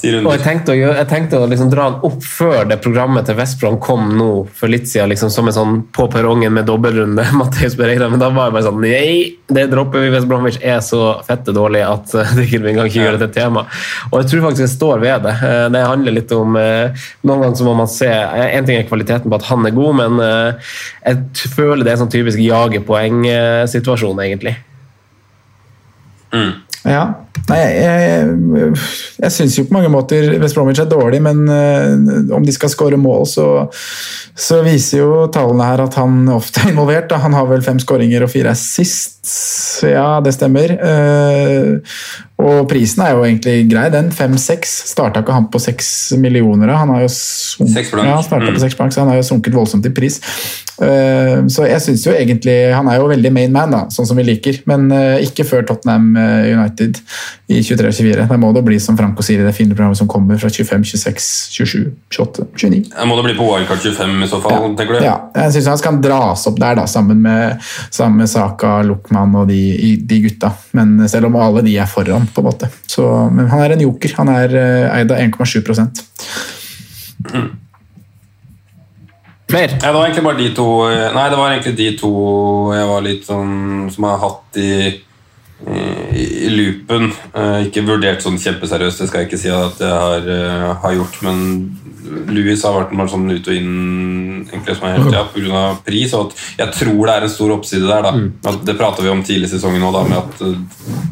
ti 0.00 0.12
Og 0.16 0.30
jeg 0.32 0.42
tenkte 0.46 0.72
å, 0.72 0.78
jeg 0.80 1.08
tenkte 1.10 1.40
å 1.42 1.48
liksom 1.50 1.70
dra 1.72 1.90
den 1.90 2.06
opp 2.08 2.22
før 2.24 2.64
det 2.70 2.78
programmet 2.84 3.28
til 3.28 3.36
Vestbrom 3.36 3.76
kom 3.84 4.14
nå 4.16 4.30
for 4.56 4.72
litt 4.72 4.88
siden, 4.88 5.10
liksom 5.12 5.30
som 5.30 5.50
en 5.50 5.56
sånn 5.56 5.76
på 5.92 6.08
perrongen 6.12 6.54
med 6.56 6.66
dobbeltrunde. 6.70 7.26
Mateus 7.42 7.76
Bereira, 7.78 8.08
Men 8.10 8.22
da 8.22 8.30
var 8.32 8.48
jeg 8.48 8.56
bare 8.56 8.66
sånn 8.70 8.80
Nei, 8.82 9.36
det 9.52 9.68
dropper 9.70 10.02
vi 10.02 10.10
hvis 10.16 10.26
Bromwich 10.28 10.58
er 10.64 10.80
så 10.82 11.20
fette 11.26 11.52
dårlig 11.54 11.84
at 11.86 12.14
eh, 12.16 12.32
det 12.38 12.48
ikke 12.48 12.62
vi 12.64 12.74
kan 12.78 12.88
ikke 12.88 13.04
gjøre 13.04 13.20
det 13.20 13.28
til 13.32 13.42
tema. 13.42 13.66
Og 14.10 14.18
jeg 14.22 14.30
tror 14.32 14.46
faktisk 14.48 14.66
jeg 14.66 14.74
står 14.78 15.04
ved 15.04 15.28
det. 15.28 15.36
Eh, 15.44 15.68
Det 15.72 15.84
handler 15.86 16.16
litt 16.16 16.32
om 16.32 16.52
Noen 16.56 17.40
ganger 17.44 17.56
så 17.58 17.64
må 17.66 17.72
man 17.76 17.88
se 17.90 18.08
En 18.08 18.64
ting 18.66 18.76
er 18.78 18.88
kvaliteten 18.88 19.30
på 19.30 19.36
at 19.38 19.46
han 19.48 19.64
er 19.66 19.74
god, 19.76 19.94
men 20.00 20.18
jeg 20.22 21.48
føler 21.52 21.84
det 21.84 21.92
er 21.92 22.00
sånn 22.00 22.02
sånn 22.02 22.12
typisk 22.22 22.40
jagepoeng-situasjon, 22.46 24.22
egentlig. 24.24 24.56
Ja. 26.82 27.02
Nei, 27.48 27.58
jeg, 27.58 28.02
jeg, 28.06 28.72
jeg 29.22 29.32
syns 29.34 29.56
jo 29.58 29.64
på 29.66 29.74
mange 29.74 29.90
måter 29.90 30.24
West 30.42 30.56
Bromwich 30.56 30.80
er 30.82 30.88
dårlig, 30.90 31.18
men 31.24 31.42
eh, 31.50 32.32
om 32.34 32.44
de 32.46 32.54
skal 32.54 32.70
skåre 32.70 32.98
mål, 33.00 33.24
så, 33.30 33.46
så 34.38 34.60
viser 34.66 35.02
jo 35.02 35.24
tallene 35.32 35.66
her 35.66 35.82
at 35.84 35.96
han 35.98 36.26
ofte 36.34 36.62
er 36.62 36.72
involvert. 36.72 37.08
Da. 37.10 37.20
Han 37.24 37.34
har 37.36 37.48
vel 37.50 37.64
fem 37.66 37.80
skåringer 37.82 38.24
og 38.26 38.32
fire 38.32 38.54
assist. 38.54 39.20
Ja, 39.86 40.20
det 40.24 40.34
stemmer. 40.36 40.74
Eh, 40.74 41.96
og 42.42 42.64
prisen 42.70 43.04
er 43.06 43.14
jo 43.14 43.24
egentlig 43.26 43.56
grei, 43.70 43.86
den. 43.94 44.10
Fem-seks. 44.14 44.72
Starta 44.92 45.22
ikke 45.22 45.34
han 45.36 45.50
på 45.52 45.60
seks 45.62 46.12
millioner? 46.18 46.74
Han 46.74 46.94
har 46.94 47.04
jo 47.04 47.12
sunket, 47.14 47.92
ja, 47.94 48.18
han 48.18 48.42
Mm. 48.42 48.54
på 48.54 48.64
seks 48.64 48.78
blank, 48.78 48.94
så 48.94 49.04
han 49.04 49.12
har 49.12 49.20
jo 49.20 49.28
sunket 49.30 49.54
voldsomt 49.54 49.86
i 49.86 49.94
pris. 49.94 50.18
Eh, 50.82 51.46
Så 51.52 51.66
jeg 51.68 51.80
synes 51.84 52.04
jo 52.06 52.12
egentlig 52.14 52.54
Han 52.74 52.88
er 52.90 52.98
jo 52.98 53.10
veldig 53.10 53.32
main 53.34 53.52
man, 53.54 53.70
da, 53.70 53.82
sånn 53.92 54.08
som 54.08 54.18
vi 54.18 54.24
liker, 54.26 54.58
men 54.70 54.88
eh, 54.94 55.22
ikke 55.26 55.44
før 55.46 55.66
Tottenham 55.68 56.16
eh, 56.18 56.50
United 56.56 56.98
i 57.52 57.60
23-24. 57.60 58.26
Da 58.30 58.38
må 58.40 58.50
det 58.56 58.64
bli 58.66 58.78
som 58.82 58.96
Franco 58.98 59.24
sier 59.24 59.42
i 59.42 59.46
det 59.46 59.54
fine 59.56 59.74
programmet 59.74 60.00
som 60.00 60.08
kommer 60.10 60.40
fra 60.40 60.50
25, 60.50 60.86
26, 60.94 61.28
27, 61.52 61.84
28, 62.16 62.46
29. 62.56 62.80
Jeg 62.96 63.10
må 63.10 63.18
det 63.18 63.26
bli 63.28 63.36
på 63.38 63.48
Wildcard 63.50 63.84
25 63.84 64.26
i 64.26 64.30
så 64.30 64.40
fall, 64.42 64.68
tenker 64.78 64.98
du? 64.98 65.04
Ja, 65.04 65.16
jeg 65.36 65.56
syns 65.56 65.70
han 65.74 65.82
skal 65.82 66.00
dras 66.04 66.46
opp 66.50 66.58
der, 66.62 66.78
da, 66.80 66.86
sammen 66.90 67.22
med, 67.24 67.62
sammen 67.92 68.24
med 68.24 68.32
Saka, 68.32 68.78
Luchman 68.88 69.36
og 69.38 69.50
de, 69.52 69.62
de 70.08 70.22
gutta. 70.26 70.54
Men 70.78 70.96
selv 71.12 71.30
om 71.30 71.38
alle 71.40 71.64
de 71.66 71.76
er 71.78 71.90
foran, 71.90 72.26
på 72.32 72.42
en 72.42 72.48
måte. 72.48 72.72
Så, 72.90 73.06
men 73.32 73.50
han 73.52 73.66
er 73.66 73.76
en 73.76 73.84
joker. 73.86 74.16
Han 74.22 74.32
er 74.32 74.56
eid 74.96 75.12
av 75.12 75.20
1,7 75.20 75.60
Flere? 79.52 79.76
Ja, 79.82 79.90
det 79.90 79.92
var 79.92 80.06
egentlig 80.06 80.24
bare 80.24 80.40
de 80.40 80.50
to 80.56 80.66
eh, 80.88 81.08
Nei, 81.12 81.28
det 81.28 81.38
var 81.38 81.52
egentlig 81.52 81.76
de 81.76 81.88
to 82.00 82.12
jeg 82.72 82.88
var 82.88 83.04
litt 83.04 83.26
sånn 83.28 83.90
Som 83.92 84.06
jeg 84.06 84.14
har 84.14 84.22
hatt 84.22 84.60
i, 84.62 84.72
i, 85.68 85.82
i 86.46 86.52
loopen. 86.52 87.10
Eh, 87.36 87.58
ikke 87.68 87.84
vurdert 87.86 88.24
sånn 88.24 88.40
kjempeseriøst, 88.40 89.02
det 89.02 89.10
skal 89.10 89.22
jeg 89.22 89.28
ikke 89.28 89.40
si 89.42 89.52
at 89.52 89.82
jeg 89.82 89.92
har, 89.92 90.28
eh, 90.36 90.68
har 90.82 90.96
gjort, 90.96 91.18
men 91.26 91.42
Louis 92.32 92.64
har 92.64 92.74
vært 92.74 92.94
bare 92.96 93.12
sånn 93.12 93.28
ut 93.30 93.46
og 93.46 93.54
inn 93.54 94.48
egentlig 94.48 94.74
som 94.78 94.88
er 94.88 94.96
helt, 94.96 95.14
ja, 95.14 95.22
pga. 95.30 95.60
pris. 95.86 96.14
Og 96.16 96.32
at 96.32 96.64
jeg 96.64 96.74
tror 96.80 97.02
det 97.06 97.14
er 97.14 97.26
en 97.28 97.34
stor 97.34 97.52
oppside 97.54 97.86
der. 97.88 98.08
da 98.08 98.50
at 98.50 98.64
Det 98.66 98.76
prata 98.80 99.04
vi 99.04 99.12
om 99.12 99.22
tidlig 99.24 99.50
i 99.50 99.52
sesongen 99.52 99.84
òg, 99.86 100.00
med 100.08 100.18
at 100.18 100.42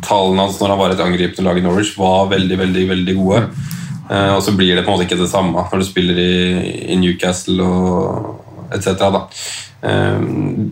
tallene 0.07 0.49
hans 0.49 0.59
når 0.61 0.75
han 0.75 0.81
var 0.81 0.97
et 0.97 1.05
angripende 1.05 1.47
lag 1.47 1.61
i 1.61 1.65
Norwich, 1.65 1.93
var 2.01 2.33
veldig, 2.33 2.59
veldig, 2.65 2.89
veldig 2.91 3.17
gode. 3.21 3.45
Eh, 4.11 4.35
og 4.35 4.43
så 4.43 4.53
blir 4.59 4.75
det 4.75 4.85
på 4.85 4.91
en 4.91 4.97
måte 4.99 5.07
ikke 5.07 5.21
det 5.21 5.31
samme 5.31 5.55
når 5.71 5.83
du 5.83 5.87
spiller 5.87 6.19
i, 6.19 6.31
i 6.91 6.97
Newcastle 6.99 7.63
og 7.63 8.47
etc. 8.75 8.97
da. 8.99 9.21
Eh, 9.87 10.25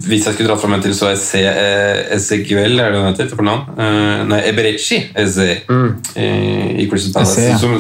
hvis 0.07 0.27
jeg 0.27 0.35
skulle 0.35 0.49
dratt 0.51 0.63
fram 0.63 0.75
en 0.75 0.83
til, 0.83 0.95
så 0.95 1.13
er 1.13 1.21
C- 1.23 1.45
eh, 1.47 2.17
Ezequiel 2.17 2.81
er 2.83 2.93
det 2.93 3.03
han 3.03 3.15
heter? 3.15 3.31
Eh, 3.79 4.25
nei, 4.29 4.41
Eberechi 4.51 5.05
Eze 5.17 5.61
mm. 5.69 5.89
i 6.19 6.89
Crystal 6.91 7.15
Palace. 7.15 7.47
Eze, 7.47 7.53
ja. 7.55 7.59
Som. 7.63 7.79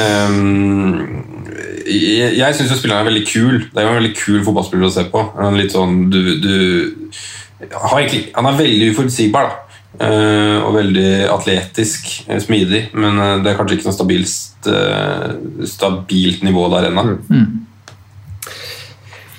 Ehm, 0.00 1.24
jeg 1.84 2.38
jeg 2.38 2.56
syns 2.56 2.72
spilleren 2.78 3.04
er 3.04 3.10
veldig 3.10 3.26
kul. 3.28 3.58
Det 3.68 3.82
er 3.82 3.84
jo 3.84 3.92
en 3.92 4.00
veldig 4.00 4.16
kul 4.16 4.40
fotballspiller 4.46 4.88
å 4.88 4.94
se 4.94 5.04
på. 5.12 5.26
Han 5.36 5.52
er 5.52 5.60
litt 5.60 5.76
sånn 5.76 6.08
du, 6.12 6.20
du 6.40 6.54
Han 7.68 8.48
er 8.48 8.58
veldig 8.58 8.90
uforutsigbar. 8.94 9.50
da 9.50 9.63
og 9.94 10.72
veldig 10.74 11.10
atletisk, 11.30 12.24
eh, 12.28 12.40
smidig. 12.42 12.88
Men 12.94 13.20
eh, 13.20 13.36
det 13.44 13.52
er 13.52 13.60
kanskje 13.60 13.78
ikke 13.78 13.90
noe 13.90 13.98
stabilt, 13.98 14.70
eh, 14.70 15.28
stabilt 15.70 16.42
nivå 16.46 16.66
der 16.72 16.90
ennå. 16.90 17.04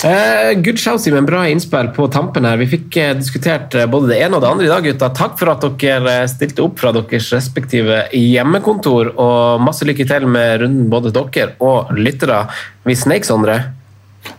Eh, 0.06 0.54
good 0.62 0.80
show, 0.80 0.98
Simen. 0.98 1.26
Bra 1.26 1.48
innspill 1.50 1.88
på 1.88 2.08
tampen 2.08 2.46
her. 2.46 2.60
Vi 2.62 2.68
fikk 2.70 2.98
uh, 3.00 3.14
diskutert 3.18 3.74
uh, 3.74 3.88
både 3.90 4.12
det 4.12 4.20
ene 4.22 4.38
og 4.38 4.44
det 4.44 4.52
andre 4.52 4.68
i 4.68 4.70
dag, 4.70 4.86
gutta. 4.86 5.10
Takk 5.18 5.40
for 5.40 5.54
at 5.54 5.66
dere 5.82 6.18
eh, 6.20 6.28
stilte 6.30 6.66
opp 6.66 6.78
fra 6.82 6.92
deres 6.94 7.32
respektive 7.34 8.04
hjemmekontor. 8.14 9.16
Og 9.16 9.64
masse 9.66 9.88
lykke 9.88 10.06
til 10.10 10.28
med 10.30 10.62
runden, 10.66 10.92
både 10.92 11.14
dere 11.16 11.56
og 11.64 11.96
lyttere. 11.98 12.44
Vi 12.86 12.98
snakes, 13.00 13.32
Sondre. 13.32 13.58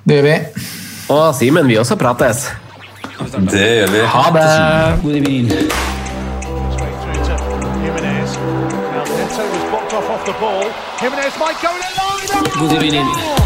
Det 0.05 0.21
gjør 0.21 0.29
vi. 0.29 0.39
Og 1.17 1.27
Simen, 1.39 1.67
vi 1.67 1.81
også 1.81 1.99
prates. 1.99 2.47
Det 3.51 3.67
gjør 3.81 3.93
vi. 3.97 4.07
Ha 4.13 4.25
det! 4.37 4.49
God 5.03 5.21
evening. 5.23 5.86
Jimenez 10.99 11.39
might 11.39 11.61
go 11.61 11.77
in. 11.77 12.71
God 12.71 12.83
evening. 12.83 13.46